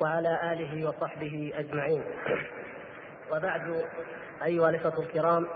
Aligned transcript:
وعلى 0.00 0.52
آله 0.52 0.88
وصحبه 0.88 1.52
أجمعين. 1.54 2.02
وبعد 3.32 3.84
أيها 4.44 4.70
الأخوة 4.70 5.04
الكرام 5.04 5.46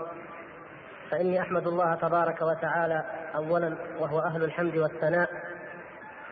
فإني 1.11 1.41
أحمد 1.41 1.67
الله 1.67 1.95
تبارك 1.95 2.41
وتعالى 2.41 3.03
اولا 3.35 3.77
وهو 3.99 4.19
أهل 4.19 4.43
الحمد 4.43 4.77
والثناء 4.77 5.29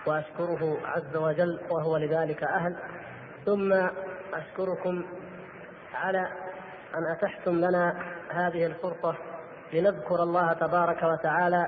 وأشكره 0.06 0.78
عز 0.86 1.16
وجل 1.16 1.60
وهو 1.70 1.98
لذلك 1.98 2.44
أهل 2.44 2.76
ثم 3.46 3.74
أشكركم 4.34 5.06
على 5.94 6.28
أن 6.96 7.06
أتحتم 7.12 7.56
لنا 7.56 7.96
هذه 8.30 8.66
الفرصة 8.66 9.16
لنذكر 9.74 10.24
الله 10.24 10.54
تبارك 10.54 11.04
وتعالى 11.04 11.68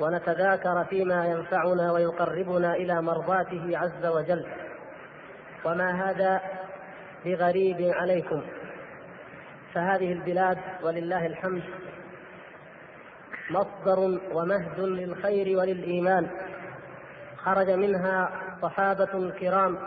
ونتذاكر 0.00 0.84
فيما 0.84 1.26
ينفعنا 1.26 1.92
ويقربنا 1.92 2.74
إلى 2.74 3.02
مرضاته 3.02 3.78
عز 3.78 4.06
وجل. 4.06 4.46
وما 5.64 6.10
هذا 6.10 6.40
بغريب 7.24 7.80
عليكم؟ 7.80 8.42
فهذه 9.74 10.12
البلاد 10.12 10.58
ولله 10.82 11.26
الحمد 11.26 11.62
مصدر 13.50 14.18
ومهد 14.32 14.80
للخير 14.80 15.58
وللإيمان. 15.58 16.30
خرج 17.36 17.70
منها 17.70 18.30
صحابة 18.62 19.30
كرام 19.40 19.78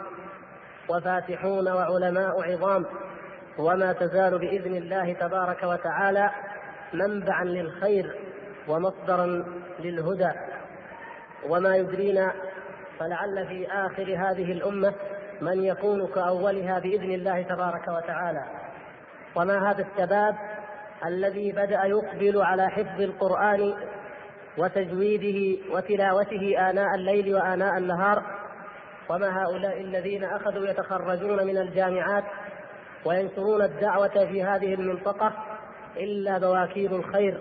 وفاتحون 0.90 1.68
وعلماء 1.68 2.52
عظام 2.52 2.86
وما 3.58 3.94
تزال 3.94 4.40
بإذن 4.40 4.76
الله 4.76 5.14
تبارك 5.14 5.64
وتعالى 5.64 6.30
منبعا 6.94 7.44
للخير 7.44 8.16
ومصدرا 8.68 9.46
للهدى. 9.80 10.32
وما 11.50 11.76
يدرينا 11.76 12.34
فلعل 13.00 13.48
في 13.48 13.68
آخر 13.68 14.04
هذه 14.04 14.52
الأمة 14.52 14.94
من 15.42 15.64
يكون 15.64 16.08
كأولها 16.08 16.80
بإذن 16.80 17.12
الله 17.12 17.42
تبارك 17.42 17.88
وتعالى. 17.88 18.46
وما 19.36 19.72
هذا 19.72 19.86
الشباب 19.92 20.36
الذي 21.06 21.52
بدأ 21.52 21.84
يقبل 21.86 22.42
على 22.42 22.70
حفظ 22.70 23.02
القرآن 23.02 23.74
وتجويده 24.58 25.62
وتلاوته 25.74 26.70
آناء 26.70 26.96
الليل 26.96 27.36
وآناء 27.36 27.78
النهار؟ 27.78 28.24
وما 29.10 29.44
هؤلاء 29.44 29.82
الذين 29.82 30.24
أخذوا 30.24 30.68
يتخرجون 30.68 31.48
من 31.48 31.58
الجامعات 31.58 32.24
وينشرون 33.06 33.62
الدعوة 33.62 34.26
في 34.26 34.44
هذه 34.44 34.74
المنطقة 34.74 35.34
إلا 35.98 36.38
بواكير 36.38 36.96
الخير 36.96 37.38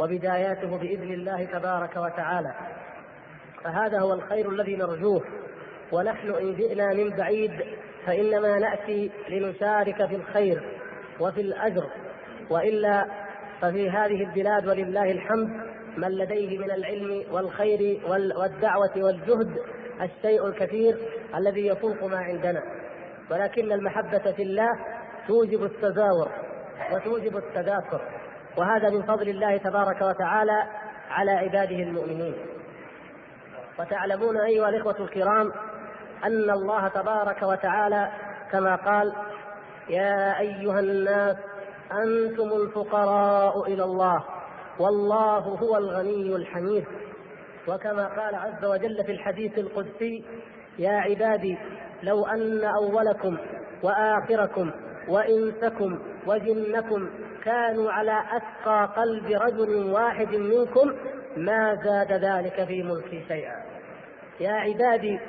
وبداياته 0.00 0.78
بإذن 0.78 1.12
الله 1.12 1.44
تبارك 1.44 1.96
وتعالى. 1.96 2.54
فهذا 3.64 4.00
هو 4.00 4.12
الخير 4.12 4.50
الذي 4.50 4.76
نرجوه. 4.76 5.22
ونحن 5.94 6.34
إن 6.34 6.54
جئنا 6.54 6.94
من 6.94 7.10
بعيد 7.10 7.52
فإنما 8.06 8.58
نأتي 8.58 9.10
لنشارك 9.28 10.06
في 10.06 10.14
الخير 10.14 10.62
وفي 11.20 11.40
الأجر 11.40 11.84
وإلا 12.50 13.06
ففي 13.60 13.90
هذه 13.90 14.22
البلاد 14.22 14.66
ولله 14.66 15.10
الحمد 15.10 15.48
من 15.96 16.08
لديه 16.08 16.58
من 16.58 16.70
العلم 16.70 17.24
والخير 17.32 18.00
والدعوة 18.08 18.92
والجهد 18.96 19.56
الشيء 20.02 20.46
الكثير 20.46 20.96
الذي 21.36 21.66
يفوق 21.66 22.04
ما 22.04 22.18
عندنا. 22.18 22.62
ولكن 23.30 23.72
المحبة 23.72 24.32
في 24.32 24.42
الله 24.42 24.70
توجب 25.28 25.64
التزاور 25.64 26.30
وتوجب 26.92 27.36
التذاكر 27.36 28.00
وهذا 28.56 28.90
من 28.90 29.02
فضل 29.02 29.28
الله 29.28 29.56
تبارك 29.56 30.02
وتعالى 30.02 30.62
على 31.10 31.30
عباده 31.30 31.76
المؤمنين. 31.76 32.34
وتعلمون 33.78 34.36
أيها 34.36 34.68
الإخوة 34.68 34.96
الكرام 35.00 35.52
أن 36.24 36.50
الله 36.50 36.88
تبارك 36.88 37.42
وتعالى 37.42 38.12
كما 38.52 38.76
قال 38.76 39.12
يا 39.88 40.40
أيها 40.40 40.80
الناس 40.80 41.36
أنتم 41.92 42.52
الفقراء 42.62 43.72
إلى 43.72 43.84
الله 43.84 44.24
والله 44.78 45.38
هو 45.38 45.76
الغني 45.76 46.36
الحميد. 46.36 46.84
وكما 47.68 48.06
قال 48.06 48.34
عز 48.34 48.64
وجل 48.64 49.04
في 49.04 49.12
الحديث 49.12 49.58
القدسي 49.58 50.24
يا 50.78 50.92
عبادي 50.92 51.58
لو 52.02 52.26
أن 52.26 52.64
أولكم 52.64 53.36
وآخركم 53.82 54.70
وإنسكم 55.08 55.98
وجنكم 56.26 57.08
كانوا 57.44 57.92
على 57.92 58.22
أتقى 58.32 58.92
قلب 58.96 59.26
رجل 59.26 59.92
واحد 59.92 60.34
منكم 60.34 60.92
ما 61.36 61.74
زاد 61.74 62.12
ذلك 62.12 62.64
في 62.64 62.82
ملكي 62.82 63.24
شيئا. 63.28 63.54
يا 64.40 64.52
عبادي 64.52 65.20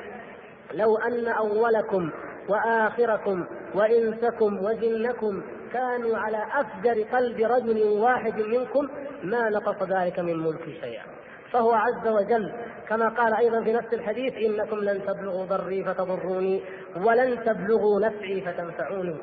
لو 0.75 0.97
أن 0.97 1.27
أولكم 1.27 2.11
وآخركم 2.49 3.45
وإنسكم 3.75 4.65
وجنكم 4.65 5.43
كانوا 5.73 6.17
على 6.17 6.37
أفجر 6.53 7.03
قلب 7.03 7.39
رجل 7.39 7.83
واحد 7.83 8.39
منكم 8.39 8.87
ما 9.23 9.49
نقص 9.49 9.83
ذلك 9.83 10.19
من 10.19 10.37
ملكي 10.37 10.79
شيئا. 10.81 11.03
فهو 11.51 11.71
عز 11.71 12.07
وجل 12.07 12.53
كما 12.89 13.09
قال 13.09 13.33
أيضا 13.33 13.63
في 13.63 13.73
نفس 13.73 13.93
الحديث 13.93 14.33
إنكم 14.33 14.79
لن 14.79 15.01
تبلغوا 15.05 15.45
ضري 15.45 15.83
فتضروني 15.83 16.63
ولن 16.95 17.43
تبلغوا 17.43 17.99
نفعي 18.01 18.41
فتنفعوني. 18.41 19.15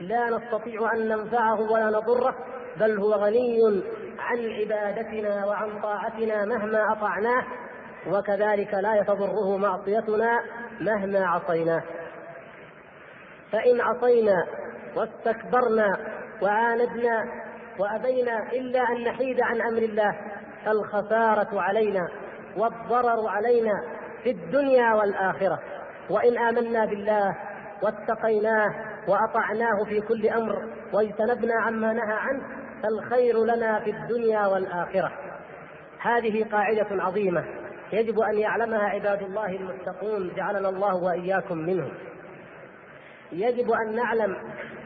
لا 0.00 0.30
نستطيع 0.30 0.92
أن 0.94 1.08
ننفعه 1.08 1.72
ولا 1.72 1.90
نضره 1.90 2.34
بل 2.76 2.98
هو 2.98 3.12
غني 3.12 3.82
عن 4.18 4.38
عبادتنا 4.50 5.46
وعن 5.46 5.82
طاعتنا 5.82 6.44
مهما 6.44 6.92
أطعناه 6.92 7.44
وكذلك 8.06 8.74
لا 8.74 8.94
يتضره 8.94 9.56
معصيتنا 9.56 10.40
مهما 10.80 11.26
عصيناه 11.26 11.82
فإن 13.52 13.80
عصينا 13.80 14.46
واستكبرنا 14.96 15.96
وعاندنا 16.42 17.24
وأبينا 17.78 18.52
إلا 18.52 18.80
أن 18.80 19.04
نحيد 19.04 19.40
عن 19.40 19.60
أمر 19.60 19.82
الله 19.82 20.16
فالخسارة 20.64 21.60
علينا 21.60 22.08
والضرر 22.56 23.28
علينا 23.28 23.72
في 24.22 24.30
الدنيا 24.30 24.94
والآخرة. 24.94 25.58
وإن 26.10 26.38
آمنا 26.38 26.84
بالله 26.84 27.36
واتقيناه 27.82 28.74
وأطعناه 29.08 29.84
في 29.88 30.00
كل 30.00 30.28
أمر 30.28 30.68
واجتنبنا 30.92 31.54
عما 31.54 31.92
نهى 31.92 32.14
عنه 32.14 32.42
فالخير 32.82 33.44
لنا 33.44 33.80
في 33.80 33.90
الدنيا 33.90 34.46
والآخرة. 34.46 35.12
هذه 36.00 36.44
قاعدة 36.52 37.02
عظيمة. 37.02 37.44
يجب 37.92 38.20
أن 38.20 38.38
يعلمها 38.38 38.82
عباد 38.82 39.22
الله 39.22 39.46
المتقون 39.46 40.32
جعلنا 40.36 40.68
الله 40.68 40.94
وإياكم 40.94 41.58
منهم. 41.58 41.92
يجب 43.32 43.70
أن 43.70 43.96
نعلم 43.96 44.36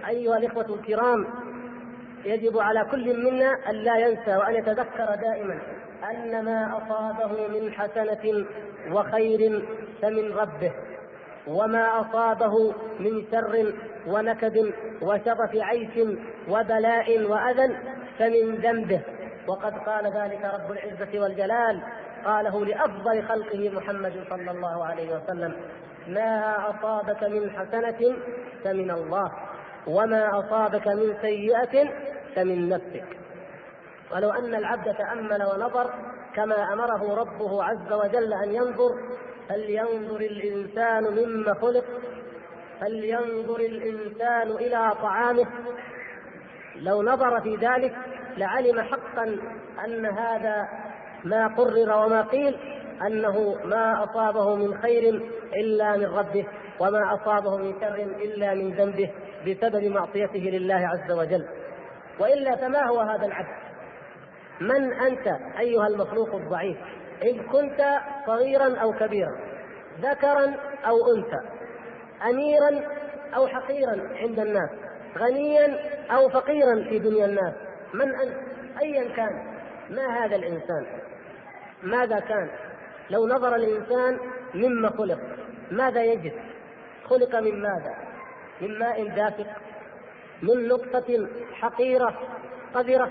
أيها 0.08 0.36
الإخوة 0.36 0.74
الكرام 0.74 1.26
يجب 2.24 2.58
على 2.58 2.84
كل 2.90 3.24
منا 3.24 3.70
أن 3.70 3.74
لا 3.74 3.96
ينسى 3.96 4.36
وأن 4.36 4.54
يتذكر 4.54 5.14
دائما 5.14 5.58
أن 6.10 6.44
ما 6.44 6.78
أصابه 6.78 7.48
من 7.48 7.72
حسنة 7.72 8.46
وخير 8.92 9.62
فمن 10.02 10.32
ربه 10.32 10.72
وما 11.46 12.00
أصابه 12.00 12.74
من 13.00 13.24
شر 13.32 13.72
ونكد 14.06 14.72
وشرف 15.02 15.54
عيش 15.54 16.08
وبلاء 16.48 17.24
وأذى 17.24 17.76
فمن 18.18 18.54
ذنبه. 18.54 19.00
وقد 19.48 19.72
قال 19.78 20.04
ذلك 20.04 20.44
رب 20.44 20.72
العزة 20.72 21.20
والجلال 21.20 21.82
قاله 22.24 22.64
لأفضل 22.64 23.22
خلقه 23.22 23.70
محمد 23.70 24.24
صلى 24.30 24.50
الله 24.50 24.84
عليه 24.84 25.16
وسلم 25.16 25.54
ما 26.08 26.56
أصابك 26.70 27.22
من 27.24 27.50
حسنة 27.50 28.16
فمن 28.64 28.90
الله 28.90 29.32
وما 29.86 30.38
أصابك 30.38 30.88
من 30.88 31.14
سيئة 31.20 31.88
فمن 32.36 32.68
نفسك. 32.68 33.04
ولو 34.12 34.30
أن 34.30 34.54
العبد 34.54 34.94
تأمل 34.94 35.42
ونظر 35.42 35.90
كما 36.34 36.72
أمره 36.72 37.14
ربه 37.14 37.64
عز 37.64 37.92
وجل 37.92 38.32
أن 38.32 38.54
ينظر 38.54 38.90
فلينظر 39.48 40.20
الإنسان 40.20 41.04
مما 41.04 41.54
خلق 41.54 41.84
فلينظر 42.80 43.60
الإنسان 43.60 44.50
إلى 44.50 44.92
طعامه. 45.02 45.46
لو 46.76 47.02
نظر 47.02 47.40
في 47.40 47.56
ذلك 47.56 47.96
لعلم 48.36 48.80
حقا 48.80 49.38
أن 49.84 50.06
هذا 50.06 50.68
ما 51.24 51.46
قرر 51.46 52.04
وما 52.04 52.22
قيل 52.22 52.56
أنه 53.06 53.56
ما 53.64 54.04
أصابه 54.04 54.56
من 54.56 54.78
خير 54.78 55.22
إلا 55.56 55.96
من 55.96 56.04
ربه 56.04 56.46
وما 56.80 57.14
أصابه 57.14 57.56
من 57.56 57.74
شر 57.80 57.94
إلا 57.94 58.54
من 58.54 58.74
ذنبه 58.74 59.10
بسبب 59.46 59.84
معصيته 59.84 60.40
لله 60.40 60.74
عز 60.88 61.12
وجل. 61.12 61.46
وإلا 62.20 62.56
فما 62.56 62.86
هو 62.86 63.00
هذا 63.00 63.26
العبد؟ 63.26 63.64
من 64.60 64.92
أنت 64.92 65.26
أيها 65.58 65.86
المخلوق 65.86 66.34
الضعيف؟ 66.34 66.76
ان 67.22 67.42
كنت 67.42 67.98
صغيرا 68.26 68.76
أو 68.76 68.92
كبيرا 68.92 69.38
ذكرا 70.00 70.54
أو 70.86 70.96
أنثى 71.16 71.40
اميرا 72.30 72.80
أو 73.36 73.46
حقيرا 73.46 74.08
عند 74.16 74.38
الناس 74.38 74.70
غنيا 75.18 75.78
أو 76.10 76.28
فقيرا 76.28 76.74
في 76.88 76.98
دنيا 76.98 77.26
الناس 77.26 77.54
من 77.94 78.14
أنت؟ 78.14 78.34
ايا 78.82 79.16
كان 79.16 79.54
ما 79.90 80.24
هذا 80.24 80.36
الإنسان؟ 80.36 80.86
ماذا 81.84 82.20
كان؟ 82.20 82.48
لو 83.10 83.26
نظر 83.26 83.54
الإنسان 83.54 84.18
مما 84.54 84.90
خلق 84.90 85.18
ماذا 85.70 86.04
يجد؟ 86.04 86.32
خلق 87.04 87.36
من 87.36 87.62
ماذا؟ 87.62 87.94
من 88.60 88.78
ماء 88.78 89.08
دافق 89.08 89.46
من 90.42 90.68
نطفة 90.68 91.28
حقيرة 91.52 92.18
قذرة. 92.74 93.10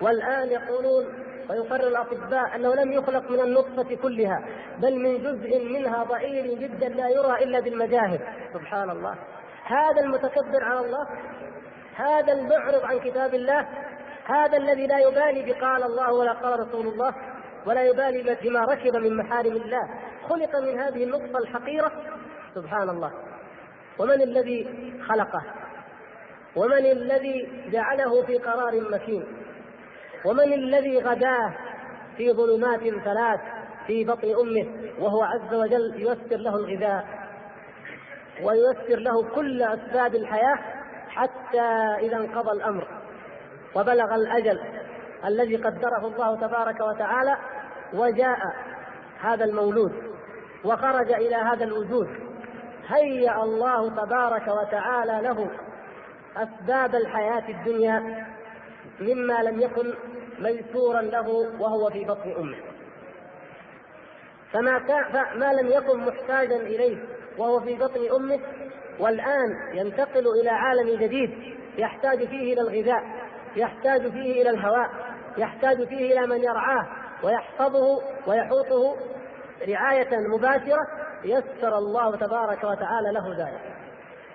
والآن 0.00 0.48
يقولون 0.48 1.04
ويقرر 1.50 1.88
الأطباء 1.88 2.56
أنه 2.56 2.74
لم 2.74 2.92
يخلق 2.92 3.30
من 3.30 3.40
النطفة 3.40 3.96
كلها 4.02 4.44
بل 4.78 4.96
من 4.96 5.18
جزء 5.22 5.68
منها 5.68 6.04
ضئيل 6.04 6.60
جدا 6.60 6.88
لا 6.88 7.08
يرى 7.08 7.44
إلا 7.44 7.60
بالمجاهد. 7.60 8.20
سبحان 8.54 8.90
الله. 8.90 9.14
هذا 9.64 10.00
المتكبر 10.00 10.64
على 10.64 10.80
الله 10.80 11.06
هذا 11.94 12.32
المعرض 12.32 12.84
عن 12.84 12.98
كتاب 12.98 13.34
الله 13.34 13.68
هذا 14.24 14.56
الذي 14.56 14.86
لا 14.86 14.98
يبالي 14.98 15.52
بقال 15.52 15.82
الله 15.82 16.12
ولا 16.12 16.32
قال 16.32 16.60
رسول 16.60 16.86
الله. 16.86 17.14
ولا 17.66 17.82
يبالي 17.82 18.36
بما 18.42 18.60
ركب 18.60 18.96
من 18.96 19.16
محارم 19.16 19.56
الله. 19.56 19.88
خلق 20.28 20.56
من 20.56 20.80
هذه 20.80 21.04
النطفة 21.04 21.38
الحقيرة. 21.38 21.92
سبحان 22.54 22.88
الله 22.90 23.12
ومن 23.98 24.22
الذي 24.22 24.92
خلقه؟ 25.08 25.42
ومن 26.56 26.86
الذي 26.86 27.48
جعله 27.72 28.22
في 28.22 28.38
قرار 28.38 28.80
مكين؟ 28.90 29.24
ومن 30.24 30.52
الذي 30.52 30.98
غداه 30.98 31.52
في 32.16 32.32
ظلمات 32.32 32.80
ثلاث 32.80 33.40
في 33.86 34.04
بطن 34.04 34.28
أمه؟ 34.40 34.66
وهو 35.00 35.22
عز 35.22 35.54
وجل 35.54 35.94
ييسر 35.96 36.36
له 36.36 36.56
الغذاء 36.56 37.06
وييسر 38.42 38.98
له 38.98 39.22
كل 39.22 39.62
أسباب 39.62 40.14
الحياة 40.14 40.58
حتى 41.08 41.60
إذا 42.00 42.16
انقضى 42.16 42.52
الأمر 42.52 42.88
وبلغ 43.74 44.14
الأجل. 44.14 44.60
الذي 45.24 45.56
قدره 45.56 46.06
الله 46.06 46.36
تبارك 46.36 46.80
وتعالى 46.80 47.36
وجاء 47.92 48.38
هذا 49.20 49.44
المولود 49.44 49.92
وخرج 50.64 51.12
إلى 51.12 51.36
هذا 51.36 51.64
الوجود. 51.64 52.08
هيأ 52.88 53.42
الله 53.42 53.90
تبارك 53.90 54.48
وتعالى 54.48 55.20
له 55.22 55.50
أسباب 56.36 56.94
الحياة 56.94 57.48
الدنيا 57.48 58.26
مما 59.00 59.42
لم 59.42 59.60
يكن 59.60 59.94
ميسورا 60.38 61.02
له 61.02 61.28
وهو 61.60 61.90
في 61.90 62.04
بطن 62.04 62.32
أمه. 62.38 62.56
فما 64.52 64.78
ما 65.34 65.52
لم 65.52 65.68
يكن 65.68 66.00
محتاجا 66.00 66.56
إليه 66.56 66.96
وهو 67.38 67.60
في 67.60 67.74
بطن 67.74 68.00
أمه 68.16 68.40
والآن 69.00 69.56
ينتقل 69.72 70.26
إلى 70.40 70.50
عالم 70.50 71.00
جديد 71.00 71.30
يحتاج 71.78 72.18
فيه 72.18 72.52
إلى 72.52 72.60
الغذاء 72.60 73.02
يحتاج 73.56 74.00
فيه 74.10 74.42
إلى 74.42 74.50
الهواء 74.50 74.90
يحتاج 75.38 75.88
فيه 75.88 76.12
إلى 76.12 76.26
من 76.26 76.42
يرعاه 76.42 76.86
ويحفظه 77.22 78.02
ويحوطه 78.26 78.96
رعاية 79.68 80.16
مباشرة 80.18 80.86
يسر 81.24 81.78
الله 81.78 82.16
تبارك 82.16 82.64
وتعالى 82.64 83.12
له 83.12 83.44
ذلك. 83.44 83.60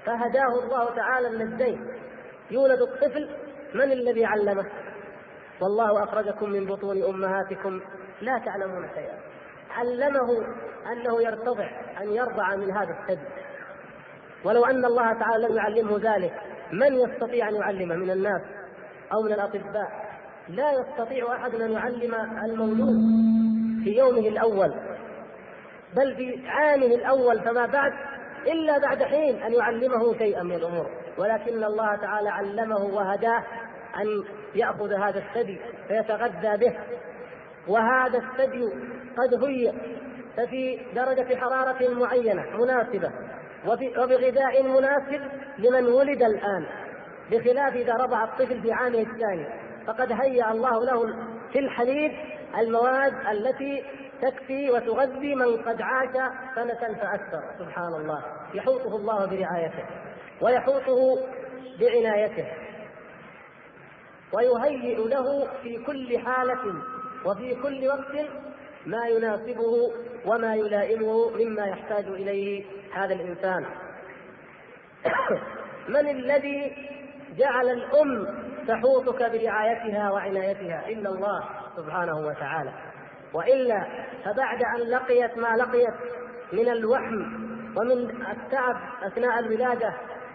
فهداه 0.06 0.64
الله 0.64 0.96
تعالى 0.96 1.28
النجدين 1.28 1.88
يولد 2.52 2.82
الطفل 2.82 3.30
من 3.74 3.92
الذي 3.92 4.26
علمه؟ 4.26 4.66
والله 5.62 6.04
أخرجكم 6.04 6.50
من 6.50 6.66
بطون 6.66 7.04
أمهاتكم 7.04 7.82
لا 8.22 8.42
تعلمون 8.46 8.90
شيئا. 8.96 9.20
علمه 9.72 10.46
أنه 10.92 11.22
يرتضع 11.22 11.70
أن 12.02 12.08
يرضع 12.12 12.56
من 12.56 12.72
هذا 12.72 12.96
الثدي 13.00 13.28
ولو 14.44 14.66
أن 14.66 14.86
الله 14.86 15.14
تعالى 15.14 15.48
لم 15.48 15.56
يعلمه 15.56 15.98
ذلك 15.98 16.34
من 16.72 16.94
يستطيع 16.94 17.50
أن 17.50 17.56
يعلمه؟ 17.56 17.96
من 17.96 18.12
الناس 18.12 18.42
أو 19.14 19.22
من 19.22 19.34
الأطباء؟ 19.34 20.05
لا 20.50 20.72
يستطيع 20.72 21.36
أحد 21.36 21.56
أن 21.56 21.72
يعلم 21.72 22.16
المولود 22.44 22.96
في 23.84 23.98
يومه 23.98 24.28
الأول 24.28 24.74
بل 25.96 26.16
في 26.16 26.48
عامه 26.48 26.86
الأول 26.86 27.42
فما 27.42 27.66
بعد 27.66 27.94
إلا 28.48 28.78
بعد 28.78 29.04
حين 29.04 29.44
أن 29.44 29.54
يعلمه 29.54 30.18
شيئا 30.18 30.44
من 30.44 30.56
الأمور. 30.56 30.90
ولكن 31.18 31.64
الله 31.64 31.96
تعالى 31.96 32.30
علمه 32.30 32.86
وهداه 32.86 33.44
أن 34.02 34.24
يأخذ 34.56 34.94
هذا 34.94 35.20
الثدي 35.20 35.60
فيتغذى 35.88 36.58
به. 36.58 36.76
وهذا 37.68 38.18
الثدي 38.18 38.70
قد 39.18 39.44
هيئ 39.44 39.74
ففي 40.38 40.80
درجة 40.96 41.36
حرارة 41.36 41.94
معينة 41.94 42.46
مناسبة 42.58 43.12
وبغذاء 43.98 44.64
مناسب 44.64 45.22
لمن 45.58 45.86
ولد 45.86 46.24
الآن 46.24 46.66
بخلاف 47.32 47.76
إذا 47.76 47.94
رضع 47.94 48.24
الطفل 48.24 48.62
في 48.62 48.72
عامه 48.72 49.00
الثاني. 49.00 49.65
فقد 49.88 50.12
هيأ 50.12 50.52
الله 50.52 50.86
له 50.86 51.14
في 51.54 51.60
الحليب 51.60 52.12
المواد 52.58 53.14
التي 53.32 53.84
تكفي 54.22 54.72
وتغذي 54.72 55.36
من 55.36 55.58
قد 55.58 55.82
عاش 55.82 56.10
سنة 56.56 56.94
فأكثر. 56.94 57.44
سبحان 57.60 57.94
الله. 57.94 58.24
يحوطه 58.54 58.96
الله 58.96 59.26
برعايته. 59.26 59.86
ويحوطه 60.42 61.18
بعنايته. 61.80 62.48
ويهيئ 64.34 65.08
له 65.08 65.48
في 65.64 65.78
كل 65.78 66.20
حالة 66.20 66.74
وفي 67.26 67.56
كل 67.56 67.88
وقت 67.88 68.26
ما 68.86 69.08
يناسبه 69.08 69.92
وما 70.26 70.56
يلائمه 70.56 71.30
مما 71.30 71.66
يحتاج 71.66 72.06
إليه 72.08 72.66
هذا 72.94 73.14
الإنسان. 73.14 73.66
من 75.96 76.10
الذي 76.10 76.76
جعل 77.38 77.70
الأم 77.70 78.28
تحوطك 78.68 79.32
برعايتها 79.32 80.12
وعنايتها. 80.12 80.88
إلا 80.88 81.10
الله 81.10 81.44
سبحانه 81.78 82.18
وتعالى. 82.28 82.74
وإلا 83.34 83.86
فبعد 84.26 84.64
أن 84.64 84.90
لقيت 84.90 85.38
ما 85.38 85.56
لقيت 85.56 85.94
من 86.54 86.70
الوحم 86.70 87.46
ومن 87.78 88.10
التعب 88.32 88.76
أثناء 89.04 89.40
الولادة 89.40 89.94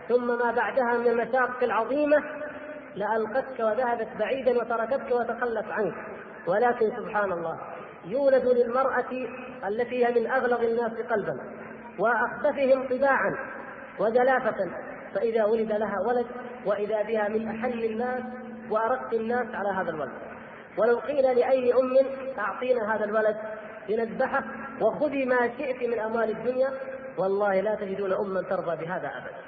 ثم 0.08 0.26
ما 0.26 0.50
بعدها 0.50 0.98
من 0.98 1.06
المشاق 1.08 1.62
العظيمة 1.62 2.22
لألقتك 2.96 3.60
وذهبت 3.60 4.08
بعيدا 4.18 4.58
وتركتك 4.58 5.12
وتخلت 5.12 5.66
عنك. 5.70 5.94
ولكن 6.46 6.90
سبحان 6.96 7.32
الله 7.32 7.58
يولد 8.04 8.44
للمرأة 8.44 9.10
التي 9.68 10.06
هي 10.06 10.20
من 10.20 10.30
أغلظ 10.30 10.60
الناس 10.64 10.92
قلبا 10.92 11.40
وأخبثهم 11.98 12.88
طباعا 12.88 13.36
وجلافة 13.98 14.70
فإذا 15.14 15.44
ولد 15.44 15.72
لها 15.72 16.00
ولد 16.00 16.26
وإذا 16.66 17.02
بها 17.02 17.28
من 17.28 17.48
أحل 17.48 17.84
الناس 17.84 18.22
وأرق 18.70 19.14
الناس 19.14 19.46
على 19.54 19.68
هذا 19.68 19.90
الولد. 19.90 20.12
ولو 20.78 20.98
قيل 20.98 21.22
لأي 21.22 21.74
أم 21.74 21.96
أعطينا 22.38 22.94
هذا 22.94 23.04
الولد 23.04 23.36
لنذبحه 23.88 24.44
وخذي 24.80 25.24
ما 25.24 25.50
شئت 25.58 25.88
من 25.88 25.98
أموال 25.98 26.30
الدنيا 26.30 26.70
والله 27.18 27.60
لا 27.60 27.74
تجدون 27.74 28.12
أما 28.12 28.42
ترضى 28.42 28.84
بهذا 28.84 29.08
أبدا. 29.08 29.40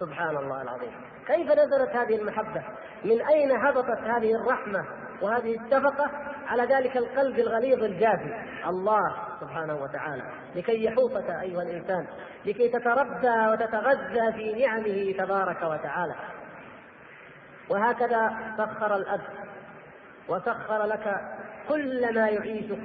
سبحان 0.00 0.36
الله 0.36 0.62
العظيم. 0.62 0.92
كيف 1.26 1.52
نزلت 1.52 1.90
هذه 1.96 2.16
المحبة؟ 2.16 2.64
من 3.04 3.22
أين 3.22 3.50
هبطت 3.52 3.98
هذه 3.98 4.34
الرحمة؟ 4.34 4.84
وهذه 5.22 5.60
الشفقة 5.60 6.10
على 6.46 6.62
ذلك 6.62 6.96
القلب 6.96 7.38
الغليظ 7.38 7.84
الجافي 7.84 8.34
الله 8.66 9.14
سبحانه 9.40 9.82
وتعالى. 9.82 10.22
لكي 10.54 10.84
يحوطك 10.84 11.30
أيها 11.30 11.62
الإنسان 11.62 12.06
لكي 12.46 12.68
تتربى 12.68 13.46
وتتغذى 13.52 14.32
في 14.32 14.66
نعمه 14.66 15.24
تبارك 15.24 15.62
وتعالى. 15.62 16.14
وهكذا 17.70 18.30
سخر 18.58 18.96
الأب 18.96 19.20
وسخر 20.28 20.86
لك 20.86 21.20
كل 21.68 22.14
ما 22.14 22.28
يعيشك 22.28 22.82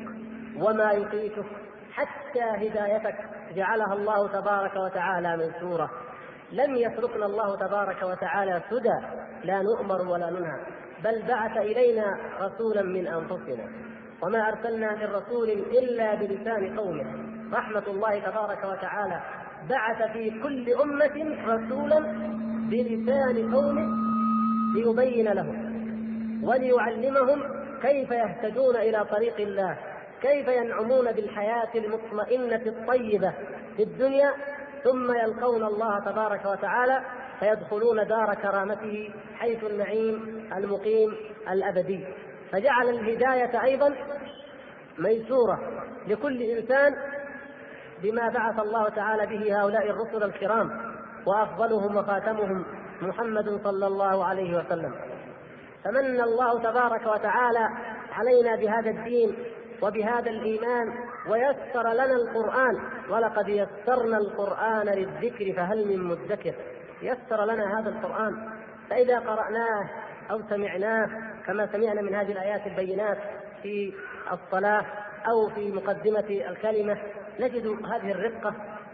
وما 0.58 0.92
يقيتك 0.92 1.46
حتى 1.92 2.44
هدايتك 2.44 3.15
جعلها 3.56 3.94
الله 3.94 4.27
تبارك 4.27 4.75
وتعالى 4.75 5.38
منشورة 5.38 5.89
لم 6.51 6.75
يتركنا 6.75 7.25
الله 7.25 7.58
تبارك 7.58 8.04
وتعالى 8.04 8.62
سدى 8.70 9.08
لا 9.44 9.62
نؤمر 9.62 10.01
ولا 10.01 10.30
ننهى. 10.30 10.85
بل 11.04 11.24
بعث 11.28 11.58
إلينا 11.58 12.18
رسولا 12.42 12.82
من 12.82 13.08
أنفسنا. 13.08 13.70
وما 14.24 14.50
أرسلنا 14.50 14.96
من 14.96 15.16
رسول 15.16 15.50
إلا 15.50 16.16
بلسان 16.16 16.80
قومه. 16.80 17.36
رحمة 17.54 17.84
الله 17.88 18.20
تبارك 18.20 18.64
وتعالى 18.64 19.22
بعث 19.70 20.12
في 20.12 20.30
كل 20.44 20.74
أمة 20.74 21.38
رسولا 21.48 22.00
بلسان 22.70 23.54
قومه 23.54 23.88
ليبين 24.75 25.28
لهم 25.28 25.75
وليعلمهم 26.44 27.44
كيف 27.82 28.12
يهتدون 28.12 28.75
إلى 28.75 29.06
طريق 29.06 29.40
الله 29.40 29.78
كيف 30.22 30.48
ينعمون 30.48 31.12
بالحياة 31.12 31.70
المطمئنة 31.75 32.62
الطيبة 32.66 33.34
في 33.78 33.84
الدنيا 33.84 34.34
ثم 34.84 35.12
يلقون 35.12 35.64
الله 35.64 36.00
تبارك 36.00 36.46
وتعالى 36.46 37.02
فيدخلون 37.39 38.08
دار 38.08 38.34
كرامته 38.34 39.13
حيث 39.36 39.63
النعيم 39.63 40.50
المقيم 40.58 41.15
الأبدي. 41.51 42.06
فجعل 42.51 42.89
الهداية 42.89 43.63
أيضا 43.63 43.96
ميسورة 44.98 45.60
لكل 46.08 46.42
إنسان 46.42 46.96
بما 48.04 48.30
بعث 48.30 48.60
الله 48.60 48.89
تعالى 48.89 49.25
به 49.25 49.62
هؤلاء 49.62 49.89
الرسل 49.89 50.24
الكرام 50.24 50.96
وأفضلهم 51.25 51.96
وخاتمهم 51.96 52.65
محمد 53.01 53.60
صلى 53.63 53.88
الله 53.88 54.25
عليه 54.25 54.58
وسلم. 54.58 54.96
فمن 55.84 56.22
الله 56.22 56.60
تبارك 56.60 57.06
وتعالى 57.06 57.70
علينا 58.12 58.56
بهذا 58.56 58.89
الدين 58.89 59.36
وبهذا 59.82 60.30
الإيمان 60.30 60.94
ويسر 61.30 61.94
لنا 61.94 62.15
القرآن 62.15 62.80
ولقد 63.10 63.50
يسرنا 63.50 64.18
القرآن 64.18 64.88
للذكر 64.88 65.54
فهل 65.54 65.88
من 65.88 66.04
مدكر؟ 66.04 66.56
يسر 67.02 67.46
لنا 67.46 67.80
هذا 67.80 67.90
القرآن 67.90 68.50
فإذا 68.90 69.20
قرأناه 69.20 69.90
أو 70.32 70.42
سمعناه 70.50 71.10
كما 71.46 71.68
سمعنا 71.72 72.02
من 72.02 72.16
هذه 72.16 72.32
الآيات 72.32 72.68
البينات 72.68 73.18
في 73.62 73.94
الصلاة 74.32 74.86
أو 75.28 75.50
في 75.50 75.72
مقدمة 75.72 76.46
الكلمة 76.50 76.98
نجد 77.40 77.68
هذه 77.68 78.12
الرقة 78.12 78.54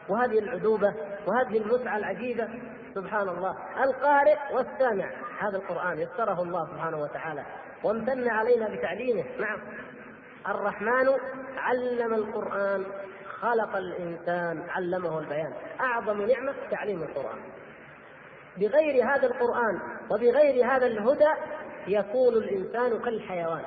وهذه 0.09 0.39
العذوبة 0.39 0.93
وهذه 1.27 1.57
المتعة 1.57 1.97
العجيبة. 1.97 2.47
سبحان 2.95 3.29
الله. 3.29 3.57
القارئ 3.83 4.37
والسامع. 4.53 5.09
هذا 5.39 5.57
القرآن 5.57 5.99
يسره 5.99 6.41
الله 6.41 6.67
سبحانه 6.67 6.97
وتعالى. 6.97 7.43
وامتن 7.83 8.29
علينا 8.29 8.69
بتعليمه. 8.69 9.23
نعم. 9.39 9.59
الرحمن 10.49 11.09
علم 11.57 12.13
القرآن 12.13 12.85
خلق 13.39 13.75
الإنسان 13.75 14.63
علمه 14.69 15.19
البيان. 15.19 15.53
أعظم 15.81 16.21
نعمة 16.21 16.53
تعليم 16.71 17.03
القرآن. 17.03 17.39
بغير 18.57 19.03
هذا 19.03 19.27
القرآن 19.27 19.79
وبغير 20.09 20.65
هذا 20.65 20.85
الهدى 20.85 21.31
يكون 21.87 22.33
الإنسان 22.33 22.99
كالحيوان. 22.99 23.61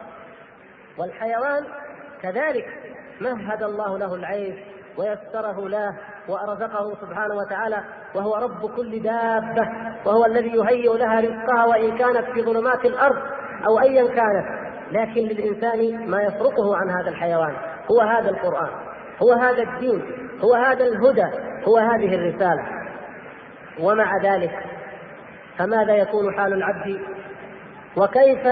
والحيوان 0.99 1.65
كذلك 2.23 2.67
مهد 3.21 3.63
الله 3.63 3.99
له 3.99 4.15
العيش 4.15 4.55
ويسره 4.97 5.69
له 5.69 5.97
وأرزقه 6.29 6.95
سبحانه 7.01 7.35
وتعالى 7.35 7.85
وهو 8.15 8.37
رب 8.37 8.77
كل 8.77 9.03
دابة 9.03 9.69
وهو 10.05 10.25
الذي 10.25 10.49
يهيئ 10.49 10.99
لها 10.99 11.21
رزقها 11.21 11.65
وإن 11.65 11.99
كانت 11.99 12.25
في 12.35 12.43
ظلمات 12.43 12.85
الأرض 12.85 13.23
أو 13.67 13.81
أيا 13.81 14.07
كانت. 14.07 14.65
لكن 14.93 15.21
للإنسان 15.21 16.11
ما 16.11 16.23
يفرقه 16.23 16.77
عن 16.77 16.91
هذا 16.91 17.09
الحيوان. 17.09 17.57
هو 17.91 18.01
هذا 18.01 18.31
القرآن 18.31 18.71
هو 19.23 19.33
هذا 19.33 19.63
الدين 19.63 20.03
هو 20.45 20.55
هذا 20.55 20.85
الهدى 20.85 21.27
هو 21.69 21.77
هذه 21.77 22.15
الرسالة. 22.15 22.63
ومع 23.81 24.17
ذلك 24.23 24.74
فماذا 25.59 25.97
يكون 25.97 26.35
حال 26.35 26.53
العبد؟ 26.53 27.01
وكيف 27.97 28.49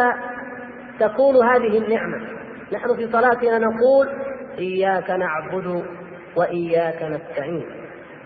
تكون 1.01 1.37
هذه 1.37 1.79
النعمة؟ 1.79 2.29
نحن 2.73 2.97
في 2.97 3.13
صلاتنا 3.13 3.59
نقول 3.59 4.09
إياك 4.59 5.11
نعبد 5.11 5.85
وإياك 6.37 7.03
نستعين. 7.03 7.67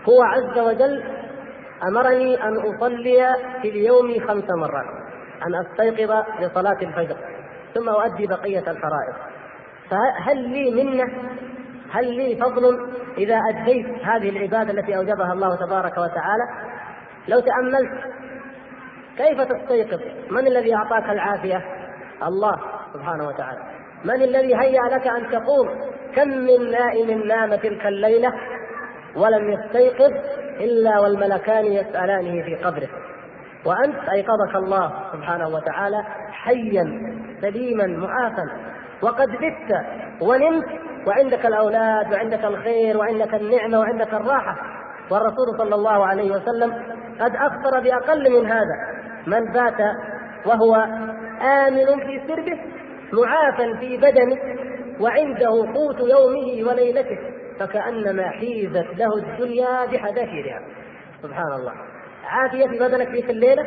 هو 0.09 0.23
عز 0.23 0.59
وجل 0.59 1.03
أمرني 1.87 2.43
أن 2.43 2.57
أصلي 2.57 3.35
في 3.61 3.69
اليوم 3.69 4.19
خمس 4.27 4.49
مرات 4.49 4.85
أن 5.47 5.55
أستيقظ 5.55 6.23
لصلاة 6.41 6.81
الفجر 6.81 7.17
ثم 7.73 7.89
أؤدي 7.89 8.27
بقية 8.27 8.59
الفرائض. 8.71 9.15
فهل 9.89 10.49
لي 10.49 10.83
منة؟ 10.83 11.11
هل 11.91 12.17
لي 12.17 12.35
فضل 12.35 12.89
إذا 13.17 13.35
أديت 13.49 13.85
هذه 14.03 14.29
العبادة 14.29 14.71
التي 14.71 14.97
أوجبها 14.97 15.33
الله 15.33 15.55
تبارك 15.55 15.97
وتعالى؟ 15.97 16.43
لو 17.27 17.39
تأملت 17.39 17.91
كيف 19.17 19.41
تستيقظ؟ 19.41 20.01
من 20.31 20.47
الذي 20.47 20.75
أعطاك 20.75 21.09
العافية؟ 21.09 21.61
الله 22.27 22.59
سبحانه 22.93 23.27
وتعالى. 23.27 23.59
من 24.05 24.21
الذي 24.21 24.55
هيأ 24.55 24.81
لك 24.81 25.07
أن 25.07 25.31
تقوم؟ 25.31 25.67
كم 26.15 26.27
من 26.27 26.71
نائم 26.71 27.27
نام 27.27 27.55
تلك 27.55 27.85
الليلة 27.85 28.33
ولم 29.15 29.49
يستيقظ 29.49 30.13
إلا 30.59 30.99
والملكان 30.99 31.65
يسألانه 31.65 32.43
في 32.45 32.55
قبره. 32.55 32.87
وأنت 33.65 34.09
أيقظك 34.09 34.55
الله 34.55 34.93
سبحانه 35.13 35.47
وتعالى 35.47 36.03
حيا 36.31 36.85
سليما 37.41 37.87
معافا. 37.87 38.43
وقد 39.01 39.27
بت 39.29 39.85
ونمت 40.21 40.65
وعندك 41.07 41.45
الأولاد 41.45 42.13
وعندك 42.13 42.45
الخير 42.45 42.97
وعندك 42.97 43.33
النعمة 43.33 43.79
وعندك 43.79 44.13
الراحة. 44.13 44.55
والرسول 45.11 45.57
صلى 45.57 45.75
الله 45.75 46.05
عليه 46.05 46.31
وسلم 46.31 46.73
قد 47.19 47.35
أخبر 47.35 47.79
بأقل 47.83 48.31
من 48.39 48.51
هذا. 48.51 48.97
من 49.27 49.53
بات 49.53 49.79
وهو 50.45 50.75
آمن 51.41 51.99
في 51.99 52.21
سربه 52.27 52.59
معافى 53.13 53.77
في 53.79 53.97
بدنه 53.97 54.37
وعنده 54.99 55.73
قوت 55.73 55.99
يومه 55.99 56.69
وليلته 56.69 57.17
فكأنما 57.59 58.29
حيزت 58.29 58.87
له 58.97 59.17
الدنيا 59.17 59.85
بحذافيرها. 59.85 60.61
سبحان 61.23 61.53
الله. 61.59 61.73
عافية 62.25 62.67
في 62.67 62.79
بدنك 62.79 63.07
ذيك 63.07 63.29
الليلة 63.29 63.65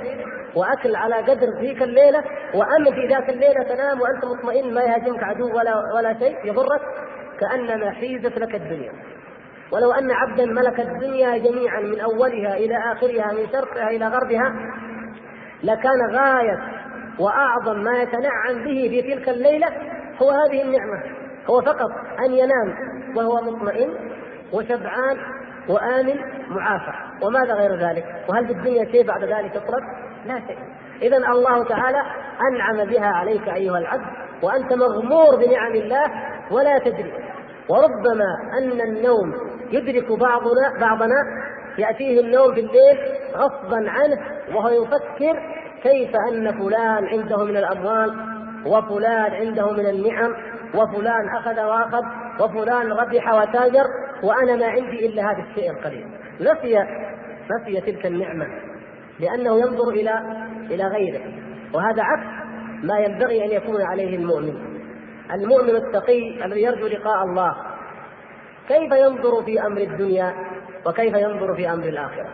وأكل 0.54 0.96
على 0.96 1.14
قدر 1.14 1.46
ذيك 1.60 1.82
الليلة 1.82 2.24
وأمن 2.54 2.94
في 2.94 3.06
ذاك 3.06 3.30
الليلة 3.30 3.62
تنام 3.62 4.00
وأنت 4.00 4.24
مطمئن 4.24 4.74
ما 4.74 4.82
يهاجمك 4.82 5.22
عدو 5.22 5.46
ولا 5.56 5.74
ولا 5.96 6.18
شيء 6.18 6.36
يضرك 6.44 6.80
كأنما 7.40 7.90
حيزت 7.90 8.38
لك 8.38 8.54
الدنيا. 8.54 8.92
ولو 9.72 9.92
أن 9.92 10.10
عبدا 10.10 10.46
ملك 10.46 10.80
الدنيا 10.80 11.38
جميعا 11.38 11.80
من 11.80 12.00
أولها 12.00 12.56
إلى 12.56 12.76
آخرها 12.92 13.32
من 13.32 13.46
شرقها 13.52 13.90
إلى 13.90 14.06
غربها 14.06 14.54
لكان 15.62 16.10
غاية 16.10 16.58
وأعظم 17.18 17.78
ما 17.82 18.02
يتنعم 18.02 18.64
به 18.64 18.88
في 18.88 19.14
تلك 19.14 19.28
الليلة 19.28 19.68
هو 20.22 20.30
هذه 20.30 20.62
النعمة. 20.62 21.02
هو 21.50 21.60
فقط 21.60 21.90
أن 22.24 22.32
ينام 22.32 22.74
وهو 23.16 23.40
مطمئن 23.40 23.94
وشبعان 24.52 25.16
وآمن 25.68 26.16
معافى. 26.48 26.92
وماذا 27.22 27.54
غير 27.54 27.88
ذلك؟ 27.88 28.04
وهل 28.28 28.46
في 28.46 28.52
الدنيا 28.52 28.84
شيء 28.84 29.06
بعد 29.06 29.24
ذلك 29.24 29.56
يطلب 29.56 29.84
لا 30.26 30.40
شيء. 30.46 30.58
إذا 31.02 31.16
الله 31.16 31.64
تعالى 31.64 32.02
أنعم 32.50 32.84
بها 32.84 33.06
عليك 33.06 33.48
أيها 33.48 33.78
العبد 33.78 34.06
وأنت 34.42 34.72
مغمور 34.72 35.36
بنعم 35.36 35.72
الله 35.72 36.04
ولا 36.50 36.78
تدري. 36.78 37.12
وربما 37.68 38.58
أن 38.58 38.80
النوم 38.80 39.34
يدرك 39.72 40.18
بعضنا 40.18 40.78
بعضنا 40.80 41.16
يأتيه 41.80 42.20
النوم 42.20 42.54
في 42.54 42.60
الليل 42.60 42.98
غصبا 43.34 43.90
عنه 43.90 44.18
وهو 44.54 44.68
يفكر 44.68 45.40
كيف 45.82 46.10
أن 46.30 46.58
فلان 46.58 47.06
عنده 47.06 47.44
من 47.44 47.56
الأموال 47.56 48.14
وفلان 48.66 49.32
عنده 49.32 49.72
من 49.72 49.86
النعم 49.86 50.34
وفلان 50.74 51.28
أخذ 51.36 51.60
وأخذ 51.60 52.02
وفلان 52.40 52.92
ربح 52.92 53.34
وتاجر 53.34 53.84
وأنا 54.22 54.56
ما 54.56 54.66
عندي 54.66 55.06
إلا 55.06 55.22
هذا 55.22 55.44
الشيء 55.50 55.70
القليل. 55.70 56.06
نسي 56.40 56.78
نسي 57.50 57.80
تلك 57.80 58.06
النعمة 58.06 58.46
لأنه 59.20 59.58
ينظر 59.58 59.88
إلى 59.88 60.20
إلى 60.70 60.84
غيره 60.84 61.20
وهذا 61.74 62.02
عكس 62.02 62.50
ما 62.82 62.98
ينبغي 62.98 63.44
أن 63.44 63.50
يكون 63.50 63.82
عليه 63.82 64.16
المؤمن. 64.16 64.54
المؤمن 65.34 65.76
التقي 65.76 66.44
الذي 66.44 66.62
يرجو 66.62 66.86
لقاء 66.86 67.24
الله 67.24 67.56
كيف 68.68 68.92
ينظر 68.92 69.42
في 69.44 69.66
أمر 69.66 69.80
الدنيا؟ 69.80 70.34
وكيف 70.86 71.16
ينظر 71.16 71.54
في 71.54 71.72
أمر 71.72 71.84
الآخرة. 71.84 72.28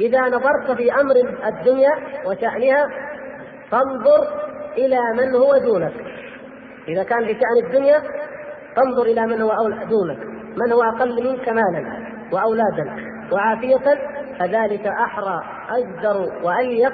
إذا 0.00 0.20
نظرت 0.20 0.76
في 0.76 0.92
أمر 0.92 1.14
الدنيا 1.46 1.90
وشأنها 2.26 2.88
فانظر 3.70 4.28
إلى 4.78 5.00
من 5.16 5.34
هو 5.34 5.58
دونك. 5.58 5.92
إذا 6.88 7.02
كان 7.02 7.26
في 7.26 7.32
شأن 7.32 7.66
الدنيا 7.66 8.02
فانظر 8.76 9.02
إلى 9.02 9.26
من 9.26 9.42
هو 9.42 9.50
دونك. 9.68 10.18
من 10.56 10.72
هو 10.72 10.82
أقل 10.82 11.24
منك 11.24 11.48
مالا 11.48 12.08
وأولادا 12.32 12.96
وعافية 13.32 13.98
فذلك 14.38 14.86
أحرى 14.86 15.42
أجدر 15.70 16.16
وأليق 16.42 16.92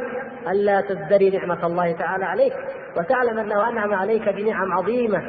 ألا 0.48 0.80
تزدري 0.80 1.30
نعمة 1.30 1.66
الله 1.66 1.92
تعالى 1.92 2.24
عليك. 2.24 2.52
وتعلم 2.96 3.38
أنه 3.38 3.68
أنعم 3.68 3.94
عليك 3.94 4.28
بنعم 4.28 4.72
عظيمة 4.72 5.22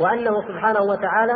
وأنه 0.00 0.42
سبحانه 0.48 0.80
وتعالى 0.80 1.34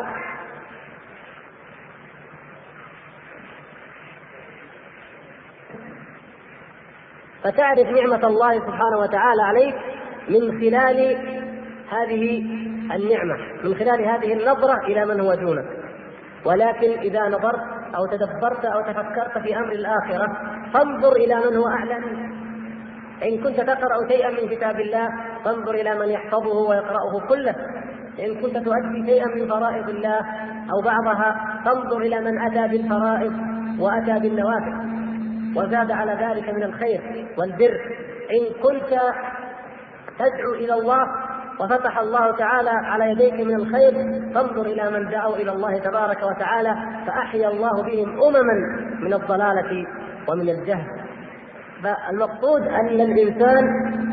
فتعرف 7.44 7.88
نعمة 7.88 8.26
الله 8.26 8.58
سبحانه 8.58 8.98
وتعالى 8.98 9.42
عليك 9.42 9.74
من 10.28 10.60
خلال 10.60 11.16
هذه 11.90 12.44
النعمة 12.94 13.36
من 13.64 13.74
خلال 13.74 14.08
هذه 14.08 14.32
النظرة 14.32 14.86
إلى 14.86 15.06
من 15.06 15.20
هو 15.20 15.34
دونك. 15.34 15.64
ولكن 16.44 16.90
إذا 16.90 17.28
نظرت 17.28 17.60
أو 17.96 18.06
تدبرت 18.06 18.64
أو 18.64 18.80
تفكرت 18.80 19.38
في 19.38 19.56
أمر 19.56 19.72
الآخرة 19.72 20.26
فانظر 20.74 21.12
إلى 21.12 21.34
من 21.34 21.56
هو 21.56 21.68
أعلى 21.68 21.98
منك. 21.98 22.32
إن 23.22 23.42
كنت 23.42 23.60
تقرأ 23.60 24.08
شيئا 24.08 24.30
من 24.30 24.48
كتاب 24.48 24.80
الله 24.80 25.08
فانظر 25.44 25.74
إلى 25.74 25.98
من 25.98 26.08
يحفظه 26.08 26.68
ويقرأه 26.68 27.28
كله. 27.28 27.54
إن 28.20 28.40
كنت 28.40 28.56
تؤدي 28.56 29.06
شيئا 29.06 29.26
من 29.26 29.48
فرائض 29.48 29.88
الله 29.88 30.20
أو 30.72 30.80
بعضها 30.84 31.60
فانظر 31.64 31.98
إلى 31.98 32.20
من 32.20 32.40
أتى 32.40 32.68
بالفرائض 32.68 33.32
وأتى 33.78 34.18
بالنوافل 34.18 34.91
وزاد 35.56 35.90
على 35.90 36.12
ذلك 36.12 36.48
من 36.48 36.62
الخير 36.62 37.26
والبر. 37.38 37.80
إن 38.32 38.62
كنت 38.62 39.00
تدعو 40.18 40.54
إلى 40.54 40.74
الله 40.74 41.06
وفتح 41.60 41.98
الله 41.98 42.36
تعالى 42.36 42.70
على 42.70 43.10
يديك 43.10 43.34
من 43.34 43.54
الخير 43.54 43.92
فانظر 44.34 44.66
إلى 44.66 44.90
من 44.90 45.10
دعوا 45.10 45.36
إلى 45.36 45.52
الله 45.52 45.78
تبارك 45.78 46.22
وتعالى 46.22 46.74
فأحيا 47.06 47.48
الله 47.48 47.82
بهم 47.82 48.22
أمما 48.22 48.52
من 49.00 49.12
الضلالة 49.14 49.86
ومن 50.28 50.48
الجهل. 50.48 50.86
فالمقصود 51.82 52.62
أن 52.62 53.00
الإنسان 53.00 53.64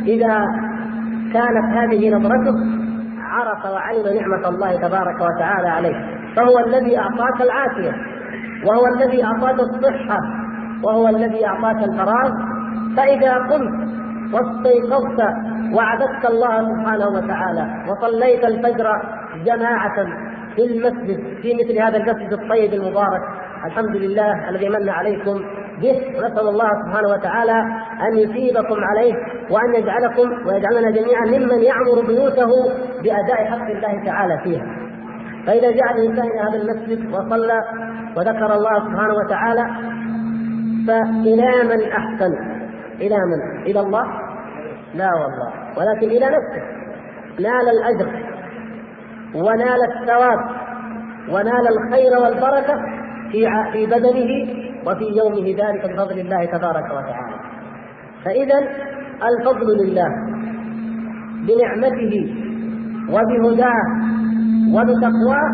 إذا 0.07 0.45
كانت 1.33 1.77
هذه 1.77 2.09
نظرته 2.09 2.55
عرف 3.21 3.65
وعلم 3.65 4.19
نعمة 4.19 4.49
الله 4.49 4.75
تبارك 4.87 5.21
وتعالى 5.21 5.67
عليه 5.67 5.95
فهو 6.35 6.59
الذي 6.59 6.97
أعطاك 6.97 7.41
العافية 7.41 7.91
وهو 8.65 8.87
الذي 8.87 9.23
أعطاك 9.23 9.59
الصحة 9.59 10.17
وهو 10.83 11.07
الذي 11.07 11.45
أعطاك 11.45 11.83
الفراغ 11.83 12.31
فإذا 12.97 13.33
قمت 13.33 13.89
واستيقظت 14.33 15.19
وعبدت 15.73 16.25
الله 16.29 16.61
سبحانه 16.75 17.07
وتعالى 17.07 17.65
وصليت 17.89 18.43
الفجر 18.43 18.87
جماعة 19.45 20.05
في 20.55 20.63
المسجد 20.65 21.19
في 21.41 21.53
مثل 21.53 21.79
هذا 21.79 21.97
المسجد 21.97 22.33
الطيب 22.33 22.73
المبارك 22.73 23.21
الحمد 23.65 23.95
لله 23.95 24.49
الذي 24.49 24.69
من 24.69 24.89
عليكم 24.89 25.41
به 25.81 26.01
نسأل 26.17 26.47
الله 26.47 26.69
سبحانه 26.85 27.07
وتعالى 27.07 27.59
أن 28.07 28.17
يثيبكم 28.17 28.83
عليه 28.83 29.13
وأن 29.49 29.73
يجعلكم 29.75 30.47
ويجعلنا 30.47 30.91
جميعا 30.91 31.25
ممن 31.25 31.63
يعمر 31.63 32.01
بيوته 32.07 32.49
بأداء 33.03 33.45
حق 33.45 33.69
الله 33.69 34.05
تعالى 34.05 34.37
فيها. 34.43 34.65
فإذا 35.47 35.71
جاء 35.71 35.91
الإنسان 35.95 36.25
إلى 36.27 36.39
هذا 36.39 36.61
المسجد 36.61 37.13
وصلى 37.13 37.61
وذكر 38.17 38.53
الله 38.53 38.79
سبحانه 38.79 39.13
وتعالى 39.13 39.65
فإلى 40.87 41.63
من 41.63 41.91
أحسن؟ 41.91 42.33
إلى 43.01 43.15
من؟ 43.15 43.61
إلى 43.65 43.79
الله؟ 43.79 44.05
لا 44.95 45.09
والله. 45.13 45.53
ولكن 45.77 46.07
إلى 46.07 46.25
نفسه. 46.25 46.63
نال 47.39 47.69
الأجر. 47.69 48.09
ونال 49.35 49.79
الثواب. 49.91 50.39
ونال 51.29 51.67
الخير 51.67 52.11
والبركة 52.23 52.75
في 53.31 53.47
في 53.73 53.85
بدنه 53.85 54.59
وفي 54.85 55.05
يومه 55.17 55.47
ذلك 55.47 55.93
بفضل 55.93 56.19
الله 56.19 56.45
تبارك 56.45 56.85
وتعالى. 56.85 57.39
فإذا 58.25 58.59
الفضل 59.29 59.67
لله 59.77 60.09
بنعمته 61.47 62.35
وبهداه 63.09 63.83
وبتقواه 64.73 65.53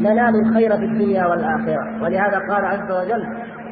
ننال 0.00 0.34
الخير 0.46 0.76
في 0.76 0.84
الدنيا 0.84 1.26
والآخرة. 1.26 2.02
ولهذا 2.02 2.38
قال 2.50 2.64
عز 2.64 2.90
وجل 2.90 3.24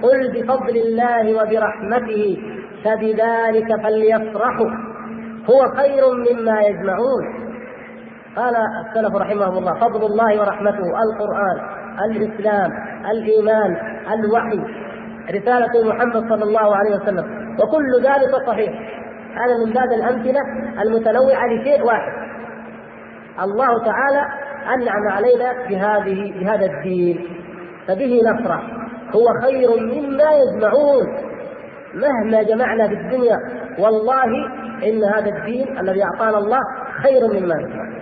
قل 0.03 0.33
بفضل 0.33 0.77
الله 0.77 1.43
وبرحمته 1.43 2.39
فبذلك 2.85 3.83
فليفرحوا. 3.83 4.71
هو 5.51 5.69
خير 5.77 6.03
مما 6.11 6.61
يجمعون. 6.61 7.25
قال 8.37 8.55
السلف 8.57 9.17
رحمهم 9.17 9.59
الله 9.59 9.75
فضل 9.75 10.07
الله 10.07 10.41
ورحمته 10.41 10.85
القرآن 11.05 11.61
الإسلام 12.11 12.71
الإيمان 13.11 13.77
الوحي 14.13 14.61
رسالة 15.31 15.89
محمد 15.89 16.29
صلى 16.29 16.45
الله 16.45 16.77
عليه 16.77 16.97
وسلم. 16.97 17.57
وكل 17.61 18.03
ذلك 18.03 18.47
صحيح. 18.47 18.73
هذا 19.33 19.67
من 19.67 19.73
باب 19.73 19.93
الأمثلة 19.93 20.41
المتنوعة 20.83 21.47
لشيء 21.47 21.85
واحد. 21.85 22.13
الله 23.43 23.85
تعالى 23.85 24.27
أنعم 24.75 25.09
علينا 25.09 25.53
بهذه 25.69 26.41
بهذا 26.41 26.67
الدين 26.67 27.29
فبه 27.89 28.21
نفرح. 28.27 28.82
هو 29.15 29.41
خير 29.43 29.71
مما 29.81 30.31
يجمعون. 30.33 31.33
مهما 31.95 32.43
جمعنا 32.43 32.89
في 32.89 32.95
الدنيا 32.95 33.39
والله 33.79 34.25
إن 34.85 35.05
هذا 35.05 35.29
الدين 35.39 35.79
الذي 35.79 36.05
أعطانا 36.05 36.39
الله 36.39 36.61
خير 37.03 37.27
مما 37.27 37.55
نجمع 37.55 37.93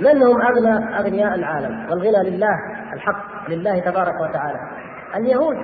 من 0.00 0.22
هم 0.22 0.42
اغنى 0.42 0.98
أغنياء 0.98 1.34
العالم؟ 1.34 1.90
والغنى 1.90 2.30
لله 2.30 2.56
الحق 2.92 3.50
لله 3.50 3.78
تبارك 3.78 4.20
وتعالى. 4.20 4.58
اليهود. 5.16 5.56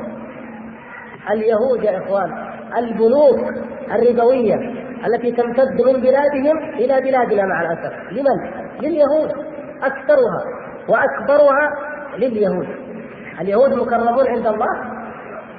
اليهود 1.31 1.83
يا 1.85 1.99
إخوان 1.99 2.31
البنوك 2.77 3.55
الربوية 3.93 4.55
التي 5.07 5.33
تمتد 5.33 5.81
من 5.87 6.01
بلادهم 6.01 6.59
إلى 6.75 7.01
بلادنا 7.01 7.47
مع 7.47 7.63
الأسف. 7.63 8.13
لمن؟ 8.13 8.51
لليهود. 8.81 9.31
أكثرها 9.83 10.43
وأكبرها 10.89 11.71
لليهود. 12.19 12.86
اليهود 13.41 13.75
مكرمون 13.75 14.29
عند 14.29 14.47
الله؟ 14.47 14.97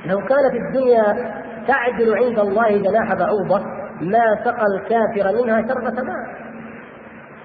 لو 0.05 0.19
كانت 0.19 0.53
الدنيا 0.53 1.33
تعدل 1.67 2.15
عند 2.15 2.39
الله 2.39 2.77
جناح 2.77 3.13
بعوضة 3.13 3.65
ما 4.01 4.43
سقى 4.43 4.65
الكافر 4.75 5.43
منها 5.43 5.61
شربة 5.67 6.03
ماء 6.03 6.27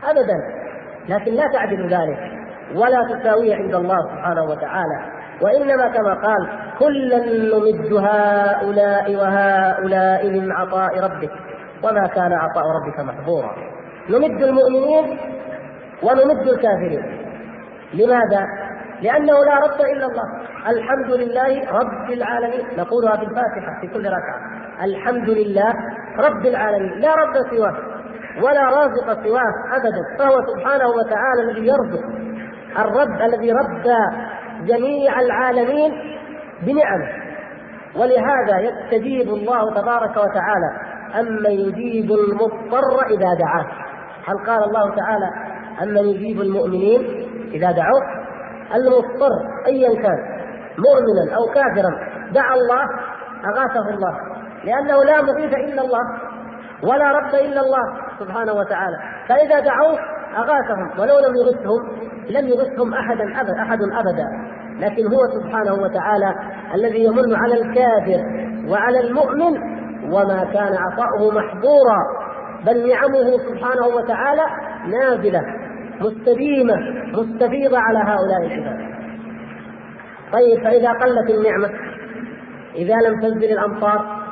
أبدا. 0.04 0.36
لكن 1.08 1.32
لا 1.32 1.46
تعدل 1.52 1.88
ذلك 1.88 2.18
ولا 2.74 3.04
تساوي 3.14 3.54
عند 3.54 3.74
الله 3.74 3.96
سبحانه 4.12 4.42
وتعالى. 4.42 5.00
وإنما 5.40 5.88
كما 5.88 6.14
قال 6.14 6.48
كلا 6.78 7.18
نمد 7.18 7.92
هؤلاء 7.92 9.16
وهؤلاء 9.16 10.30
من 10.30 10.52
عطاء 10.52 11.00
ربك. 11.00 11.30
وما 11.82 12.06
كان 12.06 12.32
عطاء 12.32 12.64
ربك 12.64 13.00
محظورا. 13.00 13.50
نمد 14.10 14.42
المؤمنين 14.42 15.18
ونمد 16.02 16.48
الكافرين. 16.48 17.18
لماذا؟ 17.94 18.61
لأنه 19.02 19.44
لا 19.44 19.54
رب 19.66 19.80
إلا 19.80 20.06
الله. 20.06 20.24
الحمد 20.68 21.10
لله 21.10 21.70
رب 21.70 22.10
العالمين. 22.10 22.66
نقولها 22.78 23.16
في 23.16 23.22
الفاتحة 23.22 23.80
في 23.80 23.86
كل 23.86 24.06
ركعة. 24.06 24.40
الحمد 24.84 25.30
لله 25.30 25.72
رب 26.18 26.46
العالمين. 26.46 27.00
لا 27.00 27.14
رب 27.14 27.34
سواه 27.50 27.76
ولا 28.42 28.64
رازق 28.64 29.22
سواه 29.24 29.52
أبدا. 29.76 30.02
فهو 30.18 30.40
سبحانه 30.40 30.88
وتعالى 30.88 31.42
الذي 31.42 31.66
يرزق. 31.66 32.04
الرب 32.78 33.20
الذي 33.22 33.52
رب 33.52 33.86
جميع 34.66 35.20
العالمين 35.20 35.92
بنعمه. 36.62 37.08
ولهذا 37.96 38.58
يستجيب 38.60 39.28
الله 39.28 39.74
تبارك 39.80 40.16
وتعالى. 40.16 40.70
أما 41.20 41.48
يجيب 41.48 42.12
المضطر 42.12 43.06
إذا 43.10 43.34
دعاه. 43.40 43.66
هل 44.26 44.46
قال 44.46 44.64
الله 44.64 44.94
تعالى 44.94 45.30
أما 45.82 46.00
يجيب 46.00 46.40
المؤمنين 46.40 47.00
إذا 47.54 47.72
دعوه؟ 47.72 48.21
المضطر 48.74 49.32
ايا 49.66 50.02
كان 50.02 50.18
مؤمنا 50.78 51.36
أو 51.36 51.46
كافرا. 51.54 51.92
دعا 52.32 52.54
الله 52.54 52.82
أغاثه 53.44 53.88
الله. 53.94 54.14
لأنه 54.64 55.04
لا 55.04 55.22
مغيث 55.22 55.54
إلا 55.54 55.82
الله 55.82 56.04
ولا 56.82 57.12
رب 57.12 57.34
إلا 57.34 57.60
الله 57.60 57.84
سبحانه 58.18 58.52
وتعالى. 58.52 58.96
فإذا 59.28 59.60
دعوه 59.60 59.98
أغاثهم 60.36 61.00
ولو 61.00 61.18
لم 61.18 61.36
يغثهم 61.36 62.02
لم 62.30 62.48
يغثهم 62.48 62.94
احدا 62.94 63.40
ابدا 63.40 63.62
أحد 63.62 63.78
ابدا. 63.82 64.26
لكن 64.78 65.06
هو 65.06 65.40
سبحانه 65.40 65.74
وتعالى 65.74 66.34
الذي 66.74 67.04
يمن 67.04 67.36
على 67.36 67.54
الكافر 67.54 68.20
وعلى 68.68 69.00
المؤمن 69.00 69.56
وما 70.12 70.44
كان 70.44 70.76
عطاؤه 70.76 71.30
محظورا. 71.30 71.98
بل 72.66 72.88
نعمه 72.88 73.38
سبحانه 73.48 73.86
وتعالى 73.86 74.42
نازلة. 74.86 75.42
مستديمة 76.00 76.74
مستفيضة 77.12 77.78
على 77.78 77.98
هؤلاء 77.98 78.46
العباد 78.46 78.92
طيب 80.32 80.64
فإذا 80.64 80.92
قلت 80.92 81.30
النعمة 81.30 81.70
إذا 82.74 82.94
لم 82.94 83.20
تنزل 83.20 83.52
الأمطار 83.52 84.22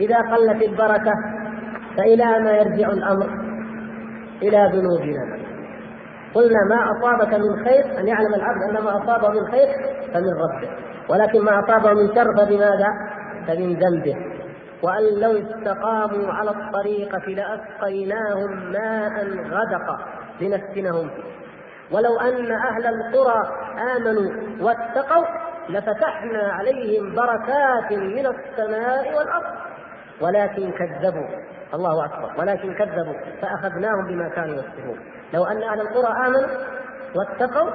إذا 0.00 0.18
قلت 0.18 0.62
البركة 0.62 1.12
فإلى 1.96 2.24
ما 2.24 2.50
يرجع 2.52 2.90
الأمر؟ 2.90 3.28
إلى 4.42 4.70
ذنوبنا. 4.72 5.38
قلنا 6.34 6.58
ما 6.70 6.90
أصابك 6.92 7.34
من 7.34 7.64
خير 7.64 8.00
أن 8.00 8.08
يعلم 8.08 8.34
العبد 8.34 8.62
أن 8.62 8.84
ما 8.84 9.02
أصابه 9.02 9.28
من 9.28 9.46
خير 9.46 9.68
فمن 10.14 10.28
ربه. 10.28 10.68
ولكن 11.08 11.40
ما 11.44 11.58
أصابه 11.60 11.92
من 11.92 12.14
شر 12.14 12.36
فبماذا؟ 12.36 12.88
فمن 13.46 13.74
ذنبه. 13.74 14.16
وأن 14.82 15.20
لو 15.20 15.32
استقاموا 15.32 16.32
على 16.32 16.50
الطريقة 16.50 17.28
لأسقيناهم 17.28 18.72
ماء 18.72 19.24
غدقا. 19.26 19.98
لنفتنهم 20.40 21.08
فيه 21.08 21.38
ولو 21.92 22.20
أن 22.20 22.52
أهل 22.52 22.86
القرى 22.86 23.42
آمنوا 23.96 24.32
واتقوا 24.60 25.24
لفتحنا 25.68 26.52
عليهم 26.52 27.14
بركات 27.14 27.92
من 27.92 28.26
السماء 28.26 29.18
والأرض. 29.18 29.54
ولكن 30.20 30.70
كذبوا. 30.70 31.28
الله 31.74 32.04
أكبر. 32.04 32.32
ولكن 32.38 32.74
كذبوا. 32.74 33.14
فأخذناهم 33.42 34.06
بما 34.08 34.28
كانوا 34.28 34.54
يكسبون. 34.54 34.98
لو 35.34 35.44
أن 35.44 35.62
أهل 35.62 35.80
القرى 35.80 36.26
آمنوا 36.26 36.48
واتقوا 37.14 37.70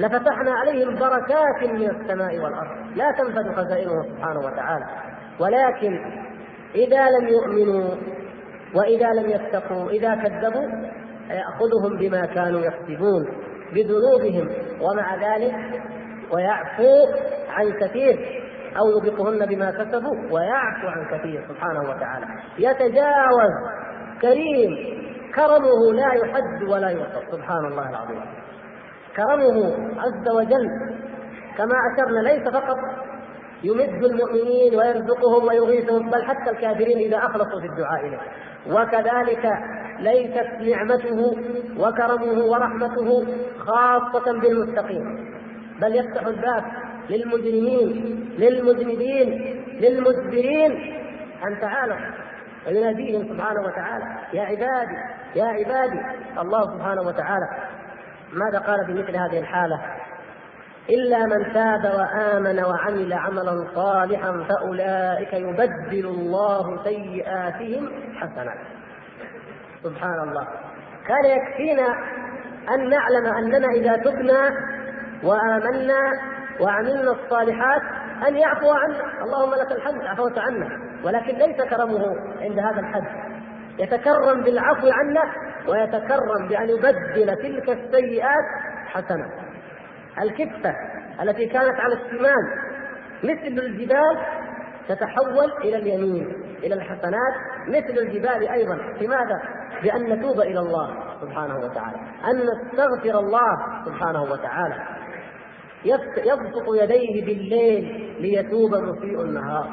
لفتحنا 0.00 0.52
عليهم 0.52 0.98
بركات 0.98 1.70
من 1.70 1.90
السماء 1.90 2.38
والأرض. 2.38 2.96
لا 2.96 3.10
تنفذ 3.10 3.54
خزائنه 3.54 4.02
سبحانه 4.02 4.40
وتعالى. 4.40 4.86
ولكن 5.40 6.22
إذا 6.74 7.10
لم 7.10 7.28
يؤمنوا 7.28 7.90
وإذا 8.74 9.12
لم 9.12 9.30
يتقوا 9.30 9.90
إذا 9.90 10.14
كذبوا 10.14 10.66
يأخذهم 11.30 11.98
بما 11.98 12.26
كانوا 12.26 12.60
يكسبون 12.60 13.28
بذنوبهم 13.74 14.48
ومع 14.80 15.14
ذلك 15.14 15.54
ويعفو 16.32 17.06
عن 17.48 17.72
كثير 17.72 18.42
أو 18.78 18.90
يوبقهن 18.90 19.46
بما 19.46 19.70
كسبوا 19.70 20.16
ويعفو 20.30 20.88
عن 20.88 21.18
كثير 21.18 21.44
سبحانه 21.48 21.80
وتعالى. 21.80 22.26
يتجاوز 22.58 23.52
كريم 24.22 24.96
كرمه 25.34 25.92
لا 25.92 26.12
يحد 26.14 26.62
ولا 26.68 26.88
يوصف 26.88 27.22
سبحان 27.32 27.64
الله 27.66 27.90
العظيم. 27.90 28.20
كرمه 29.16 29.76
عز 30.00 30.28
وجل 30.28 30.68
كما 31.58 31.74
أشرنا 31.92 32.28
ليس 32.28 32.48
فقط 32.48 32.76
يمد 33.64 34.04
المؤمنين 34.04 34.74
ويرزقهم 34.74 35.48
ويغيثهم 35.48 36.10
بل 36.10 36.24
حتى 36.24 36.50
الكافرين 36.50 36.98
إذا 36.98 37.18
أخلصوا 37.18 37.60
في 37.60 37.66
الدعاء 37.66 38.06
إليه. 38.06 38.20
وكذلك 38.66 39.46
ليست 39.98 40.50
نعمته 40.60 41.36
وكرمه 41.78 42.44
ورحمته 42.44 43.26
خاصة 43.58 44.40
بالمتقين. 44.40 45.34
بل 45.80 45.96
يفتح 45.96 46.26
الباب 46.26 46.64
للمجرمين 47.10 48.26
للمذنبين 48.38 49.62
للمجبرين 49.80 50.72
أن 51.46 51.60
تعالوا 51.60 51.96
ويناديهم 52.66 53.28
سبحانه 53.28 53.60
وتعالى 53.60 54.04
يا 54.32 54.42
عبادي 54.42 54.96
يا 55.36 55.44
عبادي. 55.44 56.00
الله 56.38 56.76
سبحانه 56.76 57.02
وتعالى 57.02 57.48
ماذا 58.32 58.58
قال 58.58 58.86
في 58.86 58.92
مثل 58.92 59.16
هذه 59.16 59.38
الحالة؟ 59.38 59.80
إلا 60.90 61.26
من 61.26 61.52
تاب 61.52 61.84
وآمن 61.84 62.64
وعمل 62.64 63.12
عملا 63.12 63.66
صالحا 63.74 64.44
فأولئك 64.48 65.32
يبدل 65.32 66.06
الله 66.06 66.84
سيئاتهم 66.84 67.88
حسنات. 68.14 68.75
سبحان 69.86 70.28
الله. 70.28 70.46
كان 71.08 71.24
يكفينا 71.24 71.88
أن 72.74 72.90
نعلم 72.90 73.26
أننا 73.26 73.68
إذا 73.68 73.96
تبنا 73.96 74.50
وآمنا 75.24 76.00
وعملنا 76.60 77.10
الصالحات 77.10 77.82
أن 78.28 78.36
يعفو 78.36 78.70
عنا. 78.70 79.22
اللهم 79.22 79.54
لك 79.54 79.72
الحمد 79.72 80.02
عفوت 80.04 80.38
عنا. 80.38 80.68
ولكن 81.04 81.34
ليس 81.34 81.56
كرمه 81.56 82.04
عند 82.40 82.58
هذا 82.58 82.80
الحد. 82.80 83.06
يتكرم 83.78 84.40
بالعفو 84.40 84.90
عنا 84.90 85.32
ويتكرم 85.68 86.48
بأن 86.48 86.68
يبدل 86.68 87.36
تلك 87.36 87.70
السيئات 87.70 88.44
حسنة. 88.86 89.26
الكفة 90.22 90.74
التي 91.22 91.46
كانت 91.46 91.80
على 91.80 91.94
الشمال 91.94 92.44
مثل 93.24 93.64
الجبال 93.64 94.18
تتحول 94.88 95.52
إلى 95.64 95.76
اليمين 95.76 96.26
إلى 96.58 96.74
الحسنات 96.74 97.34
مثل 97.68 97.98
الجبال 97.98 98.48
أيضا. 98.48 98.74
لماذا؟ 99.00 99.42
بأن 99.82 100.12
نتوب 100.12 100.40
إلى 100.40 100.60
الله 100.60 100.96
سبحانه 101.20 101.56
وتعالى 101.56 101.96
أن 102.30 102.36
نستغفر 102.36 103.18
الله 103.18 103.56
سبحانه 103.86 104.22
وتعالى. 104.22 104.74
يبسط 106.24 106.74
يديه 106.82 107.24
بالليل 107.26 108.14
ليتوب 108.20 108.74
مسيء 108.74 109.22
النهار 109.22 109.66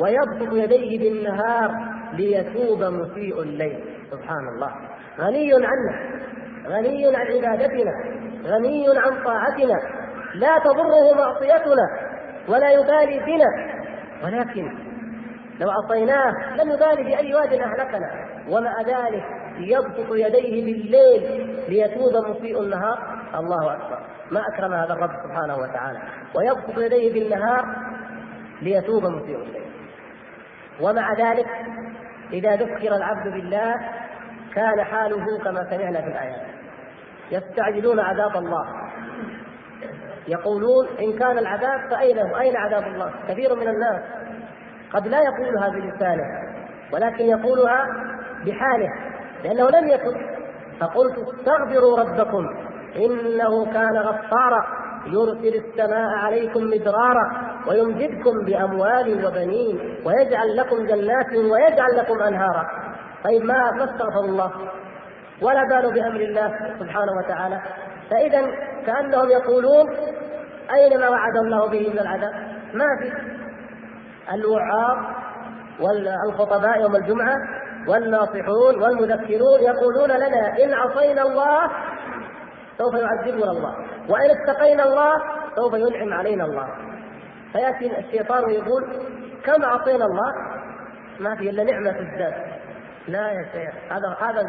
ويبسط 0.00 0.52
يديه 0.52 0.98
بالنهار 0.98 1.70
ليتوب 2.12 2.82
مسيء 2.82 3.42
الليل. 3.42 3.84
سبحان 4.10 4.48
الله. 4.54 4.70
غني 5.18 5.52
عنا 5.52 6.24
غني 6.68 7.16
عن 7.16 7.26
عبادتنا 7.26 7.92
غني 8.46 8.86
عن 8.88 9.24
طاعتنا. 9.24 9.80
لا 10.34 10.58
تضره 10.58 11.14
معصيتنا 11.14 11.86
ولا 12.48 12.70
يبالي 12.70 13.18
بنا. 13.26 13.74
ولكن 14.24 14.72
لو 15.60 15.70
عصيناه 15.70 16.54
لم 16.56 16.70
يبالي 16.70 17.02
بأي 17.04 17.34
واد 17.34 17.52
أهلكنا. 17.52 18.10
ومع 18.48 18.82
ذلك 18.82 19.24
يبسط 19.58 20.12
يديه 20.12 20.64
بالليل 20.64 21.54
ليتوب 21.68 22.26
مسيء 22.30 22.62
النهار. 22.62 22.98
الله 23.34 23.72
أكبر. 23.72 23.98
ما 24.30 24.42
أكرم 24.54 24.72
هذا 24.72 24.92
الرب 24.92 25.10
سبحانه 25.24 25.56
وتعالى. 25.56 25.98
ويبسط 26.34 26.78
يديه 26.78 27.12
بالنهار 27.12 27.64
ليتوب 28.62 29.06
مسيء 29.06 29.36
الليل 29.36 29.64
ومع 30.80 31.12
ذلك 31.12 31.46
إذا 32.32 32.56
ذكر 32.56 32.96
العبد 32.96 33.32
بالله 33.32 33.74
كان 34.54 34.84
حاله 34.84 35.38
كما 35.44 35.70
سمعنا 35.70 36.00
في 36.00 36.08
الآيات. 36.08 36.46
يستعجلون 37.30 38.00
عذاب 38.00 38.36
الله. 38.36 38.66
يقولون 40.28 40.86
إن 41.00 41.18
كان 41.18 41.38
العذاب 41.38 41.90
فأين 41.90 42.18
هو؟ 42.18 42.36
أين 42.38 42.56
عذاب 42.56 42.86
الله؟ 42.86 43.12
كثير 43.28 43.54
من 43.54 43.68
الناس 43.68 44.02
قد 44.92 45.08
لا 45.08 45.18
يقولها 45.20 45.68
بلسانه 45.68 46.24
ولكن 46.92 47.24
يقولها 47.24 47.86
بحاله. 48.46 49.13
لأنه 49.44 49.70
لم 49.70 49.88
يكن. 49.88 50.14
فقلت 50.80 51.18
استغفروا 51.18 52.00
ربكم 52.00 52.46
إنه 52.96 53.72
كان 53.72 53.96
غفارا 53.96 54.66
يرسل 55.06 55.64
السماء 55.64 56.08
عليكم 56.18 56.60
مدرارا 56.60 57.54
ويمددكم 57.68 58.44
بأموال 58.46 59.26
وبنين 59.26 59.96
ويجعل 60.06 60.56
لكم 60.56 60.86
جنات 60.86 61.32
ويجعل 61.32 61.96
لكم 61.96 62.22
أنهارا. 62.22 62.66
طيب 63.24 63.44
ما 63.44 63.70
ما 63.70 63.84
استغفر 63.84 64.20
الله؟ 64.20 64.50
ولا 65.42 65.64
بالوا 65.64 65.92
بأمر 65.92 66.20
الله 66.20 66.58
سبحانه 66.78 67.12
وتعالى. 67.12 67.60
فإذا 68.10 68.50
كأنهم 68.86 69.30
يقولون 69.30 69.90
أين 70.74 71.00
ما 71.00 71.08
وعد 71.08 71.36
الله 71.36 71.68
به 71.68 71.90
من 71.92 71.98
العذاب؟ 71.98 72.32
ما 72.74 72.86
في. 73.00 73.12
الوعاظ 74.34 74.98
والخطباء 75.80 76.80
يوم 76.80 76.96
الجمعة 76.96 77.36
والناصحون 77.88 78.82
والمذكرون 78.82 79.60
يقولون 79.60 80.10
لنا 80.10 80.64
إن 80.64 80.74
عصينا 80.74 81.22
الله 81.22 81.70
سوف 82.78 82.94
يعذبنا 82.94 83.50
الله 83.50 83.74
وإن 84.08 84.30
اتقينا 84.30 84.84
الله 84.84 85.12
سوف 85.56 85.74
ينعم 85.74 86.12
علينا 86.12 86.44
الله. 86.44 86.68
فيأتي 87.52 87.98
الشيطان 87.98 88.44
ويقول 88.44 88.84
كم 89.44 89.62
أعطينا 89.64 90.04
الله؟ 90.04 90.32
ما 91.20 91.36
في 91.36 91.50
إلا 91.50 91.64
نعمة 91.64 91.98
الذات. 91.98 92.34
لا 93.08 93.30
يا 93.30 93.44
شيخ 93.52 93.74
هذا 93.92 94.16
هذا 94.20 94.42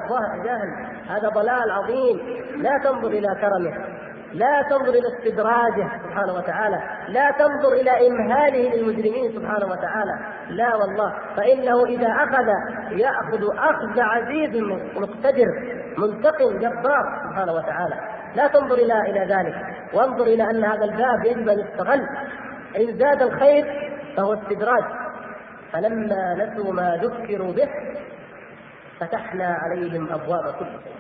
جهل 0.44 0.70
هذا 1.08 1.30
ضلال 1.30 1.72
عظيم 1.72 2.20
لا 2.58 2.78
تنظر 2.84 3.08
إلى 3.08 3.28
كرمه. 3.42 4.05
لا 4.36 4.62
تنظر 4.70 4.90
إلى 4.90 5.08
استدراجه 5.08 5.88
سبحانه 6.04 6.34
وتعالى. 6.34 6.80
لا 7.08 7.32
تنظر 7.32 7.74
إلى 7.74 8.08
إمهاله 8.08 8.76
للمجرمين 8.76 9.32
سبحانه 9.32 9.66
وتعالى. 9.66 10.20
لا 10.50 10.76
والله. 10.76 11.14
فإنه 11.38 11.86
إذا 11.86 12.08
أخذ 12.08 12.48
يأخذ 12.92 13.44
أخذ 13.58 14.00
عزيز 14.00 14.64
مقتدر 14.96 15.48
منتقم 15.98 16.58
جبار 16.60 17.04
سبحانه 17.30 17.54
وتعالى. 17.54 17.96
لا 18.36 18.48
تنظر 18.48 18.76
إلى 18.76 19.02
إلى 19.02 19.36
ذلك. 19.36 19.56
وانظر 19.94 20.24
إلى 20.24 20.50
أن 20.50 20.64
هذا 20.64 20.86
الباب 20.86 21.26
يجب 21.26 21.50
أن 21.50 21.60
يستغل. 21.60 22.08
إن 22.78 22.98
زاد 22.98 23.22
الخير 23.22 23.92
فهو 24.18 24.34
استدراج. 24.34 24.84
فلما 25.72 26.36
نسوا 26.36 26.74
ما 26.74 27.00
ذكروا 27.04 27.52
به 27.54 27.70
فتحنا 29.00 29.58
عليهم 29.62 30.14
أبواب 30.14 30.44
كل 30.60 30.66
شيء. 30.66 30.96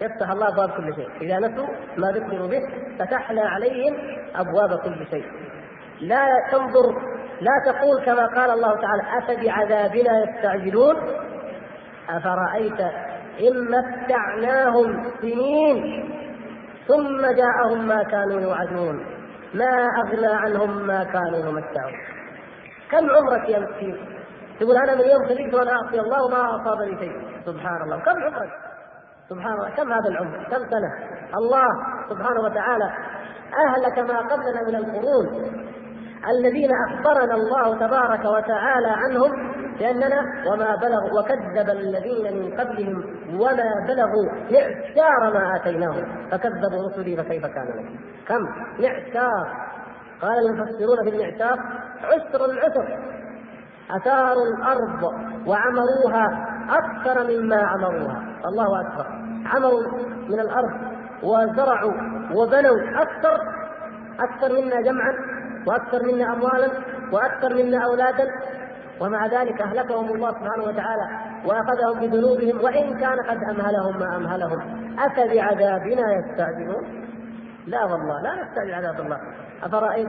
يفتح 0.00 0.30
الله 0.30 0.48
ابواب 0.48 0.70
كل 0.70 0.94
شيء. 0.94 1.08
إذا 1.20 1.38
نسوا 1.38 1.66
ما 1.96 2.12
ذكروا 2.12 2.48
به 2.48 2.60
فتحنا 2.98 3.48
عليهم 3.48 3.96
أبواب 4.34 4.78
كل 4.78 5.06
شيء. 5.10 5.26
لا 6.00 6.26
تنظر 6.52 7.16
لا 7.40 7.72
تقول 7.72 8.04
كما 8.04 8.26
قال 8.26 8.50
الله 8.50 8.80
تعالى 8.80 9.02
أفبعذابنا 9.18 10.24
يستعجلون؟ 10.24 10.96
أفرأيت 12.08 12.80
إن 13.40 13.70
متعناهم 13.70 15.10
سنين 15.20 16.10
ثم 16.88 17.20
جاءهم 17.20 17.88
ما 17.88 18.02
كانوا 18.02 18.40
يوعدون. 18.40 19.06
ما 19.54 19.88
أغنى 20.04 20.26
عنهم 20.26 20.86
ما 20.86 21.04
كانوا 21.04 21.38
يمتعون. 21.38 21.94
كم 22.90 23.10
عمرك 23.10 23.48
يا 23.48 23.58
مسكين؟ 23.58 23.96
تقول 24.60 24.76
أنا 24.76 24.94
من 24.94 25.00
يوم 25.00 25.26
خلقت 25.28 25.54
وأنا 25.54 25.70
اعصي 25.72 26.00
الله 26.00 26.24
وما 26.24 26.56
اصابني 26.56 26.98
شيء. 26.98 27.12
سبحان 27.46 27.82
الله. 27.82 27.98
كم 27.98 28.22
عمرك؟ 28.22 28.50
سبحان 29.28 29.52
الله 29.52 29.70
كم 29.70 29.92
هذا 29.92 30.08
العمر؟ 30.08 30.44
كم 30.44 30.70
سنة؟ 30.70 30.92
الله 31.34 31.68
سبحانه 32.10 32.40
وتعالى 32.40 32.90
أهلك 33.66 33.98
ما 33.98 34.18
قبلنا 34.18 34.62
من 34.68 34.76
القرون. 34.76 35.26
الذين 36.30 36.70
أخبرنا 36.88 37.34
الله 37.34 37.78
تبارك 37.86 38.24
وتعالى 38.24 38.88
عنهم 38.88 39.52
لأننا 39.80 40.20
وما 40.52 40.76
بلغوا 40.76 41.20
وكذب 41.20 41.70
الذين 41.70 42.42
من 42.42 42.60
قبلهم 42.60 43.04
وما 43.40 43.86
بلغوا 43.88 44.32
معشار 44.50 45.32
ما 45.34 45.56
آتيناهم. 45.56 46.28
فكذبوا 46.30 46.88
رسلي 46.88 47.16
فكيف 47.16 47.46
كان 47.46 47.66
لهم 47.66 47.98
كم؟ 48.28 48.42
معشار 48.78 49.66
قال 50.22 50.46
المفسرون 50.46 51.02
في 51.04 51.08
المعشار 51.08 51.58
عسر 52.04 52.44
العسر. 52.44 52.98
أثاروا 53.90 54.46
الأرض 54.46 55.02
وعمروها 55.46 56.48
أكثر 56.70 57.24
مما 57.24 57.56
عمروها. 57.56 58.22
الله 58.46 58.80
أكبر. 58.80 59.06
عمروا 59.46 59.82
من 60.28 60.40
الأرض 60.40 60.70
وزرعوا 61.22 61.92
وبنوا 62.34 63.02
أكثر 63.02 63.38
أكثر 64.20 64.52
منا 64.52 64.80
جمعا 64.80 65.14
وأكثر 65.66 66.02
منا 66.06 66.32
أموالا 66.32 66.68
وأكثر 67.12 67.54
منا 67.54 67.84
أولادا. 67.84 68.30
ومع 69.00 69.26
ذلك 69.26 69.62
أهلكهم 69.62 70.14
الله 70.14 70.30
سبحانه 70.30 70.64
وتعالى 70.64 71.08
وأخذهم 71.44 72.00
بذنوبهم 72.00 72.64
وإن 72.64 72.98
كان 72.98 73.18
قد 73.20 73.44
أمهلهم 73.50 73.98
ما 73.98 74.16
أمهلهم. 74.16 74.60
أفبعذابنا 74.98 76.02
يستعجلون؟ 76.12 77.04
لا 77.66 77.84
والله 77.84 78.22
لا 78.22 78.42
نستعجل 78.42 78.74
عذاب 78.74 79.00
الله. 79.00 79.20
أفرأيت 79.62 80.08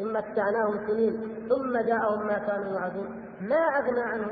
إن 0.00 0.12
متعناهم 0.12 0.86
سنين 0.86 1.20
ثم 1.48 1.78
جاءهم 1.78 2.26
ما 2.26 2.38
كانوا 2.38 2.72
يوعدون؟ 2.72 3.22
ما 3.40 3.56
أغنى 3.56 4.00
عنهم؟ 4.00 4.30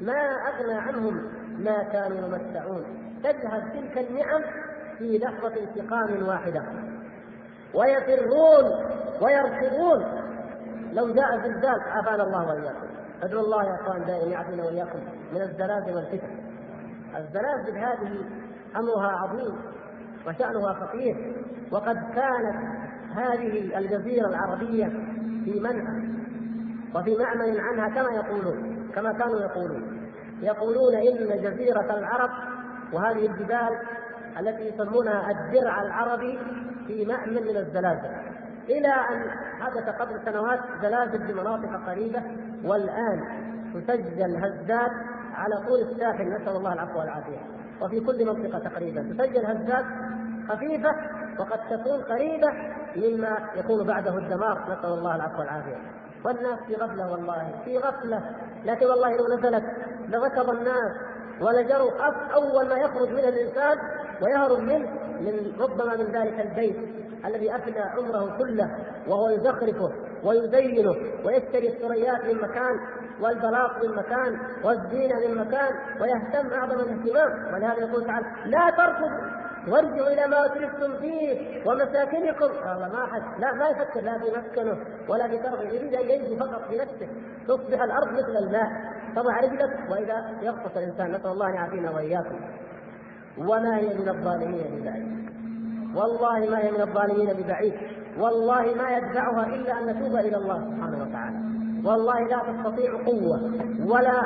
ما 0.00 0.36
أغنى 0.48 0.74
عنهم 0.74 1.22
ما 1.58 1.82
كانوا 1.82 2.18
يمتعون؟ 2.18 2.84
تذهب 3.22 3.72
تلك 3.72 4.08
النعم 4.08 4.42
في 4.98 5.18
لحظة 5.18 5.52
انتقام 5.60 6.28
واحدة. 6.28 6.62
ويفرون 7.74 8.64
ويركضون. 9.20 10.04
لو 10.92 11.14
جاء 11.14 11.38
زلزال 11.38 11.80
عافانا 11.80 12.22
الله 12.22 12.48
وإياكم. 12.48 12.86
أدعو 13.22 13.40
الله 13.40 13.64
يا 13.64 13.74
أخوان 13.74 14.04
دائما 14.04 14.32
يعافينا 14.32 14.64
وإياكم 14.64 14.98
من 15.32 15.40
الزلازل 15.42 15.94
والفتن. 15.94 16.28
الزلازل 17.16 17.78
هذه 17.78 18.24
أمرها 18.76 19.12
عظيم 19.12 19.56
وشأنها 20.26 20.72
خطير. 20.72 21.34
وقد 21.72 21.96
كانت 22.14 22.86
هذه 23.18 23.78
الجزيرة 23.78 24.28
العربية 24.28 24.86
في 25.44 25.60
منع 25.60 25.84
وفي 26.94 27.16
معمل 27.16 27.60
عنها 27.60 27.88
كما 27.88 28.14
يقولون 28.14 28.76
كما 28.94 29.12
كانوا 29.12 29.40
يقولون. 29.40 29.82
يقولون 30.42 30.94
إن 30.94 31.42
جزيرة 31.42 31.98
العرب 31.98 32.30
وهذه 32.92 33.26
الجبال 33.26 33.78
التي 34.40 34.68
يسمونها 34.68 35.30
الدرع 35.30 35.82
العربي 35.82 36.38
في 36.86 37.04
مأمن 37.04 37.42
من 37.42 37.56
الزلازل. 37.56 38.10
إلى 38.68 38.88
أن 38.88 39.30
حدث 39.60 39.88
قبل 39.88 40.20
سنوات 40.24 40.60
زلازل 40.82 41.18
بمناطق 41.18 41.90
قريبة 41.90 42.22
والآن 42.64 43.24
تسجل 43.74 44.36
هزات 44.36 44.92
على 45.34 45.56
طول 45.68 45.80
الساحل. 45.80 46.28
نسأل 46.28 46.56
الله 46.56 46.72
العفو 46.72 46.98
والعافية. 46.98 47.38
وفي 47.80 48.00
كل 48.00 48.26
منطقة 48.26 48.58
تقريبا 48.58 49.02
تسجل 49.02 49.46
هزات 49.46 49.84
خفيفة 50.48 50.90
وقد 51.40 51.60
تكون 51.70 52.02
قريبة 52.02 52.48
مما 52.96 53.38
يكون 53.56 53.86
بعده 53.86 54.18
الدمار. 54.18 54.62
نسأل 54.62 54.92
الله 54.92 55.16
العفو 55.16 55.38
والعافية. 55.38 55.76
والناس 56.24 56.58
في 56.66 56.74
غفلة 56.74 57.10
والله 57.12 57.54
في 57.64 57.78
غفلة. 57.78 58.20
لكن 58.64 58.86
والله 58.86 59.16
لو 59.16 59.36
نزلت 59.36 59.64
لركض 60.08 60.50
الناس 60.50 60.92
ولجروا 61.40 61.90
أول 62.34 62.68
ما 62.68 62.74
يخرج 62.74 63.08
من 63.08 63.18
الإنسان 63.18 63.78
ويهرب 64.22 64.58
منه 64.58 64.88
من 65.20 65.52
ربما 65.60 65.96
من 65.96 66.04
ذلك 66.04 66.40
البيت 66.40 66.76
الذي 67.24 67.56
أفنى 67.56 67.80
عمره 67.80 68.38
كله 68.38 68.70
وهو 69.08 69.28
يزخرفه 69.30 69.92
ويزينه 70.24 70.94
ويشتري 71.24 71.68
الثريات 71.68 72.24
من 72.24 72.36
مكان 72.42 72.80
والبلاط 73.20 73.84
من 73.84 73.96
مكان 73.96 74.38
والزينة 74.64 75.28
من 75.28 75.38
مكان 75.38 75.74
ويهتم 76.00 76.52
أعظم 76.52 76.80
الاهتمام. 76.80 77.54
ولهذا 77.54 77.78
يقول 77.78 78.06
تعالى 78.06 78.26
لا 78.46 78.70
تركضوا 78.70 79.45
وارجعوا 79.68 80.08
إلى 80.08 80.26
ما 80.26 80.46
أترفتم 80.46 80.96
فيه 81.00 81.62
ومساكنكم. 81.66 82.44
والله 82.44 82.88
ما 82.88 83.06
حد 83.06 83.40
لا 83.40 83.52
ما 83.52 83.68
يفكر 83.68 84.00
لا 84.00 84.18
في 84.18 84.24
مسكنه 84.38 84.78
ولا 85.08 85.28
في 85.28 85.38
تربه 85.38 85.62
يريد 85.62 85.94
أن 85.94 86.10
يجري 86.10 86.36
فقط 86.36 86.62
بنفسه 86.70 87.08
تصبح 87.48 87.82
الأرض 87.82 88.12
مثل 88.12 88.36
الماء. 88.36 88.70
تضع 89.16 89.40
رجلك 89.40 89.90
وإذا 89.90 90.38
يغطس 90.42 90.76
الإنسان 90.76 91.12
نسأل 91.12 91.30
الله 91.30 91.48
أن 91.48 91.54
يعافينا 91.54 91.90
وإياكم. 91.90 92.40
وما 93.38 93.76
هي 93.76 93.94
من 93.94 94.08
الظالمين 94.08 94.80
ببعيد. 94.80 95.16
والله 95.96 96.50
ما 96.50 96.58
هي 96.58 96.70
من 96.70 96.80
الظالمين 96.80 97.32
ببعيد. 97.32 97.74
والله 98.18 98.62
ما 98.74 98.96
يدفعها 98.96 99.46
إلا 99.46 99.78
أن 99.78 99.86
نتوب 99.86 100.16
إلى 100.16 100.36
الله 100.36 100.58
سبحانه 100.58 101.02
وتعالى. 101.02 101.36
والله 101.84 102.20
لا 102.20 102.42
تستطيع 102.52 102.92
قوة 103.06 103.52
ولا 103.86 104.22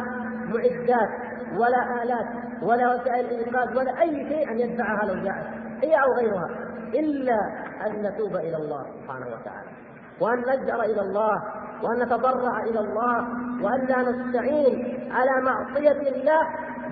معدات 0.49 1.09
ولا 1.59 2.03
آلات 2.03 2.27
ولا 2.63 2.95
وسائل 2.95 3.27
انقاذ 3.27 3.77
ولا 3.77 4.01
أي 4.01 4.29
شيء 4.29 4.51
أن 4.51 4.61
يدفعها 4.61 5.07
لو 5.07 5.25
جاءت 5.25 5.47
هي 5.83 5.95
أو 5.95 6.13
غيرها 6.19 6.49
إلا 6.95 7.39
أن 7.87 8.03
نتوب 8.03 8.37
إلى 8.37 8.57
الله 8.57 8.87
سبحانه 9.03 9.27
وتعالى 9.27 9.71
وأن 10.21 10.39
نجأر 10.39 10.83
إلى 10.83 11.01
الله 11.01 11.43
وأن 11.83 12.03
نتضرع 12.03 12.63
إلى 12.63 12.81
الله 12.81 13.19
وأن 13.63 13.87
لا 13.87 14.03
نستعين 14.03 15.09
على 15.13 15.43
معصية 15.43 16.09
الله 16.11 16.41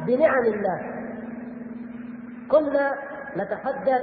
بنعم 0.07 0.45
الله. 0.45 0.81
كنا 2.51 2.95
نتحدث 3.37 4.03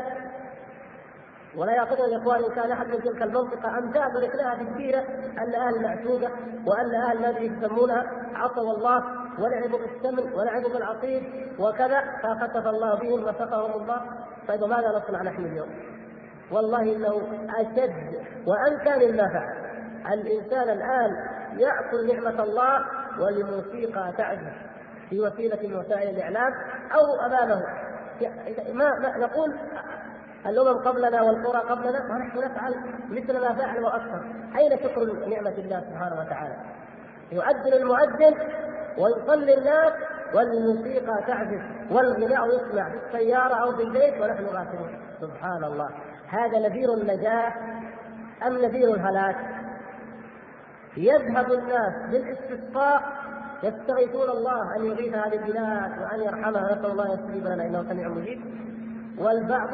ولا 1.58 1.72
يعتقد 1.74 2.00
الإخوان 2.00 2.44
إن 2.44 2.56
كان 2.56 2.72
أحد 2.72 2.88
من 2.88 3.02
تلك 3.02 3.22
المنطقة 3.22 3.78
امثال 3.78 4.24
ذكرناها 4.24 4.64
كثيره 4.64 5.04
أن 5.38 5.56
أهل 5.56 5.76
المعتوقه 5.76 6.32
وأن 6.68 6.96
أهل 6.96 7.22
ما 7.22 7.30
يسمونها 7.40 8.04
عصوا 8.36 8.74
الله 8.78 9.04
ولعبوا 9.40 9.80
بالسمن 9.80 10.34
ولعبوا 10.34 10.74
بالعصير 10.74 11.50
وكذا 11.60 12.02
فخسف 12.24 12.68
الله 12.68 12.96
بهم 12.96 13.24
وسقهم 13.24 13.82
الله. 13.82 14.02
طيب 14.48 14.64
ماذا 14.64 14.88
نصنع 14.98 15.22
نحن 15.22 15.46
اليوم؟ 15.46 15.70
والله 16.52 16.82
إنه 16.82 17.22
أشد 17.60 18.16
وانكى 18.48 19.12
مما 19.12 19.30
فعل. 19.34 19.66
الإنسان 20.14 20.70
الآن 20.70 21.12
يأكل 21.58 22.08
نعمة 22.14 22.44
الله 22.44 22.86
ولموسيقى 23.20 24.14
تعزف 24.18 24.54
في 25.10 25.22
وسيلة 25.22 25.68
من 25.68 25.76
وسائل 25.76 26.16
الإعلام 26.16 26.54
أو 26.94 27.26
أمامه. 27.26 27.62
ما, 28.74 29.00
ما 29.00 29.18
نقول 29.18 29.56
الأمم 30.46 30.80
قبلنا 30.80 31.22
والقرى 31.22 31.60
قبلنا 31.60 32.00
ونحن 32.12 32.38
نفعل 32.38 32.76
مثل 33.10 33.42
ما 33.42 33.56
فعل 33.56 33.84
وأكثر. 33.84 34.22
أين 34.58 34.78
شكر 34.78 35.28
نعمة 35.28 35.58
الله 35.58 35.80
سبحانه 35.80 36.20
وتعالى؟ 36.20 36.56
يؤذن 37.32 37.74
المؤذن 37.74 38.36
ويصلي 38.98 39.58
الناس 39.58 39.94
والموسيقى 40.34 41.24
تعزف 41.28 41.62
والغناء 41.92 42.48
يسمع 42.48 42.90
في 42.90 42.98
السيارة 43.06 43.54
أو 43.54 43.76
في 43.76 43.84
البيت 43.84 44.22
ونحن 44.22 44.46
غافلون. 44.46 44.90
سبحان 45.22 45.64
الله. 45.64 45.90
هذا 46.28 46.60
نذير 46.60 46.94
النجاه 46.94 47.54
أم 48.48 48.54
نذير 48.54 48.94
الهلاك؟ 48.94 49.36
يذهب 50.98 51.52
الناس 51.52 51.94
بالاستسقاء 52.12 53.02
يستغيثون 53.64 54.30
الله 54.30 54.76
أن 54.76 54.86
يغيث 54.86 55.16
هذه 55.16 55.36
البلاد 55.36 55.92
وأن 56.02 56.22
يرحمها. 56.22 56.76
نسأل 56.76 56.92
الله 56.92 57.14
يستجيب 57.14 57.46
لنا 57.48 57.66
إنه 57.66 57.84
سميع 57.90 58.08
مجيب. 58.08 58.42
والبعض 59.18 59.70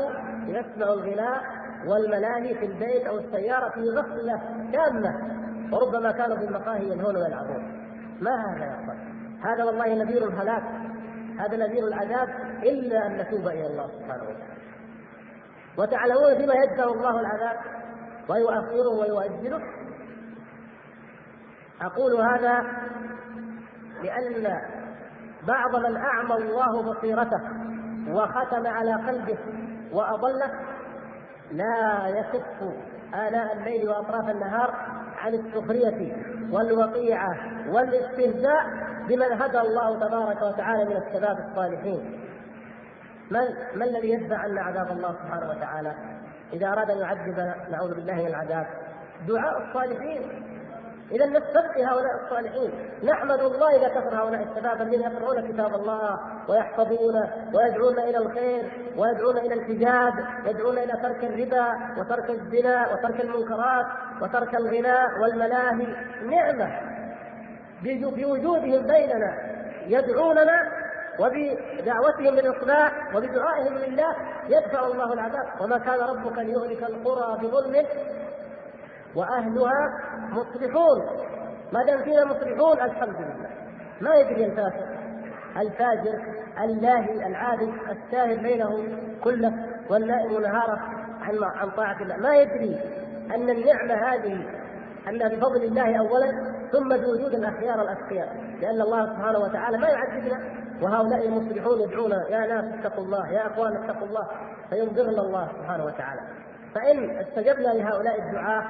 يسمع 0.47 0.93
الغناء 0.93 1.41
والملاهي 1.87 2.55
في 2.55 2.65
البيت 2.65 3.07
أو 3.07 3.17
السيارة 3.17 3.69
في 3.69 3.89
غفلة 3.89 4.41
تامة 4.73 5.15
وربما 5.71 6.11
كانوا 6.11 6.37
في 6.37 6.45
المقاهي 6.45 6.91
ينهون 6.91 7.15
ويلعبون. 7.15 7.81
ما 8.21 8.31
هذا 8.31 8.65
يا 8.65 8.83
أخوان؟ 8.83 9.10
هذا 9.43 9.63
والله 9.63 9.93
نذير 10.03 10.27
الهلاك 10.27 10.63
هذا 11.39 11.57
نذير 11.57 11.87
العذاب 11.87 12.29
إلا 12.63 13.07
أن 13.07 13.17
نتوب 13.17 13.47
إلى 13.47 13.67
الله 13.67 13.87
سبحانه 13.87 14.23
وتعالى. 14.23 14.61
وتعلمون 15.77 16.33
بما 16.33 16.53
يدفع 16.53 16.83
الله 16.83 17.19
العذاب 17.19 17.57
ويؤخره 18.29 18.99
ويؤجله. 18.99 19.61
أقول 21.81 22.21
هذا 22.21 22.63
لأن 24.03 24.61
بعض 25.47 25.75
من 25.75 25.97
أعمى 25.97 26.35
الله 26.35 26.83
بصيرته 26.83 27.41
وختم 28.09 28.67
على 28.67 28.93
قلبه 28.93 29.37
وأضله 29.93 30.51
لا 31.51 32.07
يكف 32.07 32.61
آلاء 33.13 33.57
الليل 33.57 33.89
وأطراف 33.89 34.29
النهار 34.29 34.73
عن 35.17 35.33
السخرية 35.33 36.15
والوقيعة 36.51 37.29
والاستهزاء 37.69 38.90
بمن 39.07 39.41
هدى 39.41 39.59
الله 39.59 40.07
تبارك 40.07 40.41
وتعالى 40.41 40.85
من 40.85 40.97
الشباب 40.97 41.37
الصالحين. 41.49 42.21
من 43.31 43.41
ما 43.75 43.85
الذي 43.85 44.09
يدفع 44.09 44.37
عنا 44.37 44.61
عذاب 44.61 44.91
الله 44.91 45.15
سبحانه 45.23 45.49
وتعالى؟ 45.49 45.93
إذا 46.53 46.67
أراد 46.67 46.89
أن 46.89 46.97
يعذب 46.97 47.53
نعوذ 47.71 47.95
بالله 47.95 48.13
من 48.13 48.27
العذاب. 48.27 48.67
دعاء 49.27 49.61
الصالحين. 49.67 50.21
إذا 51.11 51.25
نستبقي 51.25 51.85
هؤلاء 51.85 52.23
الصالحين. 52.23 52.71
نحمد 53.03 53.39
الله 53.39 53.75
إذا 53.75 53.87
كثر 53.87 54.15
هؤلاء 54.15 54.47
الشباب 54.51 54.81
الذين 54.81 55.01
يقرؤون 55.01 55.51
كتاب 55.51 55.75
الله 55.75 56.19
ويحفظونه 56.49 57.49
ويدعون 57.53 57.99
إلى 57.99 58.17
الخير 58.17 58.71
ويدعون 58.97 59.37
إلى 59.37 59.53
الحجاب 59.53 60.13
يدعون 60.45 60.77
إلى 60.77 60.93
ترك 61.03 61.23
الربا 61.23 61.67
وترك 61.97 62.29
الزنا 62.29 62.93
وترك 62.93 63.21
المنكرات 63.21 63.85
وترك 64.21 64.55
الغناء 64.55 65.19
والملاهي. 65.21 65.87
نعمة. 66.25 67.00
بوجودهم 67.83 68.87
بيننا 68.87 69.37
يدعوننا 69.87 70.81
وبدعوتهم 71.19 72.35
للإصلاح 72.35 73.15
وبدعائهم 73.15 73.77
لله 73.77 74.15
يدفع 74.47 74.87
الله 74.87 75.13
العذاب. 75.13 75.61
وما 75.61 75.77
كان 75.77 75.99
ربك 75.99 76.37
ليهلك 76.37 76.83
القرى 76.83 77.37
بظلم 77.41 77.85
وأهلها 79.15 79.99
مصلحون. 80.29 80.99
ما 81.73 81.83
دام 81.85 82.03
فينا 82.03 82.25
مصلحون 82.25 82.81
الحمد 82.81 83.15
لله. 83.15 83.49
ما 84.01 84.15
يدري 84.15 84.45
الفاسق 84.45 84.85
الفاجر 85.57 86.21
اللاهي 86.63 87.27
العابد 87.27 87.73
الساهر 87.89 88.35
بينه 88.35 88.97
كله 89.23 89.53
والنائم 89.89 90.41
نهاره 90.41 90.79
عن 91.41 91.69
طاعة 91.69 92.01
الله. 92.01 92.17
ما 92.17 92.35
يدري 92.35 92.79
أن 93.35 93.49
النعمة 93.49 93.93
هذه 93.93 94.45
انها 95.07 95.27
بفضل 95.27 95.63
الله 95.63 95.99
اولا 95.99 96.50
ثم 96.71 96.89
بوجود 96.89 97.33
الأخيار 97.33 97.81
الاتقياء 97.81 98.35
لأن 98.61 98.81
الله 98.81 99.05
سبحانه 99.05 99.39
وتعالى 99.39 99.77
ما 99.77 99.87
يعذبنا 99.89 100.39
وهؤلاء 100.81 101.27
المصلحون 101.27 101.81
يدعون 101.81 102.11
يا 102.11 102.47
ناس 102.47 102.65
اتقوا 102.79 103.03
الله 103.03 103.31
يا 103.31 103.47
إخوان 103.47 103.83
اتقوا 103.83 104.07
الله 104.07 104.27
فينذرنا 104.69 105.21
الله 105.21 105.47
سبحانه 105.59 105.85
وتعالى. 105.85 106.21
فإن 106.75 107.17
استجبنا 107.17 107.67
لهؤلاء 107.67 108.19
الدعاة 108.19 108.63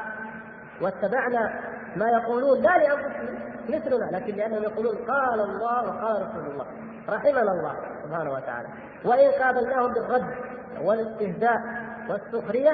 واتبعنا 0.82 1.54
ما 1.96 2.10
يقولون 2.10 2.62
لا 2.62 2.78
لأنفسهم 2.78 3.40
مثلنا 3.70 4.18
لكن 4.18 4.36
لأنهم 4.36 4.64
يقولون 4.64 4.96
قال 4.96 5.40
الله 5.40 5.84
وقال 5.84 6.28
رسول 6.30 6.52
الله 6.52 6.66
رحمنا 7.10 7.52
الله 7.52 7.76
سبحانه 8.04 8.32
وتعالى. 8.32 8.68
وإن 9.06 9.32
قابلناهم 9.32 9.94
بالرد 9.94 10.36
والاستهزاء 10.82 11.62
والسخرية 12.10 12.72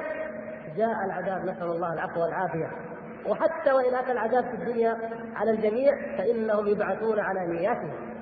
جاء 0.78 1.06
العذاب 1.06 1.46
نسأل 1.46 1.68
الله 1.68 1.94
العفو 1.94 2.22
والعافية. 2.22 2.72
وحتى 3.28 3.72
وإن 3.72 3.96
أتى 3.96 4.12
العذاب 4.12 4.44
في 4.44 4.54
الدنيا 4.54 4.98
على 5.36 5.52
الجميع 5.52 6.18
فإنهم 6.18 6.68
يبعثون 6.68 7.20
على 7.20 7.48
نياتهم. 7.48 8.18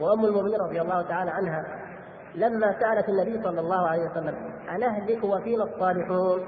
وأم 0.00 0.24
المؤمنين 0.24 0.60
رضي 0.60 0.80
الله 0.80 1.02
تعالى 1.02 1.30
عنها 1.30 1.64
لما 2.34 2.80
سألت 2.80 3.08
النبي 3.08 3.42
صلى 3.42 3.60
الله 3.60 3.88
عليه 3.88 4.10
وسلم 4.10 4.34
أنهلك 4.74 5.24
وفينا 5.24 5.64
الصالحون؟ 5.64 6.46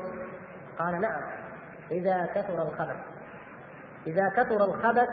قال 0.78 1.00
نعم 1.00 1.22
إذا 1.90 2.26
كثر 2.34 2.62
الخبث. 2.62 2.96
إذا 4.06 4.28
كثر 4.36 4.64
الخبث 4.64 5.08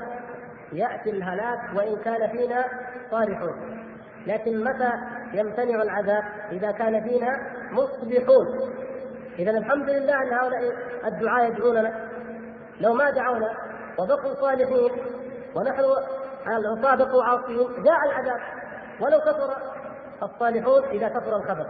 يأتي 0.71 1.09
الهلاك 1.09 1.59
وإن 1.75 1.97
كان 1.97 2.29
فينا 2.29 2.65
صالحون. 3.11 3.85
لكن 4.27 4.63
متى 4.63 4.91
يمتنع 5.33 5.81
العذاب؟ 5.81 6.23
إذا 6.51 6.71
كان 6.71 7.03
فينا 7.03 7.37
مصلحون 7.71 8.73
إذا 9.39 9.51
الحمد 9.51 9.89
لله 9.89 10.13
أن 10.21 10.33
هؤلاء 10.33 10.61
الدعاء 11.05 11.51
يدعوننا. 11.51 12.08
لو 12.79 12.93
ما 12.93 13.09
دعونا 13.09 13.53
وبقوا 13.99 14.33
صالحين 14.33 14.91
ونحن 15.55 15.83
العصاة 16.47 16.95
بقوا 16.95 17.23
عاصيين 17.23 17.83
جاء 17.83 18.05
العذاب. 18.05 18.39
ولو 19.01 19.19
كثر 19.19 19.57
الصالحون 20.23 20.83
إذا 20.83 21.09
كثر 21.09 21.35
الخبث 21.35 21.67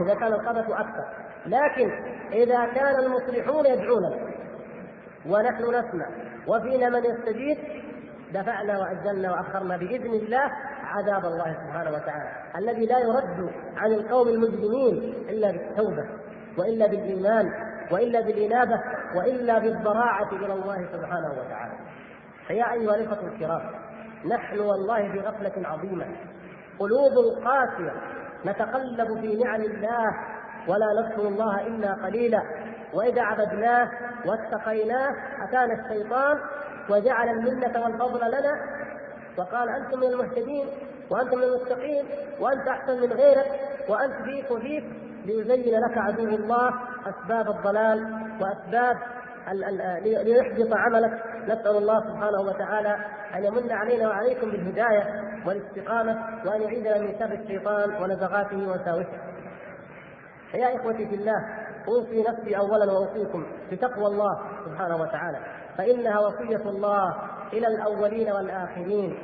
إذا 0.00 0.14
كان 0.14 0.32
الخبث 0.32 0.70
أكثر. 0.70 1.04
لكن 1.46 1.90
إذا 2.32 2.66
كان 2.66 2.98
المصلحون 3.04 3.66
يدعوننا 3.66 4.32
ونحن 5.26 5.62
نسمع 5.62 6.06
وفينا 6.46 6.88
من 6.88 7.04
يستجيب 7.04 7.58
دفعنا 8.32 8.78
وأجلنا 8.78 9.32
وأخرنا 9.32 9.76
بإذن 9.76 10.14
الله 10.14 10.50
عذاب 10.84 11.24
الله 11.24 11.56
سبحانه 11.66 11.90
وتعالى. 11.90 12.30
الذي 12.58 12.86
لا 12.86 12.98
يرد 12.98 13.50
عن 13.76 13.92
القوم 13.92 14.28
المجرمين 14.28 15.14
إلا 15.28 15.50
بالتوبة 15.50 16.08
وإلا 16.58 16.86
بالإيمان. 16.86 17.71
وإلا 17.90 18.20
بالإنابة 18.20 18.80
وإلا 19.16 19.58
بالضراعة 19.58 20.32
إلى 20.32 20.52
الله 20.52 20.86
سبحانه 20.92 21.30
وتعالى. 21.30 21.72
فيا 22.46 22.72
أيها 22.72 22.94
الإخوة 22.94 23.28
الكرام 23.28 23.70
نحن 24.26 24.58
والله 24.58 25.12
في 25.12 25.18
غفلة 25.20 25.68
عظيمة. 25.68 26.06
قلوب 26.78 27.44
قاسية 27.44 27.92
نتقلب 28.46 29.20
في 29.20 29.36
نعم 29.36 29.60
الله 29.60 30.10
ولا 30.68 30.86
نذكر 31.00 31.22
الله 31.28 31.66
إلا 31.66 31.94
قليلا. 31.94 32.42
وإذا 32.94 33.22
عبدناه 33.22 33.90
واتقيناه 34.26 35.10
أتانا 35.42 35.74
الشيطان 35.74 36.38
وجعل 36.90 37.28
المنة 37.28 37.84
والفضل 37.84 38.28
لنا. 38.28 38.82
وقال 39.38 39.68
أنتم 39.68 40.00
من 40.00 40.06
المهتدين 40.06 40.66
وأنتم 41.10 41.38
من 41.38 41.44
المتقين 41.44 42.04
وأنت 42.40 42.68
أحسن 42.68 43.00
من 43.00 43.12
غيرك 43.12 43.46
وأنت 43.88 44.14
فيك 44.24 44.50
وفيك 44.50 44.84
ليزين 45.26 45.80
لك 45.80 45.98
عدو 45.98 46.24
الله 46.24 46.70
أسباب 47.06 47.50
الضلال 47.56 47.98
وأسباب 48.40 48.96
ليحبط 50.02 50.74
عملك. 50.74 51.22
نسأل 51.44 51.76
الله 51.76 52.00
سبحانه 52.00 52.40
وتعالى 52.40 52.96
أن 53.34 53.44
يمن 53.44 53.72
علينا 53.72 54.08
وعليكم 54.08 54.50
بالهداية 54.50 55.04
والاستقامة 55.46 56.12
وأن 56.46 56.62
يعيذنا 56.62 56.98
من 56.98 57.18
شر 57.18 57.32
الشيطان 57.32 58.02
ونزغاته 58.02 58.68
وساوسه. 58.68 59.18
يا 60.54 60.76
إخوتي 60.76 61.08
في 61.08 61.14
الله 61.14 61.40
أوصي 61.88 62.22
نفسي 62.22 62.56
أولا 62.56 62.92
وأوصيكم 62.92 63.46
بتقوى 63.72 64.06
الله 64.06 64.40
سبحانه 64.64 64.96
وتعالى. 64.96 65.38
فإنها 65.78 66.18
وصية 66.18 66.70
الله 66.70 67.16
إلى 67.52 67.66
الأولين 67.66 68.32
والآخرين. 68.32 69.18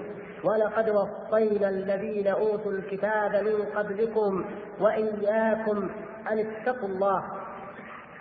ولقد 0.45 0.91
وصينا 0.91 1.69
الذين 1.69 2.27
أوتوا 2.27 2.73
الكتاب 2.73 3.37
من 3.45 3.67
قبلكم 3.77 4.45
وإياكم 4.81 5.91
أن 6.31 6.39
اتقوا 6.39 6.89
الله 6.89 7.25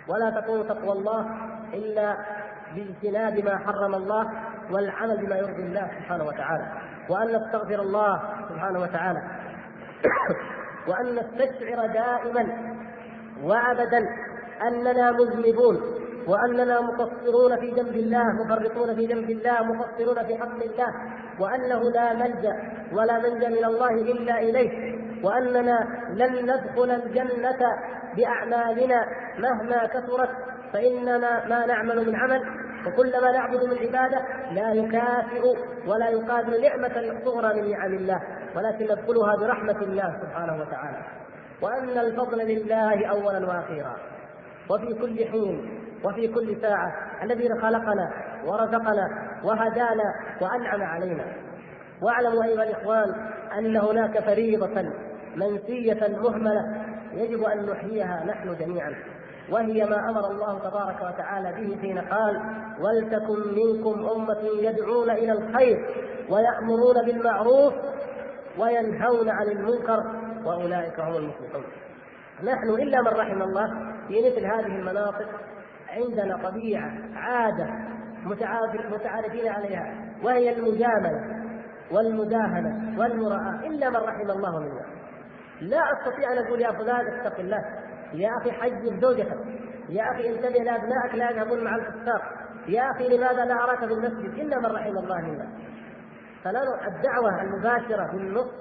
ولا 0.08 0.30
تكون 0.40 0.68
تقوى 0.68 0.92
الله 0.92 1.26
إلا 1.74 2.16
باجتناب 2.74 3.44
ما 3.44 3.58
حرم 3.58 3.94
الله 3.94 4.30
والعمل 4.70 5.26
بما 5.26 5.36
يرضي 5.36 5.62
الله 5.62 5.90
سبحانه 5.98 6.24
وتعالى. 6.24 6.66
وأن 7.08 7.26
نستغفر 7.36 7.80
الله 7.82 8.22
سبحانه 8.48 8.80
وتعالى. 8.80 9.22
وأن 10.88 11.14
نستشعر 11.14 11.86
دائما 11.86 12.46
وأبدا 13.42 14.08
أننا 14.68 15.10
مذنبون 15.12 15.80
وأننا 16.26 16.80
مقصرون 16.80 17.56
في 17.60 17.70
جنب 17.70 17.94
الله 17.96 18.24
مفرطون 18.32 18.94
في 18.94 19.06
جنب 19.06 19.30
الله 19.30 19.62
مقصرون 19.62 20.26
في 20.26 20.36
حق 20.38 20.62
الله. 20.62 20.94
وأنه 21.40 21.90
لا 21.90 22.14
ملجأ 22.14 22.56
ولا 22.92 23.18
منجأ 23.18 23.48
من 23.48 23.64
الله 23.64 23.90
إلا 23.90 24.38
إليه. 24.40 24.98
وأننا 25.24 25.88
لن 26.14 26.32
ندخل 26.42 26.90
الجنة 26.90 27.58
بأعمالنا 28.18 29.06
مهما 29.38 29.86
كثرت 29.86 30.30
فإننا 30.72 31.48
ما 31.48 31.66
نعمل 31.66 32.06
من 32.06 32.16
عمل 32.16 32.40
وكل 32.86 33.12
ما 33.22 33.32
نعبد 33.32 33.64
من 33.64 33.78
عبادة 33.78 34.22
لا 34.52 34.72
يكافئ 34.72 35.42
ولا 35.86 36.08
يقابل 36.08 36.62
نعمة 36.62 37.20
صغرى 37.24 37.62
من 37.62 37.70
نعم 37.70 37.94
الله 37.94 38.22
ولكن 38.56 38.84
ندخلها 38.84 39.36
برحمة 39.36 39.82
الله 39.82 40.20
سبحانه 40.22 40.60
وتعالى. 40.60 40.98
وأن 41.62 41.98
الفضل 41.98 42.38
لله 42.38 43.06
اولا 43.06 43.46
وأخيرا. 43.46 43.96
وفي 44.70 44.94
كل 44.94 45.24
حين 45.24 45.80
وفي 46.04 46.28
كل 46.28 46.60
ساعة 46.60 46.92
الذي 47.22 47.48
خلقنا 47.48 48.12
ورزقنا 48.44 49.08
وهدانا 49.44 50.14
وأنعم 50.40 50.82
علينا. 50.82 51.24
واعلموا 52.02 52.44
أيها 52.44 52.62
الإخوان 52.62 53.14
أن 53.58 53.76
هناك 53.76 54.24
فريضة 54.24 54.92
منسية 55.36 56.08
مهملة 56.08 56.87
يجب 57.12 57.42
أن 57.44 57.66
نحييها 57.66 58.24
نحن 58.24 58.56
جميعا. 58.60 58.94
وهي 59.50 59.84
ما 59.84 60.10
أمر 60.10 60.30
الله 60.30 60.58
تبارك 60.58 60.96
وتعالى 61.02 61.52
به 61.52 61.80
حين 61.80 61.98
قال 61.98 62.40
ولتكن 62.80 63.54
منكم 63.54 64.06
أمة 64.06 64.42
يدعون 64.62 65.10
إلى 65.10 65.32
الخير 65.32 65.86
ويأمرون 66.30 67.06
بالمعروف 67.06 67.74
وينهون 68.58 69.28
عن 69.28 69.46
المنكر 69.46 70.02
وأولئك 70.44 71.00
هم 71.00 71.16
المفلحون. 71.16 71.64
نحن 72.44 72.68
إلا 72.68 73.00
من 73.00 73.08
رحم 73.08 73.42
الله 73.42 73.68
في 74.08 74.20
مثل 74.20 74.46
هذه 74.46 74.78
المناطق 74.78 75.28
عندنا 75.88 76.50
طبيعة 76.50 76.92
عادة 77.16 77.66
متعارفين 78.90 79.48
عليها 79.48 79.94
وهي 80.24 80.56
المجاملة 80.56 81.20
والمداهنة 81.92 83.00
والمراءة 83.00 83.66
إلا 83.66 83.90
من 83.90 83.96
رحم 83.96 84.30
الله 84.30 84.60
منا. 84.60 84.97
لا 85.60 85.80
أستطيع 85.92 86.32
أن 86.32 86.38
أقول 86.38 86.60
يا 86.60 86.72
فلان 86.72 87.06
اتق 87.06 87.40
الله. 87.40 87.64
يا 88.14 88.30
أخي 88.40 88.52
حجب 88.52 89.00
زوجتك. 89.00 89.38
يا 89.88 90.12
أخي 90.12 90.28
انتبه 90.28 90.58
لأبنائك 90.58 91.14
لا 91.14 91.30
يذهبون 91.30 91.64
مع 91.64 91.76
الفساق 91.76 92.22
يا 92.68 92.90
أخي 92.90 93.16
لماذا 93.16 93.44
لا 93.44 93.54
أراك 93.64 93.78
في 93.78 93.84
المسجد؟ 93.84 94.38
إلا 94.38 94.58
من 94.58 94.66
رحم 94.66 94.98
الله 94.98 95.20
منا 95.20 95.48
فلا 96.44 96.62
الدعوة 96.86 97.42
المباشرة 97.42 98.12
بالنصح 98.12 98.54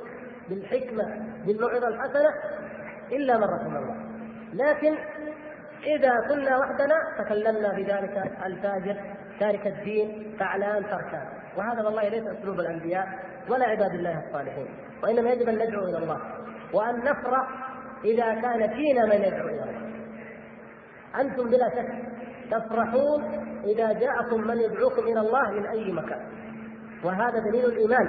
بالحكمة 0.50 1.04
بالموعظة 1.46 1.88
الحسنة 1.88 2.30
إلا 3.12 3.38
من 3.38 3.44
رحم 3.44 3.76
الله. 3.76 3.96
لكن 4.54 4.98
إذا 5.84 6.12
كنا 6.30 6.58
وحدنا 6.58 6.96
تكلمنا 7.18 7.74
بذلك 7.74 8.32
الفاجر 8.46 9.02
تارك 9.40 9.68
الدين 9.68 10.36
فعلان 10.40 10.84
تركان 10.84 11.28
وهذا 11.58 11.84
والله 11.84 12.10
ليس 12.10 12.28
أسلوب 12.28 12.60
الأنبياء 12.60 13.08
ولا 13.50 13.66
عباد 13.66 13.92
الله 13.92 14.24
الصالحين 14.28 14.68
وإنما 15.04 15.30
يجب 15.30 15.50
أن 15.50 15.56
ندعو 15.56 15.84
إلى 15.84 15.98
الله. 15.98 16.22
وأن 16.74 17.00
نفرح 17.00 17.48
إذا 18.06 18.42
كان 18.42 18.74
فينا 18.74 19.06
من 19.06 19.24
يدعو 19.24 19.48
إلى 19.48 19.66
أنتم 21.22 21.50
بلا 21.50 21.70
شك 21.70 21.88
تفرحون 22.52 23.24
إذا 23.64 23.94
جاءكم 23.94 24.42
من 24.48 24.58
يدعوكم 24.58 25.04
إلى 25.04 25.20
الله 25.20 25.52
من 25.52 25.66
أي 25.66 25.92
مكان. 25.92 26.22
وهذا 27.04 27.40
دليل 27.40 27.66
الإيمان. 27.66 28.08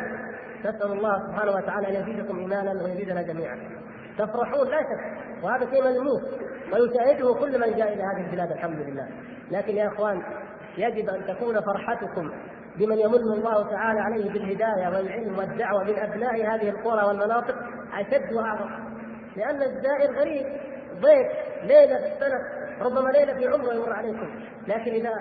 نسأل 0.60 0.92
الله 0.92 1.26
سبحانه 1.26 1.52
وتعالى 1.52 1.88
أن 1.88 2.02
يزيدكم 2.02 2.38
إيمانا 2.38 2.82
ويزيدنا 2.82 3.22
جميعا. 3.22 3.58
تفرحون 4.18 4.68
لا 4.68 4.80
شك. 4.82 5.44
وهذا 5.44 5.70
شيء 5.70 5.84
ملموس 5.84 6.22
ويشاهده 6.72 7.34
كل 7.34 7.60
من 7.60 7.76
جاء 7.76 7.92
إلى 7.92 8.02
هذه 8.02 8.26
البلاد 8.26 8.52
الحمد 8.52 8.78
لله. 8.78 9.08
لكن 9.50 9.76
يا 9.76 9.88
إخوان 9.88 10.22
يجب 10.78 11.08
أن 11.08 11.26
تكون 11.26 11.60
فرحتكم 11.60 12.30
بمن 12.78 12.98
يمن 12.98 13.14
الله 13.14 13.70
تعالى 13.70 14.00
عليه 14.00 14.32
بالهداية 14.32 14.88
والعلم 14.88 15.38
والدعوة 15.38 15.84
من 15.84 15.98
أبناء 15.98 16.34
هذه 16.34 16.68
القرى 16.68 17.06
والمناطق 17.06 17.56
أشد 17.94 18.32
وأعظم. 18.32 18.70
لأن 19.36 19.62
الزائر 19.62 20.18
غريب. 20.20 20.46
ضيف 21.00 21.26
ليلة 21.62 21.98
في 21.98 22.12
السنة. 22.12 22.38
ربما 22.80 23.10
ليلة 23.10 23.34
في 23.34 23.46
عمره 23.46 23.74
يمر 23.74 23.92
عليكم. 23.92 24.40
لكن 24.68 24.90
إذا 24.90 25.12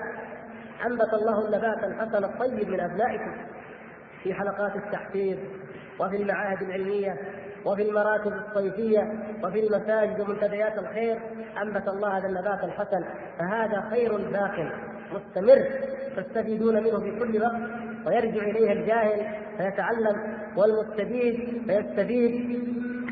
أنبت 0.86 1.14
الله 1.14 1.46
النبات 1.46 1.84
الحسن 1.84 2.24
الطيب 2.24 2.70
من 2.70 2.80
أبنائكم 2.80 3.36
في 4.24 4.34
حلقات 4.34 4.76
التحفيظ 4.76 5.38
وفي 6.00 6.16
المعاهد 6.16 6.62
العلمية 6.62 7.18
وفي 7.66 7.82
المراكز 7.82 8.32
الصيفية 8.32 9.02
وفي 9.44 9.60
المساجد 9.60 10.20
ومنتديات 10.20 10.78
الخير 10.78 11.20
أنبت 11.62 11.88
الله 11.88 12.18
هذا 12.18 12.28
النبات 12.28 12.64
الحسن 12.64 13.06
فهذا 13.40 13.90
خير 13.90 14.18
باق 14.18 14.72
مستمر. 15.12 15.68
تستفيدون 16.18 16.84
منه 16.84 17.00
في 17.00 17.20
كل 17.20 17.42
وقت 17.42 17.62
ويرجع 18.08 18.44
إليه 18.44 18.72
الجاهل 18.72 19.36
فيتعلم 19.58 20.38
والمستفيد 20.58 21.64
فيستفيد. 21.68 22.58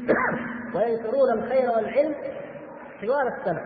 وينشرون 0.76 1.32
الخير 1.34 1.70
والعلم 1.70 2.16
طوال 3.02 3.28
السنة. 3.28 3.62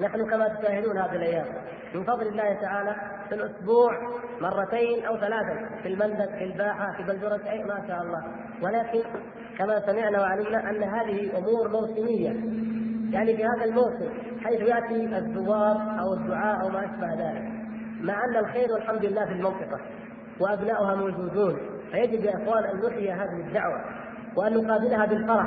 نحن 0.00 0.30
كما 0.30 0.48
تشاهدون 0.48 0.98
هذه 0.98 1.16
الأيام. 1.16 1.46
من 1.94 2.04
فضل 2.04 2.26
الله 2.26 2.54
تعالى 2.60 2.96
في 3.28 3.34
الأسبوع 3.34 3.92
مرتين 4.40 5.04
أو 5.06 5.16
ثلاثا 5.16 5.68
في 5.82 5.88
المندب 5.88 6.38
في 6.38 6.44
الباحة 6.44 6.92
في 6.92 7.50
أي 7.50 7.64
ما 7.64 7.84
شاء 7.88 8.02
الله. 8.02 8.24
ولكن 8.62 9.00
كما 9.58 9.80
سمعنا 9.86 10.20
وعلمنا 10.20 10.70
أن 10.70 10.82
هذه 10.82 11.38
أمور 11.38 11.68
موسمية. 11.68 12.30
يعني 13.12 13.36
في 13.36 13.44
هذا 13.44 13.64
الموسم 13.64 14.08
حيث 14.44 14.60
يأتي 14.60 15.18
الزوار 15.18 15.76
أو 16.00 16.14
الدعاء 16.14 16.62
أو 16.62 16.68
ما 16.68 16.84
أشبه 16.84 17.14
ذلك. 17.14 17.65
مع 18.00 18.24
أن 18.24 18.36
الخير 18.36 18.72
والحمد 18.72 19.04
لله 19.04 19.24
في 19.24 19.32
المنطقة 19.32 19.80
وأبناؤها 20.40 20.94
موجودون 20.94 21.56
فيجب 21.90 22.24
يا 22.24 22.36
إخوان 22.36 22.64
أن 22.64 22.86
نحيي 22.86 23.12
هذه 23.12 23.40
الدعوة 23.46 23.80
وأن 24.36 24.54
نقابلها 24.54 25.06
بالفرح 25.06 25.46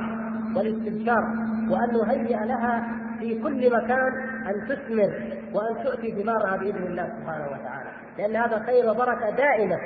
والاستبشار 0.56 1.24
وأن 1.70 1.94
نهيئ 1.94 2.46
لها 2.46 2.88
في 3.20 3.42
كل 3.42 3.76
مكان 3.76 4.14
أن 4.48 4.68
تثمر 4.68 5.12
وأن 5.54 5.84
تؤتي 5.84 6.24
ثمارها 6.24 6.58
بإذن 6.58 6.84
الله 6.84 7.10
سبحانه 7.20 7.46
وتعالى. 7.46 7.90
لأن 8.18 8.36
هذا 8.36 8.64
خير 8.66 8.90
وبركة 8.92 9.30
دائمة 9.30 9.80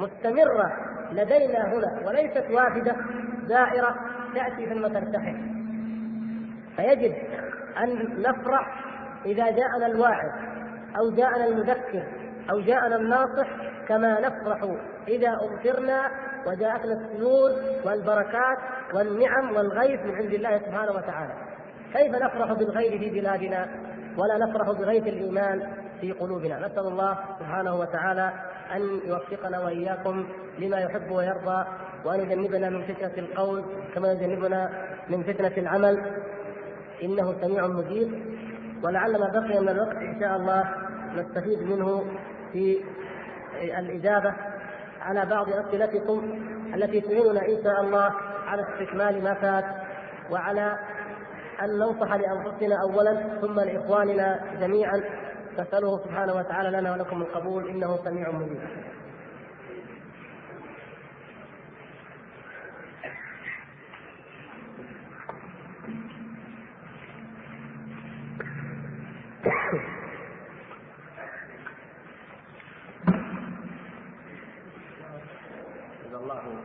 مستمرة 0.00 0.72
لدينا 1.12 1.74
هنا 1.74 2.06
وليست 2.06 2.44
وافدة 2.50 2.96
دائرة 3.48 3.94
تأتي 4.34 4.66
ثم 4.66 4.86
ترتحل. 4.86 5.36
فيجب 6.76 7.14
أن 7.82 8.22
نفرح 8.22 8.84
إذا 9.26 9.44
جاءنا 9.44 9.86
الواعظ 9.86 10.30
أو 10.98 11.10
جاءنا 11.10 11.46
المذكر 11.46 12.04
أو 12.50 12.60
جاءنا 12.60 12.96
الناصح 12.96 13.48
كما 13.88 14.20
نفرح 14.20 14.76
إذا 15.08 15.28
أمطرنا 15.28 16.10
وجاءتنا 16.46 16.92
السرور 16.92 17.50
والبركات 17.84 18.58
والنعم 18.94 19.56
والغيث 19.56 20.00
من 20.00 20.14
عند 20.14 20.34
الله 20.34 20.58
سبحانه 20.58 20.92
وتعالى. 20.92 21.32
كيف 21.92 22.14
نفرح 22.14 22.52
بالغيث 22.52 23.00
في 23.00 23.20
بلادنا 23.20 23.68
ولا 24.18 24.38
نفرح 24.38 24.70
بغيث 24.70 25.06
الإيمان 25.06 25.72
في 26.00 26.12
قلوبنا؟ 26.12 26.58
نسأل 26.58 26.86
الله 26.86 27.18
سبحانه 27.38 27.74
وتعالى 27.74 28.32
أن 28.74 29.00
يوفقنا 29.04 29.64
وإياكم 29.64 30.26
لما 30.58 30.78
يحب 30.78 31.10
ويرضى 31.10 31.66
وأن 32.04 32.20
يجنبنا 32.20 32.70
من 32.70 32.82
فتنة 32.82 33.18
القول 33.18 33.64
كما 33.94 34.12
يجنبنا 34.12 34.70
من 35.08 35.22
فتنة 35.22 35.52
العمل. 35.56 36.22
إنه 37.02 37.34
سميع 37.40 37.66
مجيب. 37.66 38.34
ولعل 38.84 39.12
ما 39.12 39.28
بقي 39.28 39.60
من 39.60 39.68
الوقت 39.68 39.96
إن 39.96 40.20
شاء 40.20 40.36
الله. 40.36 40.83
نستفيد 41.16 41.62
منه 41.62 42.04
في 42.52 42.84
الإجابة 43.78 44.34
على 45.00 45.26
بعض 45.26 45.48
أسئلتكم 45.48 46.38
التي 46.74 47.00
تعيننا 47.00 47.40
إن 47.48 47.62
شاء 47.64 47.80
الله 47.80 48.10
على 48.46 48.62
استكمال 48.62 49.22
ما 49.24 49.34
فات 49.34 49.64
وعلى 50.30 50.78
أن 51.62 51.78
ننصح 51.78 52.12
لأنفسنا 52.14 52.76
أولا 52.82 53.40
ثم 53.40 53.60
لإخواننا 53.60 54.40
جميعا. 54.60 55.02
نسأله 55.58 55.98
سبحانه 56.04 56.34
وتعالى 56.34 56.70
لنا 56.78 56.92
ولكم 56.92 57.22
القبول. 57.22 57.68
إنه 57.68 57.96
سميع 58.04 58.30
مجيب. 58.30 58.60
الله 76.24 76.64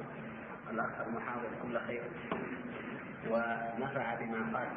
الأخ 0.72 0.89
المحاضر 1.07 1.49
كل 1.64 1.80
خير 1.88 2.03
ونفع 3.30 4.16
بما 4.16 4.57
قال. 4.57 4.68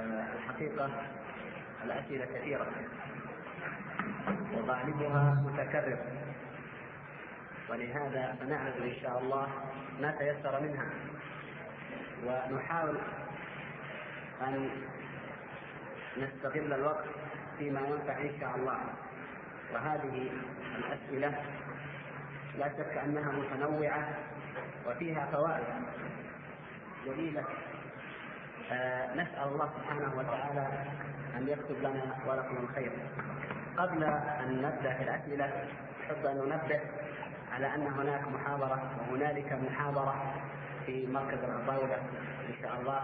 آه، 0.00 0.26
الحقيقة 0.34 0.90
الأسئلة 1.84 2.24
كثيرة. 2.24 2.66
وغالبها 4.54 5.42
متكرر. 5.46 5.98
ولهذا 7.70 8.36
سنعرض 8.40 8.82
إن 8.82 8.94
شاء 9.02 9.18
الله 9.18 9.48
ما 10.00 10.10
تيسر 10.10 10.60
منها. 10.60 10.86
ونحاول 12.26 12.96
أن 14.42 14.70
نستغل 16.16 16.72
الوقت 16.72 17.04
فيما 17.58 17.80
ينفع 17.80 18.18
إن 18.18 18.40
شاء 18.40 18.56
الله. 18.56 18.78
وهذه 19.72 20.30
الأسئلة 20.78 21.34
لا 22.58 22.68
شك 22.68 22.98
أنها 23.04 23.32
متنوعة 23.32 24.08
وفيها 24.86 25.26
فوائد 25.32 25.64
جليله 27.06 27.44
آه 28.72 29.14
نسأل 29.14 29.48
الله 29.48 29.70
سبحانه 29.78 30.12
وتعالى 30.18 30.68
أن 31.36 31.48
يكتب 31.48 31.78
لنا 31.78 32.16
ولكم 32.26 32.56
الخير. 32.56 32.92
قبل 33.78 34.04
أن 34.04 34.62
نبدأ 34.62 34.94
في 34.94 35.02
الأسئلة 35.02 35.44
أحب 36.06 36.26
أن 36.26 36.38
أنبه 36.52 36.80
على 37.52 37.74
أن 37.74 37.86
هناك 37.86 38.28
محاضرة 38.28 38.90
وهنالك 39.10 39.52
محاضرة 39.52 40.34
في 40.86 41.06
مركز 41.06 41.38
العطاوله 41.44 41.96
إن 42.48 42.54
شاء 42.62 42.80
الله 42.80 43.00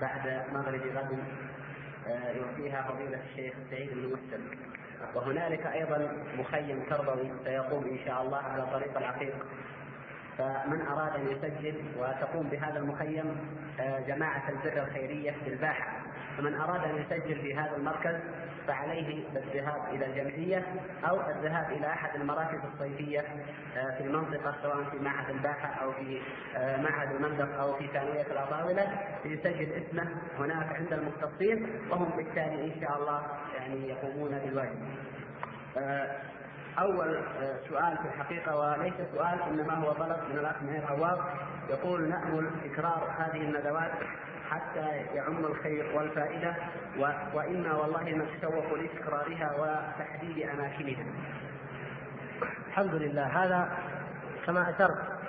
بعد 0.00 0.42
مغرب 0.52 0.80
غد 0.96 1.18
آه 2.08 2.30
يوفيها 2.32 2.82
فضيلة 2.82 3.20
الشيخ 3.30 3.54
سعيد 3.70 3.90
بن 3.92 4.06
مسلم 4.12 4.50
وهنالك 5.14 5.66
أيضا 5.66 6.08
مخيم 6.38 6.82
تربوي 6.90 7.32
سيقوم 7.44 7.84
إن 7.84 7.98
شاء 8.06 8.22
الله 8.22 8.38
على 8.38 8.66
طريق 8.72 8.98
العقيق. 8.98 9.34
فمن 10.38 10.86
أراد 10.86 11.14
أن 11.14 11.28
يسجل 11.28 11.74
وتقوم 11.98 12.48
بهذا 12.48 12.78
المخيم 12.78 13.36
آه، 13.80 14.00
جماعة 14.00 14.48
البر 14.48 14.82
الخيرية 14.82 15.30
في 15.30 15.50
الباحة 15.50 16.02
فمن 16.38 16.54
أراد 16.54 16.84
أن 16.84 16.96
يسجل 16.96 17.42
في 17.42 17.54
هذا 17.54 17.76
المركز 17.76 18.16
فعليه 18.66 19.24
بالذهاب 19.34 19.94
إلى 19.94 20.06
الجمعية 20.06 20.66
أو 21.08 21.20
الذهاب 21.30 21.72
إلى 21.72 21.86
أحد 21.86 22.20
المراكز 22.20 22.58
الصيفية 22.74 23.20
آه، 23.76 23.96
في 23.98 24.04
المنطقة 24.04 24.54
سواء 24.62 24.84
في 24.90 24.98
معهد 24.98 25.30
الباحة 25.30 25.84
أو 25.84 25.92
في 25.92 26.20
آه، 26.56 26.76
معهد 26.76 27.14
المندق 27.14 27.60
أو 27.60 27.74
في 27.74 27.86
ثانوية 27.86 28.26
الأطاولة 28.26 28.98
ليسجل 29.24 29.72
اسمه 29.72 30.08
هناك 30.38 30.76
عند 30.76 30.92
المختصين 30.92 31.66
وهم 31.90 32.10
بالتالي 32.16 32.74
إن 32.74 32.80
شاء 32.80 32.98
الله 32.98 33.22
يعني 33.56 33.88
يقومون 33.88 34.38
بالواجب. 34.38 34.78
أول 36.78 37.20
سؤال 37.68 37.98
في 37.98 38.04
الحقيقة 38.04 38.56
وليس 38.56 38.94
سؤال 39.14 39.42
إنما 39.42 39.74
هو 39.74 39.92
طلب 39.92 40.18
من 40.30 40.38
الأخ 40.38 40.62
مهير 40.62 40.86
عوض 40.86 41.18
يقول 41.70 42.08
نأمل 42.08 42.50
تكرار 42.64 43.14
هذه 43.18 43.40
الندوات 43.40 43.90
حتى 44.50 44.88
يعم 45.14 45.44
الخير 45.44 45.96
والفائدة. 45.96 46.56
وأنا 47.34 47.74
والله 47.74 48.02
نتشوق 48.02 48.74
لتكرارها 48.74 49.52
وتحديد 49.58 50.48
أماكنها. 50.48 51.04
الحمد 52.68 52.94
لله 52.94 53.44
هذا 53.44 53.68
كما 54.46 54.70
أشرت 54.70 55.22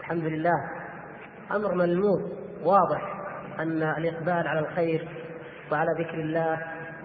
الحمد 0.00 0.24
لله 0.24 0.70
أمر 1.50 1.74
ملموس 1.74 2.22
واضح 2.62 3.02
أن 3.58 3.82
الإقبال 3.82 4.48
على 4.48 4.58
الخير 4.60 5.08
وعلى 5.72 5.90
ذكر 5.98 6.14
الله 6.14 6.58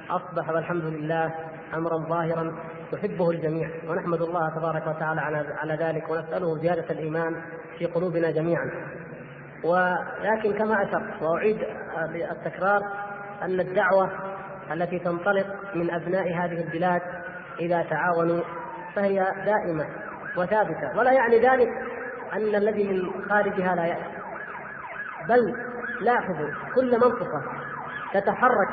أصبح 0.10 0.50
والحمد 0.50 0.84
لله 0.84 1.34
أمرا 1.74 1.98
ظاهرا 1.98 2.56
يحبه 2.94 3.32
الجميع 3.32 3.70
ونحمد 3.90 4.22
الله 4.22 4.50
تبارك 4.50 4.88
وتعالى 4.88 5.22
على 5.22 5.46
على 5.58 5.76
ذلك 5.76 6.10
ونسأله 6.10 6.58
زيادة 6.58 6.90
الإيمان 6.90 7.42
في 7.78 7.86
قلوبنا 7.86 8.32
جميعا. 8.32 8.72
ولكن 9.64 10.54
كما 10.58 10.84
أشرت 10.84 11.22
وأعيد 11.22 11.58
التكرار 12.32 12.82
أن 13.42 13.60
الدعوة 13.60 14.10
التي 14.72 15.00
تنطلق 15.00 15.48
من 15.76 15.92
أبناء 15.92 16.34
هذه 16.34 16.62
البلاد 16.62 17.02
إذا 17.60 17.84
تعاونوا 17.84 18.42
فهي 18.96 19.34
دائمة 19.46 19.86
وثابتة. 20.38 20.98
ولا 20.98 21.12
يعني 21.12 21.40
ذلك 21.40 21.70
أن 22.34 22.56
الذي 22.56 22.88
من 22.88 23.30
خارجها 23.30 23.76
لا 23.76 23.86
يأتي. 23.86 24.18
بل 25.30 25.56
لاحظوا 26.02 26.50
كل 26.76 26.92
منطقة 26.92 27.44
تتحرك 28.14 28.70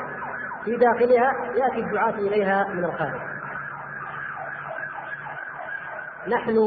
في 0.65 0.75
داخلها 0.75 1.33
يأتي 1.55 1.79
الدعاة 1.79 2.13
إليها 2.13 2.67
من 2.73 2.85
الخارج. 2.85 3.34
نحن 6.27 6.57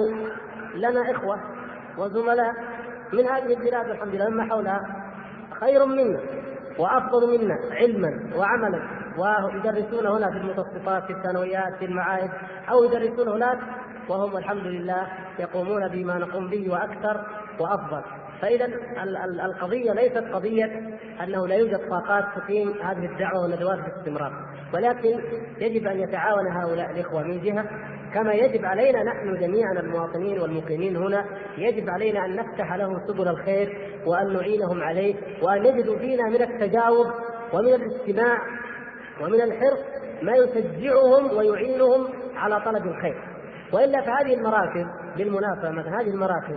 لنا 0.75 1.11
إخوة 1.11 1.41
وزملاء 1.99 2.55
من 3.13 3.25
هذه 3.27 3.55
البلاد 3.55 3.91
الحمد 3.91 4.15
لله 4.15 4.29
مما 4.29 4.45
حولها 4.45 4.81
خير 5.61 5.87
منا 5.87 6.21
وأفضل 6.79 7.39
منا 7.39 7.59
علما 7.71 8.37
وعملا 8.37 8.83
ويدرسون 9.19 10.07
هنا 10.07 10.31
في 10.31 10.37
المتوسطات 10.37 11.05
في 11.05 11.13
الثانويات 11.13 11.75
في 11.79 11.85
المعاهد 11.85 12.31
أو 12.71 12.85
يدرسون 12.85 13.29
هناك 13.29 13.59
وهم 14.09 14.37
الحمد 14.37 14.67
لله 14.67 15.07
يقومون 15.39 15.89
بما 15.89 16.19
نقوم 16.19 16.49
به 16.49 16.71
وأكثر 16.71 17.27
وأفضل. 17.61 18.03
فإذا 18.41 18.69
القضية 19.45 19.93
ليست 19.93 20.25
قضية 20.33 20.99
أنه 21.23 21.47
لا 21.47 21.55
يوجد 21.55 21.89
طاقات 21.91 22.25
تقيم 22.37 22.73
هذه 22.83 23.07
الدعوة 23.07 23.43
والندوات 23.43 23.79
باستمرار 23.79 24.33
ولكن 24.75 25.21
يجب 25.59 25.87
أن 25.87 26.01
يتعاون 26.01 26.47
هؤلاء 26.47 26.91
الإخوة 26.91 27.23
من 27.23 27.41
جهة 27.43 27.65
كما 28.15 28.33
يجب 28.33 28.65
علينا 28.65 29.03
نحن 29.03 29.41
جميعا 29.41 29.73
المواطنين 29.73 30.41
والمقيمين 30.41 30.97
هنا 30.97 31.25
يجب 31.59 31.91
علينا 31.91 32.25
أن 32.25 32.37
نفتح 32.37 32.75
لهم 32.75 33.01
سبل 33.07 33.29
الخير 33.29 33.79
وأن 34.07 34.33
نعينهم 34.33 34.83
عليه 34.83 35.15
وأن 35.43 35.65
يجدوا 35.65 35.99
فينا 35.99 36.29
من 36.29 36.43
التجاوب 36.43 37.07
ومن 37.53 37.75
الاستماع 37.75 38.39
ومن 39.21 39.41
الحرص 39.41 39.81
ما 40.23 40.37
يشجعهم 40.37 41.37
ويعينهم 41.37 42.09
على 42.37 42.61
طلب 42.61 42.87
الخير. 42.87 43.23
وإلا 43.73 44.01
فهذه 44.01 44.35
المراكز 44.35 44.87
بالمناسبه 45.17 45.71
مثلا 45.71 46.01
هذه 46.01 46.11
المراكز 46.11 46.55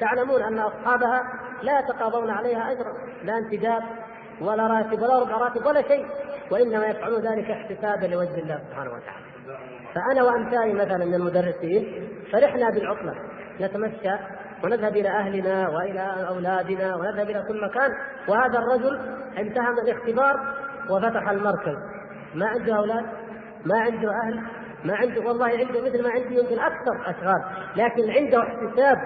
تعلمون 0.00 0.42
أن 0.42 0.58
أصحابها 0.58 1.22
لا 1.62 1.78
يتقاضون 1.78 2.30
عليها 2.30 2.72
اجرا 2.72 2.92
لا 3.24 3.38
انتداب 3.38 3.82
ولا 4.40 4.66
راتب 4.66 5.02
ولا 5.02 5.18
ربع 5.18 5.36
راتب 5.36 5.66
ولا 5.66 5.82
شيء 5.82 6.06
وإنما 6.50 6.86
يفعلون 6.86 7.20
ذلك 7.20 7.50
احتسابا 7.50 8.06
لوجه 8.06 8.38
الله 8.38 8.58
سبحانه 8.68 8.90
وتعالى. 8.90 9.33
فأنا 9.94 10.22
وأمثالي 10.22 10.72
مثلا 10.72 11.04
من 11.04 11.14
المدرسين 11.14 12.08
فرحنا 12.32 12.70
بالعطله 12.70 13.14
نتمشى 13.60 14.16
ونذهب 14.64 14.96
إلى 14.96 15.08
أهلنا 15.08 15.68
وإلى 15.68 16.28
أولادنا 16.28 16.96
ونذهب 16.96 17.30
إلى 17.30 17.44
كل 17.48 17.64
مكان 17.64 17.90
وهذا 18.28 18.58
الرجل 18.58 19.00
امتهن 19.38 19.78
الاختبار 19.84 20.40
وفتح 20.90 21.28
المركز. 21.28 21.76
ما 22.34 22.46
عنده 22.46 22.76
أولاد 22.76 23.04
ما 23.64 23.78
عنده 23.78 24.10
أهل 24.10 24.40
ما 24.84 24.96
عنده 24.96 25.20
والله 25.20 25.46
عنده 25.46 25.80
مثل 25.80 26.02
ما 26.02 26.10
عندي 26.10 26.38
يمكن 26.38 26.58
أكثر 26.58 27.02
أشغال 27.06 27.44
لكن 27.76 28.10
عنده 28.10 28.42
احتساب 28.42 28.98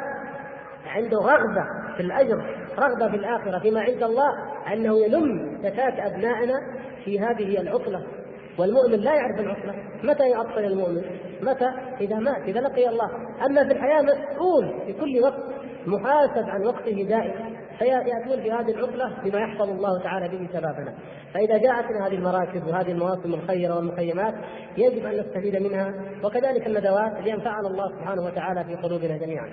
عنده 0.86 1.18
رغبة 1.18 1.64
في 1.96 2.02
الأجر 2.02 2.56
رغبة 2.78 3.08
في 3.10 3.16
الآخرة 3.16 3.58
فيما 3.58 3.80
عند 3.80 4.02
الله 4.02 4.30
أنه 4.72 4.98
يلم 5.04 5.58
زكاة 5.62 6.06
أبنائنا 6.06 6.54
في 7.04 7.20
هذه 7.20 7.60
العطله 7.60 8.02
والمؤمن 8.58 8.98
لا 9.00 9.14
يعرف 9.14 9.40
العطله 9.40 9.74
متى 10.02 10.28
يعطل 10.28 10.64
المؤمن؟ 10.64 11.02
متى؟ 11.42 11.70
إذا 12.00 12.16
مات 12.16 12.42
إذا 12.42 12.60
لقي 12.60 12.88
الله. 12.88 13.10
أما 13.46 13.64
في 13.64 13.72
الحياة 13.72 14.02
مسؤول 14.02 14.86
في 14.86 14.92
كل 14.92 15.22
وقت 15.22 15.42
محاسب 15.86 16.48
عن 16.48 16.66
وقته 16.66 17.06
دائما. 17.08 17.58
فيأتون 17.78 18.36
بهذه 18.36 18.70
العطلة 18.70 19.22
بما 19.24 19.40
يحفظ 19.40 19.70
الله 19.70 20.02
تعالى 20.02 20.28
به 20.28 20.48
شبابنا 20.52 20.94
فإذا 21.34 21.58
جاءتنا 21.58 22.06
هذه 22.06 22.14
المراكز 22.14 22.62
وهذه 22.68 22.92
المواسم 22.92 23.34
الخيرة 23.34 23.76
والمخيمات 23.76 24.34
يجب 24.76 25.06
أن 25.06 25.20
نستفيد 25.20 25.56
منها 25.56 25.94
وكذلك 26.24 26.66
الندوات 26.66 27.12
لينفعنا 27.24 27.68
الله 27.68 27.88
سبحانه 27.98 28.22
وتعالى 28.22 28.64
في 28.64 28.74
قلوبنا 28.74 29.16
جميعا. 29.16 29.48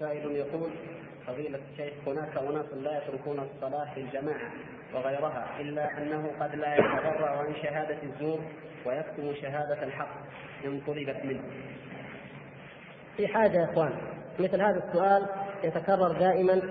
سائل 0.00 0.30
يقول 0.30 0.70
فضيلة 1.26 1.58
الشيخ 1.72 1.94
هناك 2.06 2.36
أناس 2.36 2.66
لا 2.82 2.98
يتركون 2.98 3.38
الصلاة 3.38 3.94
في 3.94 4.00
الجماعة 4.00 4.50
وغيرها 4.94 5.60
إلا 5.60 5.98
أنه 5.98 6.32
قد 6.40 6.54
لا 6.54 6.74
يتبرع 6.74 7.38
عن 7.38 7.54
شهادة 7.62 7.98
الزور 8.02 8.40
ويكتم 8.86 9.34
شهادة 9.42 9.82
الحق 9.82 10.14
إن 10.64 10.80
طلبت 10.86 11.24
منه. 11.24 11.42
في 13.16 13.28
حاجة 13.28 13.58
يا 13.58 13.64
إخوان 13.64 13.92
مثل 14.38 14.60
هذا 14.62 14.84
السؤال 14.88 15.26
يتكرر 15.64 16.12
دائما 16.12 16.62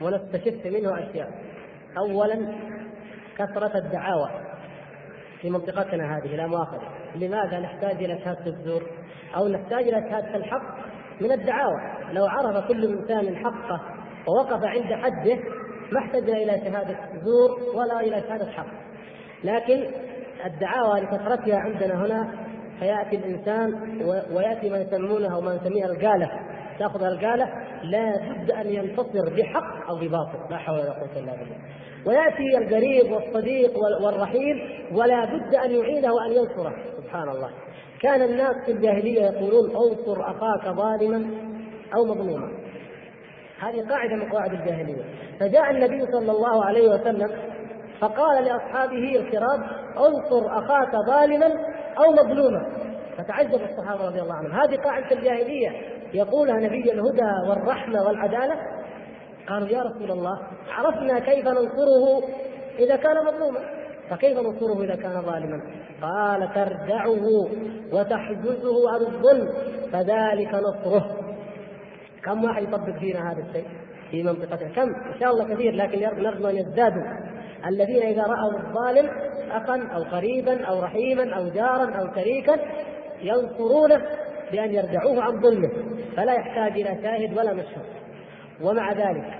ونستشف 0.00 0.66
منه 0.66 0.98
أشياء. 0.98 1.30
أولا 1.98 2.54
كثرة 3.38 3.78
الدعاوى 3.78 4.30
في 5.40 5.50
منطقتنا 5.50 6.18
هذه 6.18 6.36
لا 6.36 6.46
مؤاخذة. 6.46 6.88
لماذا 7.14 7.60
نحتاج 7.60 8.04
إلى 8.04 8.18
شهادة 8.18 8.46
الزور 8.46 8.82
أو 9.36 9.48
نحتاج 9.48 9.88
إلى 9.88 10.10
شهادة 10.10 10.36
الحق 10.36 10.76
من 11.20 11.32
الدعاوى؟ 11.32 11.95
لو 12.12 12.26
عرف 12.26 12.68
كل 12.68 12.84
إنسان 12.84 13.36
حقه 13.36 13.80
ووقف 14.28 14.64
عند 14.64 14.92
حده 14.92 15.38
ما 15.92 15.98
احتاج 15.98 16.30
إلى 16.30 16.60
شهادة 16.64 16.96
زور 17.24 17.76
ولا 17.76 18.00
إلى 18.00 18.22
شهادة 18.28 18.50
حق. 18.50 18.66
لكن 19.44 19.84
الدعاوى 20.46 21.00
لكثرتها 21.00 21.58
عندنا 21.58 22.06
هنا 22.06 22.34
فيأتي 22.78 23.16
الإنسان 23.16 23.72
ويأتي 24.32 24.70
ما 24.70 24.78
يسمونه 24.78 25.34
أو 25.34 25.40
ما 25.40 25.54
نسميه 25.54 25.84
القالة 25.84 26.30
تأخذ 26.78 27.02
القالة 27.02 27.48
لا 27.82 28.16
بد 28.32 28.50
أن 28.50 28.66
ينتصر 28.66 29.36
بحق 29.36 29.88
أو 29.88 29.96
بباطل. 29.96 30.50
لا 30.50 30.56
حول 30.56 30.74
ولا 30.74 30.92
قوة 30.92 31.12
إلا 31.16 31.32
بالله. 31.32 31.56
ويأتي 32.06 32.58
القريب 32.58 33.12
والصديق 33.12 33.78
والرحيم 34.04 34.56
ولا 34.92 35.24
بد 35.24 35.54
أن 35.54 35.70
يعينه 35.70 36.12
وأن 36.14 36.32
ينصره. 36.32 36.74
سبحان 37.02 37.28
الله. 37.28 37.50
كان 38.02 38.22
الناس 38.22 38.56
في 38.66 38.72
الجاهلية 38.72 39.22
يقولون 39.22 39.70
انصر 39.70 40.22
أخاك 40.22 40.76
ظالما 40.76 41.26
أو 41.94 42.04
مظلوما 42.04 42.48
هذه 43.60 43.88
قاعدة 43.88 44.16
من 44.16 44.30
قواعد 44.30 44.52
الجاهلية. 44.52 45.04
فجاء 45.40 45.70
النبي 45.70 46.06
صلى 46.12 46.32
الله 46.32 46.64
عليه 46.64 46.88
وسلم 46.88 47.30
فقال 48.00 48.44
لأصحابه 48.44 49.16
الكرام 49.16 49.62
انصر 49.98 50.58
أخاك 50.58 50.96
ظالما 51.06 51.46
أو 51.98 52.12
مظلوما. 52.12 52.66
فتعجب 53.18 53.60
الصحابة 53.62 54.06
رضي 54.06 54.20
الله 54.20 54.34
عنهم. 54.34 54.52
هذه 54.52 54.76
قاعدة 54.76 55.12
الجاهلية. 55.12 55.70
يقولها 56.14 56.56
نبي 56.56 56.92
الهدى 56.92 57.48
والرحمة 57.48 58.02
والعدالة. 58.02 58.54
قالوا 59.48 59.68
يا 59.68 59.82
رسول 59.82 60.10
الله 60.10 60.38
عرفنا 60.70 61.18
كيف 61.18 61.48
ننصره 61.48 62.22
إذا 62.78 62.96
كان 62.96 63.24
مظلوما. 63.24 63.60
فكيف 64.10 64.38
ننصره 64.38 64.84
إذا 64.84 64.96
كان 64.96 65.22
ظالما؟ 65.22 65.60
قال 66.02 66.48
تردعه 66.54 67.48
وتحجزه 67.92 68.90
عن 68.90 69.00
الظلم 69.00 69.52
فذلك 69.92 70.54
نصره. 70.54 71.25
كم 72.26 72.44
واحد 72.44 72.62
يطبق 72.62 72.98
فينا 72.98 73.32
هذا 73.32 73.44
الشيء 73.48 73.66
في 74.10 74.22
منطقتنا 74.22 74.68
كم 74.68 74.94
إن 74.94 75.20
شاء 75.20 75.30
الله 75.30 75.54
كثير 75.54 75.74
لكن 75.74 76.22
نرجو 76.22 76.48
أن 76.48 76.56
يزدادوا. 76.56 77.02
الذين 77.66 78.02
إذا 78.02 78.22
رأوا 78.22 78.58
الظالم 78.58 79.10
اخا 79.50 79.88
أو 79.94 80.02
قريبا 80.02 80.64
أو 80.64 80.80
رحيما 80.80 81.34
أو 81.34 81.48
جارا 81.48 81.90
أو 81.90 82.14
شريكا 82.14 82.56
ينصرونه 83.22 84.02
بأن 84.52 84.70
يردعوه 84.74 85.22
عن 85.22 85.40
ظلمه. 85.40 85.70
فلا 86.16 86.32
يحتاج 86.32 86.72
إلى 86.72 87.02
شاهد 87.02 87.38
ولا 87.38 87.52
مشهود. 87.52 87.86
ومع 88.62 88.92
ذلك 88.92 89.34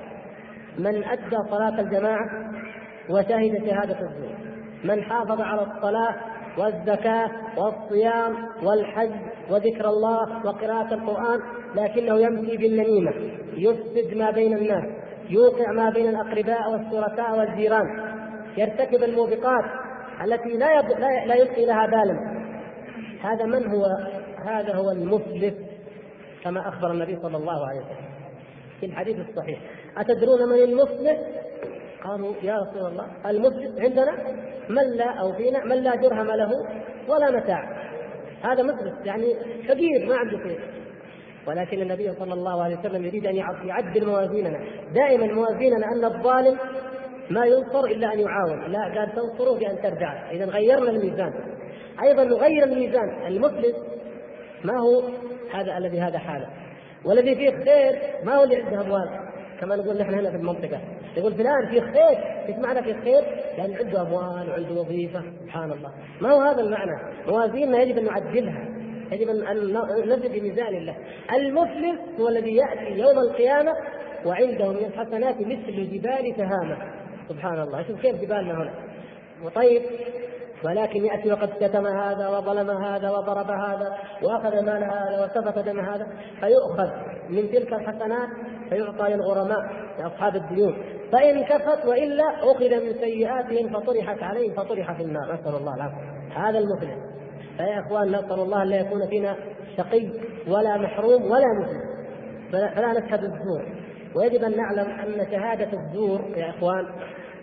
من 0.78 1.04
أدى 1.04 1.36
صلاة 1.50 1.80
الجماعة 1.80 2.26
وشهد 3.10 3.66
شهادة 3.66 4.00
الزور 4.00 4.36
من 4.84 5.02
حافظ 5.02 5.40
على 5.40 5.62
الصلاة 5.62 6.14
والزكاة 6.58 7.30
والصيام 7.56 8.36
والحج 8.62 9.10
وذكر 9.50 9.88
الله 9.88 10.46
وقراءة 10.46 10.94
القرآن 10.94 11.40
لكنه 11.74 12.20
يمشي 12.20 12.56
بالنميمة 12.56 13.12
يفسد 13.56 14.16
ما 14.16 14.30
بين 14.30 14.56
الناس 14.56 14.84
يوقع 15.30 15.72
ما 15.72 15.90
بين 15.90 16.08
الأقرباء 16.08 16.70
والشركاء 16.70 17.38
والجيران. 17.38 18.16
يرتكب 18.56 19.04
الموبقات 19.04 19.64
التي 20.24 20.48
لا 20.48 20.80
لا 21.26 21.34
يلقي 21.34 21.66
لها 21.66 21.86
بالا. 21.86 22.46
هذا 23.22 23.44
من 23.44 23.66
هو؟ 23.66 23.86
هذا 24.46 24.74
هو 24.74 24.90
المفلس 24.90 25.54
كما 26.44 26.68
أخبر 26.68 26.90
النبي 26.90 27.16
صلى 27.22 27.36
الله 27.36 27.66
عليه 27.66 27.80
وسلم 27.80 28.06
في 28.80 28.86
الحديث 28.86 29.16
الصحيح. 29.28 29.58
أتدرون 29.96 30.48
من 30.48 30.62
المفلس؟ 30.62 31.18
قالوا 32.04 32.34
يا 32.42 32.56
رسول 32.56 32.86
الله 32.86 33.06
المفلس 33.26 33.80
عندنا 33.80 34.12
من 34.68 34.96
لا 34.96 35.10
أو 35.10 35.32
فينا 35.32 35.64
من 35.64 35.76
لا 35.76 35.94
درهم 35.94 36.26
له 36.26 36.50
ولا 37.08 37.30
متاع. 37.30 37.86
هذا 38.42 38.62
مفلس 38.62 38.94
يعني 39.04 39.34
فقير 39.68 40.06
ما 40.08 40.16
عنده 40.16 40.38
شيء 40.48 40.60
ولكن 41.46 41.82
النبي 41.82 42.12
صلى 42.12 42.34
الله 42.34 42.62
عليه 42.62 42.78
وسلم 42.78 43.04
يريد 43.04 43.26
أن 43.26 43.36
يعدل 43.64 44.06
موازيننا. 44.06 44.60
دائما 44.94 45.26
موازيننا 45.26 45.86
أن 45.86 46.04
الظالم 46.04 46.58
ما 47.30 47.46
ينصر 47.46 47.84
إلا 47.84 48.12
أن 48.12 48.20
يعاون. 48.20 48.72
لا 48.72 48.84
قال 48.84 49.12
تنصره 49.14 49.58
بأن 49.58 49.82
ترجع. 49.82 50.30
اذا 50.30 50.44
غيرنا 50.44 50.90
الميزان. 50.90 51.32
أيضا 52.02 52.24
نغير 52.24 52.64
الميزان. 52.64 53.26
المفلس 53.26 53.76
ما 54.64 54.78
هو 54.78 55.02
هذا 55.52 55.78
الذي 55.78 56.00
هذا 56.00 56.18
حاله. 56.18 56.48
والذي 57.04 57.34
فيه 57.34 57.50
خير 57.50 57.98
ما 58.24 58.34
هو 58.34 58.44
اللي 58.44 58.56
عنده 58.56 58.80
أموال. 58.80 59.25
كما 59.60 59.76
نقول 59.76 59.98
نحن 59.98 60.14
هنا 60.14 60.30
في 60.30 60.36
المنطقة. 60.36 60.80
يقول 61.16 61.34
فلان 61.34 61.68
فيه 61.70 61.80
خير 61.80 62.44
إيش 62.48 62.56
معنى 62.56 62.82
فيه 62.82 62.92
خير؟ 62.92 63.22
لأن 63.58 63.74
عنده 63.74 64.02
أموال 64.02 64.50
وعنده 64.50 64.80
وظيفة 64.80 65.22
سبحان 65.42 65.72
الله. 65.72 65.92
ما 66.20 66.32
هو 66.32 66.40
هذا 66.40 66.60
المعنى؟ 66.60 66.92
موازيننا 67.28 67.82
يجب 67.82 67.98
أن 67.98 68.04
نعدلها. 68.04 68.68
يجب 69.12 69.28
ان 69.28 69.38
نزل 70.12 70.40
بميزان 70.40 70.74
الله. 70.74 70.96
المفلس 71.34 72.20
هو 72.20 72.28
الذي 72.28 72.56
يأتي 72.56 72.98
يوم 72.98 73.18
القيامة 73.18 73.72
وعنده 74.26 74.72
من 74.72 74.84
الحسنات 74.84 75.40
مثل 75.40 75.90
جبال 75.92 76.36
تهامة. 76.36 76.76
سبحان 77.28 77.60
الله. 77.60 77.82
شوف 77.82 78.00
كيف 78.00 78.20
جبالنا 78.22 78.54
هنا. 78.54 78.74
وطيب 79.44 79.82
ولكن 80.64 81.04
يأتي 81.04 81.32
وقد 81.32 81.50
شتم 81.60 81.86
هذا 81.86 82.28
وظلم 82.28 82.70
هذا 82.70 83.10
وضرب 83.10 83.50
هذا 83.50 83.98
وأخذ 84.22 84.64
مال 84.64 84.84
هذا 84.84 85.24
وسفك 85.24 85.58
دم 85.58 85.80
هذا 85.80 86.06
فيؤخذ 86.40 86.90
من 87.28 87.50
تلك 87.52 87.72
الحسنات 87.72 88.28
فيعطى 88.70 89.14
للغرماء 89.14 89.58
لأصحاب 89.98 90.36
الديون. 90.36 90.76
فإن 91.12 91.44
كفت 91.44 91.86
وإلا 91.86 92.24
أخذ 92.24 92.86
من 92.86 92.92
سيئاتهم 92.92 93.80
فطرحت 93.80 94.22
عليهم 94.22 94.54
فطرح 94.54 94.92
في 94.96 95.02
النار. 95.02 95.34
نسأل 95.34 95.54
الله 95.54 95.74
العافية. 95.74 96.16
هذا 96.36 96.58
المفلس 96.58 96.98
فيا 97.56 97.80
إخوان 97.80 98.08
نسأل 98.08 98.40
الله 98.40 98.62
أن 98.62 98.68
لا 98.68 98.76
يكون 98.76 99.08
فينا 99.08 99.36
شقي 99.76 100.10
ولا 100.48 100.76
محروم 100.76 101.22
ولا 101.22 101.46
مفلس 101.60 101.86
فلا 102.52 102.92
نشهد 102.92 103.24
الزور. 103.24 103.62
ويجب 104.16 104.44
أن 104.44 104.56
نعلم 104.56 104.90
أن 104.90 105.26
شهادة 105.30 105.68
الزور 105.72 106.20
يا 106.36 106.50
إخوان 106.50 106.86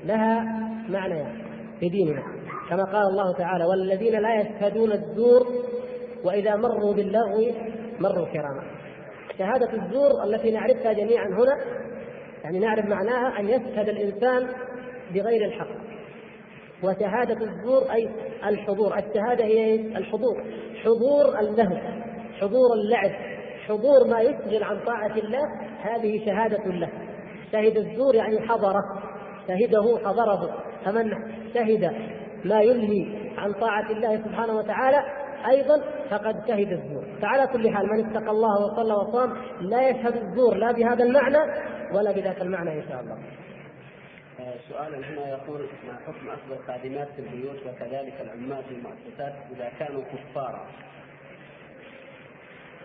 لها 0.06 0.44
معنيان 0.90 1.44
في 1.80 1.90
ديننا. 1.90 2.24
كما 2.70 2.84
قال 2.84 3.08
الله 3.08 3.38
تعالى 3.38 3.66
والذين 3.66 4.22
لا 4.22 4.42
يشهدون 4.42 4.92
الزور 4.92 5.48
وإذا 6.24 6.56
مروا 6.56 6.94
باللغو 6.94 7.52
مروا 8.00 8.28
كراما. 8.34 8.64
شهادة 9.38 9.74
الزور 9.74 10.24
التي 10.24 10.52
نعرفها 10.52 10.94
جميعا 10.94 11.28
هنا. 11.28 11.58
يعني 12.44 12.60
نعرف 12.60 12.86
معناها 12.86 13.40
أن 13.40 13.50
يشهد 13.50 13.90
الإنسان 13.90 14.48
بغير 15.14 15.46
الحق. 15.46 15.68
وشهادة 16.84 17.46
الزور 17.46 17.92
أي 17.94 18.10
الحضور. 18.46 18.98
الشهادة 18.98 19.46
هي 19.46 19.76
الحضور. 19.76 20.44
حضور 20.84 21.40
اللهو 21.40 21.78
حضور 22.42 22.74
اللعب. 22.76 23.12
حضور 23.68 24.08
ما 24.10 24.22
يشغل 24.22 24.64
عن 24.64 24.80
طاعة 24.86 25.18
الله. 25.18 25.44
هذه 25.82 26.26
شهادة 26.26 26.66
له. 26.66 26.90
شهد 27.52 27.78
الزور 27.78 28.16
يعني 28.16 28.40
حضره. 28.48 28.82
شهده 29.48 30.00
حضره. 30.06 30.64
فمن 30.86 31.12
شهد 31.54 31.92
ما 32.46 32.62
يلهي 32.62 33.06
عن 33.38 33.54
طاعة 33.54 33.92
الله 33.92 34.18
سبحانه 34.18 34.58
وتعالى 34.58 35.23
أيضا 35.50 35.82
فقد 36.10 36.48
شهد 36.48 36.72
الزور. 36.72 37.06
فعلى 37.22 37.48
كل 37.48 37.70
حال 37.76 37.88
من 37.88 38.10
اتقى 38.10 38.32
الله 38.32 38.66
وصلى 38.66 38.94
وصام 38.94 39.34
لا 39.62 39.90
يشهد 39.90 40.16
الزور 40.18 40.56
لا 40.56 40.72
بهذا 40.72 41.04
المعنى 41.04 41.38
ولا 41.94 42.12
بذاك 42.12 42.42
المعنى 42.42 42.74
إن 42.74 42.90
شاء 42.90 43.02
الله. 43.02 43.18
آه، 44.40 44.56
سؤال 44.70 45.06
هنا 45.06 45.30
يقول 45.30 45.62
ما 45.88 45.94
حكم 46.08 46.30
أخذ 46.30 46.52
الخادمات 46.52 47.08
في 47.08 47.20
البيوت 47.20 47.58
وكذلك 47.68 48.14
العمال 48.22 48.64
في 48.64 48.72
المؤسسات 48.72 49.34
إذا 49.56 49.70
كانوا 49.80 50.02
كفارا. 50.02 50.68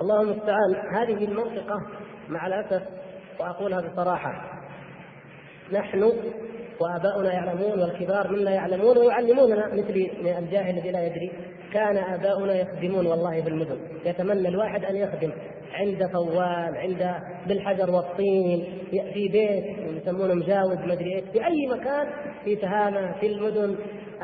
الله 0.01 0.23
المستعان. 0.23 0.95
هذه 0.95 1.25
المنطقة 1.25 1.87
مع 2.29 2.47
الأسف 2.47 2.83
وأقولها 3.41 3.81
بصراحة 3.81 4.59
نحن 5.73 6.13
وآباؤنا 6.81 7.33
يعلمون 7.33 7.81
والكبار 7.81 8.33
منا 8.33 8.51
يعلمون 8.51 8.99
ويعلموننا 8.99 9.67
مثل 9.67 10.11
الجاهل 10.39 10.79
الذي 10.79 10.91
لا 10.91 11.07
يدري. 11.07 11.33
كان 11.73 11.97
آباؤنا 11.97 12.55
يخدمون 12.55 13.07
والله 13.07 13.43
في 13.43 13.49
المدن 13.49 13.79
يتمنى 14.07 14.49
الواحد 14.49 14.85
أن 14.85 14.97
يخدم 14.97 15.33
عند 15.73 16.07
فوال 16.07 16.77
عند 16.77 17.15
بالحجر 17.47 17.91
والطين 17.91 18.65
في 18.91 19.29
بيت 19.29 19.65
يسمونه 20.03 20.35
مجاوز 20.35 20.79
مدري 20.79 21.15
إيش 21.15 21.25
في 21.33 21.47
أي 21.47 21.67
مكان 21.67 22.07
في 22.45 22.57
تهامه 22.57 23.13
في 23.21 23.27
المدن. 23.27 23.77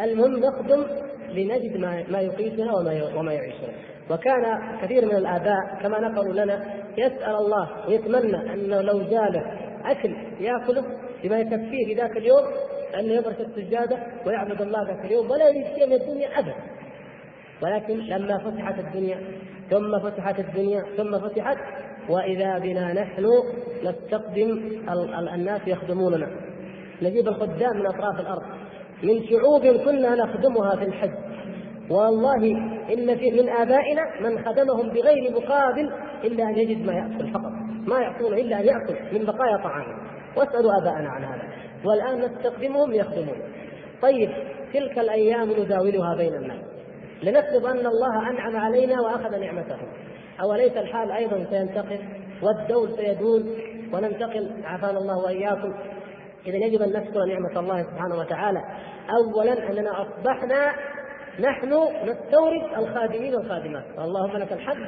المهم 0.03 0.37
نخدم 0.37 0.85
لنجد 1.29 1.77
ما 1.77 2.05
ما 2.09 2.21
يقيتنا 2.21 2.73
وما 2.75 3.17
وما 3.17 3.33
يعيشنا. 3.33 3.69
وكان 4.11 4.59
كثير 4.83 5.05
من 5.05 5.17
الآباء 5.17 5.79
كما 5.83 6.01
نقلوا 6.01 6.45
لنا 6.45 6.65
يسأل 6.99 7.35
الله 7.35 7.89
ويتمنى 7.89 8.53
انه 8.53 8.81
لو 8.81 8.99
جاله 8.99 9.43
أكل 9.85 10.17
يأكله 10.41 10.85
بما 11.25 11.41
يكفيه 11.41 11.87
في 11.87 11.95
ذاك 11.95 12.17
اليوم 12.17 12.43
انه 12.99 13.13
يفرش 13.13 13.41
السجادة 13.41 13.99
ويعبد 14.27 14.63
الله 14.63 14.87
ذاك 14.89 15.05
اليوم 15.05 15.31
ولا 15.31 15.49
يريد 15.49 15.67
شيء 15.67 15.87
من 15.87 15.93
الدنيا 15.93 16.39
ابدا. 16.39 16.55
ولكن 17.65 17.99
لما 17.99 18.39
فتحت 18.39 18.79
الدنيا 18.79 19.19
ثم 19.71 19.99
فتحت 19.99 20.39
الدنيا 20.39 20.85
ثم 20.97 21.19
فتحت 21.19 21.57
وإذا 22.09 22.59
بنا 22.59 22.93
نحن 22.93 23.27
نستقدم 23.85 24.81
الناس 25.35 25.61
يخدموننا. 25.67 26.31
نجيب 27.03 27.29
الخدام 27.29 27.77
من 27.77 27.87
أطراف 27.87 28.21
الأرض. 28.21 28.43
من 29.03 29.27
شعوب 29.27 29.67
كنا 29.85 30.15
نخدمها 30.15 30.77
في 30.77 30.85
الحج. 30.85 31.15
والله 31.91 32.57
إن 32.95 33.17
في 33.17 33.31
من 33.31 33.49
آبائنا 33.49 34.03
من 34.21 34.45
خدمهم 34.45 34.89
بغير 34.89 35.33
مقابل 35.33 35.93
إلا 36.25 36.45
أن 36.45 36.59
يجد 36.59 36.87
ما 36.87 36.93
يأكل 36.93 37.33
فقط. 37.33 37.53
ما 37.87 38.01
يعطون 38.01 38.35
إلا 38.35 38.61
أن 38.61 38.65
يأكل 38.65 39.19
من 39.19 39.25
بقايا 39.25 39.57
طعامه 39.57 39.97
واسألوا 40.37 40.71
آباءنا 40.83 41.09
عن 41.09 41.25
هذا. 41.25 41.43
والآن 41.85 42.21
نستخدمهم 42.21 42.93
يخدمون. 42.93 43.39
طيب 44.03 44.31
تلك 44.73 44.99
الأيام 44.99 45.51
نداولها 45.51 46.17
بين 46.17 46.35
الناس. 46.35 46.74
لنفرض 47.25 47.67
أن 47.67 47.87
الله 47.87 48.31
أنعم 48.31 48.57
علينا 48.57 49.01
وأخذ 49.01 49.41
نعمته. 49.41 49.77
أوليس 50.41 50.77
الحال 50.77 51.13
أيضا 51.13 51.47
سينتقل 51.51 51.99
والدول 52.43 52.97
سيدول 52.97 53.45
وننتقل 53.93 54.51
عافانا 54.65 54.99
الله 54.99 55.19
وإياكم. 55.25 55.75
اذا 56.47 56.57
يجب 56.57 56.83
أن 56.83 56.89
نشكر 56.89 57.25
نعمة 57.25 57.61
الله 57.61 57.83
سبحانه 57.83 58.19
وتعالى. 58.19 58.61
اولا 59.11 59.71
أننا 59.71 60.03
أصبحنا 60.03 60.73
نحن 61.41 61.69
نستورد 62.05 62.63
الخادمين 62.79 63.35
والخادمات. 63.35 63.85
اللهم 63.99 64.37
لك 64.37 64.53
الحمد. 64.53 64.87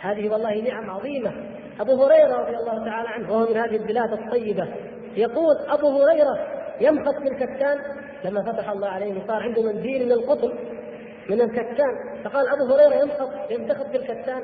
هذه 0.00 0.28
والله 0.28 0.60
نعم 0.60 0.90
عظيمة. 0.90 1.32
أبو 1.80 2.04
هريرة 2.04 2.36
رضي 2.36 2.56
الله 2.56 2.84
تعالى 2.84 3.08
عنه 3.08 3.32
وهو 3.32 3.50
من 3.50 3.56
هذه 3.56 3.76
البلاد 3.76 4.12
الطيبة 4.12 4.68
يقول 5.16 5.56
أبو 5.68 6.02
هريرة 6.02 6.38
يمخط 6.80 7.14
في 7.14 7.28
الكتان 7.28 7.78
لما 8.24 8.52
فتح 8.52 8.70
الله 8.70 8.88
عليه 8.88 9.26
صار 9.26 9.42
عنده 9.42 9.62
منديل 9.62 10.06
من 10.06 10.12
القطن 10.12 10.52
من 11.30 11.40
الكتان. 11.40 12.22
فقال 12.24 12.46
أبو 12.48 12.74
هريرة 12.74 13.02
يمخط 13.02 13.50
ينتخب 13.50 13.92
بالكتان. 13.92 14.42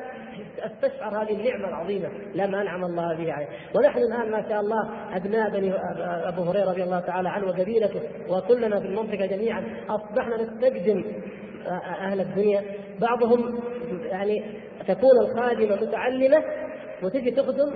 أستشعر 0.59 1.23
هذه 1.23 1.33
النعمة 1.33 1.69
العظيمة. 1.69 2.09
لما 2.35 2.63
انعم 2.63 2.85
الله 2.85 3.17
به 3.17 3.33
عليه 3.33 3.49
ونحن 3.75 3.99
الآن 3.99 4.31
ما 4.31 4.49
شاء 4.49 4.61
الله 4.61 4.91
أبناء 5.17 5.51
بني 5.51 5.73
أبو 6.29 6.43
هريرة 6.43 6.71
رضي 6.71 6.83
الله 6.83 7.01
تعالى 7.01 7.29
عنه 7.29 7.47
وقبيلته. 7.47 8.01
وكلنا 8.29 8.81
في 8.81 8.87
المنطقة 8.87 9.27
جميعا. 9.27 9.65
أصبحنا 9.89 10.37
نستخدم 10.37 11.05
أهل 12.01 12.21
الدنيا. 12.21 12.63
بعضهم 13.01 13.61
يعني 14.05 14.61
تكون 14.89 15.19
الخادمة 15.21 15.77
متعلمة 15.77 16.45
وتجي 17.03 17.31
تخدم 17.31 17.75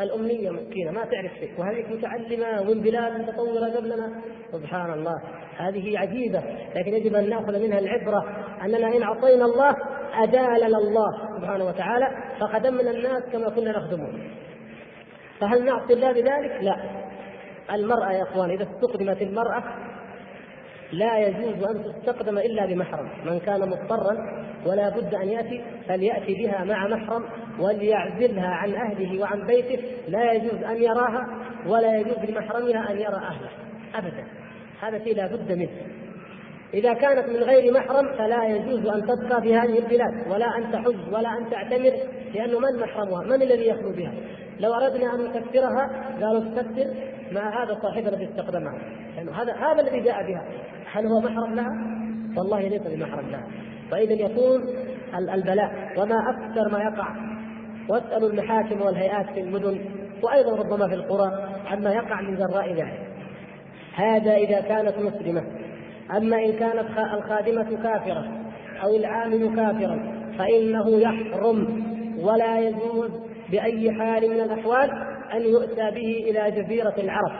الأمية 0.00 0.50
مسكينة 0.50 0.90
ما 0.90 1.04
تعرف 1.04 1.32
شيء 1.40 1.50
وهذه 1.58 1.84
متعلمة 1.94 2.60
ومن 2.60 2.80
بلاد 2.80 3.20
متطورة 3.20 3.76
قبلنا. 3.76 4.20
سبحان 4.52 4.92
الله 4.92 5.22
هذه 5.56 5.98
عجيبة. 5.98 6.42
لكن 6.74 6.94
يجب 6.94 7.14
أن 7.14 7.30
نأخذ 7.30 7.62
منها 7.62 7.78
العبرة 7.78 8.46
أننا 8.64 8.96
إن 8.96 9.02
أعطينا 9.02 9.44
الله 9.44 9.76
أدالنا 10.14 10.78
الله 10.78 11.38
سبحانه 11.38 11.64
وتعالى 11.64 12.08
فخدمنا 12.40 12.90
الناس 12.90 13.22
كما 13.32 13.48
كنا 13.48 13.78
نخدمهم. 13.78 14.30
فهل 15.40 15.64
نعصي 15.64 15.92
الله 15.92 16.12
بذلك؟ 16.12 16.62
لا. 16.62 16.76
المرأة 17.72 18.12
يا 18.12 18.22
إخوان 18.22 18.50
إذا 18.50 18.62
استخدمت 18.62 19.22
المرأة 19.22 19.64
لا 20.94 21.18
يجوز 21.18 21.64
أن 21.64 21.84
تستقدم 21.84 22.38
إلا 22.38 22.66
بمحرم، 22.66 23.08
من 23.24 23.38
كان 23.38 23.60
مضطرا 23.60 24.16
ولا 24.66 24.88
بد 24.88 25.14
أن 25.14 25.28
يأتي 25.28 25.64
فليأتي 25.88 26.34
بها 26.34 26.64
مع 26.64 26.88
محرم 26.88 27.24
وليعزلها 27.60 28.48
عن 28.48 28.74
أهله 28.74 29.20
وعن 29.20 29.46
بيته، 29.46 29.82
لا 30.08 30.32
يجوز 30.32 30.62
أن 30.62 30.82
يراها 30.82 31.26
ولا 31.66 31.96
يجوز 31.96 32.18
لمحرمها 32.28 32.90
أن 32.90 32.96
يرى 32.96 33.16
أهله 33.16 33.50
ابدا. 33.94 34.24
هذا 34.80 35.04
شيء 35.04 35.16
لا 35.16 35.26
بد 35.26 35.52
منه. 35.52 35.70
إذا 36.74 36.94
كانت 36.94 37.28
من 37.28 37.36
غير 37.36 37.72
محرم 37.72 38.08
فلا 38.18 38.44
يجوز 38.44 38.86
أن 38.86 39.02
تبقى 39.06 39.42
في 39.42 39.56
هذه 39.56 39.78
البلاد 39.78 40.30
ولا 40.30 40.58
أن 40.58 40.72
تحج 40.72 41.12
ولا 41.12 41.38
أن 41.38 41.50
تعتمر 41.50 41.92
لأنه 42.34 42.58
من 42.58 42.80
محرمها؟ 42.80 43.24
من 43.24 43.42
الذي 43.42 43.68
يخلو 43.68 43.92
بها؟ 43.92 44.12
لو 44.60 44.74
أردنا 44.74 45.14
أن 45.14 45.24
نكفرها 45.24 46.14
قالوا 46.20 46.40
تكفر 46.40 46.94
مع 47.32 47.64
هذا 47.64 47.78
صاحبنا 47.82 48.08
الذي 48.08 48.24
استخدمها 48.24 48.78
يعني 49.16 49.30
هذا 49.30 49.52
هذا 49.52 49.80
الذي 49.80 50.00
جاء 50.00 50.26
بها 50.26 50.44
هل 50.94 51.06
هو 51.06 51.20
محرم 51.20 51.54
لها؟ 51.54 51.72
والله 52.36 52.68
ليس 52.68 52.82
بمحرم 52.82 53.30
لها. 53.30 53.46
فإذا 53.90 54.12
يكون 54.12 54.62
البلاء 55.14 55.92
وما 55.98 56.30
أكثر 56.30 56.72
ما 56.72 56.78
يقع. 56.78 57.08
واسألوا 57.88 58.30
المحاكم 58.30 58.82
والهيئات 58.82 59.26
في 59.34 59.40
المدن 59.40 59.78
وأيضا 60.22 60.56
ربما 60.56 60.88
في 60.88 60.94
القرى 60.94 61.48
عما 61.66 61.92
يقع 61.92 62.20
من 62.20 62.36
جراء 62.36 62.72
ذلك. 62.72 63.00
هذا 63.94 64.36
إذا 64.36 64.60
كانت 64.60 64.98
مسلمة. 64.98 65.42
أما 66.16 66.36
إن 66.36 66.52
كانت 66.52 66.86
الخادمة 67.14 67.82
كافرة 67.82 68.24
أو 68.82 68.96
العامل 68.96 69.56
كافرا 69.56 70.24
فإنه 70.38 71.00
يحرم. 71.00 71.84
ولا 72.18 72.60
يجوز 72.60 73.10
بأي 73.50 73.92
حال 73.92 74.30
من 74.30 74.40
الأحوال 74.40 74.90
أن 75.34 75.42
يؤتى 75.42 75.90
به 75.90 76.30
إلى 76.30 76.62
جزيرة 76.62 76.94
العرب. 76.98 77.32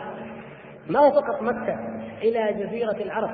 ما 0.89 0.99
هو 0.99 1.11
فقط 1.11 1.41
مكة؟ 1.41 1.94
إلى 2.23 2.63
جزيرة 2.63 3.03
العرب 3.05 3.29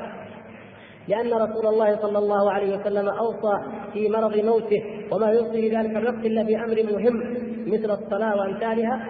لأن 1.08 1.34
رسول 1.34 1.68
الله 1.68 1.96
صلى 1.96 2.18
الله 2.18 2.52
عليه 2.52 2.78
وسلم 2.78 3.10
أوصى 3.10 3.64
في 3.94 4.10
مرض 4.10 4.38
موته 4.38 4.84
وما 5.12 5.28
يوصي 5.28 5.70
ذلك 5.70 5.96
الوقت 5.98 6.26
إلا 6.26 6.44
بأمر 6.44 6.84
مهم 6.84 7.38
مثل 7.68 7.92
الصلاة 7.92 8.36
وأمثالها 8.36 9.08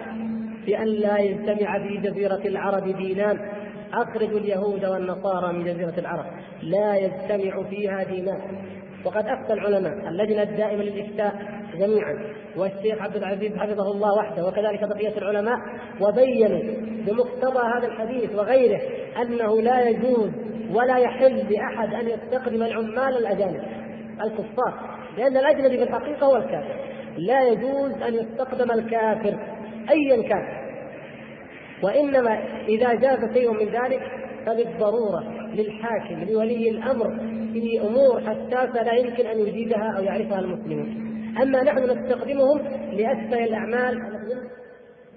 بأن 0.66 0.86
لا 0.86 1.18
يجتمع 1.18 1.78
في 1.78 1.96
جزيرة 1.96 2.40
العرب 2.44 2.96
دينان. 2.96 3.38
أخرجوا 3.92 4.38
اليهود 4.38 4.84
والنصارى 4.84 5.52
من 5.52 5.64
جزيرة 5.64 5.94
العرب 5.98 6.24
لا 6.62 6.96
يجتمع 6.96 7.62
فيها 7.70 8.02
دينان. 8.02 8.40
وقد 9.04 9.26
أفتى 9.26 9.52
العلماء 9.52 10.08
اللجنة 10.08 10.42
الدائمة 10.42 10.82
للإفتاء 10.82 11.34
جميعا 11.74 12.34
والشيخ 12.56 13.02
عبد 13.02 13.16
العزيز 13.16 13.56
حفظه 13.56 13.92
الله 13.92 14.18
وحده 14.18 14.46
وكذلك 14.46 14.88
بقية 14.88 15.18
العلماء 15.18 15.56
وبينوا 16.00 16.62
بمقتضى 17.06 17.62
هذا 17.76 17.86
الحديث 17.86 18.34
وغيره 18.34 18.80
أنه 19.22 19.60
لا 19.60 19.88
يجوز 19.88 20.30
ولا 20.74 20.98
يحل 20.98 21.52
لأحد 21.52 21.94
أن 21.94 22.08
يستخدم 22.08 22.62
العمال 22.62 23.16
الأجانب 23.16 23.62
الكفار 24.22 24.92
لأن 25.18 25.36
الأجنبي 25.36 25.76
في 25.76 25.82
الحقيقة 25.82 26.26
هو 26.26 26.36
الكافر. 26.36 26.76
لا 27.16 27.48
يجوز 27.48 28.02
أن 28.02 28.14
يستخدم 28.14 28.70
الكافر 28.70 29.38
أيا 29.90 30.28
كان. 30.28 30.62
وإنما 31.82 32.38
إذا 32.68 32.94
جاز 32.94 33.32
شيء 33.34 33.52
من 33.52 33.66
ذلك 33.66 34.02
فبالضرورة 34.46 35.24
للحاكم 35.54 36.24
لولي 36.30 36.70
الأمر 36.70 37.18
في 37.52 37.80
أمور 37.80 38.20
حساسة 38.20 38.82
لا 38.82 38.92
يمكن 38.92 39.26
أن 39.26 39.38
يجيدها 39.38 39.94
أو 39.98 40.02
يعرفها 40.02 40.38
المسلمون. 40.38 41.11
أما 41.42 41.62
نحن 41.62 41.78
نستخدمهم 41.78 42.58
لأسفل 42.92 43.38
الأعمال. 43.38 44.02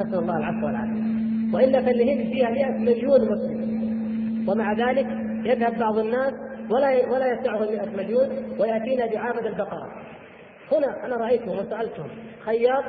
نسأل 0.02 0.20
الله 0.20 0.38
العفو 0.38 0.66
والعافية. 0.66 1.04
وإلا 1.54 1.82
فالهند 1.82 2.34
فيها 2.34 2.50
100 2.50 2.72
مليون 2.78 3.22
مسلم. 3.22 3.66
ومع 4.50 4.74
ذلك 4.74 5.08
يذهب 5.46 5.80
بعض 5.80 5.98
الناس 5.98 6.34
ولا 6.70 7.12
ولا 7.12 7.34
يسعهم 7.34 7.62
100 7.62 7.98
مليون 7.98 8.30
ويأتينا 8.60 9.06
بعابد 9.06 9.46
البقرة. 9.46 9.88
هنا 10.72 11.06
أنا 11.06 11.16
رأيتهم 11.16 11.60
وسألتهم 11.60 12.08
خياط 12.46 12.84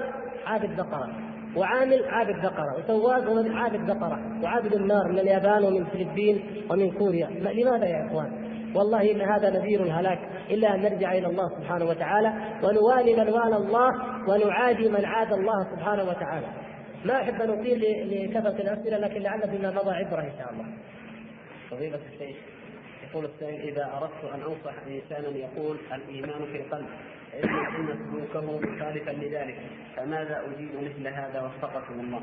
عابد 0.47 0.77
بقرة 0.77 1.09
وعامل 1.57 2.05
عابد 2.05 2.43
بقرة 2.43 2.79
وسواق 2.79 3.47
عابد 3.55 3.87
بقرة 3.87 4.43
وعابد 4.43 4.75
النار 4.75 5.13
من 5.13 5.19
اليابان 5.19 5.65
ومن 5.65 5.77
الفلبين 5.77 6.41
ومن 6.71 6.91
كوريا. 6.91 7.27
لماذا 7.27 7.85
يا 7.87 8.07
إخوان؟ 8.07 8.31
والله 8.77 9.13
إن 9.13 9.21
هذا 9.21 9.51
نذير 9.51 9.83
الهلاك 9.83 10.19
إلا 10.51 10.75
أن 10.75 10.83
نرجع 10.83 11.13
إلى 11.13 11.27
الله 11.27 11.49
سبحانه 11.59 11.85
وتعالى 11.85 12.33
ونوالي 12.63 13.17
من 13.17 13.29
والى 13.29 13.57
الله 13.57 13.91
ونعادي 14.29 14.89
من 14.89 15.05
عاد 15.05 15.33
الله 15.33 15.77
سبحانه 15.77 16.03
وتعالى. 16.03 16.47
ما 17.05 17.23
أحب 17.23 17.43
أن 17.43 17.51
أطيل 17.51 17.81
لكثرة 18.11 18.63
الأسئلة 18.63 18.99
لكن 18.99 19.23
لعل 19.23 19.51
فيما 19.51 19.71
مضى 19.71 19.91
عبرة 19.91 20.21
إن 20.21 20.33
شاء 20.39 20.53
الله. 20.53 20.65
فضيلة 21.71 22.01
الشيخ 22.13 22.37
يقول 23.11 23.25
السائل 23.25 23.61
إذا 23.61 23.85
أردت 23.85 24.35
أن 24.35 24.41
أنصح 24.41 24.75
إنسانا 24.87 25.37
يقول 25.37 25.77
الإيمان 25.95 26.47
في 26.53 26.61
القلب 26.61 26.87
علما 27.35 27.69
أن 27.69 27.99
سلوكه 28.11 28.59
مخالفا 28.59 29.11
لذلك 29.11 29.59
فماذا 29.97 30.43
أجيب 30.47 30.71
مثل 30.83 31.09
هذا 31.09 31.43
وفقكم 31.43 32.01
الله؟ 32.01 32.21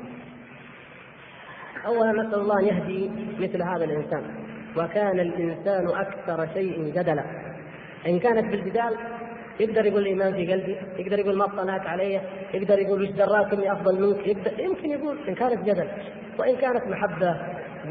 أولا 1.86 2.12
نسأل 2.12 2.40
الله 2.40 2.60
أن 2.60 2.64
يهدي 2.64 3.10
مثل 3.38 3.62
هذا 3.62 3.84
الإنسان. 3.84 4.43
وكان 4.76 5.20
الإنسان 5.20 5.88
أكثر 5.88 6.48
شيء 6.54 6.92
جدلا 6.96 7.24
إن 8.06 8.18
كانت 8.18 8.50
بالجدال 8.50 8.96
يقدر 9.60 9.86
يقول 9.86 10.02
الايمان 10.02 10.34
في 10.34 10.52
قلبي، 10.52 10.76
يقدر 10.98 11.18
يقول 11.18 11.36
ما 11.38 11.44
اطلعت 11.44 11.86
علي، 11.86 12.20
يقدر 12.54 12.78
يقول 12.78 13.02
وش 13.02 13.10
دراك 13.10 13.52
اني 13.52 13.72
أفضل 13.72 14.00
منك، 14.00 14.26
يقدر 14.26 14.60
يمكن 14.60 14.90
يقول 14.90 15.18
إن 15.28 15.34
كانت 15.34 15.62
جدل، 15.62 15.88
وإن 16.38 16.56
كانت 16.56 16.86
محبة 16.86 17.36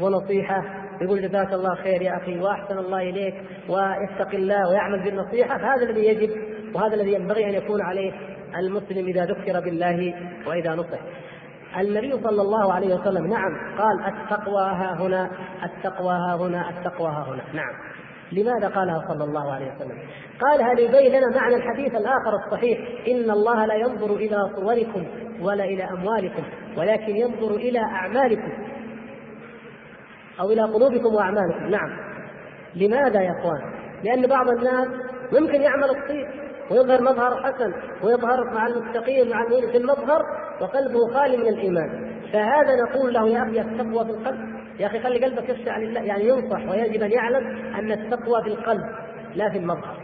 ونصيحة 0.00 0.84
يقول 1.00 1.28
جزاك 1.28 1.52
الله 1.52 1.74
خير 1.74 2.02
يا 2.02 2.16
أخي 2.16 2.40
وأحسن 2.40 2.78
الله 2.78 3.02
إليك 3.02 3.34
ويتقي 3.68 4.36
الله 4.36 4.68
ويعمل 4.68 5.04
بالنصيحة 5.04 5.58
فهذا 5.58 5.82
الذي 5.82 6.06
يجب 6.06 6.30
وهذا 6.74 6.94
الذي 6.94 7.12
ينبغي 7.12 7.44
أن 7.44 7.54
يكون 7.54 7.82
عليه 7.82 8.12
المسلم 8.56 9.06
إذا 9.06 9.24
ذكر 9.24 9.60
بالله 9.60 10.14
وإذا 10.46 10.74
نصح. 10.74 10.98
النبي 11.80 12.12
صلى 12.12 12.42
الله 12.42 12.72
عليه 12.72 12.94
وسلم 12.94 13.26
نعم 13.26 13.76
قال 13.78 14.04
التقوى 14.04 14.62
ها 14.62 14.96
هنا 15.00 15.30
التقوى 15.64 16.14
ها 16.14 16.36
هنا 16.36 16.70
التقوى 16.70 17.08
ها 17.08 17.26
هنا. 17.28 17.42
نعم. 17.54 17.74
لماذا 18.32 18.68
قالها 18.68 19.04
صلى 19.08 19.24
الله 19.24 19.52
عليه 19.52 19.74
وسلم؟ 19.74 19.98
قالها 20.40 20.74
ليبين 20.74 21.12
لنا 21.12 21.36
معنى 21.40 21.54
الحديث 21.54 21.94
الآخر 21.94 22.34
الصحيح 22.46 22.78
إن 23.08 23.30
الله 23.30 23.66
لا 23.66 23.74
ينظر 23.74 24.14
إلى 24.14 24.36
صوركم 24.56 25.06
ولا 25.40 25.64
إلى 25.64 25.84
أموالكم 25.84 26.42
ولكن 26.76 27.16
ينظر 27.16 27.54
إلى 27.54 27.78
أعمالكم 27.78 28.52
أو 30.40 30.50
إلى 30.50 30.62
قلوبكم 30.62 31.14
وأعمالكم. 31.14 31.66
نعم. 31.66 31.96
لماذا 32.74 33.20
يا 33.20 33.30
إخوان؟ 33.40 33.72
لأن 34.04 34.26
بعض 34.26 34.48
الناس 34.48 34.88
ممكن 35.32 35.62
يعمل 35.62 35.90
الطيب. 35.90 36.43
ويظهر 36.70 37.02
مظهر 37.02 37.42
حسن 37.42 37.72
ويظهر 38.02 38.54
مع 38.54 38.66
المتقين 38.66 39.30
مع 39.30 39.46
في 39.48 39.76
المظهر 39.76 40.22
وقلبه 40.60 41.12
خالي 41.14 41.36
من 41.36 41.48
الإيمان. 41.48 42.14
فهذا 42.32 42.76
نقول 42.76 43.14
له 43.14 43.28
يا 43.28 43.42
أخي 43.42 43.60
التقوى 43.60 44.04
في 44.04 44.10
القلب 44.10 44.54
يا 44.80 44.86
أخي 44.86 45.00
خلي 45.00 45.24
قلبك 45.24 45.48
يخشع 45.48 45.78
لله 45.78 46.00
يعني 46.00 46.28
ينصح 46.28 46.68
ويجب 46.68 47.02
أن 47.02 47.12
يعلم 47.12 47.46
أن 47.74 47.92
التقوى 47.92 48.42
في 48.42 48.48
القلب 48.48 48.82
لا 49.34 49.50
في 49.50 49.58
المظهر. 49.58 49.96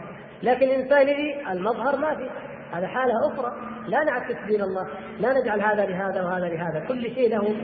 لكن 0.43 0.67
الإنسان 0.67 1.07
يجي 1.07 1.51
المظهر 1.51 1.97
ما 1.97 2.15
في. 2.15 2.29
هذا 2.73 2.87
حالة 2.87 3.13
أخرى. 3.33 3.53
لا 3.87 4.03
نعكس 4.03 4.35
دين 4.47 4.61
الله 4.61 4.87
لا 5.19 5.33
نجعل 5.41 5.61
هذا 5.61 5.85
لهذا 5.85 6.23
وهذا 6.23 6.45
لهذا. 6.45 6.85
كل 6.87 7.01
شيء 7.01 7.29
له 7.29 7.55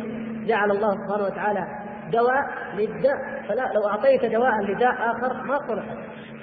جعل 0.48 0.72
الله 0.72 0.92
سبحانه 0.92 1.24
وتعالى 1.24 1.68
دواء 2.12 2.46
للداء 2.78 3.18
فلا 3.50 3.72
لو 3.76 3.88
أعطيت 3.88 4.26
دواء 4.26 4.62
لداء 4.62 4.94
آخر 4.94 5.44
ما 5.44 5.58
صلح 5.68 5.86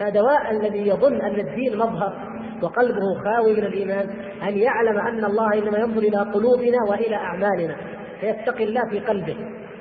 فدواء 0.00 0.50
الذي 0.50 0.88
يظن 0.88 1.20
أن 1.20 1.40
الدين 1.40 1.78
مظهر 1.78 2.34
وقلبه 2.62 3.14
خاوي 3.24 3.52
من 3.52 3.64
الإيمان 3.64 4.10
أن 4.42 4.58
يعلم 4.58 4.98
أن 4.98 5.24
الله 5.24 5.54
إنما 5.54 5.78
ينظر 5.78 6.02
إلى 6.02 6.18
قلوبنا 6.18 6.78
وإلى 6.90 7.16
أعمالنا 7.16 7.76
فيتقي 8.20 8.64
الله 8.64 8.88
في 8.90 9.00
قلبه 9.00 9.36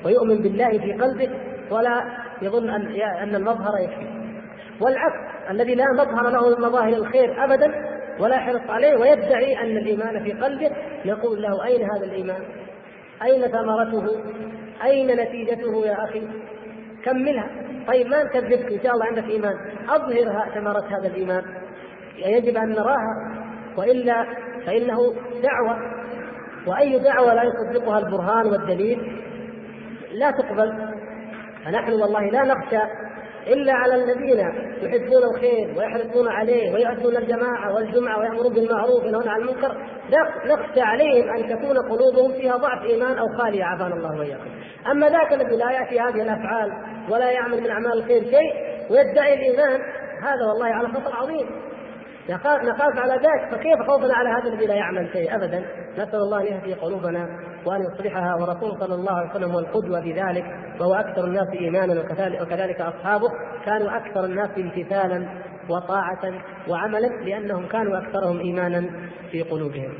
ويؤمن 0.06 0.42
بالله 0.42 0.70
في 0.70 0.94
قلبه 0.94 1.30
ولا 1.72 2.04
يظن 2.42 2.70
أن 2.70 3.02
أن 3.02 3.36
المظهر 3.36 3.80
يكفي 3.80 4.24
والعكس 4.82 5.50
الذي 5.50 5.76
لا 5.76 5.86
مظهر 5.94 6.30
له 6.30 6.50
من 6.50 6.66
مظاهر 6.66 6.94
الخير 6.94 7.44
ابدا 7.44 7.74
ولا 8.20 8.36
يحرص 8.36 8.70
عليه 8.70 8.96
ويدعي 8.96 9.60
أن 9.60 9.78
الإيمان 9.78 10.24
في 10.24 10.32
قلبه 10.32 10.72
نقول 11.06 11.42
له 11.42 11.66
أين 11.66 11.90
هذا 11.92 12.06
الإيمان؟ 12.06 12.42
أين 13.24 13.48
ثمرته؟ 13.48 14.04
أين 14.84 15.08
نتيجته 15.08 15.86
يا 15.86 16.04
أخي؟ 16.04 16.28
كملها 17.06 17.50
طيب 17.88 18.08
ما 18.08 18.24
نكذبك 18.24 18.72
إن 18.72 18.80
شاء 18.84 18.94
الله 18.94 19.06
عندك 19.06 19.24
إيمان. 19.24 19.56
اظهر 19.90 20.50
ثمرة 20.56 20.98
هذا 20.98 21.08
الإيمان. 21.08 21.44
يجب 22.18 22.58
أن 22.58 22.70
نراها 22.70 23.34
وإلا 23.78 24.26
فإنه 24.66 25.14
دعوة 25.44 25.78
وأي 26.68 27.00
دعوة 27.00 27.34
لا 27.34 27.44
يصدقها 27.44 28.00
البرهان 28.00 28.46
والدليل 28.46 29.22
لا 30.12 30.32
تقبل. 30.32 30.90
فنحن 31.66 31.92
والله 31.92 32.30
لا 32.30 32.44
نخشى 32.44 32.80
إلا 33.48 33.74
على 33.74 33.96
الذين 33.96 34.40
يحبون 34.82 35.24
الخير 35.24 35.74
ويحرصون 35.78 36.28
عليه 36.28 36.74
ويؤدون 36.74 37.18
الجماعة 37.18 37.74
والجمعة 37.74 38.20
ويأمرون 38.20 38.54
بالمعروف 38.54 39.04
وينهون 39.04 39.28
عن 39.28 39.42
المنكر 39.42 39.78
نخشى 40.46 40.82
عليهم 40.82 41.30
أن 41.30 41.50
تكون 41.50 41.78
قلوبهم 41.78 42.34
فيها 42.34 42.58
ضعف 42.58 42.86
إيمان 42.86 43.18
أو 43.18 43.28
خاليه 43.38 43.64
عافانا 43.64 43.96
الله 43.96 44.20
وإياكم. 44.20 44.50
أما 44.92 45.10
ذاك 45.10 45.34
الذي 45.34 45.56
لا 45.56 45.72
يأتي 45.72 46.00
هذه 46.00 46.22
الأفعال 46.22 46.72
ولا 47.10 47.32
يعمل 47.32 47.62
من 47.62 47.70
أعمال 47.70 47.94
الخير 47.94 48.24
شيء 48.24 48.54
ويدعي 48.90 49.34
الإيمان 49.34 49.82
هذا 50.22 50.46
والله 50.50 50.66
على 50.66 50.88
خطر 50.88 51.16
عظيم 51.16 51.46
نخاف 52.30 52.98
على 53.00 53.14
ذاك 53.14 53.52
فكيف 53.52 53.88
خوفنا 53.88 54.14
على 54.14 54.30
هذا 54.30 54.54
الذي 54.54 54.66
لا 54.66 54.76
يعمل 54.76 55.10
شيء 55.14 55.36
ابدا 55.36 55.66
نسأل 55.98 56.16
الله 56.16 56.42
أن 56.42 56.46
يهدي 56.46 56.74
قلوبنا 56.74 57.53
وأن 57.66 57.82
يصلحها 57.82 58.36
ورسوله 58.36 58.80
صلى 58.80 58.96
الله 58.96 59.12
عليه 59.12 59.30
وسلم 59.30 59.52
هو 59.52 59.60
القدوه 59.60 60.02
في 60.02 60.12
ذلك 60.14 60.46
وهو 60.80 60.94
أكثر 60.94 61.26
الناس 61.26 61.48
إيمانا 61.50 62.02
وكذلك, 62.02 62.42
وكذلك 62.42 62.82
أصحابه 62.82 63.30
كانوا 63.66 63.98
أكثر 63.98 64.26
الناس 64.26 64.50
امتثالا 64.58 65.28
وطاعة 65.70 66.42
وعملا 66.68 67.08
لأنهم 67.08 67.68
كانوا 67.68 67.98
أكثرهم 67.98 68.40
إيمانا 68.40 69.10
في 69.32 69.42
قلوبهم. 69.42 69.94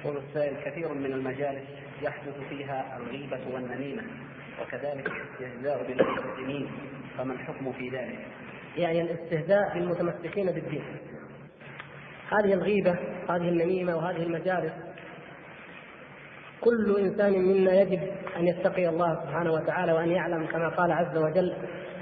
يقول 0.00 0.16
السائل 0.16 0.56
كثير 0.64 0.94
من 0.94 1.12
المجالس 1.12 1.64
يحدث 2.02 2.34
فيها 2.48 2.96
الغيبة 2.96 3.54
والنميمة 3.54 4.02
وكذلك 4.62 5.06
الاستهزاء 5.06 5.86
بالمسلمين 5.86 6.68
فما 7.18 7.32
الحكم 7.32 7.72
في 7.72 7.88
ذلك؟ 7.88 8.18
يعني 8.76 9.02
الاستهزاء 9.02 9.74
بالمتمسكين 9.74 10.46
بالدين 10.46 10.84
هذه 12.32 12.52
الغيبة 12.54 12.90
هذه 13.30 13.48
النميمة 13.48 13.96
وهذه 13.96 14.22
المجالس 14.22 14.72
كل 16.60 16.96
إنسان 16.98 17.32
منا 17.32 17.80
يجب 17.80 18.00
أن 18.36 18.46
يتقي 18.46 18.88
الله 18.88 19.14
سبحانه 19.24 19.52
وتعالى 19.52 19.92
وأن 19.92 20.08
يعلم 20.08 20.46
كما 20.46 20.68
قال 20.68 20.92
عز 20.92 21.16
وجل 21.16 21.52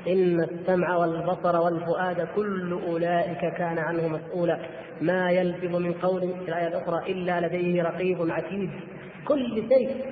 إن 0.09 0.41
السمع 0.41 0.97
والبصر 0.97 1.61
والفؤاد 1.61 2.29
كل 2.37 2.73
أولئك 2.73 3.55
كان 3.59 3.79
عنه 3.79 4.09
مسؤولا. 4.09 4.59
ما 5.01 5.31
يلفظ 5.31 5.77
من 5.77 5.93
قول 5.93 6.21
في 6.21 6.49
الآية 6.49 6.69
الأخرى 6.69 7.13
إلا 7.13 7.47
لديه 7.47 7.83
رقيب 7.83 8.31
عتيد. 8.31 8.71
كل 9.29 9.69
شيء. 9.69 10.05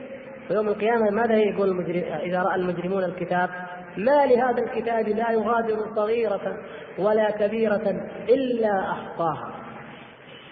ويوم 0.50 0.68
القيامة 0.68 1.10
ماذا 1.10 1.34
يقول 1.34 1.68
المجرم 1.68 2.02
إذا 2.22 2.42
رأى 2.42 2.54
المجرمون 2.54 3.04
الكتاب؟ 3.04 3.50
ما 3.96 4.26
لهذا 4.26 4.62
الكتاب 4.62 5.08
لا 5.08 5.30
يغادر 5.30 5.76
صغيرة 5.96 6.56
ولا 6.98 7.30
كبيرة 7.30 8.08
إلا 8.28 8.90
أحصاها. 8.90 9.53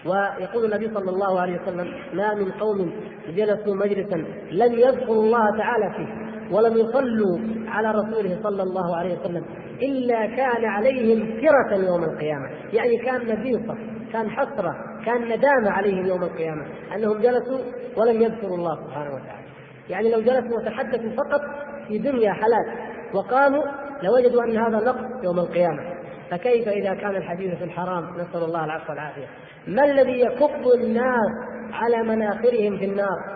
ويقول 0.05 0.65
النبي 0.65 0.93
صلى 0.93 1.09
الله 1.09 1.41
عليه 1.41 1.61
وسلم 1.61 1.93
ما 2.13 2.33
من 2.33 2.51
قوم 2.51 2.91
جلسوا 3.27 3.75
مجلسا 3.75 4.15
لم 4.51 4.73
يذكروا 4.79 5.23
الله 5.23 5.57
تعالى 5.57 5.93
فيه 5.97 6.23
ولم 6.55 6.77
يصلوا 6.77 7.39
على 7.67 7.91
رسوله 7.91 8.39
صلى 8.43 8.63
الله 8.63 8.97
عليه 8.97 9.19
وسلم 9.19 9.45
إلا 9.81 10.25
كان 10.25 10.65
عليهم 10.65 11.41
كرة 11.41 11.75
يوم 11.75 12.03
القيامة، 12.03 12.49
يعني 12.73 12.97
كان 12.97 13.27
نبيصة، 13.27 13.77
كان 14.13 14.29
حسرة، 14.29 14.75
كان 15.05 15.21
ندامة 15.25 15.69
عليهم 15.69 16.05
يوم 16.05 16.23
القيامة 16.23 16.65
أنهم 16.95 17.17
جلسوا 17.17 17.59
ولم 17.97 18.21
يذكروا 18.21 18.57
الله 18.57 18.75
سبحانه 18.85 19.09
وتعالى. 19.09 19.43
يعني 19.89 20.11
لو 20.11 20.21
جلسوا 20.21 20.57
وتحدثوا 20.57 21.09
فقط 21.09 21.41
في 21.87 21.97
دنيا 21.97 22.33
حلال 22.33 22.93
وقاموا 23.13 23.63
لوجدوا 24.03 24.43
أن 24.43 24.57
هذا 24.57 24.85
نقص 24.85 25.23
يوم 25.23 25.39
القيامة. 25.39 25.93
فكيف 26.31 26.67
إذا 26.67 26.93
كان 26.93 27.15
الحديث 27.15 27.55
في 27.57 27.63
الحرام؟ 27.63 28.03
نسأل 28.03 28.43
الله 28.43 28.65
العفو 28.65 28.91
والعافية. 28.91 29.27
ما 29.67 29.85
الذي 29.85 30.19
يكب 30.19 30.67
الناس 30.75 31.31
على 31.73 32.03
مناخرهم 32.03 32.77
في 32.77 32.85
النار؟ 32.85 33.33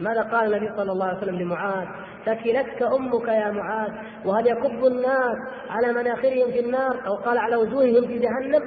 ماذا 0.00 0.22
قال 0.22 0.54
النبي 0.54 0.76
صلى 0.76 0.92
الله 0.92 1.06
عليه 1.06 1.18
وسلم 1.18 1.38
لمعاذ؟ 1.38 1.86
ثكلتك 2.26 2.82
أمك 2.82 3.28
يا 3.28 3.50
معاذ 3.50 3.90
وهل 4.24 4.46
يكب 4.46 4.86
الناس 4.86 5.36
على 5.70 5.92
مناخرهم 5.92 6.50
في 6.52 6.60
النار؟ 6.60 7.06
أو 7.06 7.14
قال 7.14 7.38
على 7.38 7.56
وجوههم 7.56 8.06
في 8.06 8.18
جهنم؟ 8.18 8.62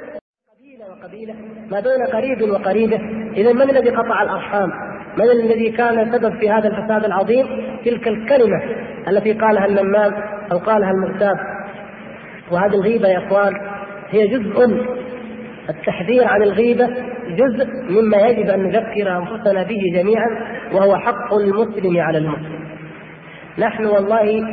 قبيلة 0.58 0.92
وقبيلة 0.92 1.34
ما 1.72 1.80
بين 1.80 2.06
قريب 2.06 2.52
وقريبة. 2.52 3.00
اذا 3.38 3.54
من 3.54 3.70
الذي 3.70 3.90
قطع 3.90 4.24
الأرحام؟ 4.24 4.70
من 5.18 5.32
الذي 5.32 5.72
كان 5.72 6.12
سبب 6.12 6.40
في 6.40 6.50
هذا 6.50 6.68
الفساد 6.68 7.06
العظيم؟ 7.06 7.48
تلك 7.86 8.08
الكلمة 8.08 8.58
التي 9.08 9.34
قالها 9.34 9.66
النمام 9.66 10.14
أو 10.52 10.58
قالها 10.58 10.92
المغتاب 10.92 11.38
وهذه 12.52 12.76
الغيبة 12.76 13.08
يا 13.08 13.28
إخوان 13.28 13.54
هي 14.10 14.28
جزء 14.28 14.88
التحذير 15.70 16.28
عن 16.28 16.44
الغيبة 16.44 16.88
جزء 17.30 17.68
مما 17.90 18.18
يجب 18.18 18.50
أن 18.50 18.64
نذكر 18.64 19.18
أنفسنا 19.18 19.64
به 19.64 19.82
جميعا 19.94 20.28
وهو 20.74 20.98
حق 20.98 21.34
المسلم 21.34 22.02
على 22.02 22.18
المسلم. 22.18 22.60
نحن 23.60 23.86
والله 23.86 24.46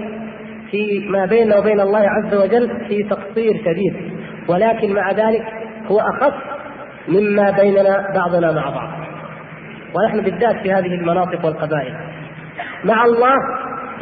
في 0.71 1.09
ما 1.09 1.27
بيننا 1.27 1.59
وبين 1.59 1.81
الله 1.81 2.09
عز 2.09 2.35
وجل 2.35 2.87
في 2.89 3.03
تقصير 3.03 3.57
شديد 3.65 4.12
ولكن 4.49 4.93
مع 4.95 5.11
ذلك 5.11 5.45
هو 5.87 6.01
اخف 6.01 6.35
مما 7.09 7.51
بيننا 7.51 8.12
بعضنا 8.15 8.53
مع 8.53 8.71
بعض. 8.71 8.89
ونحن 9.95 10.21
بالذات 10.21 10.57
في 10.62 10.73
هذه 10.73 10.95
المناطق 10.95 11.45
والقبائل. 11.45 11.95
مع 12.85 13.05
الله 13.05 13.35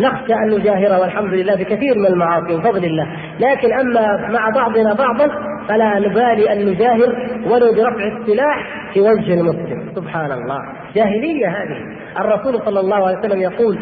نخشى 0.01 0.34
أن 0.34 0.51
نجاهر 0.51 1.01
والحمد 1.01 1.34
لله 1.34 1.55
بكثير 1.55 1.99
من 1.99 2.07
المعاصي 2.07 2.57
بفضل 2.57 2.84
الله، 2.84 3.07
لكن 3.40 3.72
أما 3.72 4.28
مع 4.30 4.51
بعضنا 4.55 4.95
بعضا 4.95 5.28
فلا 5.68 5.99
نبالي 5.99 6.53
أن 6.53 6.66
نجاهر 6.66 7.16
ولو 7.47 7.72
برفع 7.72 8.07
السلاح 8.07 8.68
في 8.95 9.01
وجه 9.01 9.40
المسلم، 9.40 9.93
سبحان 9.95 10.32
الله، 10.32 10.59
جاهلية 10.95 11.49
هذه، 11.49 11.76
الرسول 12.20 12.62
صلى 12.64 12.80
الله 12.80 13.07
عليه 13.07 13.18
وسلم 13.18 13.40
يقول: 13.40 13.78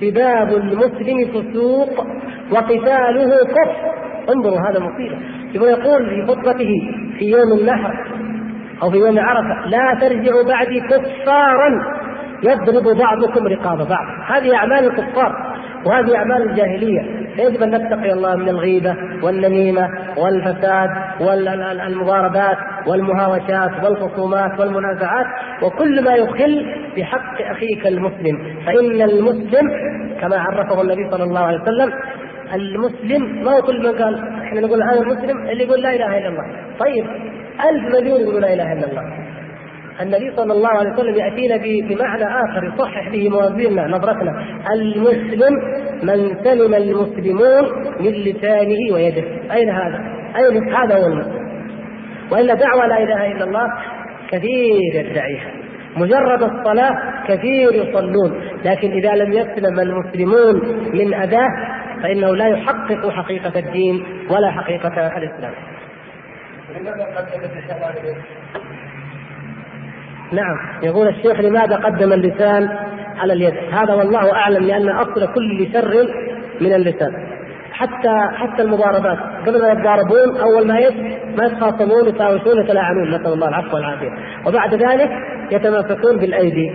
سباب 0.00 0.48
المسلم 0.48 1.24
فسوق 1.32 2.06
وقتاله 2.52 3.30
كفر، 3.44 3.92
انظروا 4.34 4.60
هذا 4.60 4.80
مصيبة، 4.80 5.18
يقول 5.54 6.06
في 6.10 6.26
خطبته 6.26 6.92
في 7.18 7.24
يوم 7.24 7.58
النحر 7.60 7.94
أو 8.82 8.90
في 8.90 8.96
يوم 8.96 9.18
عرفة: 9.18 9.68
لا 9.68 9.98
ترجعوا 10.00 10.42
بعدي 10.42 10.80
كفارا. 10.80 11.97
يضرب 12.42 12.96
بعضكم 12.98 13.46
رقاب 13.46 13.78
بعض. 13.78 14.06
هذه 14.26 14.54
أعمال 14.54 14.84
الكفار 14.84 15.32
وهذه 15.86 16.16
أعمال 16.16 16.50
الجاهلية. 16.50 17.28
فيجب 17.36 17.62
أن 17.62 17.70
نتقي 17.70 18.12
الله 18.12 18.36
من 18.36 18.48
الغيبة 18.48 18.96
والنميمة 19.22 19.88
والفساد 20.16 20.90
والمضاربات 21.20 22.56
والمهاوشات 22.86 23.84
والخصومات 23.84 24.60
والمنازعات 24.60 25.26
وكل 25.62 26.04
ما 26.04 26.14
يخل 26.14 26.66
بحق 26.96 27.42
أخيك 27.50 27.86
المسلم. 27.86 28.56
فإن 28.66 29.02
المسلم 29.02 29.70
كما 30.20 30.38
عرفه 30.38 30.82
النبي 30.82 31.10
صلى 31.10 31.24
الله 31.24 31.40
عليه 31.40 31.60
وسلم 31.62 31.92
المسلم 32.54 33.44
ما 33.44 33.50
هو 33.56 33.62
كل 33.62 33.78
من 33.78 34.02
قال 34.02 34.18
إحنا 34.42 34.60
نقول 34.60 34.82
أنا 34.82 35.00
مسلم 35.00 35.48
اللي 35.48 35.64
يقول 35.64 35.82
لا 35.82 35.90
إله 35.90 36.18
إلا 36.18 36.28
الله. 36.28 36.44
طيب 36.78 37.04
ألف 37.70 37.94
مليون 37.94 38.20
يقول 38.20 38.42
لا 38.42 38.54
إله 38.54 38.72
إلا 38.72 38.86
الله. 38.90 39.27
النبي 40.02 40.36
صلى 40.36 40.52
الله 40.52 40.68
عليه 40.68 40.90
وسلم 40.90 41.14
يأتينا 41.14 41.56
بمعنى 41.88 42.24
آخر 42.24 42.64
يصحح 42.64 43.08
به 43.08 43.28
موازيننا 43.28 43.86
نظرتنا 43.86 44.44
المسلم 44.72 45.54
من 46.02 46.44
سلم 46.44 46.74
المسلمون 46.74 47.64
من 48.00 48.10
لسانه 48.12 48.94
ويده 48.94 49.24
أين 49.52 49.70
هذا؟ 49.70 50.00
أين 50.36 50.74
هذا 50.74 50.96
هو 50.96 51.06
المسلم 51.06 51.48
وإلا 52.32 52.54
دعوة 52.54 52.86
لا 52.86 53.02
إله 53.02 53.32
إلا 53.32 53.44
الله 53.44 53.72
كثير 54.30 54.94
يدعيها 54.94 55.50
مجرد 55.96 56.42
الصلاة 56.42 57.24
كثير 57.28 57.72
يصلون 57.72 58.40
لكن 58.64 58.90
إذا 58.90 59.14
لم 59.14 59.32
يسلم 59.32 59.80
المسلمون 59.80 60.54
من 60.94 61.14
أداة 61.14 61.48
فإنه 62.02 62.36
لا 62.36 62.46
يحقق 62.46 63.10
حقيقة 63.10 63.58
الدين 63.58 64.04
ولا 64.30 64.50
حقيقة 64.50 65.18
الإسلام. 65.18 65.52
نعم. 70.32 70.56
يقول 70.82 71.08
الشيخ 71.08 71.40
لماذا 71.40 71.76
قدم 71.76 72.12
اللسان 72.12 72.68
على 73.18 73.32
اليد؟ 73.32 73.54
هذا 73.72 73.94
والله 73.94 74.32
أعلم 74.32 74.66
لأن 74.66 74.88
أصل 74.88 75.34
كل 75.34 75.68
شر 75.72 76.08
من 76.60 76.74
اللسان. 76.74 77.12
حتى 77.72 78.28
حتى 78.34 78.62
المضاربات. 78.62 79.18
قبل 79.46 79.62
ما 79.62 79.68
يتضاربون 79.68 80.40
أول 80.40 80.66
ما 80.66 80.78
يس 80.78 80.94
ما 81.38 81.44
يتخاصمون 81.44 82.08
يتهاوشون 82.08 82.60
يتلاعنون. 82.60 83.08
نسأل 83.08 83.32
الله 83.32 83.48
العفو 83.48 83.76
والعافية. 83.76 84.10
وبعد 84.46 84.74
ذلك 84.74 85.10
يتماسكون 85.50 86.16
بالأيدي. 86.16 86.72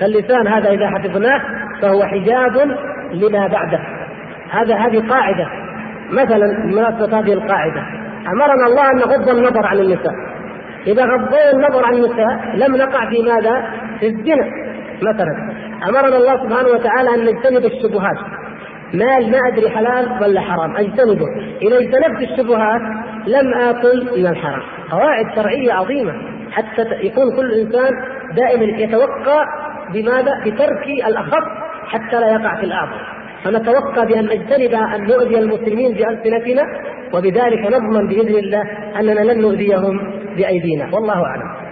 فاللسان 0.00 0.46
هذا 0.48 0.70
إذا 0.70 0.88
حفظناه 0.88 1.40
فهو 1.82 2.04
حجاب 2.04 2.76
لما 3.12 3.46
بعده. 3.46 3.80
هذا 4.50 4.76
هذه 4.76 5.08
قاعدة. 5.08 5.46
مثلا 6.10 6.46
بمناسبة 6.64 7.18
هذه 7.18 7.32
القاعدة 7.32 7.82
أمرنا 8.32 8.66
الله 8.66 8.90
أن 8.90 8.96
نغض 8.96 9.28
النظر 9.28 9.66
عن 9.66 9.78
النساء 9.78 10.14
إذا 10.86 11.04
غضينا 11.04 11.50
النظر 11.50 11.84
عن 11.84 11.94
النساء 11.94 12.56
لم 12.56 12.76
نقع 12.76 13.10
في 13.10 13.22
ماذا؟ 13.22 13.64
في 14.00 14.06
الزنا 14.06 14.46
مثلا. 15.02 15.54
أمرنا 15.88 16.16
الله 16.16 16.36
سبحانه 16.44 16.68
وتعالى 16.68 17.14
أن 17.14 17.24
نجتنب 17.24 17.64
الشبهات. 17.64 18.16
مال 18.94 19.30
ما 19.30 19.38
أدري 19.52 19.70
حلال 19.70 20.22
ولا 20.22 20.40
حرام 20.40 20.76
أجتنبه. 20.76 21.26
إذا 21.62 21.78
اجتنبت 21.78 22.22
الشبهات 22.22 22.80
لم 23.26 23.54
آكل 23.54 24.10
من 24.16 24.26
الحرام. 24.26 24.62
قواعد 24.90 25.34
شرعية 25.34 25.72
عظيمة. 25.72 26.12
حتى 26.52 26.82
يكون 26.82 27.36
كل 27.36 27.52
إنسان 27.52 27.92
دائما 28.36 28.64
يتوقع 28.64 29.44
بماذا؟ 29.92 30.40
بترك 30.46 30.86
الأخف 31.06 31.44
حتى 31.86 32.20
لا 32.20 32.32
يقع 32.32 32.56
في 32.56 32.66
الأعظم 32.66 32.98
فنتوقع 33.44 34.04
بأن 34.04 34.24
نجتنب 34.24 34.74
أن 34.74 35.04
نؤذي 35.04 35.38
المسلمين 35.38 35.92
بألسنتنا 35.92 36.62
وبذلك 37.14 37.60
نضمن 37.72 38.08
بإذن 38.08 38.38
الله 38.38 38.62
أننا 39.00 39.32
لن 39.32 39.40
نؤذيهم 39.40 39.98
بأيدينا. 40.36 40.94
والله 40.94 41.26
أعلم. 41.26 41.64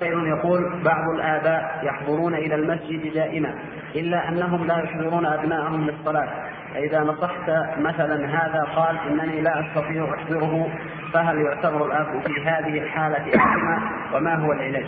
خير 0.00 0.26
يقول 0.26 0.82
بعض 0.84 1.14
الآباء 1.14 1.80
يحضرون 1.82 2.34
إلى 2.34 2.54
المسجد 2.54 3.14
دائما 3.14 3.54
إلا 3.94 4.28
أنهم 4.28 4.66
لا 4.66 4.78
يحضرون 4.78 5.26
أبنائهم 5.26 5.86
للصلاة 5.90 6.28
فإذا 6.74 7.00
نصحت 7.00 7.50
مثلا 7.78 8.26
هذا 8.26 8.62
قال 8.76 8.98
إنني 9.10 9.40
لا 9.40 9.60
أستطيع 9.60 10.14
أحضره 10.14 10.68
فهل 11.12 11.36
يعتبر 11.38 11.86
الأب 11.86 12.22
في 12.26 12.40
هذه 12.44 12.78
الحالة 12.78 13.36
أحكم 13.36 13.82
وما 14.14 14.34
هو 14.34 14.52
العلاج؟ 14.52 14.86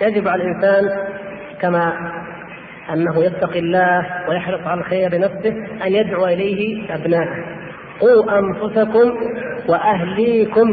يجب 0.00 0.28
على 0.28 0.42
الإنسان 0.42 1.08
كما 1.60 2.12
أنه 2.92 3.24
يتقي 3.24 3.58
الله 3.58 4.06
ويحرص 4.28 4.66
على 4.66 4.80
الخير 4.80 5.14
لنفسه 5.14 5.54
أن 5.86 5.92
يدعو 5.92 6.26
إليه 6.26 6.94
أبنائه 6.94 7.44
قوا 8.00 8.38
أنفسكم 8.38 9.12
وأهليكم 9.68 10.68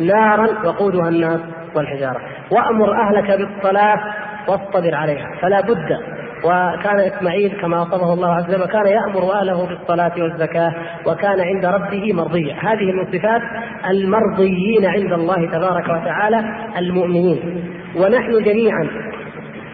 نارا 0.00 0.48
وقودها 0.66 1.08
الناس 1.08 1.40
والحجارة. 1.76 2.20
وأمر 2.50 2.92
أهلك 2.92 3.30
بالصلاة 3.30 4.00
واصطبر 4.48 4.94
عليها. 4.94 5.26
فلا 5.42 5.60
بد 5.60 5.98
وكان 6.44 7.00
إسماعيل 7.00 7.60
كما 7.60 7.80
وصفه 7.80 8.12
الله 8.12 8.34
عز 8.34 8.54
وجل 8.54 8.66
كان 8.66 8.86
يأمر 8.86 9.32
أهله 9.32 9.66
بالصلاة 9.66 10.12
والزكاة 10.18 10.72
وكان 11.06 11.40
عند 11.40 11.66
ربه 11.66 12.12
مرضيا 12.12 12.54
هذه 12.54 12.92
من 12.92 13.04
صفات 13.12 13.42
المرضيين 13.90 14.86
عند 14.86 15.12
الله 15.12 15.46
تبارك 15.46 15.84
وتعالى 15.84 16.44
المؤمنين. 16.78 17.64
ونحن 17.96 18.42
جميعا 18.42 18.88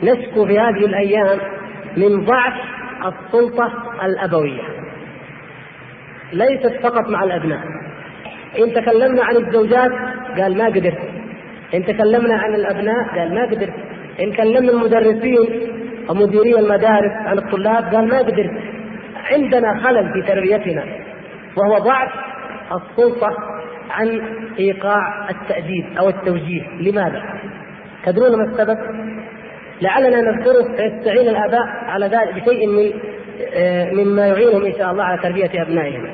نشكو 0.02 0.46
في 0.46 0.58
هذه 0.58 0.86
الأيام 0.86 1.38
من 1.96 2.24
ضعف 2.24 2.54
السلطة 3.06 3.72
الأبوية. 4.04 4.62
ليست 6.32 6.80
فقط 6.82 7.08
مع 7.08 7.24
الأبناء. 7.24 7.60
إن 8.58 8.72
تكلمنا 8.72 9.24
عن 9.24 9.36
الزوجات 9.36 9.92
قال 10.38 10.58
ما 10.58 10.66
قدرت. 10.66 10.98
إن 11.74 11.84
تكلمنا 11.84 12.34
عن 12.34 12.54
الأبناء 12.54 13.18
قال 13.18 13.34
ما 13.34 13.44
قدرت. 13.46 13.74
إن 14.20 14.32
كلمنا 14.32 14.72
المدرسين 14.72 15.70
ومديري 16.08 16.58
المدارس 16.58 17.12
عن 17.12 17.38
الطلاب 17.38 17.94
قال 17.94 18.08
ما 18.08 18.18
قدرت. 18.18 18.60
عندنا 19.32 19.80
خلل 19.84 20.12
في 20.12 20.22
تربيتنا 20.22 20.84
وهو 21.56 21.78
ضعف 21.78 22.10
السلطة 22.72 23.36
عن 23.90 24.20
إيقاع 24.58 25.30
التأديب 25.30 25.98
أو 25.98 26.08
التوجيه. 26.08 26.62
لماذا؟ 26.80 27.22
تدرون 28.04 28.38
ما 28.38 28.44
السبب؟ 28.44 28.78
لعلنا 29.82 30.20
نذكره 30.20 30.62
فيستعين 30.62 31.28
الآباء 31.28 31.66
على 31.66 32.06
ذلك 32.06 32.34
بشيء 32.34 32.66
من 32.66 32.92
آه، 33.54 33.90
مما 33.92 34.26
يعينهم 34.26 34.64
إن 34.64 34.72
شاء 34.72 34.90
الله 34.90 35.04
على 35.04 35.22
تربية 35.22 35.62
أبنائهم. 35.62 36.06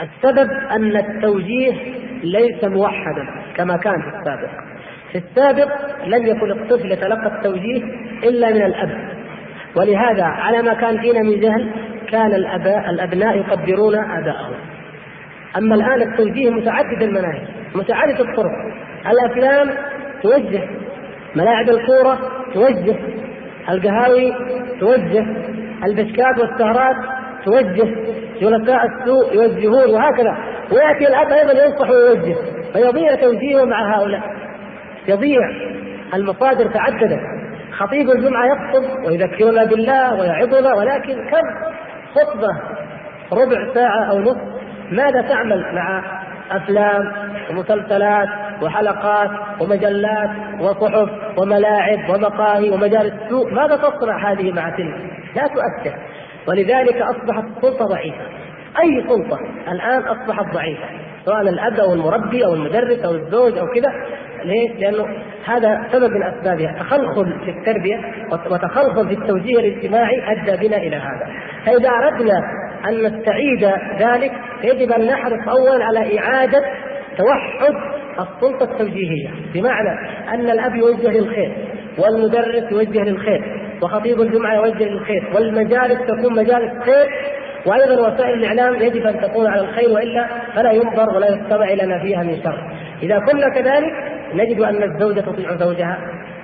السبب 0.00 0.50
أن 0.50 0.96
التوجيه 0.96 1.72
ليس 2.22 2.64
موحدا 2.64 3.26
كما 3.56 3.76
كان 3.76 4.02
في 4.02 4.08
السابق. 4.08 4.50
في 5.12 5.18
السابق 5.18 5.68
لم 6.06 6.26
يكن 6.26 6.50
الطفل 6.50 6.92
يتلقى 6.92 7.26
التوجيه 7.26 7.82
إلا 8.22 8.50
من 8.50 8.62
الأب. 8.62 9.14
ولهذا 9.76 10.24
على 10.24 10.62
ما 10.62 10.74
كان 10.74 11.00
فينا 11.00 11.22
من 11.22 11.40
جهل 11.40 11.70
كان 12.10 12.34
الاباء 12.34 12.90
الأبناء 12.90 13.36
يقدرون 13.36 13.94
آباءهم. 13.94 14.54
أما 15.56 15.74
الآن 15.74 16.02
التوجيه 16.02 16.50
متعدد 16.50 17.02
المناهج 17.02 17.42
متعدد 17.74 18.20
الطرق. 18.20 18.52
الأفلام 19.06 19.70
توجه 20.22 20.68
ملاعب 21.36 21.68
الكوره 21.68 22.18
توجه 22.54 22.96
القهاوي 23.68 24.34
توجه 24.80 25.26
البشكات 25.84 26.38
والسهرات 26.38 26.96
توجه 27.44 27.94
جلساء 28.40 28.86
السوء 28.86 29.34
يوجهون 29.34 29.94
وهكذا. 29.94 30.36
ويأتي 30.72 31.08
الأب 31.08 31.32
أيضا 31.32 31.64
ينصح 31.64 31.90
ويوجه 31.90 32.36
فيضيع 32.72 33.14
توجيهه 33.14 33.64
مع 33.64 33.96
هؤلاء. 33.96 34.22
يضيع 35.08 35.40
المصادر 36.14 36.66
تعددت 36.66 37.20
خطيب 37.72 38.10
الجمعة 38.10 38.46
يخطب 38.46 39.04
ويذكرنا 39.04 39.64
بالله 39.64 40.14
ويعظنا 40.14 40.74
ولكن 40.74 41.14
كم 41.14 41.74
خطبة؟ 42.14 42.48
ربع 43.32 43.74
ساعة 43.74 44.10
أو 44.10 44.18
نصف. 44.18 44.42
ماذا 44.90 45.22
تعمل 45.22 45.74
مع 45.74 46.02
أفلام 46.50 47.12
ومسلسلات 47.50 48.28
وحلقات 48.62 49.30
ومجلات 49.60 50.30
وصحف 50.60 51.08
وملاعب 51.38 52.10
ومقاهي 52.10 52.70
ومجالس. 52.70 53.12
سوق 53.28 53.52
ماذا 53.52 53.76
تصنع 53.76 54.32
هذه 54.32 54.52
مع 54.52 54.70
تلك؟ 54.70 54.94
لا 55.36 55.46
تؤثر. 55.46 55.98
ولذلك 56.48 56.96
أصبحت 56.96 57.44
السلطه 57.56 57.84
ضعيفة. 57.84 58.24
أي 58.82 59.04
سلطة؟ 59.08 59.38
الآن 59.68 60.02
أصبحت 60.02 60.54
ضعيفة. 60.54 60.84
سواء 61.24 61.40
الأب 61.40 61.80
أو 61.80 61.94
المربي 61.94 62.44
أو 62.44 62.54
المدرس 62.54 63.04
أو 63.04 63.10
الزوج 63.10 63.58
أو 63.58 63.66
كذا. 63.66 63.92
ليش؟ 64.44 64.70
لأنه 64.78 65.08
هذا 65.44 65.86
سبب 65.92 66.10
من 66.10 66.22
اسبابها 66.22 66.72
تخلخل 66.78 67.40
في 67.44 67.50
التربية 67.50 68.00
وتخلخل 68.50 69.08
في 69.08 69.14
التوجيه 69.14 69.58
الاجتماعي 69.58 70.32
أدى 70.32 70.68
بنا 70.68 70.76
إلى 70.76 70.96
هذا. 70.96 71.28
فإذا 71.66 71.88
أردنا 71.88 72.40
أن 72.88 73.02
نستعيد 73.02 73.64
ذلك 73.98 74.32
يجب 74.64 74.92
أن 74.92 75.06
نحرص 75.06 75.48
اولا 75.48 75.84
على 75.84 76.18
إعادة 76.18 76.64
توحد 77.18 77.74
السلطة 78.20 78.72
التوجيهية 78.72 79.30
بمعنى 79.54 79.90
أن 80.34 80.50
الأب 80.50 80.74
يوجه 80.74 81.10
للخير 81.10 81.52
والمدرس 81.98 82.72
يوجه 82.72 83.02
للخير 83.02 83.42
وخطيب 83.82 84.20
الجمعة 84.20 84.54
يوجه 84.54 84.84
للخير 84.84 85.24
والمجالس 85.34 85.98
تكون 86.06 86.36
مجالس 86.36 86.72
خير 86.84 87.08
وأيضا 87.66 88.08
وسائل 88.08 88.34
الإعلام 88.34 88.74
يجب 88.74 89.06
أن 89.06 89.20
تكون 89.20 89.46
على 89.46 89.60
الخير 89.60 89.90
وإلا 89.90 90.28
فلا 90.54 90.72
ينظر 90.72 91.16
ولا 91.16 91.28
يستمع 91.28 91.64
إلى 91.64 91.86
ما 91.86 91.98
فيها 91.98 92.22
من 92.22 92.42
شر. 92.42 92.70
إذا 93.02 93.18
كنا 93.18 93.48
كذلك 93.54 93.92
نجد 94.34 94.60
أن 94.60 94.82
الزوجة 94.82 95.20
تطيع 95.20 95.56
زوجها 95.56 95.98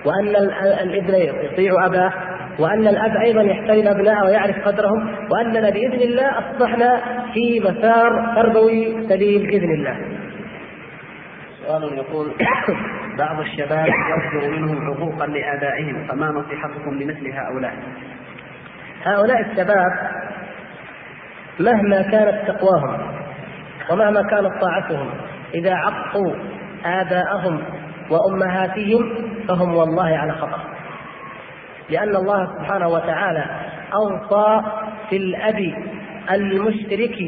وأن 0.04 0.36
الابن 0.82 1.14
يطيع 1.14 1.86
أباه 1.86 2.12
وأن 2.58 2.88
الأب 2.88 3.16
أيضا 3.16 3.42
يحترم 3.42 3.88
ابنائه 3.88 4.24
ويعرف 4.24 4.68
قدرهم 4.68 5.14
وأننا 5.30 5.70
بإذن 5.70 6.02
الله 6.02 6.38
أصبحنا 6.38 7.00
في 7.34 7.60
مسار 7.60 8.34
تربوي 8.36 9.08
سليم 9.08 9.42
بإذن 9.42 9.72
الله. 9.72 10.19
سؤال 11.70 11.98
يقول 11.98 12.32
بعض 13.18 13.40
الشباب 13.40 13.86
يصدر 13.86 14.50
منهم 14.50 14.94
حقوقا 14.94 15.26
لآبائهم 15.26 16.06
فما 16.08 16.26
نصيحتكم 16.26 16.94
لمثل 16.94 17.32
هؤلاء؟ 17.32 17.72
هؤلاء 19.04 19.40
الشباب 19.40 19.92
مهما 21.60 22.02
كانت 22.02 22.50
تقواهم 22.50 22.98
ومهما 23.90 24.22
كانت 24.22 24.60
طاعتهم 24.60 25.10
إذا 25.54 25.74
عقوا 25.74 26.34
آباءهم 26.84 27.62
وأمهاتهم 28.10 29.14
فهم 29.48 29.74
والله 29.74 30.16
على 30.16 30.32
خطأ 30.32 30.60
لأن 31.90 32.16
الله 32.16 32.46
سبحانه 32.46 32.88
وتعالى 32.88 33.44
أوصى 33.94 34.62
في 35.10 35.16
الأب 35.16 35.74
المشرك 36.30 37.18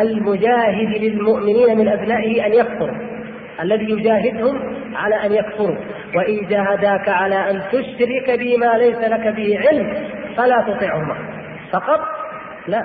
المجاهد 0.00 1.02
للمؤمنين 1.02 1.78
من 1.78 1.88
أبنائه 1.88 2.46
أن 2.46 2.52
يكفروا 2.52 3.19
الذي 3.62 3.90
يجاهدهم 3.90 4.76
على 4.94 5.26
أن 5.26 5.32
يكفروا. 5.32 5.76
وإن 6.16 6.48
جاهداك 6.48 7.08
على 7.08 7.50
أن 7.50 7.62
تشرك 7.72 8.38
بي 8.38 8.56
ما 8.56 8.78
ليس 8.78 8.98
لك 8.98 9.34
به 9.36 9.58
علم 9.68 9.94
فلا 10.36 10.64
تطعهما. 10.68 11.16
فقط 11.72 12.00
لا 12.68 12.82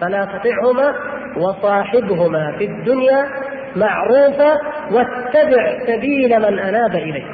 فلا 0.00 0.24
تطعهما 0.24 0.94
وصاحبهما 1.36 2.52
في 2.58 2.64
الدنيا 2.64 3.26
معروفا 3.76 4.58
واتبع 4.92 5.78
سبيل 5.86 6.38
من 6.38 6.58
أناب 6.58 6.94
اليه 6.94 7.24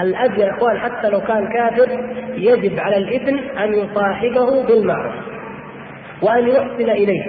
الاب 0.00 0.38
يا 0.38 0.50
إخوان 0.50 0.78
حتى 0.78 1.08
لو 1.08 1.20
كان 1.20 1.48
كافر 1.52 1.88
يجب 2.34 2.80
على 2.80 2.96
الابن 2.96 3.38
أن 3.38 3.74
يصاحبه 3.74 4.66
بالمعروف 4.66 5.14
وأن 6.22 6.48
يحسن 6.48 6.90
إليه 6.90 7.24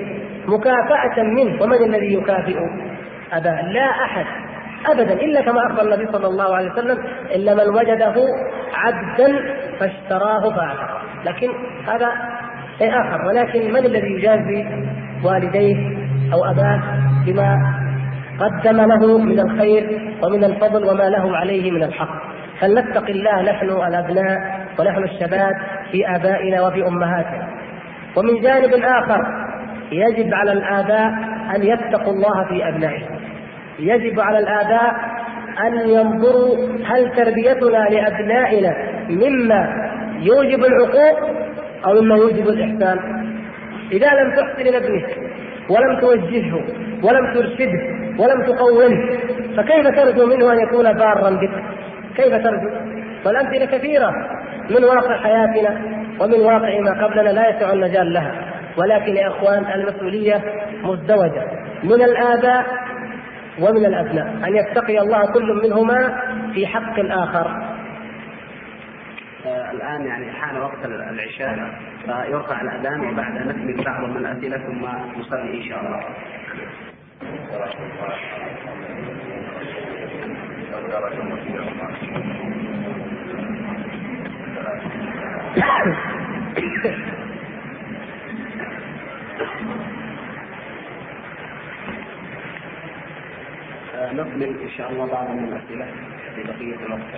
مكافأة 0.48 1.24
منه. 1.24 1.64
ومن 1.64 1.84
الذي 1.86 2.14
يكافئ 2.14 2.58
أباه. 3.34 3.72
لا 3.72 3.90
أحد. 3.90 4.26
ابدا 4.88 5.14
إلا 5.14 5.42
كما 5.42 5.60
أخبر 5.68 5.82
النبي 5.82 6.12
صلى 6.12 6.28
الله 6.28 6.56
عليه 6.56 6.72
وسلم 6.72 6.98
إلا 7.36 7.54
من 7.54 7.70
وجده 7.76 8.16
عبدا 8.74 9.56
فاشتراه 9.80 10.42
فاعتقه 10.56 11.00
لكن 11.26 11.50
هذا 11.88 12.10
شيء 12.78 13.02
آخر 13.02 13.26
ولكن 13.28 13.74
من 13.74 13.86
الذي 13.86 14.08
يجازي 14.08 14.66
والديه 15.24 15.98
أو 16.34 16.46
أباه 16.46 16.82
بما 17.26 17.56
قدم 18.40 18.82
له 18.82 19.18
من 19.18 19.40
الخير 19.40 20.14
ومن 20.24 20.44
الفضل 20.44 20.86
وما 20.86 21.10
له 21.10 21.38
عليه 21.38 21.72
من 21.72 21.84
الحق؟ 21.84 22.30
فلنتق 22.60 23.10
الله 23.10 23.42
نحن 23.42 23.70
الأبناء 23.70 24.66
ونحن 24.80 25.04
الشباب 25.04 25.54
في 25.92 26.16
آبائنا 26.16 26.62
وفي 26.62 26.88
أمهاتنا. 26.88 27.48
ومن 28.18 28.42
جانب 28.42 28.74
آخر 28.74 29.22
يجب 29.92 30.34
على 30.34 30.52
الآباء 30.52 31.08
أن 31.56 31.64
يتقوا 31.64 32.14
الله 32.14 32.44
في 32.48 32.68
أبنائهم. 32.70 33.20
يجب 33.80 34.20
على 34.20 34.40
الآباء 34.40 34.94
أن 35.68 35.90
ينظروا 35.90 36.58
هل 36.86 37.12
تربيتنا 37.16 37.88
لأبنائنا 37.90 38.76
مما 39.10 39.90
يوجب 40.20 40.66
العقوق 40.66 41.20
أو 41.86 42.02
مما 42.02 42.16
يوجب 42.16 42.50
الإحسان. 42.50 43.00
إذا 43.92 44.08
لم 44.08 44.36
تحسن 44.36 44.72
لابنك 44.72 45.18
ولم 45.70 46.00
توجهه 46.00 46.64
ولم 47.04 47.34
ترشده 47.34 48.00
ولم 48.20 48.46
تقومه 48.46 49.20
فكيف 49.58 49.88
ترجو 49.88 50.26
منه 50.26 50.54
أن 50.54 50.60
يكون 50.60 50.94
بارا 50.94 51.30
بك؟ 51.30 51.64
كيف 52.16 52.34
ترجو؟ 52.44 52.70
والأمثلة 53.26 53.66
كثيرة 53.66 54.12
من 54.70 54.84
واقع 54.84 55.18
حياتنا 55.18 55.82
ومن 56.20 56.40
واقع 56.40 56.80
ما 56.80 57.06
قبلنا 57.06 57.30
لا 57.30 57.50
يسع 57.50 57.74
المجال 57.74 58.14
لها 58.14 58.32
ولكن 58.78 59.16
يا 59.16 59.28
إخوان 59.28 59.66
المسؤولية 59.76 60.42
مزدوجة. 60.84 61.44
من 61.84 62.02
الآباء 62.02 62.66
ومن 63.62 63.86
الأبناء 63.86 64.48
أن 64.48 64.56
يتقي 64.56 65.00
الله 65.00 65.32
كل 65.34 65.62
منهما 65.64 66.22
في 66.54 66.68
حق 66.68 67.00
الآخر 67.00 67.48
آه 69.46 69.72
الآن 69.72 70.06
يعني 70.06 70.32
حان 70.32 70.58
وقت 70.58 70.86
العشاء 70.86 71.80
فيرفع 72.06 72.62
الأذان 72.62 73.00
وبعد 73.02 73.34
نكمل 73.48 73.84
بعض 73.84 74.04
من 74.10 74.18
الأسئلة 74.18 74.58
ثم 74.58 74.86
نصلي 75.20 75.58
إن 75.58 75.70
شاء 75.70 75.80
الله. 75.80 76.04
نكمل 94.14 94.62
إن 94.64 94.70
شاء 94.78 94.92
الله 94.92 95.06
بعض 95.06 95.30
من 95.30 95.44
الأسئلة 95.44 95.86
في 96.36 96.44
بقية 96.44 96.86
الوقت. 96.86 97.14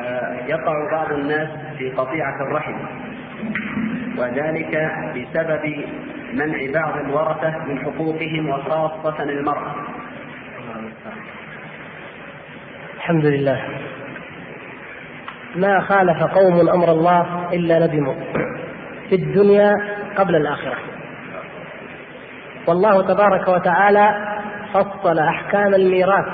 آه، 0.00 0.46
يقع 0.46 0.90
بعض 0.92 1.12
الناس 1.12 1.48
في 1.78 1.90
قطيعة 1.90 2.42
الرحم 2.42 2.74
وذلك 4.18 4.92
بسبب 5.16 5.84
منع 6.32 6.80
بعض 6.80 6.96
الورثة 7.04 7.58
من 7.68 7.78
حقوقهم 7.78 8.48
وخاصة 8.48 9.22
المرأة. 9.22 9.74
الحمد 12.96 13.26
لله 13.26 13.60
ما 15.56 15.80
خالف 15.80 16.22
قوم 16.22 16.68
أمر 16.68 16.90
الله 16.92 17.48
إلا 17.52 17.86
ندموا 17.86 18.14
في 19.08 19.14
الدنيا 19.14 19.72
قبل 20.16 20.36
الآخرة 20.36 20.76
والله 22.66 23.02
تبارك 23.14 23.48
وتعالى 23.48 24.29
فصل 24.74 25.18
أحكام 25.18 25.74
الميراث 25.74 26.26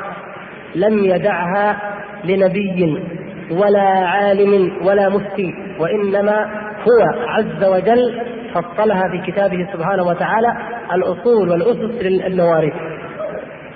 لم 0.74 1.04
يدعها 1.04 1.76
لنبي 2.24 3.02
ولا 3.50 3.88
عالم 3.88 4.72
ولا 4.86 5.08
مفتي 5.08 5.54
وإنما 5.78 6.46
هو 6.80 7.28
عز 7.28 7.64
وجل 7.64 8.22
فصلها 8.54 9.08
في 9.08 9.32
كتابه 9.32 9.68
سبحانه 9.72 10.02
وتعالى 10.02 10.56
الأصول 10.92 11.48
والأسس 11.48 12.02
للمواريث. 12.02 12.74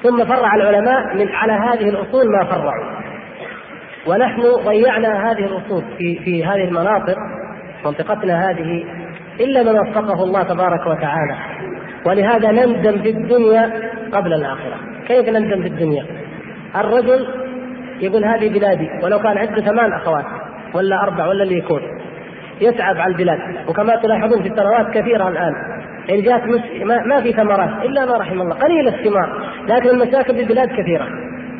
ثم 0.02 0.24
فرع 0.24 0.54
العلماء 0.54 1.16
من 1.16 1.28
على 1.28 1.52
هذه 1.52 1.88
الأصول 1.88 2.24
ما 2.32 2.44
فرعوا. 2.44 3.00
ونحن 4.06 4.42
ضيعنا 4.64 5.30
هذه 5.30 5.44
الأصول 5.44 5.82
في 5.98 6.18
في 6.24 6.44
هذه 6.44 6.64
المناطق 6.64 7.16
منطقتنا 7.84 8.50
هذه 8.50 8.84
إلا 9.40 9.62
من 9.62 9.78
وفقه 9.78 10.24
الله 10.24 10.42
تبارك 10.42 10.86
وتعالى. 10.86 11.36
ولهذا 12.06 12.50
نندم 12.50 13.02
في 13.02 13.10
الدنيا 13.10 13.90
قبل 14.12 14.32
الآخرة. 14.32 14.76
كيف 15.08 15.28
نندم 15.28 15.62
في 15.62 15.68
الدنيا؟ 15.68 16.04
الرجل 16.76 17.26
يقول 18.00 18.24
هذه 18.24 18.48
بلادي 18.48 18.88
ولو 19.02 19.18
كان 19.18 19.38
عنده 19.38 19.60
ثمان 19.60 19.92
أخوات 19.92 20.24
ولا 20.74 21.02
أربع 21.02 21.26
ولا 21.26 21.42
اللي 21.42 21.58
يكون 21.58 21.80
يتعب 22.60 22.96
على 22.96 23.12
البلاد. 23.12 23.38
وكما 23.68 23.96
تلاحظون 23.96 24.42
في 24.42 24.48
الثروات 24.48 24.90
كثيرة 24.94 25.28
الآن. 25.28 25.52
إن 26.10 26.22
جاءت 26.22 26.42
ما, 26.84 27.02
ما 27.06 27.20
في 27.22 27.32
ثمرات 27.32 27.84
إلا 27.84 28.06
ما 28.06 28.16
رحم 28.16 28.40
الله. 28.40 28.54
قليل 28.54 28.88
الثمار 28.88 29.42
لكن 29.68 29.88
المشاكل 29.88 30.34
في 30.34 30.40
البلاد 30.42 30.68
كثيرة 30.68 31.06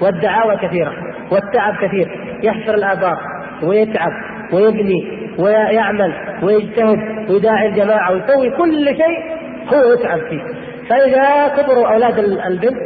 والدعاوى 0.01 0.57
كثيرة 0.57 0.92
والتعب 1.30 1.74
كثير. 1.74 2.38
يحفر 2.42 2.74
الابار 2.74 3.18
ويتعب 3.62 4.12
ويبني 4.53 5.30
ويعمل 5.38 6.14
ويجتهد 6.42 7.30
ويداعي 7.30 7.68
الجماعة 7.68 8.12
ويسوي 8.12 8.51
كل 8.51 8.86
شيء 8.86 9.40
هو 9.74 9.92
يتعب 9.92 10.18
فيه. 10.18 10.42
فاذا 10.91 11.49
كبروا 11.57 11.93
أولاد 11.93 12.18
البنت 12.18 12.78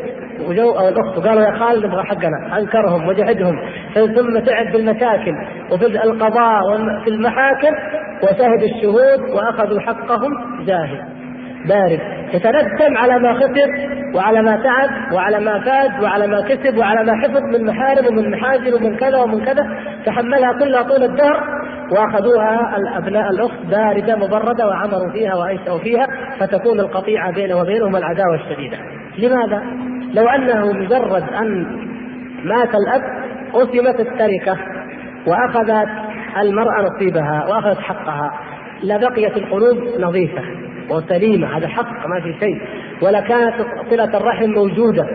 وجو 0.49 0.71
أو 0.71 0.89
الأخت. 0.89 1.19
وقالوا 1.19 1.43
يا 1.43 1.59
خالد 1.59 1.87
نبغى 1.87 2.03
حقنا. 2.03 2.59
أنكرهم 2.59 3.09
وجحدهم. 3.09 3.57
ثم 3.95 4.39
تعب 4.39 4.73
بالمشاكل 4.73 5.33
وفي 5.73 5.87
القضاء 5.87 6.61
وفي 6.71 7.11
المحاكم 7.11 7.75
وشهد 8.23 8.63
الشهود 8.63 9.31
وأخذوا 9.31 9.81
حقهم 9.81 10.65
جاهز 10.67 10.99
بارد. 11.69 12.01
يتندم 12.35 12.97
على 12.97 13.19
ما 13.19 13.35
خسر 13.35 13.71
وعلى 14.15 14.43
ما 14.43 14.57
تعب 14.57 15.13
وعلى 15.13 15.41
ما 15.41 15.61
فاز 15.61 16.03
وعلى 16.03 16.27
ما 16.27 16.41
كسب 16.41 16.79
وعلى 16.79 17.05
ما 17.05 17.23
حفظ 17.23 17.43
من 17.43 17.67
محارم 17.67 18.07
ومن 18.07 18.31
محاجر 18.31 18.75
ومن 18.75 18.97
كذا 18.97 19.19
ومن 19.19 19.45
كذا. 19.45 19.65
تحملها 20.07 20.53
كلها 20.53 20.83
طول 20.83 21.03
الدهر. 21.03 21.64
وأخذوها 21.91 22.77
الأبناء 22.77 23.31
الأخت 23.31 23.67
باردة 23.71 24.17
مبردة 24.17 24.67
وعمروا 24.67 25.13
فيها 25.13 25.35
وانشأوا 25.35 25.79
فيها 25.79 26.07
فتكون 26.41 26.81
القطيعة 26.81 27.33
بينه 27.33 27.57
وبينهم 27.57 27.97
العداوة 27.97 28.35
الشديدة. 28.35 28.79
لماذا؟ 29.19 29.63
لو 30.15 30.29
أنه 30.29 30.73
مجرد 30.73 31.23
أن 31.33 31.67
مات 32.45 32.75
الأب 32.75 33.03
قسمت 33.53 34.01
التركة 34.01 34.59
وأخذت 35.27 35.89
المرأة 36.41 36.83
نصيبها 36.83 37.47
وأخذت 37.49 37.79
حقها 37.79 38.41
لبقيت 38.83 39.37
القلوب 39.37 39.79
نظيفة 40.01 40.43
وسليمة 40.91 41.57
هذا 41.57 41.69
حق 41.69 42.07
ما 42.07 42.21
في 42.21 42.35
شيء 42.41 42.63
ولكانت 43.03 43.55
صلة 43.91 44.17
الرحم 44.17 44.51
موجودة. 44.51 45.07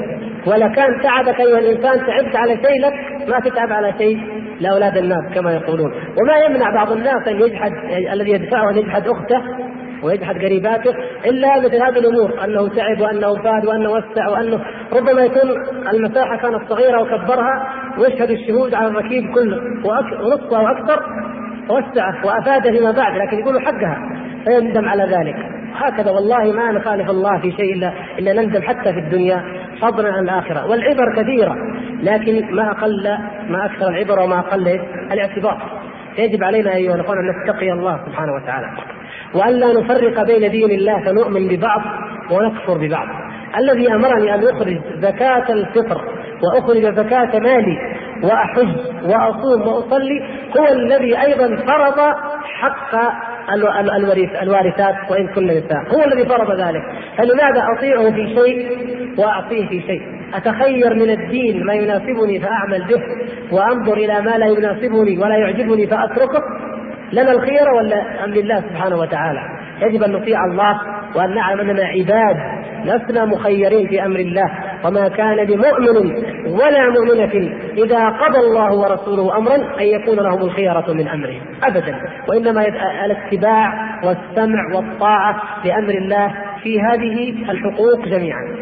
ولكان 0.48 1.02
تعبك 1.04 1.40
أيها 1.40 1.60
الإنسان 1.60 2.06
تعبت 2.08 2.36
على 2.36 2.56
شيء 2.56 2.82
لك 2.82 2.94
ما 3.30 3.40
تتعب 3.40 3.72
على 3.72 3.94
شيء 3.98 4.18
لأولاد 4.60 4.98
الناس 4.98 5.34
كما 5.36 5.54
يقولون. 5.54 5.92
وما 5.92 6.38
يمنع 6.46 6.74
بعض 6.74 6.92
الناس 6.92 7.28
أن 7.28 7.42
يجحد 7.42 7.72
الذي 8.14 8.32
يدفعه 8.32 8.70
أن 8.70 8.78
يجحد 8.78 9.08
أخته 9.08 9.42
ويجحد 10.04 10.36
قريباته 10.36 10.94
إلا 11.26 11.60
مثل 11.60 11.76
هذه 11.76 12.00
الأمور 12.00 12.44
أنه 12.44 12.68
تعب 12.68 13.02
وأنه 13.02 13.36
فاد 13.44 13.66
وأنه 13.66 13.90
وسع 13.90 14.30
وأنه 14.30 14.60
ربما 14.94 15.22
يكون 15.22 15.50
المساحة 15.94 16.38
كانت 16.38 16.70
صغيرة 16.70 17.02
وكبرها 17.02 17.74
ويشهد 18.00 18.32
الشهود 18.32 18.74
على 18.74 18.88
الركيب 18.88 19.24
كله 19.34 19.58
ونصفها 19.86 20.60
وأكثر 20.60 21.00
وسعه 21.70 22.26
وافاد 22.26 22.72
فيما 22.72 22.92
بعد 22.92 23.18
لكن 23.18 23.40
يقولوا 23.40 23.62
حقها 23.62 23.98
فيندم 24.46 24.90
على 24.90 25.04
ذلك. 25.04 25.59
هكذا 25.88 26.12
والله 26.12 26.52
ما 26.52 26.72
نخالف 26.72 27.10
الله 27.10 27.42
في 27.42 27.52
شيء 27.52 27.74
إلا 27.74 27.94
إلا 28.20 28.34
نندم 28.34 28.62
حتى 28.62 28.94
في 28.94 29.00
الدنيا 29.00 29.44
فضلا 29.82 30.14
عن 30.14 30.24
الآخرة. 30.24 30.70
والعبر 30.70 31.16
كثيرة 31.16 31.56
لكن 32.04 32.56
ما 32.56 32.72
أقل 32.72 33.18
ما 33.50 33.66
أكثر 33.66 33.88
العبر 33.88 34.20
وما 34.20 34.40
أقل 34.40 34.80
الاعتبار. 35.12 35.58
يجب 36.18 36.44
علينا 36.44 36.76
أيها 36.76 36.96
الاخوان 36.96 37.18
أن 37.18 37.44
نتقي 37.44 37.72
الله 37.72 38.00
سبحانه 38.06 38.34
وتعالى. 38.34 38.68
وأن 39.36 39.54
لا 39.54 39.82
نفرق 39.82 40.24
بين 40.24 40.52
دين 40.52 40.72
الله 40.72 41.04
فنؤمن 41.06 41.48
ببعض 41.48 41.82
ونكفر 42.32 42.78
ببعض. 42.78 43.08
الذي 43.58 43.94
أمرني 43.94 44.36
أن 44.36 44.44
أخرج 44.44 44.80
زكاة 45.00 45.54
الفطر 45.54 46.02
وأخرج 46.44 46.94
زكاة 46.96 47.40
مالي 47.40 47.78
وأحج 48.24 48.76
وأصوم 49.04 49.68
وأصلي 49.68 50.22
هو 50.58 50.68
الذي 50.72 51.22
أيضا 51.22 51.56
فرض 51.56 52.00
حق 52.44 52.96
الوارثات 54.42 54.96
وإن 55.12 55.28
كن 55.28 55.46
نساء. 55.48 55.96
هو 55.96 56.04
الذي 56.04 56.26
فرض 56.30 56.62
ذلك. 56.62 56.82
فلماذا 57.18 57.64
أطيعه 57.78 58.12
في 58.12 58.36
شيء 58.36 58.78
وأعصيه 59.18 59.68
في 59.68 59.82
شيء؟ 59.82 60.02
أتخير 60.34 60.94
من 60.94 61.10
الدين 61.10 61.66
ما 61.66 61.74
يناسبني 61.74 62.40
فأعمل 62.40 62.84
به 62.88 63.02
وأنظر 63.52 63.94
إلى 63.94 64.22
ما 64.22 64.38
لا 64.38 64.46
يناسبني 64.46 65.18
ولا 65.18 65.38
يعجبني 65.38 65.88
فأتركه؟ 65.88 66.44
لنا 67.14 67.32
الخيرة 67.32 67.74
ولا 67.76 68.24
أم 68.24 68.30
لله 68.30 68.62
سبحانه 68.62 68.96
وتعالى؟ 68.96 69.42
يجب 69.82 70.04
أن 70.04 70.12
نطيع 70.12 70.46
الله 70.46 70.82
وأن 71.16 71.36
نعلم 71.36 71.60
أننا 71.60 71.84
عباد 71.84 72.38
لسنا 72.86 73.26
مخيرين 73.26 73.88
في 73.88 74.06
أمر 74.06 74.20
الله. 74.20 74.50
وما 74.86 75.08
كان 75.08 75.36
لمؤمن 75.36 75.98
ولا 76.48 76.90
مؤمنة 76.90 77.56
إذا 77.78 78.10
قضى 78.10 78.40
الله 78.40 78.74
ورسوله 78.74 79.38
أمرا 79.38 79.56
أن 79.56 79.86
يكون 79.86 80.16
لهم 80.16 80.42
الخيرة 80.42 80.94
من 80.94 81.08
أمرهم. 81.08 81.42
أبدا. 81.64 82.00
وإنما 82.28 82.66
الاتباع 83.06 83.74
والسمع 84.04 84.76
والطاعة 84.76 85.42
لأمر 85.66 85.90
الله 85.90 86.34
في 86.64 86.82
هذه 86.82 87.30
الحقوق 87.52 88.06
جميعا. 88.06 88.56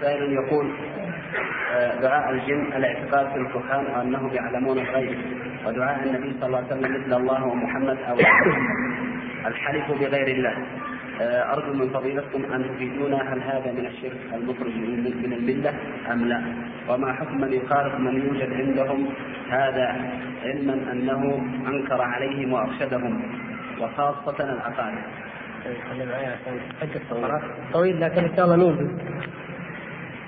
سائل 0.00 0.32
يقول 0.32 0.70
آه، 1.76 2.00
دعاء 2.00 2.30
الجن 2.30 2.76
الاعتقاد 2.76 3.26
في 3.26 3.36
الكهان 3.36 3.84
وانهم 3.96 4.30
يعلمون 4.34 4.78
الغيب. 4.78 5.18
ودعاء 5.66 6.04
النبي 6.04 6.32
صلى 6.40 6.46
الله 6.46 6.58
عليه 6.58 6.66
وسلم 6.66 6.94
مثل 6.94 7.20
الله 7.20 7.44
ومحمد 7.44 7.98
أو 8.08 8.16
الحلف 9.46 10.00
بغير 10.00 10.26
الله. 10.26 10.54
آه، 11.20 11.52
أرجو 11.52 11.72
من 11.72 11.88
فضيلتكم 11.90 12.52
أن 12.52 12.64
تفيدونا 12.64 13.32
هل 13.32 13.42
هذا 13.42 13.72
من 13.72 13.86
الشرك 13.86 14.20
المخرج 14.34 14.74
من 15.24 15.32
الملة 15.32 15.74
أم 16.12 16.28
لا؟ 16.28 16.42
وما 16.88 17.12
حكم 17.12 17.40
من 17.40 17.52
يخالف 17.52 17.94
من 17.94 18.26
يوجد 18.26 18.52
عندهم 18.52 19.08
هذا 19.50 19.86
علما 20.44 20.92
أنه 20.92 21.46
أنكر 21.68 22.02
عليهم 22.02 22.52
وأرشدهم 22.52 23.22
وخاصة 23.80 24.44
العقائد. 24.44 24.98
طويل 27.72 28.00
لكن 28.00 28.24
إن 28.24 28.36
شاء 28.36 28.44
الله 28.44 28.56
نوجد. 28.56 28.98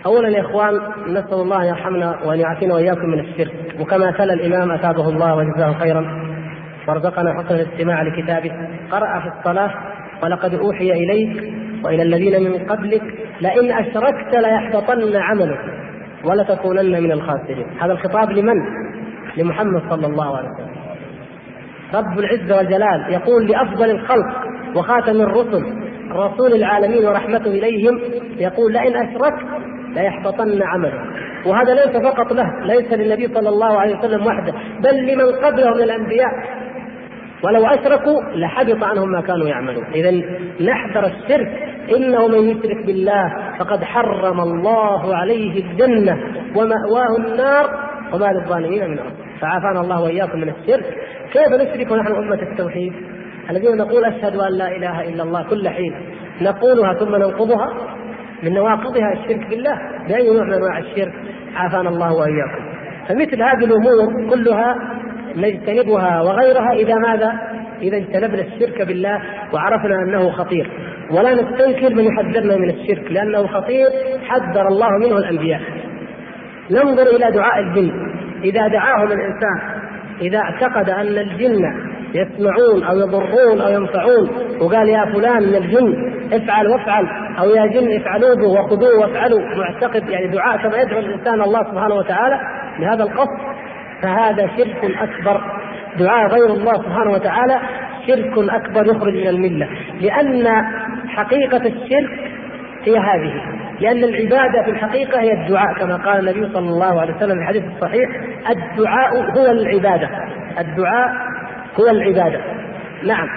اولا 0.06 0.28
يا 0.28 0.40
إخوان 0.40 0.74
نسأل 1.06 1.34
الله 1.34 1.62
أن 1.62 1.66
يرحمنا 1.66 2.18
وأن 2.24 2.40
يعافينا 2.40 2.74
وإياكم 2.74 3.08
من 3.08 3.20
الشرك 3.20 3.80
وكما 3.80 4.10
تلا 4.10 4.34
الإمام 4.34 4.70
اثابه 4.70 5.08
الله 5.08 5.34
وجزاه 5.34 5.72
خيرا 5.72 6.26
وارزقنا 6.88 7.42
حسن 7.42 7.54
الاستماع 7.54 8.02
لكتابه 8.02 8.52
قرأ 8.90 9.20
في 9.20 9.38
الصلاة 9.38 9.70
ولقد 10.22 10.54
أوحي 10.54 10.92
إليك 10.92 11.54
وإلى 11.84 12.02
الذين 12.02 12.42
من 12.42 12.66
قبلك 12.66 13.02
لئن 13.40 13.72
أشركت 13.72 14.34
ليحبطن 14.34 15.16
عملك 15.16 15.60
ولتكونن 16.24 17.02
من 17.02 17.12
الخاسرين. 17.12 17.66
هذا 17.80 17.92
الخطاب 17.92 18.30
لمن؟ 18.30 18.56
لمحمد 19.36 19.82
صلى 19.90 20.06
الله 20.06 20.36
عليه 20.36 20.48
وسلم. 20.48 20.76
رب 21.94 22.18
العزة 22.18 22.56
والجلال 22.56 23.12
يقول 23.12 23.46
لأفضل 23.46 23.90
الخلق 23.90 24.46
وخاتم 24.76 25.20
الرسل 25.20 25.64
رسول 26.12 26.52
العالمين 26.52 27.06
ورحمته 27.06 27.50
إليهم 27.50 28.00
يقول 28.38 28.72
لئن 28.72 28.96
أشركت 28.96 29.46
ليحبطن 29.94 30.62
عمله 30.62 31.00
وهذا 31.46 31.74
ليس 31.74 31.96
فقط 31.96 32.32
له 32.32 32.46
ليس 32.66 32.92
للنبي 32.92 33.34
صلى 33.34 33.48
الله 33.48 33.80
عليه 33.80 33.98
وسلم 33.98 34.26
وحده 34.26 34.52
بل 34.80 35.06
لمن 35.06 35.32
قبله 35.44 35.74
من 35.74 35.82
الأنبياء. 35.82 36.30
ولو 37.46 37.66
أشركوا 37.66 38.22
لحبط 38.34 38.84
عنهم 38.84 39.08
ما 39.08 39.20
كانوا 39.20 39.48
يعملون. 39.48 39.84
اذا 39.94 40.10
نحذر 40.60 41.06
الشرك 41.06 41.48
إنه 41.96 42.28
من 42.28 42.48
يشرك 42.48 42.86
بالله 42.86 43.54
فقد 43.58 43.84
حرم 43.84 44.40
الله 44.40 45.16
عليه 45.16 45.64
الجنة 45.64 46.18
ومأواه 46.56 47.16
النار 47.18 47.70
وما 48.12 48.32
للظالمين 48.32 48.90
من 48.90 48.98
انصار 48.98 49.12
فعافانا 49.40 49.80
الله 49.80 50.02
وإياكم 50.02 50.38
من 50.38 50.48
الشرك. 50.48 50.84
كيف 51.32 51.48
نشرك 51.48 51.90
ونحن 51.90 52.12
أمة 52.12 52.42
التوحيد؟ 52.42 52.92
الذين 53.50 53.76
نقول 53.76 54.04
أشهد 54.04 54.36
أن 54.36 54.52
لا 54.52 54.76
إله 54.76 55.08
إلا 55.08 55.22
الله 55.22 55.42
كل 55.50 55.68
حين 55.68 55.94
نقولها 56.42 56.94
ثم 56.94 57.16
ننقضها؟ 57.16 57.68
من 58.42 58.52
نواقضها 58.54 59.12
الشرك 59.12 59.48
بالله. 59.50 59.78
بأي 60.08 60.34
نوع 60.34 60.44
من 60.44 60.52
أنواع 60.52 60.78
الشرك؟ 60.78 61.12
عافانا 61.56 61.88
الله 61.88 62.12
وإياكم. 62.12 62.64
فمثل 63.08 63.42
هذه 63.42 63.64
الأمور 63.64 64.30
كلها 64.30 64.76
نجتنبها 65.36 66.22
وغيرها 66.22 66.72
إذا 66.72 66.94
ماذا؟ 66.94 67.32
إذا 67.82 67.96
اجتنبنا 67.96 68.42
الشرك 68.42 68.82
بالله 68.82 69.20
وعرفنا 69.52 69.94
أنه 69.94 70.30
خطير. 70.30 70.70
ولا 71.10 71.34
نستنكر 71.34 71.94
من 71.94 72.04
يحذرنا 72.04 72.56
من 72.56 72.70
الشرك 72.70 73.12
لأنه 73.12 73.46
خطير 73.46 73.86
حذر 74.28 74.68
الله 74.68 74.88
منه 74.98 75.18
الأنبياء. 75.18 75.60
ننظر 76.70 77.02
إلى 77.02 77.30
دعاء 77.30 77.60
الجن. 77.60 77.92
إذا 78.44 78.68
دعاهم 78.68 79.12
الإنسان 79.12 79.60
إذا 80.20 80.38
اعتقد 80.38 80.90
أن 80.90 81.18
الجن 81.18 81.60
يسمعون 82.14 82.84
أو 82.84 82.98
يضرون 82.98 83.60
أو 83.60 83.68
ينفعون 83.68 84.30
وقال 84.60 84.88
يا 84.88 85.04
فلان 85.04 85.42
من 85.42 85.54
الجن 85.54 86.12
افعل 86.32 86.66
وافعل 86.66 87.06
أو 87.38 87.50
يا 87.50 87.66
جن 87.66 88.00
افعلوا 88.00 88.34
به 88.34 88.46
وخذوه 88.46 88.98
وافعلوا 89.00 89.40
معتقد 89.40 90.08
يعني 90.08 90.26
دعاء 90.26 90.56
كما 90.56 90.82
يدعو 90.82 90.98
الإنسان 90.98 91.42
الله 91.42 91.62
سبحانه 91.62 91.94
وتعالى 91.94 92.40
بهذا 92.80 93.02
القصد. 93.02 93.55
فهذا 94.02 94.50
شرك 94.56 94.96
أكبر. 95.00 95.40
دعاء 95.98 96.28
غير 96.28 96.46
الله 96.46 96.72
سبحانه 96.72 97.10
وتعالى 97.10 97.60
شرك 98.06 98.32
أكبر 98.38 98.86
يخرج 98.86 99.14
من 99.14 99.28
الملة. 99.28 99.68
لأن 100.00 100.64
حقيقة 101.08 101.66
الشرك 101.66 102.30
هي 102.84 102.98
هذه. 102.98 103.42
لأن 103.80 104.04
العبادة 104.04 104.62
في 104.62 104.70
الحقيقة 104.70 105.20
هي 105.20 105.32
الدعاء 105.32 105.74
كما 105.78 105.96
قال 105.96 106.28
النبي 106.28 106.52
صلى 106.54 106.68
الله 106.68 107.00
عليه 107.00 107.14
وسلم 107.14 107.34
في 107.34 107.40
الحديث 107.42 107.62
الصحيح 107.76 108.08
الدعاء 108.50 109.38
هو 109.38 109.46
العبادة. 109.46 110.08
الدعاء 110.58 111.08
هو 111.80 111.86
العبادة. 111.90 112.40
نعم. 113.04 113.28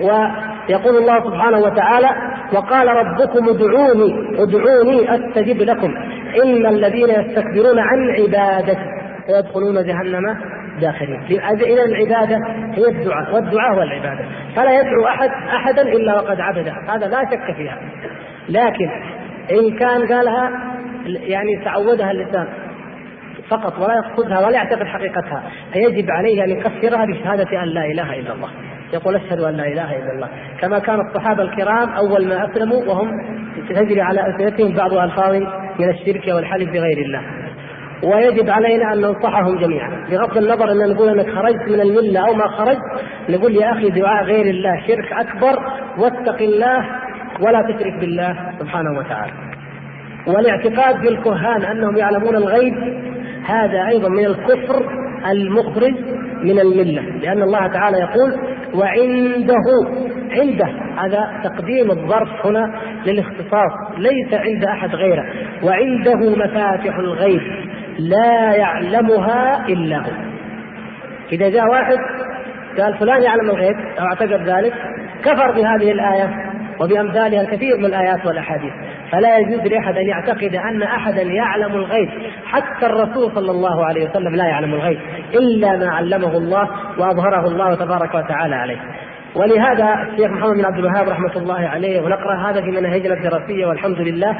ويقول 0.00 0.96
الله 0.96 1.30
سبحانه 1.30 1.58
وتعالى 1.58 2.08
وقال 2.52 2.88
ربكم 2.88 3.48
ادعوني 3.48 4.42
ادعوني 4.42 5.14
أستجب 5.14 5.62
لكم. 5.62 5.94
إن 6.44 6.66
الذين 6.66 7.08
يستكبرون 7.08 7.78
عن 7.78 8.10
عبادتي. 8.10 8.93
سيدخلون 9.26 9.86
جهنم 9.86 10.36
داخلين 10.80 11.22
اذا 11.22 11.84
العبادة 11.84 12.36
هي 12.74 12.88
الدعاء 12.88 13.34
والدعاء 13.34 13.74
هو 13.74 13.82
العبادة. 13.82 14.24
فلا 14.56 14.80
يدعو 14.80 15.06
احد 15.06 15.30
أحدا 15.30 15.82
إلا 15.82 16.14
وقد 16.14 16.40
عبده. 16.40 16.74
هذا 16.88 17.06
لا 17.06 17.24
شك 17.30 17.56
فيها. 17.56 17.78
لكن 18.48 18.90
إن 19.50 19.78
كان 19.78 20.06
قالها 20.06 20.50
يعني 21.06 21.64
تعودها 21.64 22.10
اللسان 22.10 22.46
فقط 23.48 23.78
ولا 23.78 23.94
يقصدها 23.94 24.46
ولا 24.46 24.56
يعتقد 24.56 24.86
حقيقتها 24.86 25.42
فيجب 25.72 26.10
عليه 26.10 26.44
أن 26.44 26.50
يكفرها 26.50 27.04
بشهادة 27.04 27.62
أن 27.62 27.68
لا 27.68 27.84
إله 27.84 28.20
إلا 28.20 28.32
الله. 28.32 28.48
يقول 28.92 29.16
أشهد 29.16 29.40
أن 29.40 29.54
لا 29.54 29.66
إله 29.66 29.96
إلا 29.96 30.12
الله. 30.12 30.28
كما 30.60 30.78
كان 30.78 31.00
الصحابة 31.00 31.42
الكرام 31.42 31.88
أول 31.88 32.28
ما 32.28 32.44
أسلموا 32.44 32.84
وهم 32.84 33.10
تجري 33.68 34.00
على 34.00 34.26
السنتهم 34.26 34.74
بعض 34.74 34.94
ألفاظ 34.94 35.34
من 35.78 35.88
الشرك 35.88 36.34
والحلف 36.34 36.70
بغير 36.70 36.98
الله. 36.98 37.43
ويجب 38.04 38.50
علينا 38.50 38.92
أن 38.92 39.00
ننصحهم 39.00 39.58
جميعا. 39.58 40.06
بغض 40.10 40.38
النظر 40.38 40.72
أن 40.72 40.92
نقول 40.92 41.08
أنك 41.08 41.30
خرجت 41.34 41.68
من 41.68 41.80
الملة 41.80 42.28
أو 42.28 42.34
ما 42.34 42.48
خرجت 42.48 42.80
نقول 43.28 43.56
يا 43.56 43.72
أخي 43.72 43.90
دعاء 43.90 44.24
غير 44.24 44.46
الله 44.46 44.86
شرك 44.86 45.12
أكبر 45.12 45.58
واتق 45.98 46.42
الله 46.42 46.86
ولا 47.40 47.62
تشرك 47.62 48.00
بالله 48.00 48.36
سبحانه 48.58 48.98
وتعالى. 48.98 49.32
والاعتقاد 50.26 51.00
بالكهان 51.00 51.62
أنهم 51.62 51.96
يعلمون 51.96 52.36
الغيب 52.36 52.74
هذا 53.46 53.88
أيضا 53.88 54.08
من 54.08 54.24
الكفر 54.24 54.82
المخرج 55.30 55.94
من 56.42 56.58
الملة. 56.58 57.02
لأن 57.02 57.42
الله 57.42 57.66
تعالى 57.66 57.96
يقول 57.98 58.34
وعنده 58.74 59.64
عنده. 60.30 60.68
هذا 60.98 61.40
تقديم 61.44 61.90
الظرف 61.90 62.46
هنا 62.46 62.80
للاختصاص. 63.06 63.98
ليس 63.98 64.34
عند 64.34 64.64
أحد 64.64 64.94
غيره. 64.94 65.24
وعنده 65.62 66.16
مفاتح 66.16 66.98
الغيب. 66.98 67.40
لا 67.98 68.54
يعلمها 68.54 69.66
إلا 69.68 69.96
هو. 69.96 70.12
إذا 71.32 71.48
جاء 71.48 71.66
واحد 71.70 71.98
قال 72.78 72.98
فلان 72.98 73.22
يعلم 73.22 73.50
الغيب 73.50 73.76
أو 73.98 74.06
اعتقد 74.06 74.48
ذلك 74.48 74.72
كفر 75.24 75.50
بهذه 75.50 75.92
الآية 75.92 76.30
وبأمثالها 76.80 77.42
الكثير 77.42 77.78
من 77.78 77.84
الآيات 77.84 78.26
والأحاديث. 78.26 78.72
فلا 79.12 79.38
يجوز 79.38 79.66
لأحد 79.66 79.96
أن 79.96 80.06
يعتقد 80.06 80.54
أن 80.54 80.82
أحدا 80.82 81.22
يعلم 81.22 81.74
الغيب. 81.74 82.08
حتى 82.46 82.86
الرسول 82.86 83.32
صلى 83.34 83.50
الله 83.50 83.86
عليه 83.86 84.10
وسلم 84.10 84.36
لا 84.36 84.44
يعلم 84.44 84.74
الغيب 84.74 84.98
إلا 85.34 85.76
ما 85.76 85.90
علمه 85.90 86.36
الله 86.36 86.68
وأظهره 86.98 87.46
الله 87.46 87.74
تبارك 87.74 88.14
وتعالى 88.14 88.54
عليه. 88.54 88.78
ولهذا 89.36 90.02
الشيخ 90.02 90.30
محمد 90.30 90.56
بن 90.56 90.64
عبد 90.64 90.78
الوهاب 90.78 91.08
رحمة 91.08 91.36
الله 91.36 91.68
عليه 91.68 92.00
ونقرأ 92.00 92.50
هذا 92.50 92.60
في 92.60 92.70
مناهجنا 92.70 93.14
الدراسيه 93.14 93.66
والحمد 93.66 94.00
لله 94.00 94.36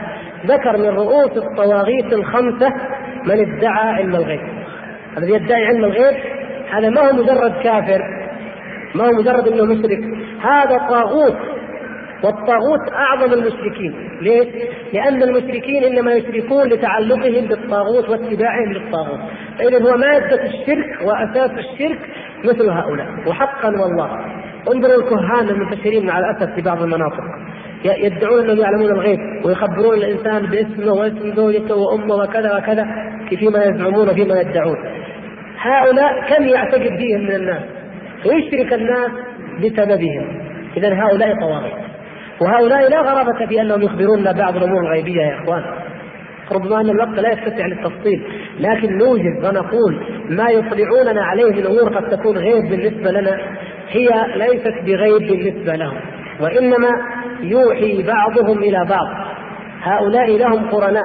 ذكر 0.47 0.77
من 0.77 0.89
رؤوس 0.89 1.37
الطواغيت 1.37 2.13
الخمسة 2.13 2.73
من 3.27 3.57
ادعى 3.57 3.95
علم 3.95 4.17
الغيب. 4.17 4.41
الذي 5.19 5.33
يدعي 5.33 5.67
علم 5.67 5.85
الغيب 5.85 6.17
هذا 6.71 6.91
ما 6.91 7.01
هو 7.01 7.13
مجرد 7.13 7.53
كافر 7.63 8.01
ما 8.95 9.05
هو 9.05 9.11
مجرد 9.11 9.49
إنه 9.49 9.65
مشرك. 9.65 10.01
هذا 10.43 10.79
طاغوت 10.79 11.37
والطاغوت 12.25 12.93
أعظم 12.93 13.33
المشركين، 13.33 13.95
ليه؟ 14.21 14.69
لأن 14.93 15.23
المشركين 15.23 15.85
إنما 15.85 16.13
يشركون 16.13 16.69
لتعلقهم 16.69 17.49
بالطاغوت 17.49 18.09
واتباعهم 18.09 18.73
للطاغوت، 18.73 19.21
فإذا 19.59 19.83
هو 19.83 19.97
مادة 19.97 20.43
الشرك 20.45 21.03
وأساس 21.03 21.51
الشرك 21.51 21.99
مثل 22.45 22.71
هؤلاء، 22.71 23.07
وحقا 23.27 23.69
والله 23.69 24.11
انظروا 24.73 25.03
الكهان 25.03 25.49
المنتشرين 25.49 26.07
مع 26.07 26.19
الأسف 26.19 26.55
في 26.55 26.63
بعض 26.63 26.83
المناطق. 26.83 27.25
يدعون 27.85 28.41
انهم 28.45 28.59
يعلمون 28.59 28.91
الغيب 28.91 29.19
ويخبرون 29.45 29.95
الإنسان 29.95 30.47
باسمه 30.47 30.93
واسم 30.93 31.35
زوجته 31.37 31.75
وأمه 31.75 32.15
وكذا 32.15 32.57
وكذا 32.57 32.87
فيما 33.29 33.65
يزعمون 33.65 34.15
فيما 34.15 34.41
يدعون. 34.41 34.77
هؤلاء 35.59 36.29
كم 36.29 36.45
يعتقد 36.45 36.97
فيهم 36.99 37.21
من 37.21 37.35
الناس؟ 37.35 37.63
ويشرك 38.27 38.73
الناس 38.73 39.11
بسببهم. 39.59 40.41
اذا 40.77 40.95
هؤلاء 40.95 41.41
طواغيت. 41.41 41.75
وهؤلاء 42.41 42.91
لا 42.91 43.01
غرابة 43.01 43.47
في 43.47 43.61
أنهم 43.61 43.83
يخبروننا 43.83 44.33
بعض 44.33 44.57
الأمور 44.57 44.81
الغيبية 44.81 45.23
يا 45.23 45.43
إخوان. 45.43 45.65
ربما 46.53 46.81
أن 46.81 46.91
الوقت 46.91 47.19
لا 47.19 47.33
يتسع 47.33 47.67
للتفصيل 47.67 48.23
لكن 48.61 48.99
نوجد 48.99 49.45
ونقول 49.45 50.01
ما 50.31 50.51
يطلعوننا 50.51 51.23
عليه 51.25 51.53
من 51.53 51.67
أمور 51.67 51.99
قد 51.99 52.19
تكون 52.19 52.37
غيب 52.37 52.71
بالنسبة 52.71 53.11
لنا 53.11 53.39
هي 53.89 54.09
ليست 54.37 54.75
بغيب 54.87 55.29
بالنسبة 55.29 55.77
لهم 55.77 56.01
وإنما 56.41 56.89
يوحي 57.51 58.03
بعضهم 58.03 58.59
إلى 58.59 58.87
بعض. 58.89 59.07
هؤلاء 59.83 60.37
لهم 60.37 60.71
قرناء. 60.71 61.05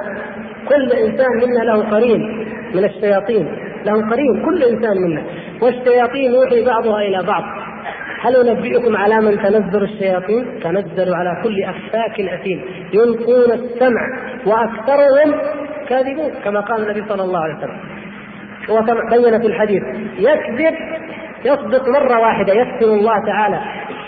كل 0.68 0.92
إنسان 0.92 1.26
منا 1.36 1.64
له 1.64 1.90
قرين 1.90 2.46
من 2.74 2.84
الشياطين. 2.84 3.48
له 3.84 4.10
قرين 4.10 4.44
كل 4.44 4.62
إنسان 4.62 4.96
منا. 4.96 5.22
والشياطين 5.62 6.34
يوحي 6.34 6.64
بعضها 6.64 7.02
إلى 7.02 7.22
بعض. 7.22 7.42
هل 8.20 8.48
أنبئكم 8.48 8.96
على 8.96 9.16
من 9.16 9.42
تنزل 9.42 9.82
الشياطين؟ 9.82 10.60
تنزل 10.62 11.14
على 11.14 11.42
كل 11.42 11.64
أفاك 11.64 12.20
أثيم. 12.20 12.64
يلقون 12.92 13.52
السمع 13.52 14.00
وأكثرهم 14.46 15.40
كاذبون 15.88 16.30
كما 16.44 16.60
قال 16.60 16.82
النبي 16.82 17.08
صلى 17.08 17.22
الله 17.22 17.40
عليه 17.40 17.54
وسلم. 17.54 17.80
وكما 18.68 19.10
بين 19.10 19.40
في 19.40 19.46
الحديث 19.46 19.82
يكذب 20.18 20.74
يصدق 21.44 21.88
مرة 21.88 22.20
واحدة 22.20 22.52
يكتب 22.52 22.88
الله 22.88 23.26
تعالى. 23.26 23.60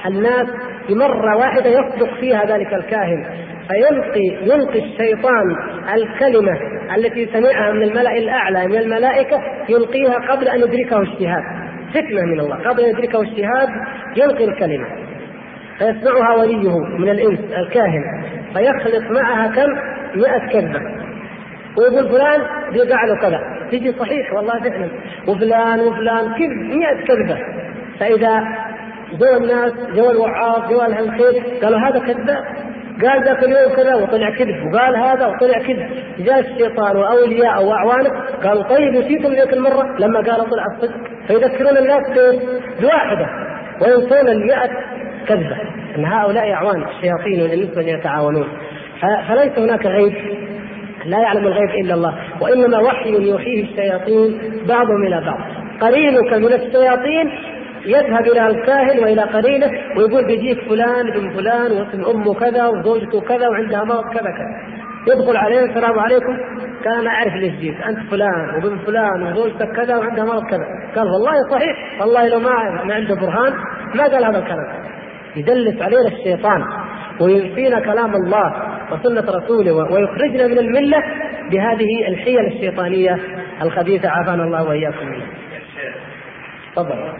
الناس 0.07 0.47
مرة 0.91 1.37
واحدة 1.37 1.71
يصدق 1.71 2.15
فيها 2.21 2.45
ذلك 2.45 2.75
الكاهن 2.75 3.25
فيلقي 3.69 4.27
يلقي 4.43 4.79
الشيطان 4.79 5.57
الكلمة 5.95 6.53
التي 6.97 7.27
سمعها 7.33 7.73
من 7.73 7.83
الملأ 7.83 8.17
الأعلى 8.17 8.67
من 8.67 8.77
الملائكة 8.77 9.39
يلقيها 9.69 10.15
قبل 10.31 10.49
أن 10.49 10.61
يدركه 10.61 11.01
الشهاد 11.01 11.43
فتنة 11.91 12.23
من 12.23 12.41
الله 12.41 12.57
قبل 12.57 12.81
أن 12.81 12.91
يدركه 12.91 13.21
الشهاد 13.21 13.69
يلقي 14.17 14.45
الكلمة. 14.45 14.87
فيسمعها 15.79 16.37
وليه 16.37 16.79
من 16.79 17.09
الإنس 17.09 17.41
الكاهن 17.59 18.25
فيخلط 18.55 19.11
معها 19.11 19.47
كم؟ 19.47 19.71
مئة 20.21 20.53
كذبة 20.53 20.81
ويقول 21.79 22.09
فلان 22.09 22.41
بيقع 22.73 23.05
له 23.05 23.17
كذا. 23.17 23.41
تجي 23.71 23.93
صحيح 23.93 24.33
والله 24.33 24.61
فعلا. 24.61 24.89
وفلان 25.29 25.81
وفلان 25.81 26.35
كذب 26.35 26.77
مئة 26.77 27.05
كذبة 27.05 27.39
فإذا 28.01 28.45
جو 29.23 29.37
الناس 29.37 29.73
جو 29.97 30.11
الوعاظ 30.11 30.71
جو 30.71 30.81
أهل 30.81 31.05
الخير 31.05 31.43
قالوا 31.63 31.79
هذا 31.79 31.99
كذاب. 31.99 32.45
قال 33.03 33.25
ذاك 33.25 33.45
اليوم 33.45 33.73
كذا 33.77 33.95
وطلع 33.95 34.31
كذب. 34.31 34.73
وقال 34.75 34.97
هذا 34.97 35.27
وطلع 35.27 35.59
كذب. 35.59 35.89
جاء 36.19 36.41
الشيطان 36.41 36.97
وأولياء 36.97 37.65
واعوانه 37.65 38.11
قالوا 38.45 38.63
طيب 38.63 38.95
نسيتم 38.95 39.33
ذيك 39.33 39.53
المرة؟ 39.53 39.97
لما 39.99 40.21
قال 40.21 40.51
طلع 40.51 40.67
الصدق. 40.75 40.95
فيذكرون 41.27 41.79
الناس 41.79 42.03
بواحدة. 42.81 43.27
وينسون 43.81 44.29
المئة 44.29 44.71
كذبة. 45.29 45.57
إن 45.99 46.05
هؤلاء 46.05 46.53
أعوان 46.53 46.83
الشياطين 46.83 47.43
والإنس 47.43 47.77
يتعاونون. 47.77 48.49
فليس 49.29 49.59
هناك 49.59 49.87
غيب. 49.87 50.15
لا 51.07 51.19
يعلم 51.19 51.47
الغيب 51.47 51.71
إلا 51.85 51.95
الله. 51.95 52.15
وإنما 52.41 52.79
وحي 52.79 53.29
يوحيه 53.29 53.65
الشياطين 53.65 54.41
بعضهم 54.69 55.03
إلى 55.07 55.21
بعض. 55.27 55.39
قرينك 55.81 56.33
من 56.33 56.53
الشياطين 56.53 57.33
يذهب 57.87 58.27
إلى 58.27 58.47
الكاهن 58.47 58.99
وإلى 58.99 59.23
قرينه 59.23 59.71
ويقول 59.97 60.27
بيجيك 60.27 60.69
فلان 60.69 61.09
ابن 61.09 61.31
فلان 61.31 61.73
واسم 61.73 62.05
أمه 62.05 62.35
كذا 62.35 62.67
وزوجته 62.67 63.21
كذا 63.21 63.49
وعندها 63.49 63.85
مرض 63.85 64.05
كذا 64.13 64.31
كذا. 64.31 64.83
يدخل 65.09 65.37
عليه 65.37 65.61
السلام 65.65 65.99
عليكم. 65.99 66.37
قال 66.85 67.01
أنا 67.01 67.11
أعرف 67.11 67.35
ليش 67.35 67.55
جيت. 67.55 67.81
أنت 67.81 67.99
فلان 68.11 68.55
وابن 68.55 68.79
فلان 68.79 69.23
وزوجتك 69.23 69.73
كذا 69.77 69.97
وعندها 69.97 70.25
مرض 70.25 70.47
كذا. 70.51 70.65
قال 70.97 71.07
والله 71.07 71.33
صحيح. 71.51 72.01
والله 72.01 72.29
لو 72.29 72.41
ما 72.41 72.85
ما 72.85 72.95
عنده 72.95 73.15
برهان 73.15 73.53
ما 73.95 74.05
قال 74.05 74.25
هذا 74.25 74.39
الكلام. 74.39 74.67
يدلس 75.37 75.83
علينا 75.83 76.09
الشيطان 76.09 76.65
وينفينا 77.21 77.81
كلام 77.81 78.15
الله 78.15 78.53
وسنة 78.93 79.39
رسوله 79.39 79.73
ويخرجنا 79.73 80.47
من 80.47 80.59
الملة 80.59 81.03
بهذه 81.51 82.09
الحيل 82.09 82.47
الشيطانية 82.47 83.19
الخبيثة 83.63 84.09
عافانا 84.09 84.45
الله 84.45 84.69
وإياكم. 84.69 85.07
منها. 85.07 85.42
تفضل. 86.77 87.13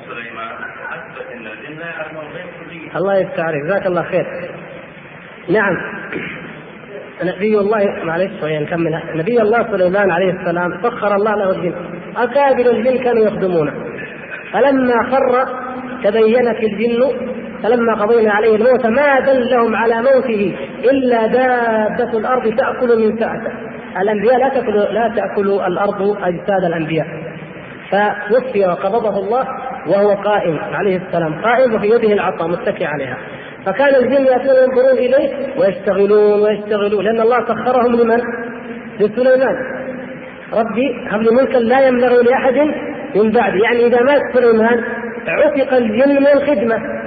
الله 2.97 3.19
يفتح 3.19 3.41
عليك. 3.45 3.63
جزاك 3.65 3.87
الله 3.87 4.03
خير. 4.03 4.27
نعم. 5.51 5.77
نبي 7.23 7.59
الله 7.59 8.05
معلش 8.05 8.41
شوية 8.41 8.59
نكمل. 8.59 9.03
نبي 9.15 9.43
الله 9.43 9.63
سليمان 9.71 10.11
عليه 10.11 10.31
السلام 10.33 10.83
سخر 10.83 11.15
الله 11.15 11.35
له 11.35 11.51
الجن 11.51 11.75
اكابر 12.17 12.71
الجن 12.71 13.05
كانوا 13.05 13.25
يخدمونه 13.25 13.73
فلما 14.53 14.95
خر 15.11 15.47
تبينت 16.05 16.59
الجن 16.63 17.11
فلما 17.63 17.95
قضينا 17.95 18.33
عليه 18.33 18.57
الموت 18.57 18.87
ما 18.87 19.21
دلهم 19.21 19.77
على 19.77 19.95
موته 19.95 20.57
إلا 20.91 21.27
دابة 21.27 22.19
الأرض 22.19 22.55
تأكل 22.57 22.99
من 22.99 23.19
ساعته 23.19 23.53
الأنبياء 24.01 24.39
لا 24.39 24.49
تاكل 24.49 24.75
لا 24.75 25.13
تأكل 25.17 25.61
الأرض 25.67 26.17
أجساد 26.23 26.65
الأنبياء. 26.65 27.07
فتوفي 27.93 28.67
وقبضه 28.67 29.19
الله 29.19 29.47
وهو 29.87 30.15
قائم 30.15 30.59
عليه 30.59 30.97
السلام 30.97 31.43
قائم 31.43 31.75
وفي 31.75 31.87
يده 31.87 32.13
العصا 32.13 32.47
متكئ 32.47 32.85
عليها. 32.85 33.17
فكان 33.67 33.95
الجن 33.95 34.25
يأتون 34.25 34.57
ينظرون 34.57 34.99
إليه 34.99 35.61
ويشتغلون 35.61 36.41
ويشتغلون 36.43 37.05
لأن 37.05 37.21
الله 37.21 37.45
سخرهم 37.45 37.93
لمن؟ 37.93 38.21
لسليمان. 39.01 39.57
ربي 40.53 41.09
هب 41.11 41.23
لي 41.23 41.31
ملكا 41.31 41.59
لا 41.59 41.87
ينبغي 41.87 42.23
لأحد 42.23 42.57
من 43.15 43.31
بعد 43.31 43.55
يعني 43.55 43.87
إذا 43.87 44.03
مات 44.03 44.23
سليمان 44.35 44.85
عتق 45.29 45.75
الجن 45.75 46.21
من 46.21 46.27
الخدمة. 46.27 47.02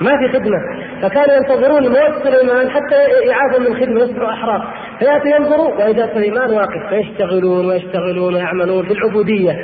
ما 0.00 0.10
في 0.18 0.38
خدمة. 0.38 0.58
فكانوا 1.02 1.36
ينتظرون 1.36 1.88
موت 1.88 2.22
سليمان 2.24 2.70
حتى 2.70 3.26
يعافوا 3.26 3.60
من 3.60 3.66
الخدمه 3.66 4.00
يصبحوا 4.00 4.32
احرار 4.32 4.74
فياتوا 4.98 5.28
ينظروا 5.28 5.74
وإذا 5.74 6.14
سليمان 6.14 6.50
واقف 6.50 6.88
فيشتغلون 6.88 7.66
ويشتغلون 7.66 8.34
ويعملون 8.34 8.88
بالعبودية. 8.88 9.56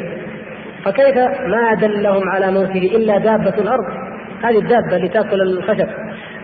فكيف 0.84 1.16
ما 1.46 1.74
دلهم 1.80 2.28
على 2.28 2.52
موته 2.52 2.96
إلا 2.96 3.18
دابة 3.18 3.54
الأرض؟ 3.58 3.84
هذه 4.44 4.58
الدابة 4.58 4.96
اللي 4.96 5.08
تأكل 5.08 5.42
الخشب. 5.42 5.88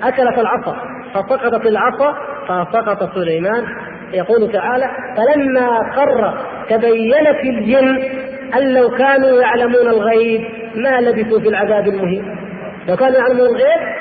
أكلت 0.02 0.38
العصا 0.38 0.76
فسقطت 1.14 1.66
العصا 1.66 2.14
فسقط 2.48 3.14
سليمان. 3.14 3.64
يقول 4.12 4.52
تعالى 4.52 4.90
فلما 5.16 5.78
قر 5.96 6.38
تبينت 6.70 7.40
الجن 7.44 8.02
أن 8.54 8.74
لو 8.74 8.90
كانوا 8.90 9.40
يعلمون 9.40 9.86
الغيب 9.86 10.40
ما 10.74 11.00
لبثوا 11.00 11.40
في 11.40 11.48
العذاب 11.48 11.88
المهين. 11.88 12.47
لو 12.88 12.96
كانوا 12.96 13.18
يعلمون 13.18 13.46
الغيب 13.46 13.98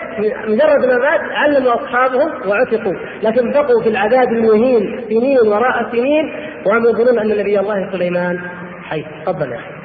مجرد 0.48 0.86
ما 0.86 0.98
مات 0.98 1.22
علموا 1.22 1.74
أصحابهم 1.74 2.50
وعتقوا. 2.50 2.94
لكن 3.24 3.52
بقوا 3.52 3.84
في 3.84 3.90
العذاب 3.90 4.28
المهين 4.32 5.02
سنين 5.10 5.38
وراء 5.48 5.92
سنين 5.92 6.34
وهم 6.66 6.86
يظنون 6.86 7.20
أن 7.20 7.38
نبي 7.38 7.60
الله 7.60 7.92
سليمان 7.92 8.40
حي. 8.84 9.06
تفضل 9.26 9.52
يا 9.52 9.58
أخي. 9.58 9.78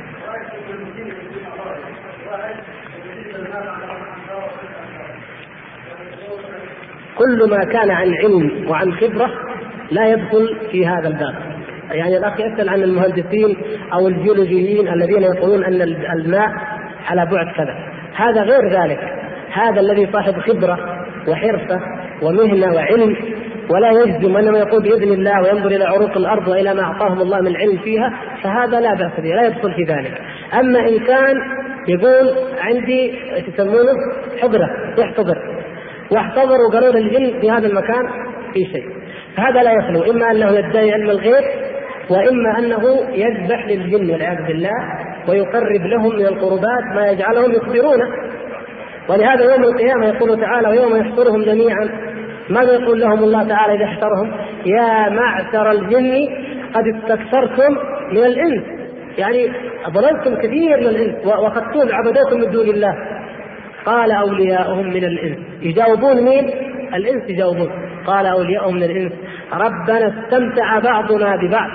كل 7.18 7.50
ما 7.50 7.64
كان 7.64 7.90
عن 7.90 8.14
علم 8.14 8.68
وعن 8.68 8.92
خبرة 8.92 9.30
لا 9.90 10.08
يدخل 10.08 10.56
في 10.70 10.86
هذا 10.86 11.08
الباب. 11.08 11.34
يعني 11.90 12.16
الأخ 12.16 12.40
يسأل 12.40 12.68
عن 12.68 12.82
المهندسين 12.82 13.56
أو 13.92 14.08
الجيولوجيين 14.08 14.88
الذين 14.88 15.22
يقولون 15.22 15.64
أن 15.64 15.82
الماء 16.12 16.48
على 17.06 17.26
بعد 17.26 17.54
كذا. 17.56 17.91
هذا 18.16 18.42
غير 18.42 18.68
ذلك. 18.68 19.00
هذا 19.52 19.80
الذي 19.80 20.08
صاحب 20.12 20.40
خبرة 20.40 20.78
وحرفه 21.28 21.80
ومهنة 22.22 22.74
وعلم 22.74 23.16
ولا 23.70 23.90
يجزم 23.90 24.34
وانما 24.34 24.58
يقول 24.58 24.82
بإذن 24.82 25.12
الله 25.12 25.42
وينظر 25.42 25.66
إلى 25.66 25.84
عروق 25.84 26.16
الأرض 26.16 26.48
وإلى 26.48 26.74
ما 26.74 26.82
أعطاهم 26.82 27.20
الله 27.20 27.40
من 27.40 27.56
علم 27.56 27.78
فيها 27.78 28.12
فهذا 28.42 28.80
لا 28.80 28.94
بأس 28.94 29.20
به 29.20 29.28
لا 29.28 29.46
يدخل 29.46 29.74
في 29.74 29.82
ذلك. 29.82 30.20
أما 30.60 30.78
إن 30.88 30.98
كان 30.98 31.36
يقول 31.88 32.34
عندي 32.60 33.14
يسمونه؟ 33.48 33.96
حضرة 34.42 34.68
يحتضر. 34.98 35.38
واحتضر 36.10 36.56
وقالوا 36.68 36.92
للجن 36.92 37.40
في 37.40 37.50
هذا 37.50 37.66
المكان 37.66 38.08
في 38.54 38.64
شيء. 38.64 38.86
فهذا 39.36 39.62
لا 39.62 39.72
يخلو 39.72 40.12
إما 40.12 40.30
أنه 40.30 40.50
يدعي 40.50 40.92
علم 40.92 41.10
الغيب 41.10 41.44
وإما 42.10 42.58
أنه 42.58 42.82
يذبح 43.12 43.66
للجن 43.66 44.10
والعياذ 44.10 44.46
بالله 44.46 44.70
ويقرب 45.28 45.86
لهم 45.86 46.16
من 46.16 46.26
القربات 46.26 46.84
ما 46.94 47.10
يجعلهم 47.10 47.52
يخبرونه. 47.52 48.06
ولهذا 49.08 49.44
يوم 49.44 49.64
القيامة 49.64 50.06
يقول 50.06 50.40
تعالى 50.40 50.68
ويوم 50.68 50.96
يحشرهم 50.96 51.42
جميعا 51.42 51.88
ماذا 52.50 52.72
يقول 52.72 53.00
لهم 53.00 53.24
الله 53.24 53.48
تعالى 53.48 53.74
إذا 53.74 53.84
احشرهم؟ 53.84 54.32
يا 54.66 55.08
معشر 55.08 55.70
الجن 55.70 56.28
قد 56.74 56.84
استكثرتم 56.86 57.78
من 58.10 58.24
الإنس. 58.24 58.62
يعني 59.18 59.52
ضللتم 59.90 60.34
كثير 60.34 60.76
من 60.80 60.86
الإنس 60.86 61.26
واخذتم 61.26 61.88
عبدوكم 61.92 62.40
من 62.40 62.50
دون 62.50 62.68
الله. 62.68 62.94
قال 63.86 64.12
أولياؤهم 64.12 64.86
من 64.86 65.04
الإنس. 65.04 65.38
يجاوبون 65.62 66.22
مين؟ 66.22 66.50
الإنس 66.94 67.30
يجاوبون. 67.30 67.70
قال 68.06 68.26
أولياؤهم 68.26 68.76
من 68.76 68.82
الإنس 68.82 69.12
ربنا 69.52 70.08
استمتع 70.08 70.78
بعضنا 70.78 71.36
ببعض. 71.36 71.70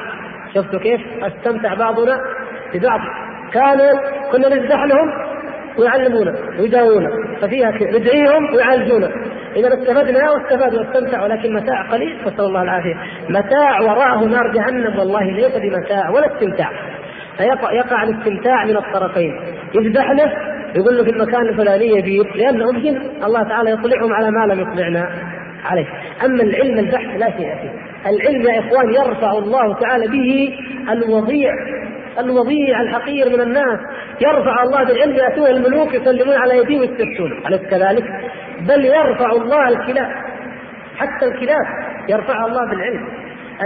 شفتوا 0.56 0.80
كيف؟ 0.80 1.02
استمتع 1.24 1.74
بعضنا 1.74 2.22
ببعض. 2.74 3.00
كانوا 3.54 3.92
كنا 4.32 4.50
نذبح 4.50 4.84
لهم 4.84 5.10
ويعلمونا 5.78 6.36
ويداوونا 6.60 7.10
ففيها 7.42 7.72
ندعيهم 7.72 8.56
ويعالجونا. 8.56 9.10
إذا 9.56 9.68
استفدنا 9.68 10.32
واستفادوا 10.32 10.80
واستمتعوا 10.80 11.24
ولكن 11.24 11.54
متاع 11.54 11.92
قليل 11.92 12.18
نسأل 12.22 12.46
الله 12.46 12.62
العافية. 12.62 12.96
متاع 13.30 13.82
وراءه 13.82 14.26
نار 14.26 14.52
جهنم 14.54 15.00
والله 15.00 15.24
ليس 15.32 15.56
بمتاع 15.56 16.10
ولا 16.10 16.36
استمتاع. 16.36 16.72
فيقع 17.38 17.72
يقع 17.74 18.04
الاستمتاع 18.04 18.66
من 18.66 18.78
الطرفين. 18.78 19.40
يذبح 19.76 20.12
له 20.12 20.32
يقول 20.76 20.98
له 20.98 21.04
في 21.04 21.10
المكان 21.10 21.42
الفلاني 21.42 21.88
يبيض 21.98 22.26
لأنهم 22.36 22.80
جن. 22.80 23.02
الله 23.26 23.44
تعالى 23.44 23.72
يطلعهم 23.72 24.14
على 24.14 24.32
ما 24.32 24.54
لم 24.54 24.60
يطلعنا 24.62 25.10
عليه. 25.66 25.86
أما 26.26 26.44
العلم 26.44 26.80
البحث 26.80 27.20
لا 27.20 27.30
شيء 27.30 27.56
فيه. 27.62 27.72
العلم 28.10 28.42
يا 28.42 28.60
إخوان 28.60 28.94
يرفع 28.94 29.32
الله 29.32 29.74
تعالى 29.74 30.08
به 30.08 30.58
الوضيع 30.92 31.52
الوضيع 32.20 32.82
الحقير 32.82 33.30
من 33.30 33.42
الناس. 33.42 33.80
يرفع 34.22 34.64
الله 34.64 34.84
بالعلم 34.84 35.16
يأتون 35.16 35.48
الملوك 35.48 35.94
يسلمون 35.94 36.36
على 36.36 36.54
ايديهم 36.54 36.80
ويستفتون 36.80 37.32
أليس 37.48 37.62
كذلك؟ 37.62 38.04
بل 38.68 38.86
يرفع 38.86 39.32
الله 39.32 39.68
الكلاب. 39.68 40.08
حتى 40.98 41.26
الكلاب 41.26 41.66
يرفعها 42.10 42.46
الله 42.48 42.70
بالعلم. 42.70 43.08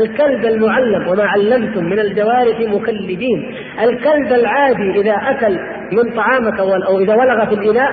الكلب 0.02 0.46
المعلم 0.46 1.08
وما 1.08 1.24
علمتم 1.24 1.86
من 1.86 2.00
الجوارح 2.00 2.60
مكلبين. 2.60 3.56
الكلب 3.84 4.34
العادي 4.34 5.02
إذا 5.02 5.14
أكل 5.14 5.60
من 5.92 6.14
طعامك 6.16 6.60
أو 6.60 7.00
إذا 7.00 7.16
ولغ 7.16 7.46
في 7.46 7.54
الإناء 7.54 7.92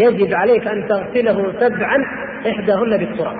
يجب 0.00 0.34
عليك 0.34 0.66
أن 0.66 0.88
تغسله 0.88 1.52
سبعا 1.60 1.96
إحداهن 2.50 2.96
بالتراب. 2.96 3.36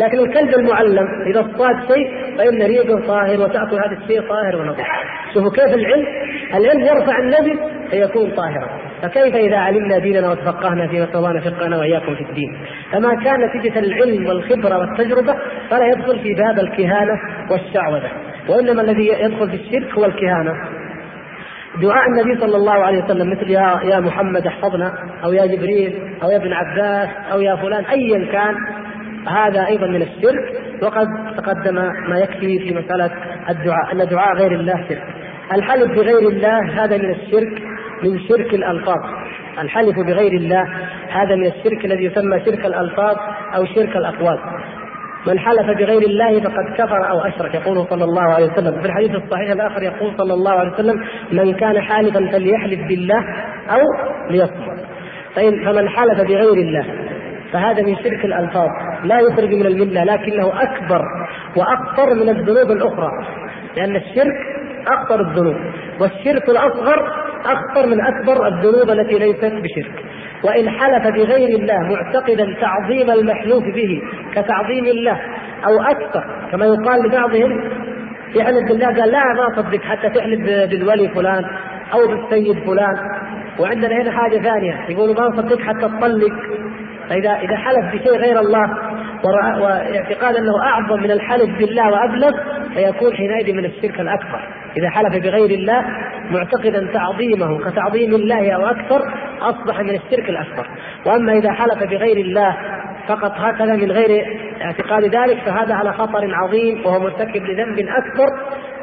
لكن 0.00 0.18
الكلب 0.18 0.54
المعلم 0.54 1.08
إذا 1.26 1.40
اصطاد 1.40 1.76
شيء 1.92 2.36
فإن 2.38 2.62
ريقه 2.62 3.06
طاهر 3.06 3.40
وتأكل 3.40 3.74
هذا 3.74 3.98
الشيء 4.02 4.20
طاهر 4.20 4.56
ونظيف. 4.56 4.86
شوفوا 5.34 5.50
كيف 5.50 5.74
العلم؟ 5.74 6.06
العلم 6.54 6.80
يرفع 6.80 7.18
النبي 7.18 7.58
فيكون 7.90 8.30
طاهرا. 8.30 8.68
فكيف 9.02 9.34
إذا 9.34 9.56
علمنا 9.56 9.98
ديننا 9.98 10.30
وتفقهنا 10.30 10.88
فيما 10.88 11.04
استطعنا 11.04 11.40
فقهنا 11.40 11.78
وإياكم 11.78 12.14
في 12.14 12.20
الدين؟ 12.20 12.58
فما 12.92 13.14
كان 13.14 13.40
نتيجه 13.40 13.78
العلم 13.78 14.26
والخبرة 14.26 14.78
والتجربة 14.78 15.34
فلا 15.70 15.86
يدخل 15.86 16.18
في 16.18 16.34
باب 16.34 16.58
الكهانة 16.58 17.14
والشعوذة. 17.50 18.10
وإنما 18.48 18.82
الذي 18.82 19.06
يدخل 19.06 19.50
في 19.50 19.56
الشرك 19.56 19.98
هو 19.98 20.04
الكهانة. 20.04 20.52
دعاء 21.82 22.06
النبي 22.08 22.40
صلى 22.40 22.56
الله 22.56 22.72
عليه 22.72 23.04
وسلم 23.04 23.30
مثل 23.30 23.50
يا 23.50 23.80
يا 23.84 24.00
محمد 24.00 24.46
احفظنا 24.46 24.92
أو 25.24 25.32
يا 25.32 25.46
جبريل 25.46 25.98
أو 26.22 26.30
يا 26.30 26.36
ابن 26.36 26.52
عباس 26.52 27.08
أو 27.32 27.40
يا 27.40 27.56
فلان 27.56 27.84
ايا 27.84 28.32
كان 28.32 28.54
هذا 29.28 29.66
أيضا 29.66 29.86
من 29.86 30.02
الشرك 30.02 30.62
وقد 30.82 31.06
تقدم 31.36 31.74
ما 32.08 32.18
يكفي 32.18 32.58
في 32.58 32.74
مسألة 32.74 33.10
الدعاء 33.50 33.92
أن 33.92 34.08
دعاء 34.08 34.36
غير 34.36 34.52
الله 34.52 34.88
شرك. 34.88 35.02
الحلف 35.52 35.90
بغير 35.90 36.28
الله 36.28 36.84
هذا 36.84 36.96
من 36.96 37.10
الشرك 37.10 37.62
من 38.02 38.18
شرك 38.28 38.54
الألفاظ. 38.54 38.98
الحلف 39.58 39.98
بغير 39.98 40.32
الله 40.32 40.62
هذا 41.08 41.34
من 41.36 41.46
الشرك 41.46 41.84
الذي 41.84 42.04
يسمى 42.04 42.40
شرك 42.44 42.66
الألفاظ 42.66 43.16
أو 43.56 43.64
شرك 43.64 43.96
الأقوال. 43.96 44.38
من 45.26 45.38
حلف 45.38 45.66
بغير 45.78 46.02
الله 46.02 46.40
فقد 46.40 46.74
كفر 46.78 47.10
أو 47.10 47.20
أشرك. 47.20 47.54
يقول 47.54 47.86
صلى 47.90 48.04
الله 48.04 48.22
عليه 48.22 48.46
وسلم. 48.46 48.80
في 48.80 48.86
الحديث 48.86 49.10
الصحيح 49.10 49.50
الآخر 49.50 49.82
يقول 49.82 50.14
صلى 50.18 50.34
الله 50.34 50.52
عليه 50.52 50.70
وسلم 50.70 51.04
من 51.32 51.54
كان 51.54 51.80
حالفا 51.80 52.30
فليحلف 52.32 52.88
بالله 52.88 53.24
أو 53.70 53.80
ليصمت. 54.30 54.80
فمن 55.34 55.88
حلف 55.88 56.20
بغير 56.20 56.52
الله 56.52 57.09
فهذا 57.52 57.82
من 57.82 57.96
شرك 57.96 58.24
الألفاظ. 58.24 58.68
لا 59.04 59.20
يخرج 59.20 59.54
من 59.54 59.66
الملة 59.66 60.04
لكنه 60.04 60.62
أكبر 60.62 61.02
وأخطر 61.56 62.14
من 62.14 62.28
الذنوب 62.28 62.70
الأخرى. 62.70 63.10
لأن 63.76 63.96
الشرك 63.96 64.36
أخطر 64.86 65.20
الذنوب 65.20 65.56
والشرك 66.00 66.48
الأصغر 66.48 67.12
أخطر 67.44 67.86
من 67.86 68.00
أكبر 68.00 68.46
الذنوب 68.46 68.90
التي 68.90 69.18
ليست 69.18 69.44
بشرك. 69.44 70.04
وإن 70.44 70.70
حلف 70.70 71.06
بغير 71.14 71.58
الله 71.58 71.78
معتقدا 71.78 72.56
تعظيم 72.60 73.10
المحلوف 73.10 73.64
به 73.64 74.02
كتعظيم 74.32 74.84
الله 74.84 75.20
أو 75.66 75.82
أكثر 75.82 76.24
كما 76.52 76.66
يقال 76.66 77.06
لبعضهم 77.06 77.70
يحلف 78.34 78.68
بالله 78.68 78.86
قال 78.86 79.10
لا 79.12 79.24
ما 79.36 79.46
أصدق 79.48 79.82
حتى 79.82 80.08
تحلف 80.08 80.40
بالولي 80.70 81.08
فلان 81.08 81.44
أو 81.92 82.06
بالسيد 82.06 82.64
فلان. 82.66 82.96
وعندنا 83.58 84.02
هنا 84.02 84.10
حاجة 84.10 84.38
ثانية 84.38 84.86
يقولوا 84.88 85.14
ما 85.14 85.28
نصدق 85.28 85.60
حتى 85.60 85.80
تطلق. 85.80 86.32
فاذا 87.10 87.30
إذا 87.30 87.56
حلف 87.56 87.94
بشيء 87.94 88.16
غير 88.16 88.40
الله 88.40 88.68
واعتقاد 89.60 90.36
أنه 90.36 90.62
أعظم 90.62 91.02
من 91.02 91.10
الحلف 91.10 91.58
بالله 91.58 91.92
وأبلغ 91.92 92.30
فيكون 92.74 93.14
حينئذ 93.14 93.52
من 93.54 93.64
الشرك 93.64 94.00
الأكبر. 94.00 94.48
إذا 94.76 94.90
حلف 94.90 95.16
بغير 95.24 95.50
الله 95.50 95.84
معتقدا 96.30 96.92
تعظيمه 96.92 97.70
كتعظيم 97.70 98.14
الله 98.14 98.52
أو 98.52 98.66
أكثر 98.66 99.14
أصبح 99.40 99.80
من 99.80 99.90
الشرك 99.90 100.28
الأكبر. 100.28 100.66
وأما 101.06 101.32
إذا 101.32 101.52
حلف 101.52 101.82
بغير 101.82 102.16
الله 102.16 102.56
فقط 103.08 103.32
هكذا 103.36 103.76
من 103.76 103.92
غير 103.92 104.26
اعتقاد 104.62 105.04
ذلك 105.04 105.38
فهذا 105.46 105.74
على 105.74 105.92
خطر 105.92 106.34
عظيم 106.34 106.86
وهو 106.86 107.00
مرتكب 107.00 107.42
لذنب 107.42 107.78
أكبر 107.78 108.26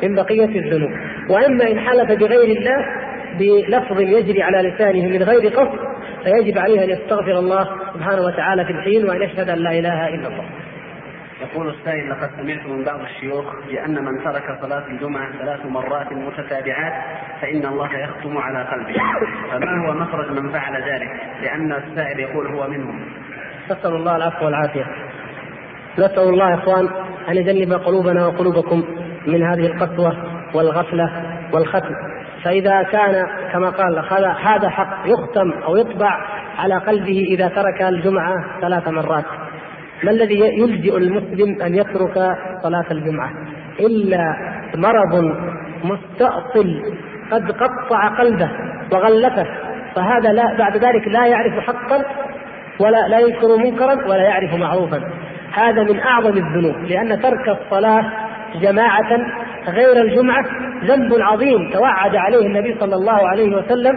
من 0.04 0.16
بقية 0.16 0.60
الذنوب. 0.60 0.92
وأما 1.30 1.72
إن 1.72 1.80
حلف 1.80 2.12
بغير 2.12 2.58
الله 2.58 2.86
بلفظ 3.40 4.00
يجري 4.00 4.44
على 4.44 4.70
لسانه 4.70 5.08
من 5.08 5.24
غير 5.24 5.50
قصد 5.50 5.80
فيجب 6.24 6.58
عليه 6.58 6.84
أن 6.84 6.90
يستغفر 6.90 7.40
الله 7.40 7.70
سبحانه 7.94 8.22
وتعالى 8.22 8.66
في 8.66 8.72
الحين 8.72 9.10
وأن 9.10 9.22
يشهد 9.22 9.50
أن 9.50 9.58
لا 9.58 9.72
إله 9.72 10.08
إلا 10.08 10.28
الله. 10.28 10.46
يقول 11.42 11.70
السائل 11.70 12.10
لقد 12.10 12.30
سمعت 12.42 12.66
من 12.66 12.84
بعض 12.84 13.00
الشيوخ 13.00 13.46
بأن 13.68 14.06
من 14.06 14.24
ترك 14.24 14.58
صلاة 14.62 14.88
الجمعة 14.88 15.32
ثلاث 15.40 15.66
مرات 15.66 16.14
متتابعات 16.14 16.94
فإن 17.42 17.66
الله 17.66 17.90
يختم 17.98 18.38
على 18.38 18.64
قلبه. 18.64 18.94
فما 19.52 19.88
هو 19.88 19.94
مخرج 19.94 20.32
من 20.32 20.50
فعل 20.50 20.74
ذلك؟ 20.74 21.10
لأن 21.42 21.72
السائل 21.72 22.20
يقول 22.20 22.48
هو 22.48 22.68
منهم. 22.68 23.06
نسأل 23.72 23.96
الله 23.96 24.16
العفو 24.16 24.46
والعافية. 24.46 24.86
نسأل 26.00 26.30
الله 26.30 26.50
يا 26.50 26.56
إخوان 26.56 26.90
أن 27.30 27.38
يجنب 27.38 27.74
قلوبنا 27.74 28.28
وقلوبكم 28.28 28.84
من 29.28 29.44
هذه 29.44 29.66
القسوة 29.66 30.18
والغفلة 30.54 31.12
والختم. 31.54 31.96
فإذا 32.44 32.84
كان 32.84 33.28
كما 33.54 33.70
قال 33.70 34.04
هذا 34.42 34.70
حق 34.70 34.98
يختم 35.06 35.52
أو 35.52 35.76
يطبع 35.76 36.18
على 36.58 36.78
قلبه 36.78 37.26
إذا 37.30 37.48
ترك 37.48 37.82
الجمعة 37.82 38.36
ثلاث 38.62 38.88
مرات. 38.88 39.26
ما 40.04 40.12
الذي 40.12 40.40
يلجئ 40.40 40.98
المسلم 40.98 41.62
أن 41.62 41.76
يترك 41.76 42.38
صلاة 42.64 42.86
الجمعة؟ 42.92 43.30
إلا 43.80 44.36
مرض 44.76 45.36
مستأصل 45.84 46.82
قد 47.32 47.52
قطع 47.52 48.08
قلبه 48.08 48.50
وغلفه 48.92 49.48
فهذا 49.96 50.34
لا 50.34 50.58
بعد 50.58 50.78
ذلك 50.78 51.08
لا 51.08 51.26
يعرف 51.26 51.60
حقا 51.60 52.04
ولا 52.80 53.08
لا 53.08 53.20
ينكر 53.20 53.58
منكرا 53.58 54.08
ولا 54.08 54.24
يعرف 54.24 54.54
معروفا. 54.54 55.02
هذا 55.54 55.84
من 55.84 56.00
أعظم 56.00 56.38
الذنوب 56.38 56.76
لأن 56.76 57.22
ترك 57.22 57.50
الصلاة 57.50 58.27
جماعة 58.62 59.18
غير 59.68 60.02
الجمعة 60.02 60.46
ذنب 60.86 61.14
عظيم 61.22 61.72
توعد 61.74 62.16
عليه 62.16 62.46
النبي 62.46 62.76
صلى 62.80 62.96
الله 62.96 63.28
عليه 63.28 63.56
وسلم 63.56 63.94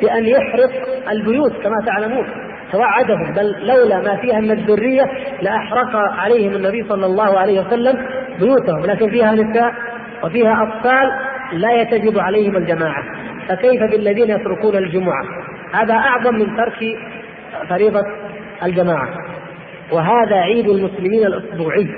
بأن 0.00 0.26
يحرق 0.26 0.70
البيوت 1.10 1.52
كما 1.62 1.76
تعلمون. 1.86 2.26
توعدهم 2.72 3.32
بل 3.36 3.66
لولا 3.66 3.96
ما 3.96 4.16
فيها 4.16 4.40
من 4.40 4.50
الذرية 4.50 5.02
لأحرق 5.42 5.96
عليهم 5.96 6.52
النبي 6.52 6.84
صلى 6.88 7.06
الله 7.06 7.38
عليه 7.38 7.60
وسلم 7.60 8.06
بيوتهم. 8.40 8.86
لكن 8.86 9.10
فيها 9.10 9.32
نساء 9.32 9.72
وفيها 10.24 10.62
أطفال 10.62 11.10
لا 11.52 11.72
يتجب 11.72 12.18
عليهم 12.18 12.56
الجماعة. 12.56 13.02
فكيف 13.48 13.82
بالذين 13.82 14.30
يتركون 14.30 14.76
الجمعة؟ 14.76 15.24
هذا 15.74 15.94
أعظم 15.94 16.34
من 16.34 16.56
ترك 16.56 16.78
فريضة 17.68 18.02
الجماعة. 18.62 19.08
وهذا 19.92 20.36
عيد 20.36 20.68
المسلمين 20.68 21.26
الأسبوعي. 21.26 21.88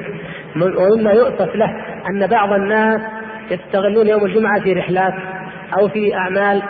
ومما 0.56 1.12
يؤسف 1.12 1.56
له 1.56 1.76
أن 2.10 2.26
بعض 2.26 2.52
الناس 2.52 3.00
يستغلون 3.50 4.06
يوم 4.06 4.24
الجمعة 4.24 4.60
في 4.60 4.72
رحلات 4.72 5.14
أو 5.78 5.88
في 5.88 6.14
أعمال 6.14 6.62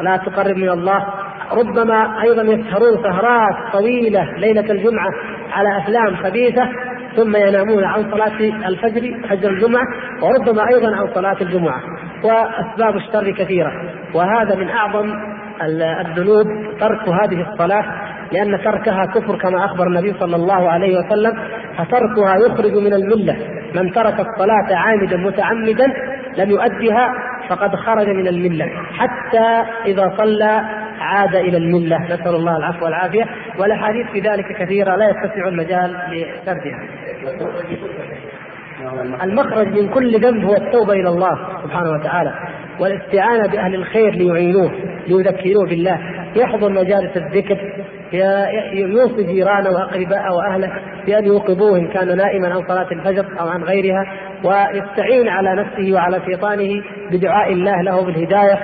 لا 0.00 0.16
تقرب 0.16 0.56
من 0.56 0.68
الله 0.68 1.06
ربما 1.52 2.22
أيضا 2.22 2.42
يسهرون 2.42 3.02
سهرات 3.02 3.72
طويلة 3.72 4.32
ليلة 4.38 4.72
الجمعة 4.72 5.10
على 5.52 5.78
أفلام 5.78 6.16
خبيثة 6.16 6.68
ثم 7.16 7.36
ينامون 7.36 7.84
عن 7.84 8.10
صلاة 8.10 8.40
الفجر 8.68 9.20
فجر 9.28 9.50
الجمعة 9.50 9.84
وربما 10.22 10.68
أيضا 10.68 10.96
عن 10.96 11.08
صلاة 11.14 11.36
الجمعة. 11.40 11.80
وأسباب 12.24 12.96
الشر 12.96 13.30
كثيرة. 13.30 13.72
وهذا 14.14 14.56
من 14.56 14.68
أعظم 14.68 15.12
الذنوب 15.62 16.46
ترك 16.80 17.08
هذه 17.08 17.52
الصلاة 17.52 17.84
لأن 18.34 18.64
تركها 18.64 19.06
كفر 19.14 19.36
كما 19.36 19.64
أخبر 19.64 19.86
النبي 19.86 20.14
صلى 20.20 20.36
الله 20.36 20.70
عليه 20.70 20.98
وسلم 20.98 21.32
فتركها 21.78 22.36
يخرج 22.46 22.74
من 22.76 22.92
الملة. 22.92 23.36
من 23.74 23.92
ترك 23.92 24.20
الصلاة 24.20 24.76
عامدا 24.76 25.16
متعمدا 25.16 25.86
لم 26.38 26.50
يؤدها 26.50 27.12
فقد 27.48 27.76
خرج 27.76 28.08
من 28.08 28.26
الملة. 28.26 28.66
حتى 28.98 29.70
إذا 29.86 30.12
صلى 30.16 30.62
عاد 31.00 31.34
إلى 31.36 31.56
الملة. 31.56 31.98
نسأل 32.04 32.34
الله 32.34 32.56
العفو 32.56 32.84
والعافية. 32.84 33.24
والأحاديث 33.58 34.06
في 34.12 34.20
ذلك 34.20 34.44
كثيرة 34.58 34.96
لا 34.96 35.10
يتسع 35.10 35.48
المجال 35.48 35.96
لسردها. 36.10 36.78
المخرج 39.22 39.68
من 39.68 39.88
كل 39.88 40.20
ذنب 40.20 40.44
هو 40.44 40.54
التوبة 40.54 40.92
إلى 40.92 41.08
الله 41.08 41.38
سبحانه 41.62 41.90
وتعالى 41.90 42.34
والاستعانة 42.80 43.46
بأهل 43.52 43.74
الخير 43.74 44.14
ليعينوه 44.14 44.70
ليذكروه 45.08 45.66
بالله. 45.66 45.98
يحضر 46.36 46.68
مجالس 46.68 47.16
الذكر 47.16 47.58
يوصي 48.72 49.22
جيرانه 49.22 49.70
وأقرباءه 49.70 50.34
وأهله 50.34 50.72
بأن 51.06 51.24
يوقظوه 51.24 51.78
إن 51.78 51.88
كان 51.88 52.16
نائما 52.16 52.48
عن 52.54 52.62
صلاة 52.68 52.92
الفجر 52.92 53.26
أو 53.40 53.48
عن 53.48 53.62
غيرها 53.62 54.06
ويستعين 54.44 55.28
على 55.28 55.54
نفسه 55.54 55.92
وعلى 55.92 56.20
شيطانه 56.26 56.82
بدعاء 57.10 57.52
الله 57.52 57.82
له 57.82 58.04
بالهداية 58.04 58.58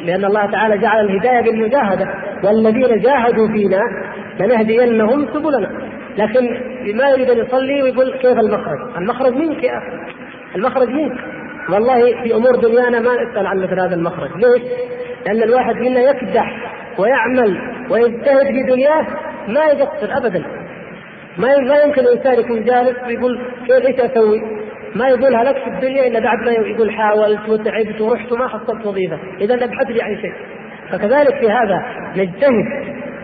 لأن 0.00 0.24
الله 0.24 0.50
تعالى 0.50 0.78
جعل 0.78 1.04
الهداية 1.04 1.40
بالمجاهدة 1.40 2.06
والذين 2.44 3.00
جاهدوا 3.00 3.48
فينا 3.48 3.80
لنهدينهم 4.40 5.26
سبلنا. 5.34 5.70
لكن 6.18 6.60
ما 6.94 7.10
يريد 7.10 7.30
أن 7.30 7.38
يصلي 7.38 7.82
ويقول 7.82 8.18
كيف 8.18 8.38
المخرج؟ 8.38 8.96
المخرج 8.96 9.34
منك 9.34 9.64
يا 9.64 9.78
أخي. 9.78 9.86
المخرج 10.56 10.88
منك. 10.88 11.18
والله 11.70 12.22
في 12.22 12.34
أمور 12.34 12.56
دنيانا 12.56 13.00
ما 13.00 13.22
نسأل 13.22 13.46
عن 13.46 13.58
مثل 13.58 13.80
هذا 13.80 13.94
المخرج. 13.94 14.30
ليش؟ 14.36 14.62
لأن 15.26 15.42
الواحد 15.42 15.74
منا 15.76 16.00
يكدح. 16.00 16.79
ويعمل 17.00 17.60
ويجتهد 17.90 18.46
في 18.46 18.62
دنياه 18.62 19.06
ما 19.48 19.64
يقصر 19.64 20.16
أبدا 20.16 20.44
ما 21.38 21.58
ما 21.58 21.76
يمكن 21.76 22.00
الإنسان 22.00 22.40
يكون 22.40 22.64
جالس 22.64 22.96
ويقول 23.06 23.40
كيف 23.66 23.86
إيش 23.86 24.00
أسوي؟ 24.00 24.42
ما 24.94 25.08
يقولها 25.08 25.44
لك 25.44 25.56
في 25.64 25.70
الدنيا 25.70 26.06
إلا 26.06 26.20
بعد 26.20 26.38
ما 26.38 26.52
يقول 26.52 26.90
حاولت 26.90 27.48
وتعبت 27.48 28.00
ورحت 28.00 28.32
وما 28.32 28.48
حصلت 28.48 28.86
وظيفة، 28.86 29.18
إذا 29.40 29.54
ابحث 29.54 29.86
لي 29.86 30.02
عن 30.02 30.16
شيء. 30.16 30.32
فكذلك 30.90 31.40
في 31.40 31.50
هذا 31.50 31.82
نجتهد 32.16 32.64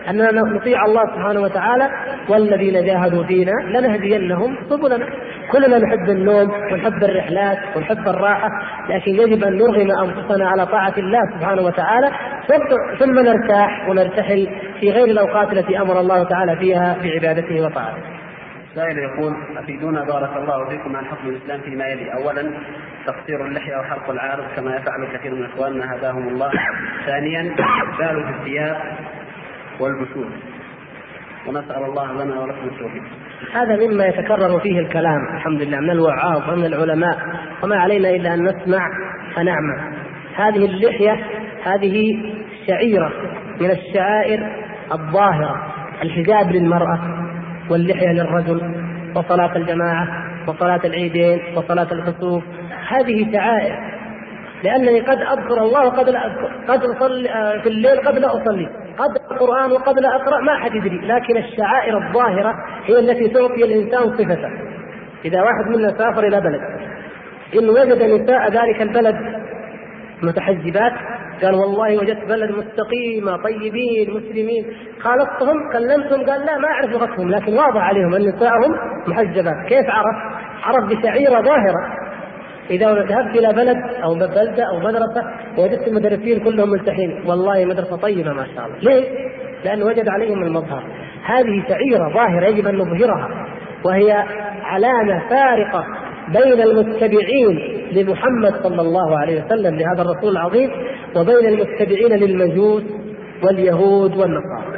أننا 0.09 0.31
نطيع 0.31 0.85
الله 0.85 1.05
سبحانه 1.15 1.41
وتعالى 1.41 1.89
والذين 2.29 2.85
جاهدوا 2.85 3.23
فينا 3.23 3.51
لنهدينهم 3.51 4.57
سبلنا. 4.69 5.05
كلنا 5.51 5.77
نحب 5.77 6.09
النوم 6.09 6.51
ونحب 6.71 7.03
الرحلات 7.03 7.57
ونحب 7.75 8.07
الراحة 8.07 8.49
لكن 8.89 9.11
يجب 9.11 9.43
أن 9.43 9.57
نرغم 9.57 9.91
أنفسنا 9.91 10.49
على 10.49 10.65
طاعة 10.65 10.93
الله 10.97 11.19
سبحانه 11.37 11.61
وتعالى 11.61 12.07
ثم 12.99 13.19
نرتاح 13.19 13.89
ونرتحل 13.89 14.47
في 14.79 14.91
غير 14.91 15.05
الأوقات 15.05 15.53
التي 15.53 15.81
أمر 15.81 15.99
الله 15.99 16.23
تعالى 16.23 16.55
فيها 16.55 16.97
بعبادته 17.03 17.65
وطاعته. 17.65 18.01
سائل 18.75 18.97
يقول 18.97 19.33
أفيدونا 19.57 20.03
بارك 20.03 20.37
الله 20.37 20.69
فيكم 20.69 20.95
عن 20.95 21.05
حكم 21.05 21.29
الإسلام 21.29 21.61
فيما 21.61 21.85
يلي 21.87 22.13
اولا 22.13 22.51
تقصير 23.05 23.45
اللحية 23.45 23.77
وحلق 23.77 24.09
العارض 24.09 24.43
كما 24.55 24.75
يفعل 24.75 25.17
كثير 25.17 25.35
من 25.35 25.45
إخواننا 25.45 25.95
هداهم 25.95 26.27
الله 26.27 26.51
ثانيا 27.05 27.55
بال 27.99 28.23
في 28.23 28.29
الثياب 28.39 28.77
والبشور 29.79 30.29
ونسأل 31.47 31.83
الله 31.83 32.23
لنا 32.23 32.39
ولكم 32.39 32.67
التوفيق. 32.67 33.03
هذا 33.53 33.87
مما 33.87 34.05
يتكرر 34.05 34.59
فيه 34.59 34.79
الكلام 34.79 35.35
الحمد 35.35 35.61
لله 35.61 35.79
من 35.79 35.89
الوعاظ 35.89 36.49
ومن 36.49 36.65
العلماء 36.65 37.17
وما 37.63 37.75
علينا 37.75 38.09
إلا 38.09 38.33
أن 38.33 38.43
نسمع 38.43 38.89
فنعمل. 39.35 39.93
هذه 40.35 40.65
اللحية 40.65 41.25
هذه 41.63 42.17
شعيره 42.67 43.11
من 43.61 43.71
الشعائر 43.71 44.39
الظاهرة 44.91 45.73
الحجاب 46.03 46.51
للمرأة 46.51 46.99
واللحية 47.69 48.11
للرجل 48.11 48.61
وصلاة 49.15 49.55
الجماعة 49.57 50.07
وصلاة 50.47 50.81
العيدين 50.85 51.39
وصلاة 51.55 51.87
الكسوف 51.91 52.43
هذه 52.89 53.31
شعائر 53.33 53.96
لأنني 54.63 55.01
قد 55.01 55.17
أذكر 55.17 55.61
الله 55.61 55.87
وقد 55.87 56.09
لا 56.09 56.25
أذكر. 56.25 56.51
قد 56.67 56.83
أصلي 56.83 57.29
آه، 57.29 57.61
في 57.61 57.69
الليل 57.69 57.97
قد 57.97 58.19
لا 58.19 58.27
أصلي. 58.27 58.69
قد 58.97 59.17
القرآن 59.31 59.71
وقد 59.71 59.99
لا 59.99 60.15
أقرأ 60.15 60.41
ما 60.41 60.53
أحد 60.53 60.75
يدري. 60.75 60.97
لكن 60.97 61.37
الشعائر 61.37 61.97
الظاهرة 61.97 62.53
هي 62.85 62.99
التي 62.99 63.27
تعطي 63.27 63.63
الإنسان 63.63 64.17
صفته. 64.17 64.49
إذا 65.25 65.41
واحد 65.41 65.67
منا 65.67 65.89
سافر 65.97 66.27
إلى 66.27 66.41
بلد 66.41 66.61
إن 67.59 67.69
وجد 67.69 68.03
نساء 68.03 68.51
ذلك 68.51 68.81
البلد 68.81 69.15
متحجبات 70.23 70.93
قال 71.43 71.55
والله 71.55 71.97
وجدت 71.97 72.25
بلد 72.29 72.51
مستقيمة 72.51 73.37
طيبين 73.37 74.13
مسلمين. 74.13 74.65
خالطتهم 74.99 75.71
كلمتهم 75.73 76.29
قال 76.29 76.45
لا 76.45 76.57
ما 76.57 76.67
أعرف 76.67 76.91
لغتهم 76.91 77.29
لكن 77.29 77.53
واضح 77.53 77.81
عليهم 77.81 78.15
أن 78.15 78.21
نسائهم 78.21 78.75
محجبات. 79.07 79.67
كيف 79.67 79.85
عرف؟ 79.89 80.15
عرف 80.63 80.89
بشعيرة 80.89 81.41
ظاهرة. 81.41 82.06
إذا 82.69 82.93
ذهبت 82.93 83.35
إلى 83.35 83.53
بلد 83.53 83.77
أو 84.03 84.13
بلدة 84.13 84.63
أو 84.63 84.79
مدرسة 84.79 85.23
وجدت 85.57 85.87
المدرسين 85.87 86.39
كلهم 86.39 86.69
ملتحين 86.69 87.23
والله 87.25 87.65
مدرسة 87.65 87.95
طيبة 87.95 88.33
ما 88.33 88.45
شاء 88.55 88.65
الله. 88.65 88.77
ليه؟ 88.81 89.03
لأنه 89.65 89.85
وجد 89.85 90.09
عليهم 90.09 90.43
المظهر. 90.43 90.83
هذه 91.25 91.63
شعيرة 91.69 92.13
ظاهرة 92.13 92.45
يجب 92.45 92.67
أن 92.67 92.75
نظهرها 92.75 93.29
وهي 93.85 94.23
علامة 94.63 95.29
فارقة 95.29 95.85
بين 96.27 96.61
المتبعين 96.61 97.77
لمحمد 97.91 98.53
صلى 98.63 98.81
الله 98.81 99.17
عليه 99.17 99.43
وسلم 99.45 99.75
لهذا 99.75 100.01
الرسول 100.01 100.31
العظيم 100.31 100.71
وبين 101.15 101.45
المتبعين 101.45 102.11
للمجوس 102.11 102.83
واليهود 103.43 104.17
والنصارى. 104.17 104.77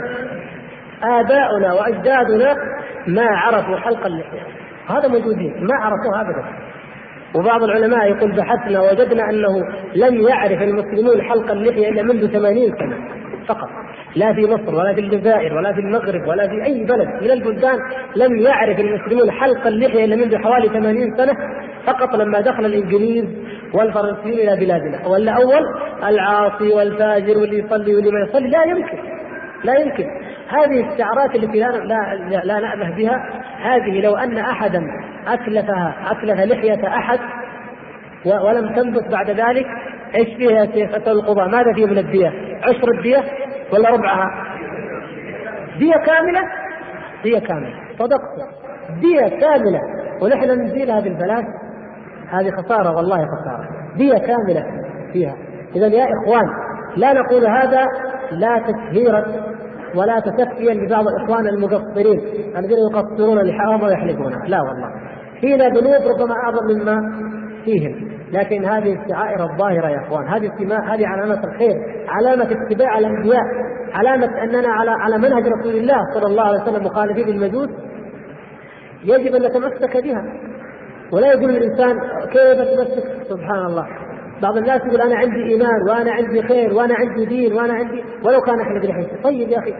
آباؤنا 1.03 1.73
وأجدادنا 1.73 2.55
ما 3.07 3.25
عرفوا 3.25 3.77
حلق 3.77 4.05
اللحية 4.05 4.41
هذا 4.89 5.07
موجودين 5.07 5.53
ما 5.53 5.75
عرفوها 5.75 6.21
أبدا. 6.21 6.68
وبعض 7.35 7.63
العلماء 7.63 8.09
يقول 8.09 8.31
بحثنا 8.35 8.81
وجدنا 8.81 9.29
أنه 9.29 9.63
لم 9.95 10.27
يعرف 10.27 10.61
المسلمون 10.61 11.21
حلق 11.21 11.51
اللحية 11.51 11.89
إلا 11.89 12.03
منذ 12.03 12.27
80 12.33 12.77
سنة 12.79 12.97
فقط. 13.47 13.69
لا 14.15 14.33
في 14.33 14.45
مصر 14.45 14.75
ولا 14.75 14.93
في 14.93 15.01
الجزائر 15.01 15.53
ولا 15.53 15.73
في 15.73 15.79
المغرب 15.79 16.27
ولا 16.27 16.47
في 16.47 16.63
أي 16.65 16.83
بلد 16.83 17.07
من 17.21 17.31
البلدان 17.31 17.77
لم 18.15 18.39
يعرف 18.39 18.79
المسلمون 18.79 19.31
حلق 19.31 19.67
اللحية 19.67 20.05
إلا 20.05 20.15
منذ 20.15 20.37
حوالي 20.37 20.69
80 20.69 21.17
سنة 21.17 21.33
فقط 21.85 22.15
لما 22.15 22.41
دخل 22.41 22.65
الإنجليز 22.65 23.25
والفرنسيين 23.73 24.49
إلى 24.49 24.65
بلادنا. 24.65 25.07
ولا 25.07 25.31
أول 25.31 25.63
العاصي 26.03 26.73
والفاجر 26.73 27.37
واللي 27.37 27.59
يصلي 27.59 27.95
واللي 27.95 28.11
ما 28.11 28.19
يصلي. 28.19 28.47
لا 28.49 28.63
يمكن. 28.63 28.97
لا 29.63 29.79
يمكن. 29.79 30.05
هذه 30.49 30.93
الشعارات 30.93 31.35
التي 31.35 31.59
لا 31.59 31.67
لا 31.67 32.41
لا 32.45 32.59
نأبه 32.59 32.95
بها 32.95 33.38
هذه 33.61 34.01
لو 34.01 34.15
أن 34.15 34.37
أحدا 34.37 34.83
اتلفها 35.27 35.95
أتلف 36.11 36.39
لحية 36.39 36.87
أحد 36.87 37.19
ولم 38.25 38.75
تنبت 38.75 39.11
بعد 39.11 39.29
ذلك 39.29 39.65
إيش 40.15 40.37
فيها 40.37 40.51
يا 40.51 40.65
شيخ؟ 40.65 41.07
القضاء. 41.07 41.49
ماذا 41.49 41.73
فيه 41.73 41.85
من 41.85 41.97
الدية؟ 41.97 42.33
عشر 42.63 42.91
الدية 42.97 43.23
ولا 43.73 43.89
ربعها؟ 43.89 44.25
دية 45.79 45.93
كاملة؟ 46.05 46.41
دية 47.23 47.39
كاملة. 47.39 47.73
صدقت. 47.99 48.49
دية 49.01 49.39
كاملة. 49.39 49.79
ونحن 50.21 50.61
نزيلها 50.61 50.99
بالبلاش؟ 50.99 51.45
هذه 52.29 52.51
خسارة 52.51 52.95
والله 52.95 53.17
خسارة. 53.17 53.67
دية 53.95 54.17
كاملة 54.17 54.65
فيها. 55.13 55.35
إذا 55.75 55.87
يا 55.87 56.05
إخوان 56.05 56.47
لا 56.97 57.13
نقول 57.13 57.47
هذا 57.47 57.85
لا 58.31 58.59
تسهيرا 58.59 59.25
ولا 59.95 60.19
تسفيا 60.19 60.73
لبعض 60.73 61.05
الإخوان 61.07 61.47
المقصرين 61.47 62.19
الذين 62.57 62.77
يقصرون 62.91 63.39
لحاهم 63.39 63.83
ويحلقونها 63.83 64.45
لا 64.47 64.61
والله. 64.61 64.89
فينا 65.41 65.67
ذنوب 65.67 66.19
ربما 66.19 66.33
أعظم 66.33 66.65
مما 66.65 66.97
فيهم. 67.65 68.09
لكن 68.31 68.65
هذه 68.65 68.99
الشعائر 69.03 69.43
الظاهرة 69.43 69.87
يا 69.87 70.07
إخوان 70.07 70.27
هذه 70.27 70.51
هذه 70.93 71.07
علامة 71.07 71.43
الخير 71.43 71.75
علامة 72.07 72.47
اتباع 72.51 72.97
الأنبياء 72.97 73.43
علامة 73.93 74.43
أننا 74.43 74.67
على 74.67 74.91
على 74.91 75.17
منهج 75.17 75.43
رسول 75.47 75.75
الله 75.75 75.97
صلى 76.13 76.25
الله 76.25 76.43
عليه 76.43 76.61
وسلم 76.61 76.85
مخالفين 76.85 77.27
للمجوس. 77.27 77.69
يجب 79.03 79.35
أن 79.35 79.41
نتمسك 79.41 80.03
بها. 80.03 80.23
ولا 81.13 81.27
يقول 81.27 81.49
الإنسان 81.49 81.99
كيف 82.31 82.59
أتمسك 82.59 83.23
سبحان 83.29 83.65
الله. 83.65 83.87
بعض 84.41 84.57
الناس 84.57 84.81
يقول 84.85 85.01
أنا 85.01 85.15
عندي 85.15 85.43
إيمان 85.43 85.81
وأنا 85.89 86.11
عندي 86.11 86.41
خير 86.41 86.73
وأنا 86.73 86.95
عندي 86.95 87.25
دين 87.25 87.53
وأنا 87.53 87.73
عندي 87.73 88.03
ولو 88.23 88.41
كان 88.41 88.59
إحنا 88.61 88.79
بلحيته 88.79 89.21
طيب 89.23 89.49
يا 89.49 89.59
أخي 89.59 89.73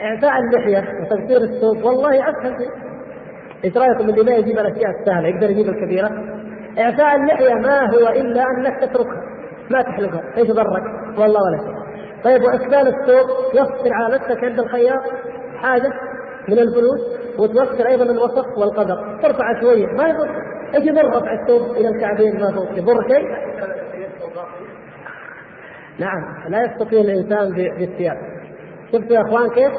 اعفاء 0.00 0.38
اللحية 0.38 0.84
وتقصير 1.00 1.36
الثوب 1.36 1.84
والله 1.84 2.30
أسهل 2.30 2.56
شيء. 2.58 2.70
إيش 3.64 3.76
رأيكم 3.76 4.10
اللي 4.10 4.22
ما 4.22 4.36
يجيب 4.36 4.58
الأشياء 4.58 4.90
السهلة؟ 5.00 5.28
يقدر 5.28 5.50
يجيب 5.50 5.68
الكبيرة؟ 5.68 6.10
اعفاء 6.78 7.16
اللحية 7.16 7.54
ما 7.54 7.90
هو 7.90 8.08
إلا 8.08 8.44
أنك 8.58 8.80
تتركها 8.80 9.22
ما 9.70 9.82
تحلقها. 9.82 10.22
إيش 10.36 10.50
ضرك؟ 10.50 10.82
والله 11.18 11.40
ولا 11.42 11.58
شيء. 11.58 11.82
طيب 12.24 12.42
وإسبال 12.42 12.88
الثوب 12.88 13.26
يفصل 13.54 13.92
على 13.92 14.14
نفسك 14.14 14.44
عند 14.44 14.58
الخياط 14.58 15.02
حاجة 15.56 15.92
من 16.48 16.58
الفلوس 16.58 17.00
وتوفر 17.38 17.86
أيضا 17.86 18.04
الوسط 18.04 18.58
والقدر. 18.58 19.18
ترفع 19.22 19.60
شوية 19.60 19.86
ما 19.86 20.08
يضر. 20.08 20.28
إيش 20.74 20.84
يضر 20.84 21.08
رفع 21.08 21.32
الثوب 21.42 21.76
إلى 21.76 21.88
الكعبين 21.88 22.40
ما 22.40 22.52
فوق 22.54 22.78
يضر 22.78 23.08
شيء؟ 23.08 23.26
نعم 25.98 26.22
لا 26.48 26.64
يستطيع 26.64 27.00
الإنسان 27.00 27.52
بالثياب 27.52 28.16
شفتوا 28.92 29.16
يا 29.16 29.22
أخوان 29.22 29.50
كيف؟ 29.50 29.72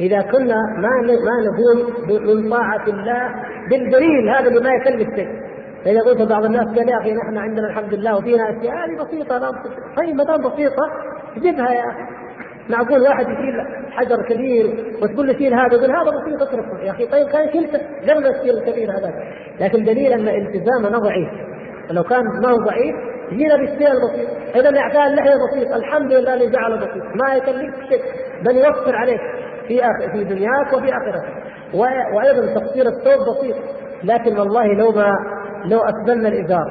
إذا 0.00 0.20
كنا 0.22 0.56
ما 0.76 0.90
ما 1.00 1.36
نقوم 1.44 1.94
من 2.26 2.50
طاعة 2.50 2.86
الله 2.88 3.28
بالدليل 3.70 4.28
هذا 4.28 4.48
اللي 4.48 4.60
ما 4.60 4.70
يكلف 4.74 5.14
شيء. 5.14 5.28
فإذا 5.84 6.00
قلت 6.00 6.22
بعض 6.30 6.44
الناس 6.44 6.66
قال 6.78 6.88
يا 6.88 6.98
أخي 6.98 7.12
نحن 7.12 7.38
عندنا 7.38 7.66
الحمد 7.68 7.94
لله 7.94 8.16
وفينا 8.16 8.50
أشياء 8.50 8.74
هذه 8.74 9.04
بسيطة 9.04 9.38
طيب 9.96 10.16
ما 10.16 10.24
دام 10.24 10.50
بسيطة 10.50 10.90
جبها 11.36 11.72
يا 11.72 11.84
أخي. 11.90 12.02
معقول 12.70 13.02
واحد 13.02 13.26
يشيل 13.28 13.54
حجر 13.90 14.22
كبير 14.22 14.66
وتقول 15.02 15.26
له 15.26 15.32
شيل 15.32 15.54
هذا 15.54 15.74
يقول 15.74 15.90
هذا 15.90 16.10
بسيط 16.20 16.42
اتركه. 16.42 16.78
يا 16.78 16.90
أخي 16.90 17.06
طيب 17.06 17.26
كان 17.28 17.52
شيلته 17.52 17.78
قبل 18.02 18.34
تشيل 18.34 18.58
الكبير 18.58 18.90
هذا. 18.90 19.14
لكن 19.60 19.84
دليل 19.84 20.12
إن 20.12 20.28
التزامنا 20.28 20.98
ضعيف. 20.98 21.28
لو 21.90 22.02
كان 22.02 22.22
ما 22.42 22.48
هو 22.48 22.56
ضعيف 22.56 22.94
جينا 23.30 23.56
بالشيء 23.56 23.92
البسيط 23.92 24.28
إذا 24.56 24.78
اعطاء 24.78 25.06
اللحيه 25.06 25.34
بسيط. 25.34 25.72
الحمد 25.72 26.12
لله 26.12 26.34
اللي 26.34 26.50
جعله 26.50 26.76
بسيط. 26.76 27.04
ما 27.22 27.34
يكلفك 27.34 27.88
شيء. 27.88 28.02
بل 28.44 28.56
يوفر 28.56 28.96
عليك 28.96 29.20
في 29.68 29.80
آخر 29.80 30.12
في 30.12 30.24
دنياك 30.24 30.72
وفي 30.72 30.92
آخرتك. 30.92 31.28
وأيضا 32.14 32.54
تقصير 32.60 32.86
الثوب 32.86 33.36
بسيط. 33.36 33.56
لكن 34.04 34.38
والله 34.38 34.66
لو 34.66 34.90
ما 34.90 35.16
لو 35.64 35.80
اسبلنا 35.80 36.28
الإزار. 36.28 36.66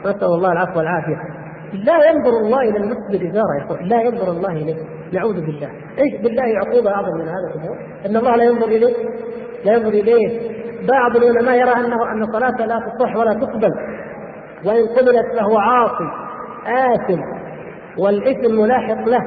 نسأل 0.00 0.24
الله 0.24 0.52
العفو 0.52 0.78
والعافية. 0.78 1.16
لا 1.72 2.10
ينظر 2.10 2.30
الله 2.30 2.60
إلى 2.60 2.78
المسلم 2.78 3.14
الازار 3.14 3.44
يا 3.60 3.86
لا 3.86 4.02
ينظر 4.02 4.30
الله 4.30 4.52
إليه. 4.52 4.76
نعوذ 5.12 5.34
بالله. 5.34 5.68
إيش 5.98 6.22
بالله 6.22 6.42
عقوبه 6.42 6.90
أعظم 6.90 7.14
من 7.18 7.28
هذا 7.28 7.54
الأمور؟ 7.54 7.76
إن 8.06 8.16
الله 8.16 8.36
لا 8.36 8.44
ينظر 8.44 8.66
إليه. 8.66 8.94
لا 9.64 9.72
ينظر 9.72 9.88
إليه. 9.88 10.52
بعض 10.88 11.16
العلماء 11.16 11.54
يرى 11.54 11.72
انه 11.72 12.12
أن 12.12 12.22
الصلاه 12.22 12.66
لا 12.66 12.80
تصح 12.80 13.16
ولا 13.16 13.32
تقبل. 13.32 13.70
وإن 14.64 14.86
قبلت 14.86 15.26
فهو 15.38 15.58
عاصي 15.58 16.10
آثم 16.66 17.20
والإثم 17.98 18.60
ملاحق 18.60 19.08
له 19.08 19.22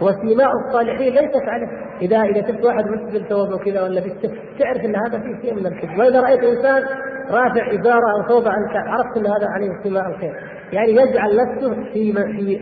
وسيماء 0.00 0.50
الصالحين 0.66 1.14
ليست 1.14 1.48
عليه. 1.48 1.68
إذا 2.02 2.22
إذا 2.22 2.48
شفت 2.48 2.64
واحد 2.64 2.86
مسجد 2.86 3.26
ثوبه 3.28 3.58
كذا 3.58 3.82
ولا 3.82 3.98
السفر 3.98 4.38
تعرف 4.58 4.84
إن 4.84 4.96
هذا 4.96 5.18
فيه 5.18 5.42
شيء 5.42 5.54
من 5.54 5.66
الكذب 5.66 5.98
وإذا 5.98 6.20
رأيت 6.20 6.44
إنسان 6.44 6.82
رافع 7.30 7.72
ازاره 7.72 8.12
أو 8.16 8.28
ثوبه 8.28 8.50
عن 8.50 8.64
عرفت 8.74 9.16
إن 9.16 9.26
هذا 9.26 9.46
عليه 9.48 9.70
سماء 9.84 10.08
الخير. 10.08 10.34
يعني 10.72 10.92
يجعل 10.92 11.36
نفسه 11.36 11.74
في 11.92 12.12
في 12.12 12.60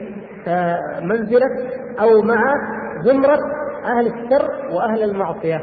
آه، 0.48 1.00
منزلة 1.02 1.46
أو 2.00 2.22
مع 2.22 2.54
زمرة 3.04 3.38
أهل 3.84 4.06
الشر 4.06 4.74
وأهل 4.74 5.02
المعصية. 5.02 5.60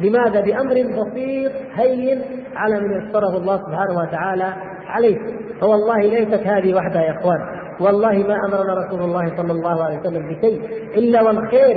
لماذا؟ 0.00 0.40
بامر 0.40 0.74
بسيط 0.74 1.52
هين 1.74 2.22
على 2.56 2.80
من 2.80 2.90
يسره 2.90 3.36
الله 3.36 3.56
سبحانه 3.56 3.98
وتعالى 3.98 4.52
عليه 4.88 5.18
فوالله 5.60 5.98
ليست 5.98 6.46
هذه 6.46 6.74
وحدها 6.74 7.02
يا 7.02 7.18
إخوان. 7.18 7.38
والله 7.80 8.12
ما 8.12 8.36
أمرنا 8.48 8.74
رسول 8.74 9.00
الله 9.00 9.36
صلى 9.36 9.52
الله 9.52 9.84
عليه 9.84 9.98
وسلم 9.98 10.28
بشيء 10.28 10.60
إلا 10.96 11.22
والخير 11.22 11.76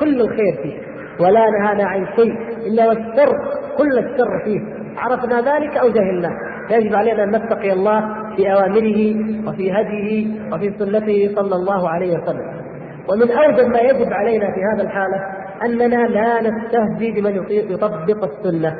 كل 0.00 0.20
الخير 0.20 0.58
فيه. 0.62 0.78
ولا 1.20 1.50
نهانا 1.50 1.84
عن 1.84 2.06
شيء 2.16 2.34
إلا 2.66 2.88
والشر 2.88 3.36
كل 3.78 3.98
الشر 3.98 4.44
فيه. 4.44 4.60
عرفنا 4.96 5.40
ذلك 5.40 5.76
أو 5.76 5.88
جهلناه 5.88 6.32
يجب 6.70 6.94
علينا 6.94 7.24
أن 7.24 7.30
نتقي 7.30 7.72
الله 7.72 8.00
في 8.36 8.52
أوامره 8.52 9.14
وفي 9.48 9.72
هديه 9.72 10.26
وفي 10.52 10.72
سنته 10.78 11.32
صلى 11.36 11.54
الله 11.54 11.88
عليه 11.88 12.18
وسلم. 12.18 12.60
ومن 13.08 13.30
أوجب 13.30 13.68
ما 13.68 13.80
يجب 13.80 14.12
علينا 14.12 14.46
في 14.54 14.60
هذا 14.74 14.82
الحالة 14.82 15.16
أننا 15.64 16.06
لا 16.06 16.40
نستهزي 16.40 17.10
بمن 17.10 17.44
يطبق 17.50 18.24
السنة. 18.24 18.76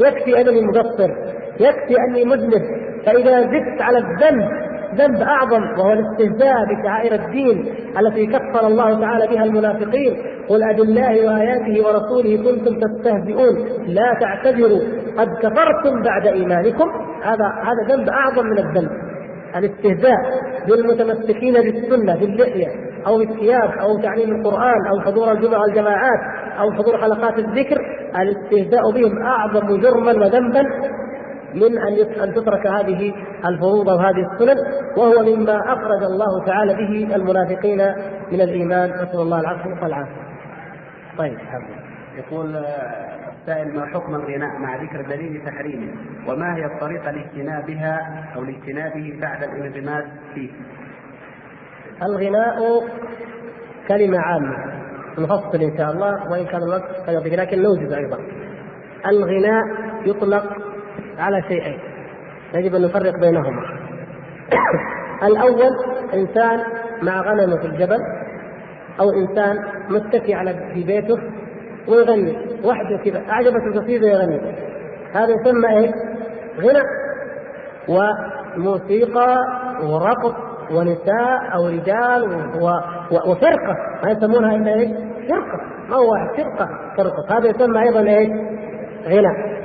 يكفي 0.00 0.40
أنني 0.40 0.60
مقصر 0.60 1.10
يكفي 1.60 1.96
اني 2.08 2.24
مذنب 2.24 2.62
فإذا 3.06 3.40
زدت 3.40 3.82
على 3.82 3.98
الذنب 3.98 4.68
ذنب 4.94 5.22
أعظم 5.22 5.62
وهو 5.78 5.92
الاستهزاء 5.92 6.56
بشعائر 6.64 7.14
الدين 7.14 7.74
التي 8.00 8.26
كفر 8.26 8.66
الله 8.66 9.00
تعالى 9.00 9.26
بها 9.26 9.44
المنافقين. 9.44 10.16
قل 10.48 10.62
أب 10.62 10.80
الله 10.80 11.26
وآياته 11.26 11.86
ورسوله 11.86 12.36
كنتم 12.36 12.80
تستهزئون. 12.80 13.54
لا 13.86 14.14
تعتذروا 14.20 14.80
قد 15.18 15.28
كفرتم 15.28 16.02
بعد 16.02 16.26
إيمانكم. 16.26 16.88
هذا 17.22 17.46
هذا 17.62 17.96
ذنب 17.96 18.08
أعظم 18.08 18.46
من 18.46 18.58
الذنب. 18.58 18.90
الاستهزاء 19.56 20.18
بالمتمسكين 20.68 21.54
بالسنة 21.54 22.16
باللحية 22.16 22.66
أو 23.06 23.18
بالثياب 23.18 23.70
أو 23.80 23.98
تعليم 24.02 24.36
القرآن 24.36 24.86
أو 24.90 25.00
حضور 25.00 25.32
الجمعه 25.32 25.60
والجماعات 25.60 26.20
أو 26.60 26.72
حضور 26.72 26.98
حلقات 26.98 27.38
الذكر. 27.38 27.78
الاستهزاء 28.20 28.90
بهم 28.94 29.22
أعظم 29.22 29.80
جرما 29.80 30.12
وذنبا 30.12 30.62
من 31.54 31.78
أن 31.78 32.22
أن 32.22 32.34
تترك 32.34 32.66
هذه 32.66 33.14
الفروض 33.46 33.86
وهذه 33.86 34.32
السنن 34.32 34.56
وهو 34.96 35.22
مما 35.22 35.72
أخرج 35.72 36.02
الله 36.02 36.44
تعالى 36.46 36.74
به 36.74 37.16
المنافقين 37.16 37.78
من 38.32 38.40
الإيمان 38.40 38.90
نسأل 38.90 39.20
الله 39.20 39.40
العفو 39.40 39.68
والعافية. 39.82 40.28
طيب 41.18 41.38
يقول 42.18 42.56
السائل 43.40 43.76
ما 43.76 43.86
حكم 43.86 44.14
الغناء 44.14 44.58
مع 44.58 44.82
ذكر 44.82 45.02
دليل 45.02 45.42
تحريمه 45.46 45.92
وما 46.28 46.56
هي 46.56 46.64
الطريقة 46.66 47.10
لاجتنابها 47.10 48.24
أو 48.36 48.44
لاجتنابه 48.44 49.18
بعد 49.20 49.42
الانغماس 49.42 50.04
فيه؟ 50.34 50.50
الغناء 52.02 52.56
كلمة 53.88 54.18
عامة 54.18 54.56
نفصل 55.18 55.62
إن 55.62 55.76
شاء 55.78 55.90
الله 55.90 56.30
وإن 56.30 56.46
كان 56.46 56.62
الوقت 56.62 56.96
قد 57.06 57.26
لكن 57.26 57.62
نوجد 57.62 57.92
أيضا 57.92 58.18
الغناء 59.06 59.64
يطلق 60.04 60.67
على 61.18 61.42
شيئين. 61.42 61.78
يجب 62.54 62.74
أن 62.74 62.82
نفرق 62.82 63.12
بينهما. 63.20 63.62
الأول 65.28 65.70
إنسان 66.14 66.60
مع 67.02 67.20
غنمه 67.20 67.56
في 67.56 67.66
الجبل 67.66 67.98
أو 69.00 69.10
إنسان 69.10 69.56
متكي 69.88 70.34
على 70.34 70.54
في 70.74 70.84
بيته 70.84 71.18
ويغني. 71.88 72.38
وحده 72.64 72.96
كذا. 73.04 73.22
اعجبته 73.30 73.66
القصيدة 73.66 74.08
يغني 74.08 74.40
هذا 75.12 75.28
يسمى 75.30 75.68
إيه؟ 75.68 75.90
غنى. 76.60 76.82
موسيقى 78.56 79.36
ورقص 79.82 80.34
ونساء 80.70 81.54
أو 81.54 81.68
رجال 81.68 82.24
وفرقة. 83.10 83.74
ما 84.04 84.10
يسمونها 84.10 84.56
إلا 84.56 84.74
إيش؟ 84.74 84.90
فرقة. 85.28 85.60
ما 85.88 85.96
هو 85.96 86.12
واحد؟ 86.12 86.28
فرقة. 86.36 86.68
ترقص 86.96 87.32
هذا 87.32 87.48
يسمى 87.48 87.82
أيضا 87.82 88.00
إيش؟ 88.00 88.28
غنى. 89.06 89.58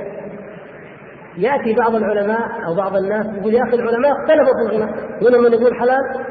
يأتي 1.38 1.74
بعض 1.74 1.94
العلماء 1.94 2.40
أو 2.66 2.74
بعض 2.74 2.96
الناس 2.96 3.26
يقول 3.36 3.54
يا 3.54 3.62
أخي 3.62 3.76
العلماء 3.76 4.12
اختلفوا 4.12 4.54
في 4.54 4.62
الغنى 4.62 4.92
منهم 5.22 5.44
من 5.44 5.52
يقول 5.52 5.74
حلال 5.74 6.24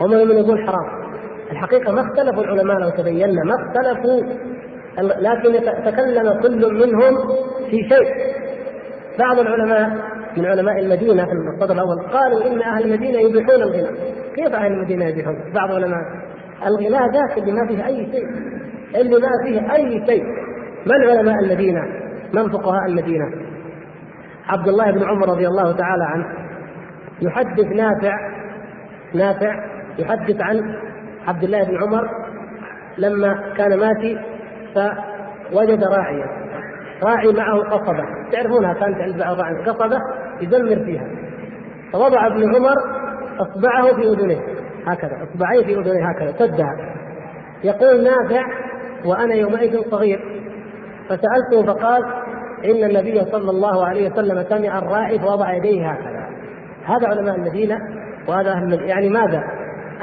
ومنهم 0.00 0.28
من 0.28 0.34
يقول 0.34 0.66
حرام. 0.66 1.00
الحقيقة 1.50 1.92
ما 1.92 2.00
اختلفوا 2.00 2.44
العلماء 2.44 2.78
لو 2.78 2.90
تبينا 2.90 3.44
ما 3.44 3.54
اختلفوا. 3.54 4.22
لكن 4.98 5.64
تكلم 5.84 6.40
كل 6.42 6.74
منهم 6.74 7.16
في 7.70 7.76
شيء. 7.88 8.14
بعض 9.18 9.38
العلماء 9.38 9.90
من 10.36 10.46
علماء 10.46 10.80
المدينة 10.80 11.24
في 11.24 11.32
الصدر 11.32 11.74
الأول 11.74 12.00
قالوا 12.12 12.46
إن 12.46 12.62
أهل 12.62 12.84
المدينة 12.84 13.20
يبيحون 13.20 13.62
الغنى 13.62 13.88
كيف 14.36 14.54
أهل 14.54 14.72
المدينة 14.72 15.04
يبيحون؟ 15.04 15.36
بعض 15.54 15.70
العلماء 15.70 16.00
الغناء 16.66 17.02
ذاك 17.10 17.38
اللي 17.38 17.52
ما 17.52 17.66
فيه 17.66 17.86
أي 17.86 18.06
شيء. 18.12 18.26
اللي 19.00 19.18
ما 19.18 19.28
فيه 19.44 19.74
أي 19.74 20.06
شيء. 20.06 20.24
من 20.86 21.08
علماء 21.10 21.34
المدينة؟ 21.44 21.80
من 22.34 22.50
فقهاء 22.50 22.86
المدينة؟ 22.86 23.49
عبد 24.50 24.68
الله 24.68 24.90
بن 24.90 25.02
عمر 25.08 25.28
رضي 25.28 25.46
الله 25.48 25.72
تعالى 25.72 26.04
عنه 26.04 26.26
يحدث 27.22 27.66
نافع 27.66 28.16
نافع 29.14 29.64
يحدث 29.98 30.40
عن 30.40 30.74
عبد 31.28 31.44
الله 31.44 31.64
بن 31.64 31.82
عمر 31.82 32.08
لما 32.98 33.54
كان 33.56 33.78
ماشي 33.78 34.18
فوجد 34.74 35.84
راعيا 35.84 36.26
راعي 37.02 37.32
معه 37.32 37.58
قصبة 37.58 38.04
تعرفونها 38.32 38.74
كانت 38.74 39.00
عند 39.00 39.18
بعض 39.18 39.68
قصبة 39.68 39.98
يزمر 40.40 40.84
فيها 40.84 41.06
فوضع 41.92 42.26
ابن 42.26 42.54
عمر 42.54 42.74
أصبعه 43.40 43.94
في 43.94 44.02
اذنيه 44.02 44.40
هكذا 44.86 45.18
أصبعيه 45.22 45.64
في 45.64 45.80
اذنيه 45.80 46.10
هكذا 46.10 46.32
سدها 46.38 46.76
يقول 47.64 48.04
نافع 48.04 48.46
وأنا 49.04 49.34
يومئذ 49.34 49.90
صغير 49.90 50.20
فسألته 51.08 51.66
فقال 51.66 52.04
إن 52.64 52.84
النبي 52.84 53.24
صلى 53.32 53.50
الله 53.50 53.86
عليه 53.86 54.10
وسلم 54.10 54.44
سمع 54.48 54.78
الراعي 54.78 55.18
فوضع 55.18 55.52
يديه 55.52 55.90
هكذا. 55.90 56.26
هذا 56.84 57.08
علماء 57.08 57.36
المدينة 57.36 57.78
وهذا 58.28 58.50
أهل 58.50 58.80
يعني 58.82 59.08
ماذا؟ 59.08 59.44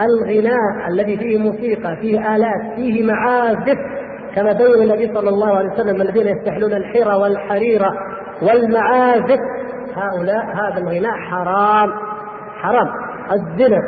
الغناء 0.02 0.88
الذي 0.88 1.18
فيه 1.18 1.38
موسيقى 1.38 1.96
فيه 1.96 2.36
آلات 2.36 2.76
فيه 2.76 3.04
معازف 3.04 3.78
كما 4.36 4.54
بين 4.54 4.82
النبي 4.82 5.14
صلى 5.14 5.30
الله 5.30 5.58
عليه 5.58 5.70
وسلم 5.70 6.02
الذين 6.02 6.28
يستحلون 6.28 6.74
الحرى 6.74 7.16
والحرير 7.16 7.82
والمعازف. 8.42 9.40
هؤلاء 9.96 10.46
هذا 10.46 10.78
الغناء 10.78 11.14
حرام 11.14 11.94
حرام. 12.62 12.88
الزنا 13.32 13.82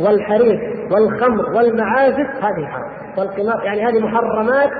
والحرير 0.00 0.86
والخمر 0.90 1.50
والمعازف 1.56 2.44
هذه 2.44 2.66
حرام. 2.66 2.90
والقمار 3.18 3.64
يعني 3.64 3.86
هذه 3.86 4.00
محرمات 4.00 4.70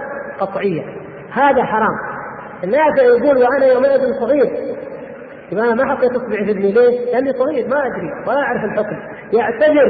قطعية. 0.41 0.83
هذا 1.33 1.65
حرام. 1.65 2.10
الناس 2.65 2.99
يقول 2.99 3.37
وأنا 3.39 3.67
يومئذ 3.67 4.13
صغير 4.21 4.51
أنا 5.53 5.75
ما 5.75 5.95
حطيت 5.95 6.11
اصبعي 6.11 6.45
في 6.45 6.51
ابني 6.51 6.73
ليش؟ 6.73 7.01
لأني 7.13 7.33
صغير 7.33 7.69
ما 7.69 7.87
أدري 7.87 8.11
ولا 8.27 8.39
أعرف 8.39 8.65
الحكم 8.65 8.97
يعتذر 9.33 9.89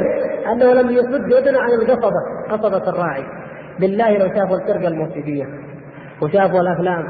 أنه 0.51 0.73
لم 0.73 0.89
يصد 0.89 1.31
يدنا 1.31 1.59
عن 1.59 1.69
القصبة 1.69 2.21
قصبة 2.49 2.89
الراعي 2.89 3.23
بالله 3.79 4.17
لو 4.17 4.27
شافوا 4.27 4.57
الفرقه 4.57 4.87
الموسيقية 4.87 5.45
وشافوا 6.21 6.59
الأفلام 6.59 7.03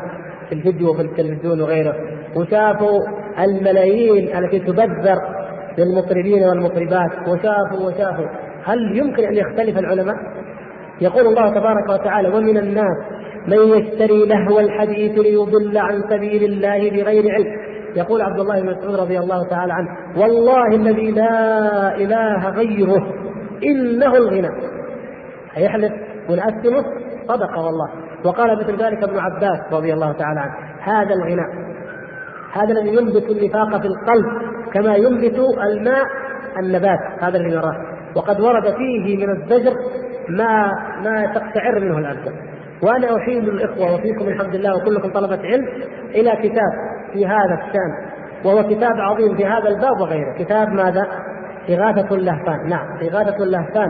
في 0.50 0.56
الفيديو 0.56 0.90
وفي 0.90 1.02
التلفزيون 1.02 1.62
وغيره 1.62 1.96
وشافوا 2.36 3.00
الملايين 3.40 4.38
التي 4.38 4.60
تبذر 4.60 5.18
للمطربين 5.78 6.44
والمطربات 6.44 7.12
وشافوا 7.28 7.88
وشافوا 7.88 8.28
هل 8.66 8.98
يمكن 8.98 9.24
أن 9.24 9.34
يختلف 9.34 9.78
العلماء؟ 9.78 10.16
يقول 11.02 11.28
الله 11.28 11.50
تبارك 11.50 11.90
وتعالى 11.90 12.30
ومن 12.30 12.58
الناس 12.58 12.98
من 13.48 13.78
يشتري 13.78 14.26
لهو 14.26 14.60
الحديث 14.60 15.20
ليضل 15.20 15.78
عن 15.78 16.02
سبيل 16.10 16.44
الله 16.44 16.90
بغير 16.90 17.34
علم. 17.34 17.72
يقول 17.96 18.22
عبد 18.22 18.40
الله 18.40 18.62
بن 18.62 18.70
مسعود 18.70 18.96
رضي 18.96 19.20
الله 19.20 19.50
تعالى 19.50 19.74
عنه 19.74 19.90
والله 20.18 20.68
الذي 20.76 21.12
لا 21.12 21.96
إله 21.96 22.50
غيره 22.50 23.14
إنه 23.64 24.16
الغنى. 24.18 24.50
هيحلف 25.54 25.92
ونأسمه 26.30 26.84
صدق 27.28 27.58
والله. 27.58 27.90
وقال 28.26 28.60
مثل 28.60 28.84
ذلك 28.84 29.04
ابن 29.04 29.20
عباس 29.20 29.74
رضي 29.74 29.94
الله 29.94 30.12
تعالى 30.12 30.40
عنه 30.40 30.54
هذا 30.82 31.14
الغنى 31.14 31.72
هذا 32.54 32.72
الذي 32.72 32.96
ينبت 32.96 33.30
النفاق 33.30 33.82
في 33.82 33.88
القلب 33.88 34.26
كما 34.74 34.96
ينبت 34.96 35.40
الماء 35.64 36.06
النبات 36.60 37.00
هذا 37.20 37.38
الذي 37.38 37.56
نراه 37.56 37.76
وقد 38.16 38.42
ورد 38.42 38.64
فيه 38.64 39.18
من 39.18 39.30
الزجر 39.30 39.74
ما 40.30 40.72
ما 41.04 41.26
تقشعر 41.26 41.80
منه 41.80 41.98
الابدان 41.98 42.34
وأنا 42.84 43.18
أحيل 43.18 43.50
الإخوة 43.50 43.94
وفيكم 43.94 44.28
الحمد 44.28 44.56
لله 44.56 44.76
وكلكم 44.76 45.10
طلبة 45.10 45.40
علم 45.44 45.68
إلى 46.10 46.32
كتاب 46.32 46.72
في 47.14 47.26
هذا 47.26 47.54
الشأن 47.54 48.12
وهو 48.46 48.64
كتاب 48.64 48.94
عظيم 48.94 49.38
في 49.38 49.46
هذا 49.46 49.70
الباب 49.70 50.02
وغيره. 50.02 50.34
كتاب 50.40 50.68
ماذا؟ 50.68 51.08
إغاثة 51.70 52.16
اللهفان. 52.16 52.70
نعم 52.70 52.88
إغاثة 53.02 53.44
اللهفان. 53.44 53.88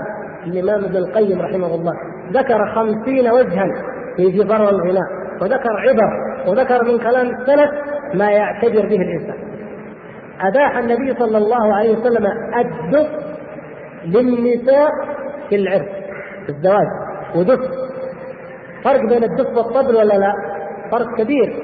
الإمام 0.48 0.84
ابن 0.84 0.98
القيم 0.98 1.42
رحمه 1.42 1.76
الله 1.76 1.94
ذكر 2.32 2.76
خمسين 2.76 3.32
وجها 3.32 3.66
في 4.18 4.32
جبر 4.32 4.70
الغناء 4.70 5.08
وذكر 5.42 5.70
عبر 5.78 6.42
وذكر 6.48 6.84
من 6.84 6.98
كلام 6.98 7.30
السلف 7.30 7.72
ما 8.14 8.32
يعتبر 8.32 8.82
به 8.82 8.96
الإنسان. 8.96 9.38
أباح 10.42 10.78
النبي 10.78 11.14
صلى 11.20 11.38
الله 11.38 11.76
عليه 11.76 11.98
وسلم 11.98 12.26
الدف 12.60 13.08
للنساء 14.06 14.90
في 15.50 15.56
العرس 15.56 15.90
في 16.46 16.50
الزواج 16.50 16.88
ودف 17.36 17.60
فرق 18.84 19.02
بين 19.02 19.24
الدف 19.24 19.58
والطبل 19.58 19.96
ولا 19.96 20.14
لا؟ 20.14 20.34
فرق 20.92 21.18
كبير. 21.18 21.56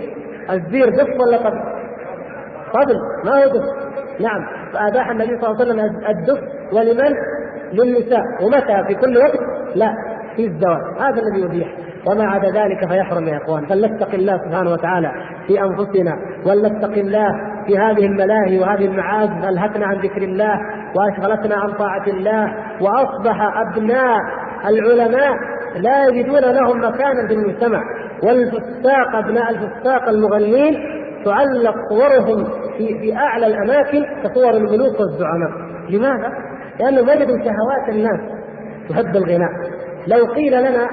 الزير 0.52 0.90
دف 0.90 1.20
ولا 1.20 1.38
طبل؟ 1.38 1.62
طبل 2.74 2.98
ما 3.26 3.44
هو 3.44 3.48
دف؟ 3.48 3.66
نعم. 4.22 4.48
فأباح 4.74 5.10
النبي 5.10 5.42
صلى 5.42 5.50
الله 5.50 5.62
عليه 5.62 5.74
وسلم 5.74 5.80
الدف 6.10 6.40
ولمن؟ 6.74 7.14
للنساء. 7.74 8.24
ومتى؟ 8.44 8.88
في 8.88 8.96
كل 8.96 9.18
وقت؟ 9.18 9.40
لا 9.76 9.94
في 10.36 10.46
الزواج. 10.46 10.82
هذا 11.00 11.22
الذي 11.22 11.42
يبيح. 11.42 11.68
وما 12.08 12.24
عدا 12.24 12.48
ذلك 12.48 12.90
فيحرم 12.90 13.28
يا 13.28 13.38
إخوان. 13.38 13.66
فلنتق 13.66 14.14
الله 14.14 14.38
سبحانه 14.38 14.72
وتعالى 14.72 15.12
في 15.48 15.62
أنفسنا 15.62 16.14
ولنتق 16.46 16.98
الله 16.98 17.30
في 17.68 17.78
هذه 17.78 18.06
الملاهي 18.06 18.60
وهذه 18.60 18.86
المعازف 18.86 19.50
الهتنا 19.50 19.86
عن 19.86 19.96
ذكر 19.96 20.22
الله 20.22 20.60
وأشغلتنا 20.96 21.56
عن 21.56 21.72
طاعة 21.74 22.08
الله 22.08 22.54
وأصبح 22.82 23.58
أبناء 23.58 24.18
العلماء 24.68 25.32
لا 25.76 26.08
يجدون 26.08 26.40
لهم 26.40 26.78
مكانا 26.78 27.28
في 27.28 27.34
المجتمع. 27.34 27.82
والفساق 28.24 29.16
أبناء 29.16 29.50
الفساق 29.50 30.10
المغنين 30.10 30.74
تعلق 31.26 31.76
صورهم 31.90 32.44
في 32.78 33.00
في 33.00 33.16
أعلى 33.16 33.48
الأماكن 33.48 34.06
كصور 34.24 34.50
الملوك 34.50 35.00
والزعماء. 35.00 35.52
لماذا؟ 35.90 36.32
لأنه 36.80 37.02
وجدوا 37.02 37.38
شهوات 37.38 37.90
الناس 37.90 38.20
تحب 38.90 39.16
الغناء. 39.16 39.52
لو 40.08 40.26
قيل 40.26 40.60
لنا 40.60 40.90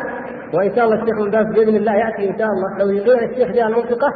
وإن 0.54 0.74
شاء 0.76 0.84
الله 0.84 1.02
الشيخ 1.02 1.20
من 1.20 1.30
باز 1.30 1.46
بإذن 1.46 1.76
الله 1.76 1.92
يأتي 1.92 2.30
إن 2.30 2.38
شاء 2.38 2.48
الله 2.48 2.78
لو 2.78 2.90
يقول 2.90 3.24
الشيخ 3.30 3.48
جاء 3.48 3.66
المنطقة 3.68 4.08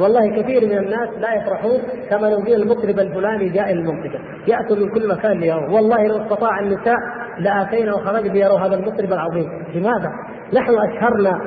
والله 0.00 0.42
كثير 0.42 0.66
من 0.66 0.78
الناس 0.78 1.08
لا 1.18 1.34
يفرحون 1.34 1.78
كما 2.10 2.26
لو 2.26 2.38
قيل 2.38 2.62
المطرب 2.62 2.98
الفلاني 2.98 3.48
جاء 3.48 3.72
المنطقة. 3.72 4.20
يأتوا 4.46 4.76
من 4.76 4.88
كل 4.88 5.08
مكان 5.08 5.40
ليروا 5.40 5.70
والله 5.70 6.06
لو 6.06 6.16
استطاع 6.22 6.60
النساء 6.60 6.96
لآتينا 7.38 7.94
وخرج 7.94 8.26
ليروا 8.26 8.58
هذا 8.58 8.74
المطرب 8.74 9.12
العظيم. 9.12 9.48
لماذا؟ 9.74 10.10
نحن 10.54 10.74
أشهرنا 10.74 11.40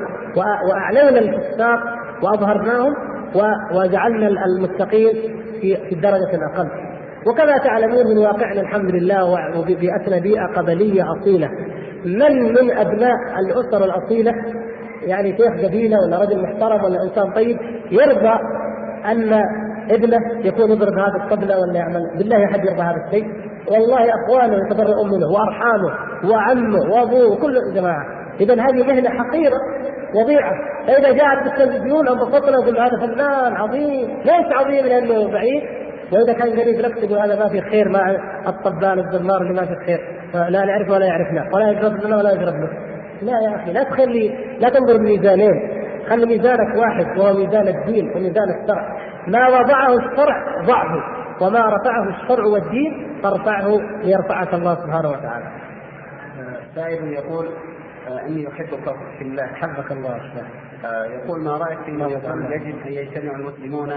واعلنا 0.68 1.18
الفساق 1.18 1.80
وأظهرناهم 2.22 2.94
وجعلنا 3.74 4.28
المتقين 4.28 5.12
في 5.60 5.76
في 5.76 5.94
الدرجة 5.94 6.34
الأقل. 6.34 6.68
وكما 7.26 7.58
تعلمون 7.58 8.06
من 8.06 8.18
واقعنا 8.18 8.60
الحمد 8.60 8.90
لله 8.90 9.24
وبيئتنا 9.58 10.18
بيئة 10.18 10.46
قبلية 10.56 11.04
أصيلة. 11.12 11.48
من 12.04 12.52
من 12.52 12.70
أبناء 12.76 13.16
الاسر 13.38 13.84
الأصيلة؟ 13.84 14.32
يعني 15.02 15.36
شيخ 15.36 15.64
قبيله 15.66 15.96
ولا 16.06 16.20
رجل 16.20 16.42
محترم 16.42 16.84
ولا 16.84 16.96
إنسان 17.08 17.32
طيب 17.32 17.58
يرضى 17.90 18.38
أن 19.04 19.32
ابنه 19.90 20.18
يكون 20.44 20.70
يضرب 20.70 20.98
هذا 20.98 21.24
الطبله 21.24 21.60
ولا 21.60 21.74
يعمل. 21.78 22.18
بالله 22.18 22.44
أحد 22.44 22.58
يرضى 22.64 22.82
هذا 22.82 23.06
الشيء. 23.06 23.49
والله 23.70 24.04
اخوانه 24.14 24.56
يتبرؤون 24.56 25.10
منه 25.10 25.26
وارحامه 25.26 25.90
وعمه 26.30 26.78
وابوه 26.92 27.32
وكل 27.32 27.74
جماعة. 27.74 28.04
اذا 28.40 28.54
هذه 28.54 28.86
مهنة 28.86 29.10
حقيرة 29.10 29.56
وضيعة. 30.14 30.52
فإذا 30.86 31.12
جاءت 31.12 31.44
بالتلفزيون 31.44 32.08
انبسطنا 32.08 32.56
نقول 32.62 32.78
هذا 32.80 32.96
فنان 33.06 33.56
عظيم 33.56 34.08
ليس 34.24 34.52
عظيم 34.52 34.86
لأنه 34.86 35.32
بعيد. 35.32 35.62
وإذا 36.12 36.32
كان 36.32 36.60
قريب 36.60 36.80
لك 36.80 36.94
تقول 36.98 37.18
هذا 37.18 37.38
ما 37.38 37.48
في 37.48 37.60
خير 37.60 37.88
مع 37.88 38.10
الطبال 38.46 38.98
الزمار 38.98 39.42
اللي 39.42 39.54
ما 39.60 39.66
في 39.66 39.74
خير. 39.86 40.00
لا 40.34 40.64
نعرف 40.64 40.90
ولا 40.90 41.06
يعرفنا 41.06 41.44
ولا 41.54 41.70
يقرب 41.70 42.04
لنا 42.04 42.16
ولا 42.16 42.30
يقرب 42.30 42.54
له 42.54 42.68
لا 43.22 43.32
يا 43.32 43.56
أخي 43.56 43.72
لا 43.72 43.82
تخلي 43.82 44.28
لا 44.60 44.68
تنظر 44.68 44.96
بميزانين 44.96 45.80
خلي 46.08 46.26
ميزانك 46.26 46.76
واحد 46.76 47.18
وهو 47.18 47.32
ميزان 47.38 47.68
الدين 47.68 48.10
وميزان 48.16 48.44
الشرع. 48.62 48.96
ما 49.26 49.48
وضعه 49.48 49.94
الشرع 49.94 50.64
ضعه 50.66 51.19
وما 51.40 51.60
رفعه 51.60 52.08
الشرع 52.08 52.44
والدين 52.44 53.20
فارفعه 53.22 53.80
ليرفعك 54.02 54.54
الله 54.54 54.74
سبحانه 54.74 55.08
وتعالى. 55.08 55.46
سائل 56.74 57.12
يقول 57.12 57.48
آه، 58.08 58.26
إني 58.26 58.48
احبك 58.48 58.96
في 59.18 59.24
الله. 59.24 59.46
حبك 59.46 59.92
الله 59.92 60.20
آه، 60.84 61.04
يقول 61.04 61.44
ما 61.44 61.50
رأيك 61.56 61.78
في 61.78 61.90
يقول؟ 61.90 62.52
يجب 62.52 62.86
أن 62.86 62.92
يجتمع 62.92 63.32
المسلمون 63.32 63.92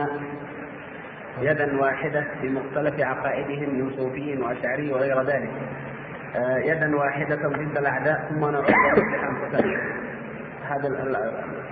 يدا 1.41 1.81
واحدة 1.81 2.25
في 2.41 2.49
مختلف 2.49 2.99
عقائدهم 2.99 3.79
من 3.79 3.91
صوفي 3.97 4.37
وأشعري 4.41 4.93
وغير 4.93 5.21
ذلك. 5.21 5.51
آه، 6.35 6.57
يدا 6.57 6.95
واحدة 6.95 7.35
ضد 7.35 7.77
الأعداء 7.77 8.25
ثم 8.29 8.39
نعود 8.39 8.65
إلى 9.53 10.02
هذا 10.69 10.87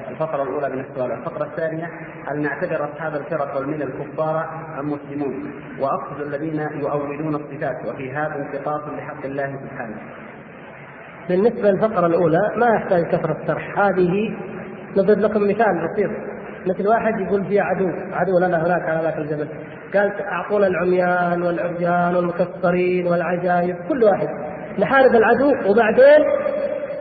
الفقرة 0.10 0.44
الأولى 0.44 0.70
من 0.70 0.80
السؤال، 0.80 1.12
الفقرة 1.12 1.44
الثانية 1.44 1.90
هل 2.28 2.42
نعتبر 2.42 2.86
أصحاب 2.86 3.16
الفرق 3.16 3.58
والملل 3.58 3.90
كفارا 4.00 4.50
أم 4.80 4.92
مسلمون؟ 4.92 5.54
وأقصد 5.80 6.22
الذين 6.22 6.60
يؤولون 6.60 7.36
الصفات 7.36 7.86
وفي 7.86 8.12
هذا 8.12 8.36
انتقاص 8.36 8.82
لحق 8.98 9.26
الله 9.26 9.56
سبحانه. 9.64 9.96
بالنسبة 11.30 11.72
للفقرة 11.72 12.06
الأولى 12.06 12.52
ما 12.56 12.68
يحتاج 12.76 13.06
كثرة 13.06 13.38
شرح، 13.48 13.80
هذه 13.80 14.38
نضرب 14.98 15.20
لكم 15.20 15.44
مثال 15.44 15.88
بسيط. 15.88 16.12
مثل 16.68 16.88
واحد 16.88 17.20
يقول 17.20 17.46
في 17.46 17.60
عدو. 17.60 17.92
عدو 18.14 18.40
لنا 18.40 18.66
هناك 18.66 18.90
على 18.90 19.04
ذاك 19.04 19.18
الجبل. 19.18 19.48
قال 19.94 20.22
أعطونا 20.22 20.68
العميان 20.68 21.44
والعرجان 21.44 22.16
والمكسرين 22.16 23.08
والعجائب 23.08 23.76
كل 23.90 24.04
واحد. 24.04 24.28
نحارب 24.80 25.16
العدو 25.16 25.50
وبعدين 25.70 26.26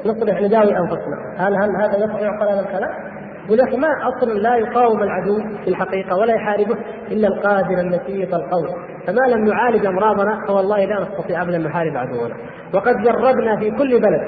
نصلح 0.07 0.41
نداوي 0.41 0.79
أنفسنا. 0.79 1.17
هل 1.37 1.55
هل 1.57 1.77
هذا 1.77 2.21
يعقل 2.21 2.49
هذا 2.49 2.61
الكلام؟ 2.61 3.11
يقول 3.49 3.81
ما 3.81 3.89
أصلا 4.09 4.33
لا 4.33 4.57
يقاوم 4.57 5.03
العدو 5.03 5.39
في 5.65 5.69
الحقيقة 5.69 6.17
ولا 6.17 6.35
يحاربه 6.35 6.77
إلا 7.11 7.29
القادر 7.29 7.81
اللطيف 7.81 8.35
القوي. 8.35 8.75
فما 9.07 9.35
لم 9.35 9.45
نعالج 9.45 9.87
أمراضنا 9.87 10.47
فوالله 10.47 10.85
لا 10.85 11.01
نستطيع 11.01 11.43
ابدا 11.43 11.59
نحارب 11.59 11.97
عدونا. 11.97 12.35
وقد 12.75 12.95
جربنا 12.97 13.57
في 13.57 13.71
كل 13.71 14.01
بلد 14.01 14.23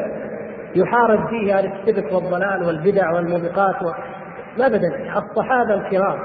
يحارب 0.77 1.28
فيه 1.28 1.59
أهل 1.59 1.73
الشرك 1.73 2.12
والضلال 2.12 2.66
والبدع 2.66 3.12
والموبقات 3.12 3.82
و... 3.82 3.90
ابدا. 4.62 4.89
الصحابة 5.16 5.74
الكرام 5.74 6.19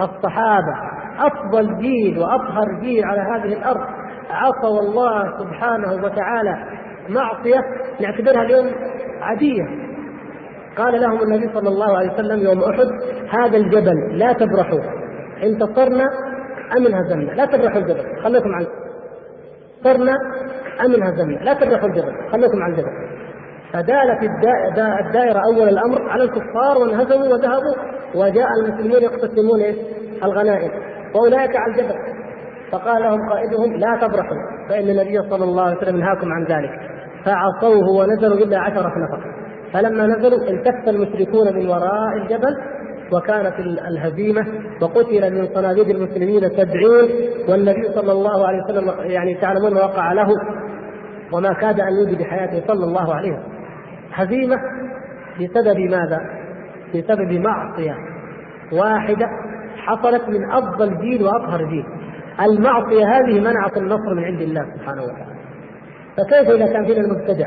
الصحابة 0.00 0.74
أفضل 1.18 1.78
جيل 1.78 2.18
وأطهر 2.18 2.80
جيل 2.80 3.04
على 3.04 3.20
هذه 3.20 3.52
الأرض. 3.52 3.86
عصوا 4.30 4.80
الله 4.80 5.38
سبحانه 5.38 6.04
وتعالى 6.04 6.64
معصية 7.08 7.60
نعتبرها 8.00 8.42
اليوم 8.42 8.70
عادية. 9.20 9.64
قال 10.76 11.00
لهم 11.00 11.22
النبي 11.22 11.54
صلى 11.54 11.68
الله 11.68 11.98
عليه 11.98 12.12
وسلم 12.12 12.40
يوم 12.40 12.62
أحد 12.64 12.86
هذا 13.38 13.56
الجبل 13.56 14.18
لا 14.18 14.32
تبرحوا 14.32 14.80
انتصرنا 15.42 16.04
ام 16.76 16.86
انهزمنا 16.86 17.32
لا 17.32 17.44
تبرحوا 17.44 17.78
الجبل. 17.78 18.22
خليكم 18.22 18.54
عن 18.54 18.66
انتصرنا 19.78 20.16
ام 20.84 20.94
انهزمنا 20.94 21.36
لا 21.36 21.54
تبرحوا 21.54 21.88
الجبل. 21.88 22.12
خليكم 22.32 22.62
عن 22.62 22.70
الجبل. 22.70 22.90
فدالت 23.72 24.22
الدائرة 25.06 25.40
أول 25.44 25.68
الأمر 25.68 26.10
على 26.10 26.22
الكفار 26.24 26.78
وانهزموا 26.78 27.28
وذهبوا. 27.28 27.74
وجاء 28.14 28.48
المسلمون 28.60 29.02
يقتسمون 29.02 29.60
الغنائم. 30.24 30.70
وأولئك 31.14 31.56
على 31.56 31.72
الجبل. 31.72 31.94
فقال 32.72 33.02
لهم 33.02 33.18
قائدهم 33.30 33.76
لا 33.76 33.98
تبرحوا 34.02 34.36
فإن 34.68 34.88
النبي 34.88 35.30
صلى 35.30 35.44
الله 35.44 35.62
عليه 35.62 35.76
وسلم 35.76 35.96
نهاكم 35.96 36.32
عن 36.32 36.44
ذلك. 36.44 36.93
فعصوه 37.24 37.90
ونزلوا 37.90 38.36
إلا 38.36 38.58
عشرة 38.58 38.92
نفر. 38.98 39.34
فلما 39.72 40.06
نزلوا 40.06 40.38
التف 40.38 40.88
المشركون 40.88 41.54
من 41.56 41.68
وراء 41.68 42.16
الجبل 42.16 42.56
وكانت 43.12 43.54
الهزيمة 43.90 44.46
وقتل 44.82 45.32
من 45.34 45.48
صناديد 45.54 45.88
المسلمين 45.88 46.40
سبعين 46.40 47.08
والنبي 47.48 47.88
صلى 47.94 48.12
الله 48.12 48.46
عليه 48.46 48.62
وسلم 48.62 49.10
يعني 49.10 49.34
تعلمون 49.34 49.74
وقع 49.74 50.12
له 50.12 50.28
وما 51.32 51.52
كاد 51.52 51.80
أن 51.80 51.92
يودي 51.92 52.16
بحياته 52.16 52.66
صلى 52.66 52.84
الله 52.84 53.14
عليه 53.14 53.32
وسلم. 53.32 53.54
هزيمة 54.12 54.56
بسبب 55.40 55.78
ماذا؟ 55.78 56.20
بسبب 56.94 57.32
معصية 57.32 57.94
واحدة 58.72 59.26
حصلت 59.76 60.28
من 60.28 60.50
أفضل 60.50 60.98
جيل 61.00 61.22
وأطهر 61.22 61.64
جيل 61.64 61.84
المعصية 62.40 63.04
هذه 63.06 63.40
منعت 63.40 63.76
النصر 63.76 64.14
من 64.14 64.24
عند 64.24 64.40
الله 64.40 64.64
سبحانه 64.76 65.02
وتعالى. 65.02 65.33
فكيف 66.16 66.50
إذا 66.50 66.72
كان 66.72 66.86
فينا 66.86 67.00
المبتدع؟ 67.00 67.46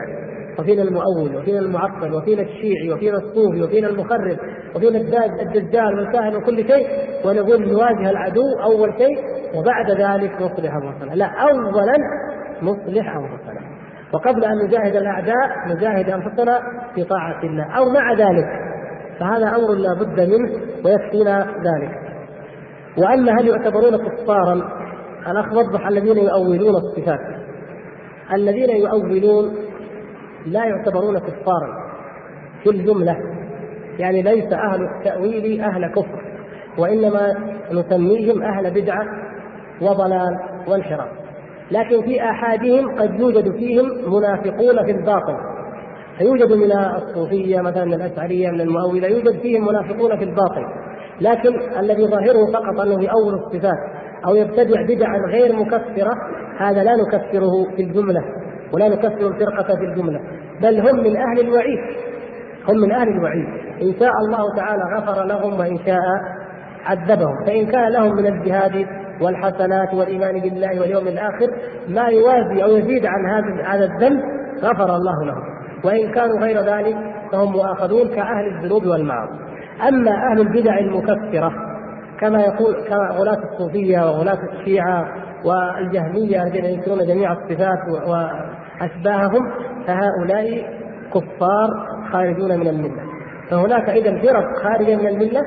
وفينا 0.60 0.84
المؤول 0.84 1.36
وفينا 1.38 1.60
المعطل 1.60 2.14
وفينا 2.14 2.42
الشيعي 2.42 2.94
وفينا 2.94 3.18
الصوفي 3.18 3.62
وفينا 3.62 3.88
المخرب 3.88 4.38
وفينا 4.76 4.98
الدجال 5.42 6.00
والكاهن 6.00 6.36
وكل 6.36 6.68
شيء 6.68 6.88
ونقول 7.26 7.70
نواجه 7.72 8.10
العدو 8.10 8.60
أول 8.64 8.94
شيء 8.98 9.18
وبعد 9.56 9.92
ذلك 9.92 10.42
نصلح 10.42 10.74
أنفسنا 10.76 11.16
لا 11.16 11.26
أولا 11.26 11.98
نصلح 12.62 13.16
أنفسنا 13.16 13.78
وقبل 14.14 14.46
أن 14.46 14.66
نجاهد 14.66 14.96
الأعداء 14.96 15.68
نجاهد 15.68 16.10
أنفسنا 16.10 16.62
في 16.96 17.04
طاعة 17.04 17.44
الله 17.44 17.78
أو 17.78 17.90
مع 17.90 18.14
ذلك. 18.14 18.48
فهذا 19.20 19.48
أمر 19.56 19.74
لا 19.74 19.94
بد 19.94 20.20
منه 20.20 20.52
ويكفينا 20.86 21.40
ذلك. 21.40 21.92
وأما 22.98 23.32
هل 23.32 23.48
يعتبرون 23.48 23.98
كفارا؟ 23.98 24.54
الأخ 25.28 25.54
وضح 25.54 25.88
الذين 25.88 26.18
يؤولون 26.18 26.76
الصفات. 26.76 27.37
الذين 28.34 28.70
يؤولون 28.70 29.56
لا 30.46 30.66
يعتبرون 30.66 31.20
كفارا 31.20 31.88
في 32.64 32.70
الجملة. 32.70 33.18
يعني 34.00 34.22
ليس 34.22 34.54
أهل 34.54 34.84
التأويل 34.84 35.62
أهل 35.62 35.88
كفر 35.88 36.22
وإنما 36.78 37.36
نسميهم 37.72 38.44
أهل 38.44 38.72
بدعة 38.82 39.06
وضلال 39.82 40.40
وانحراف. 40.68 41.10
لكن 41.72 42.02
في 42.02 42.24
آحادهم 42.24 43.00
قد 43.00 43.20
يوجد 43.20 43.52
فيهم 43.52 43.86
منافقون 44.14 44.86
في 44.86 44.92
الباطن 44.92 45.38
فيوجد 46.18 46.54
من 46.54 46.72
الصوفية 46.72 47.62
مثلا 47.62 47.86
من 47.86 47.94
الأشعرية 47.94 48.50
من 48.50 48.62
المؤولة 48.62 49.08
يوجد 49.08 49.40
فيهم 49.40 49.68
منافقون 49.68 50.18
في 50.18 50.24
الباطن 50.24 50.66
لكن 51.22 51.80
الذي 51.80 52.08
ظاهره 52.08 52.52
فقط 52.54 52.80
أنه 52.80 53.04
يؤول 53.04 53.34
الصفات 53.34 53.78
أو 54.28 54.36
يبتدع 54.36 54.82
بدعا 54.82 55.18
غير 55.32 55.56
مكفرة 55.56 56.12
هذا 56.60 56.84
لا 56.84 56.96
نكفره 56.96 57.76
في 57.76 57.82
الجملة 57.82 58.22
ولا 58.74 58.90
نكفر 58.90 59.28
الفرقة 59.28 59.76
في 59.76 59.86
الجملة 59.86 60.20
بل 60.62 60.80
هم 60.80 61.04
من 61.04 61.18
أهل 61.18 61.40
الوعيد 61.40 61.80
هم 62.70 62.78
من 62.78 62.92
أهل 62.92 63.08
الوعيد. 63.08 63.46
إن 63.82 63.94
شاء 64.00 64.12
الله 64.26 64.56
تعالى 64.56 64.84
غفر 64.98 65.24
لهم 65.24 65.60
وإن 65.60 65.78
شاء 65.86 66.02
عذبهم 66.86 67.46
فإن 67.46 67.66
كان 67.66 67.92
لهم 67.92 68.16
من 68.16 68.26
الجهاد 68.26 68.88
والحسنات 69.22 69.94
والإيمان 69.94 70.40
بالله 70.40 70.82
واليوم 70.82 71.08
الآخر 71.08 71.50
ما 71.90 72.08
يوازي 72.08 72.64
أو 72.64 72.78
يزيد 72.78 73.06
عن 73.06 73.26
هذا 73.26 73.64
هذا 73.64 73.86
الذنب 73.86 74.22
غفر 74.64 74.96
الله 74.96 75.26
لهم. 75.26 75.44
وإن 75.84 76.12
كانوا 76.12 76.40
غير 76.40 76.58
ذلك 76.62 76.98
فهم 77.32 77.52
مؤاخذون 77.52 78.08
كأهل 78.08 78.48
الذنوب 78.56 78.86
والمعاصي. 78.86 79.34
أما 79.88 80.12
أهل 80.12 80.42
البدع 80.42 80.80
المكفرة 80.80 81.52
كما 82.20 82.42
يقول 82.42 82.76
كغلاة 82.90 83.40
الصوفية 83.52 84.00
وغلاة 84.00 84.40
الشيعة 84.54 85.08
والجهمية 85.46 86.44
الذين 86.44 86.66
ينكرون 86.66 87.08
جميع 87.08 87.32
الصفات 87.32 87.80
وأشباههم 88.08 89.52
فهؤلاء 89.88 90.78
كفار 91.14 91.70
خارجون 92.12 92.60
من 92.60 92.68
الملة. 92.68 93.02
فهناك 93.50 93.90
اذا 93.90 94.22
فرق 94.22 94.58
خارجة 94.64 94.96
من 94.96 95.08
الملة 95.08 95.42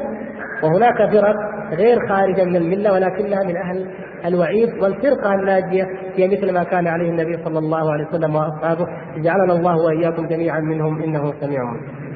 وهناك 0.62 0.96
فرق 1.12 1.36
غير 1.72 2.08
خارجة 2.08 2.44
من 2.44 2.56
الملة 2.56 2.92
ولكنها 2.92 3.44
من 3.44 3.56
أهل 3.56 3.90
الوعيد 4.24 4.68
والفرقة 4.82 5.34
الناجية 5.34 5.84
هي 6.14 6.28
مثل 6.28 6.52
ما 6.54 6.64
كان 6.64 6.86
عليه 6.86 7.10
النبي 7.10 7.44
صلى 7.44 7.58
الله 7.58 7.92
عليه 7.92 8.06
وسلم 8.06 8.34
وأصحابه 8.34 8.86
جعلنا 9.16 9.52
الله 9.52 9.76
وإياكم 9.76 10.26
جميعا 10.26 10.60
منهم 10.60 11.02
إنه 11.02 11.32
سميع 11.40 11.62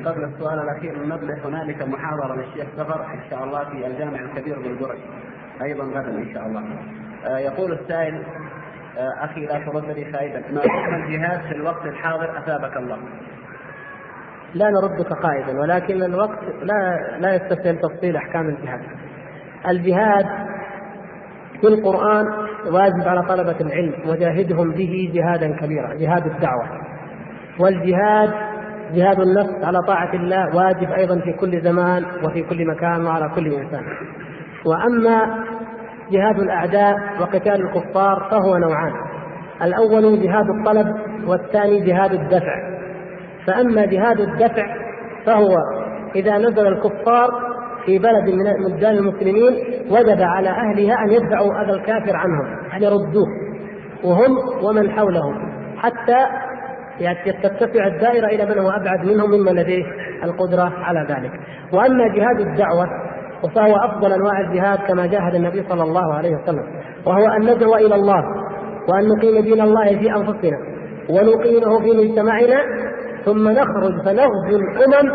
قبل 0.05 0.25
السؤال 0.25 0.59
الأخير 0.59 1.07
نبدأ 1.07 1.35
هنالك 1.45 1.83
محاضرة 1.83 2.35
للشيخ 2.37 2.67
سفر 2.77 3.05
إن 3.15 3.31
شاء 3.31 3.45
الله 3.45 3.65
في 3.65 3.87
الجامع 3.87 4.21
الكبير 4.21 4.59
بالبرج 4.59 4.99
أيضا 5.63 5.85
غدا 5.85 6.19
إن 6.19 6.35
شاء 6.35 6.47
الله. 6.47 6.63
يقول 7.27 7.73
السائل 7.73 8.23
آه 8.99 9.25
أخي 9.25 9.47
لا 9.47 9.59
ترد 9.59 9.85
لي 9.85 10.05
فائدة 10.05 10.43
ما 10.53 10.61
حكم 10.61 10.95
الجهاد 10.95 11.41
في 11.41 11.53
الوقت 11.55 11.87
الحاضر؟ 11.87 12.39
أثابك 12.39 12.77
الله. 12.77 12.99
لا 14.55 14.71
نردك 14.71 15.13
قائدا 15.13 15.61
ولكن 15.61 16.03
الوقت 16.03 16.39
لا 16.63 17.01
لا 17.21 17.35
يستسهل 17.35 17.79
تفصيل 17.79 18.17
أحكام 18.17 18.49
الجهاد. 18.49 18.81
الجهاد 19.69 20.27
في 21.61 21.67
القرآن 21.67 22.27
واجب 22.67 23.09
على 23.09 23.23
طلبة 23.23 23.57
العلم 23.61 23.95
وجاهدهم 24.07 24.71
به 24.71 25.11
جهادا 25.15 25.57
كبيرا 25.57 25.95
جهاد 25.95 26.27
الدعوة. 26.27 26.69
والجهاد 27.61 28.31
جهاد 28.95 29.21
النفس 29.21 29.65
على 29.65 29.79
طاعة 29.87 30.15
الله 30.15 30.57
واجب 30.57 30.91
أيضا 30.93 31.19
في 31.21 31.33
كل 31.33 31.61
زمان 31.61 32.05
وفي 32.25 32.43
كل 32.43 32.67
مكان 32.67 33.07
وعلى 33.07 33.29
كل 33.35 33.47
إنسان. 33.55 33.85
وأما 34.67 35.45
جهاد 36.11 36.39
الأعداء 36.39 36.95
وقتال 37.21 37.67
الكفار 37.67 38.29
فهو 38.31 38.57
نوعان. 38.59 38.93
الأول 39.63 40.23
جهاد 40.23 40.47
الطلب 40.51 40.87
والثاني 41.27 41.81
جهاد 41.81 42.13
الدفع. 42.13 42.75
فأما 43.47 43.87
جهاد 43.87 44.21
الدفع 44.21 44.67
فهو 45.27 45.57
إذا 46.17 46.39
نزل 46.39 46.67
الكفار 46.67 47.31
في 47.87 47.99
بلد 47.99 48.25
من 48.25 48.65
بلدان 48.65 48.97
المسلمين 48.97 49.53
وجب 49.91 50.23
على 50.23 50.49
أهلها 50.49 51.05
أن 51.05 51.13
يدفعوا 51.13 51.63
أذى 51.63 51.73
الكافر 51.73 52.17
عنهم 52.17 52.47
أن 52.75 52.83
يردوه. 52.83 53.29
وهم 54.05 54.39
ومن 54.65 54.91
حولهم. 54.91 55.35
حتى 55.77 56.27
تتسع 57.43 57.87
الدائرة 57.87 58.27
إلى 58.27 58.47
من 58.47 58.59
هو 58.59 58.71
أبعد 58.71 59.05
منهم 59.05 59.31
ممن 59.31 59.53
لديه 59.53 59.85
القدرة 60.25 60.73
على 60.83 61.07
ذلك. 61.09 61.31
وأما 61.73 62.09
جهاد 62.09 62.41
الدعوة 62.41 62.87
فهو 63.49 63.77
أفضل 63.77 64.13
أنواع 64.13 64.41
الجهاد 64.41 64.79
كما 64.79 65.07
جاهد 65.07 65.35
النبي 65.35 65.65
صلى 65.69 65.83
الله 65.83 66.15
عليه 66.15 66.37
وسلم 66.37 66.65
وهو 67.07 67.27
أن 67.27 67.43
ندعو 67.43 67.77
إلى 67.77 67.95
الله 67.95 68.25
وأن 68.89 69.09
نقيم 69.09 69.43
دين 69.43 69.61
الله 69.61 69.99
في 69.99 70.17
أنفسنا 70.17 70.59
ونقيمه 71.11 71.79
في 71.79 71.93
مجتمعنا 71.93 72.61
ثم 73.25 73.49
نخرج 73.49 74.05
فنغزو 74.05 74.57
الأمم 74.57 75.11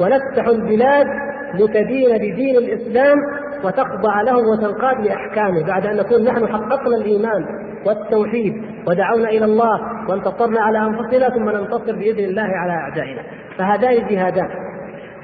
ونفتح 0.00 0.46
البلاد 0.46 1.06
لتدين 1.54 2.18
بدين 2.18 2.56
الإسلام 2.56 3.16
وتخضع 3.64 4.22
له 4.22 4.36
وتنقاد 4.36 5.00
لأحكامه 5.00 5.66
بعد 5.66 5.86
أن 5.86 5.96
نكون 5.96 6.24
نحن 6.24 6.46
حققنا 6.46 6.96
الإيمان 6.96 7.44
والتوحيد 7.86 8.54
ودعونا 8.88 9.28
إلى 9.28 9.44
الله 9.44 9.80
وانتصرنا 10.08 10.60
على 10.60 10.78
أنفسنا 10.78 11.28
ثم 11.28 11.50
ننتصر 11.50 11.92
بإذن 11.96 12.24
الله 12.24 12.42
على 12.42 12.72
أعدائنا. 12.72 13.22
فهذان 13.58 14.08
جهادان 14.08 14.48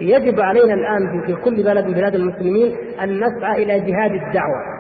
يجب 0.01 0.41
علينا 0.41 0.75
الآن 0.75 1.23
في 1.27 1.35
كل 1.35 1.63
بلد 1.63 1.87
من 1.87 1.93
بلاد 1.93 2.15
المسلمين 2.15 2.77
أن 3.03 3.21
نسعى 3.25 3.63
إلى 3.63 3.81
جهاد 3.81 4.11
الدعوة. 4.11 4.75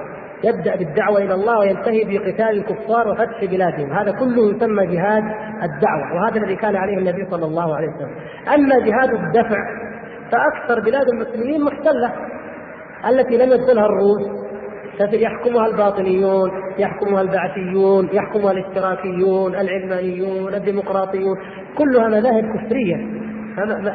يبدأ 0.45 0.77
بالدعوة 0.77 1.19
إلى 1.19 1.35
الله 1.35 1.59
وينتهي 1.59 2.05
بقتال 2.05 2.51
الكفار 2.51 3.09
وفتح 3.09 3.45
بلادهم. 3.45 3.93
هذا 3.93 4.13
كله 4.13 4.57
يسمى 4.57 4.87
جهاد 4.87 5.23
الدعوة 5.63 6.15
وهذا 6.15 6.37
الذي 6.37 6.57
كان 6.57 6.77
عليه 6.77 6.99
النبي 6.99 7.27
صلى 7.31 7.47
الله 7.47 7.77
عليه 7.77 7.89
وسلم. 7.89 8.15
أما 8.55 8.79
جهاد 8.79 9.15
الدفع 9.15 9.59
فأكثر 10.33 10.81
بلاد 10.81 11.09
المسلمين 11.09 11.65
محتلة 11.65 12.13
التي 13.09 13.37
لم 13.37 13.53
يدخلها 13.53 13.87
الروس 13.87 14.45
يحكمها 15.13 15.67
الباطنيون 15.67 16.51
يحكمها 16.79 17.23
البعثيون 17.23 18.09
يحكمها 18.13 18.53
الاشتراكيون 18.53 19.55
العلمانيون 19.55 20.55
الديمقراطيون. 20.55 21.37
كلها 21.79 22.09
مذاهب 22.09 22.45
كفريه 22.57 23.24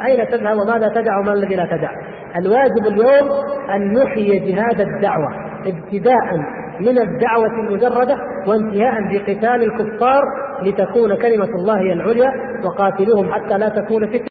أين 0.05 0.27
تذهب 0.27 0.57
وماذا 0.57 0.87
تدع 0.87 1.19
وما 1.19 1.33
الذي 1.33 1.55
لا 1.55 1.65
تدع 1.65 1.91
الواجب 2.35 2.87
اليوم 2.87 3.29
أن 3.75 3.93
نحيي 3.93 4.39
جهاد 4.39 4.81
الدعوة 4.81 5.29
ابتداء 5.65 6.37
من 6.79 6.97
الدعوة 6.99 7.59
المجردة 7.59 8.17
وانتهاء 8.47 8.93
بقتال 9.11 9.63
الكفار 9.63 10.23
لتكون 10.63 11.15
كلمة 11.15 11.49
الله 11.55 11.79
هي 11.79 11.93
العليا 11.93 12.31
وقاتلوهم 12.65 13.33
حتى 13.33 13.57
لا 13.57 13.69
تكون 13.69 14.07
فتنة. 14.07 14.28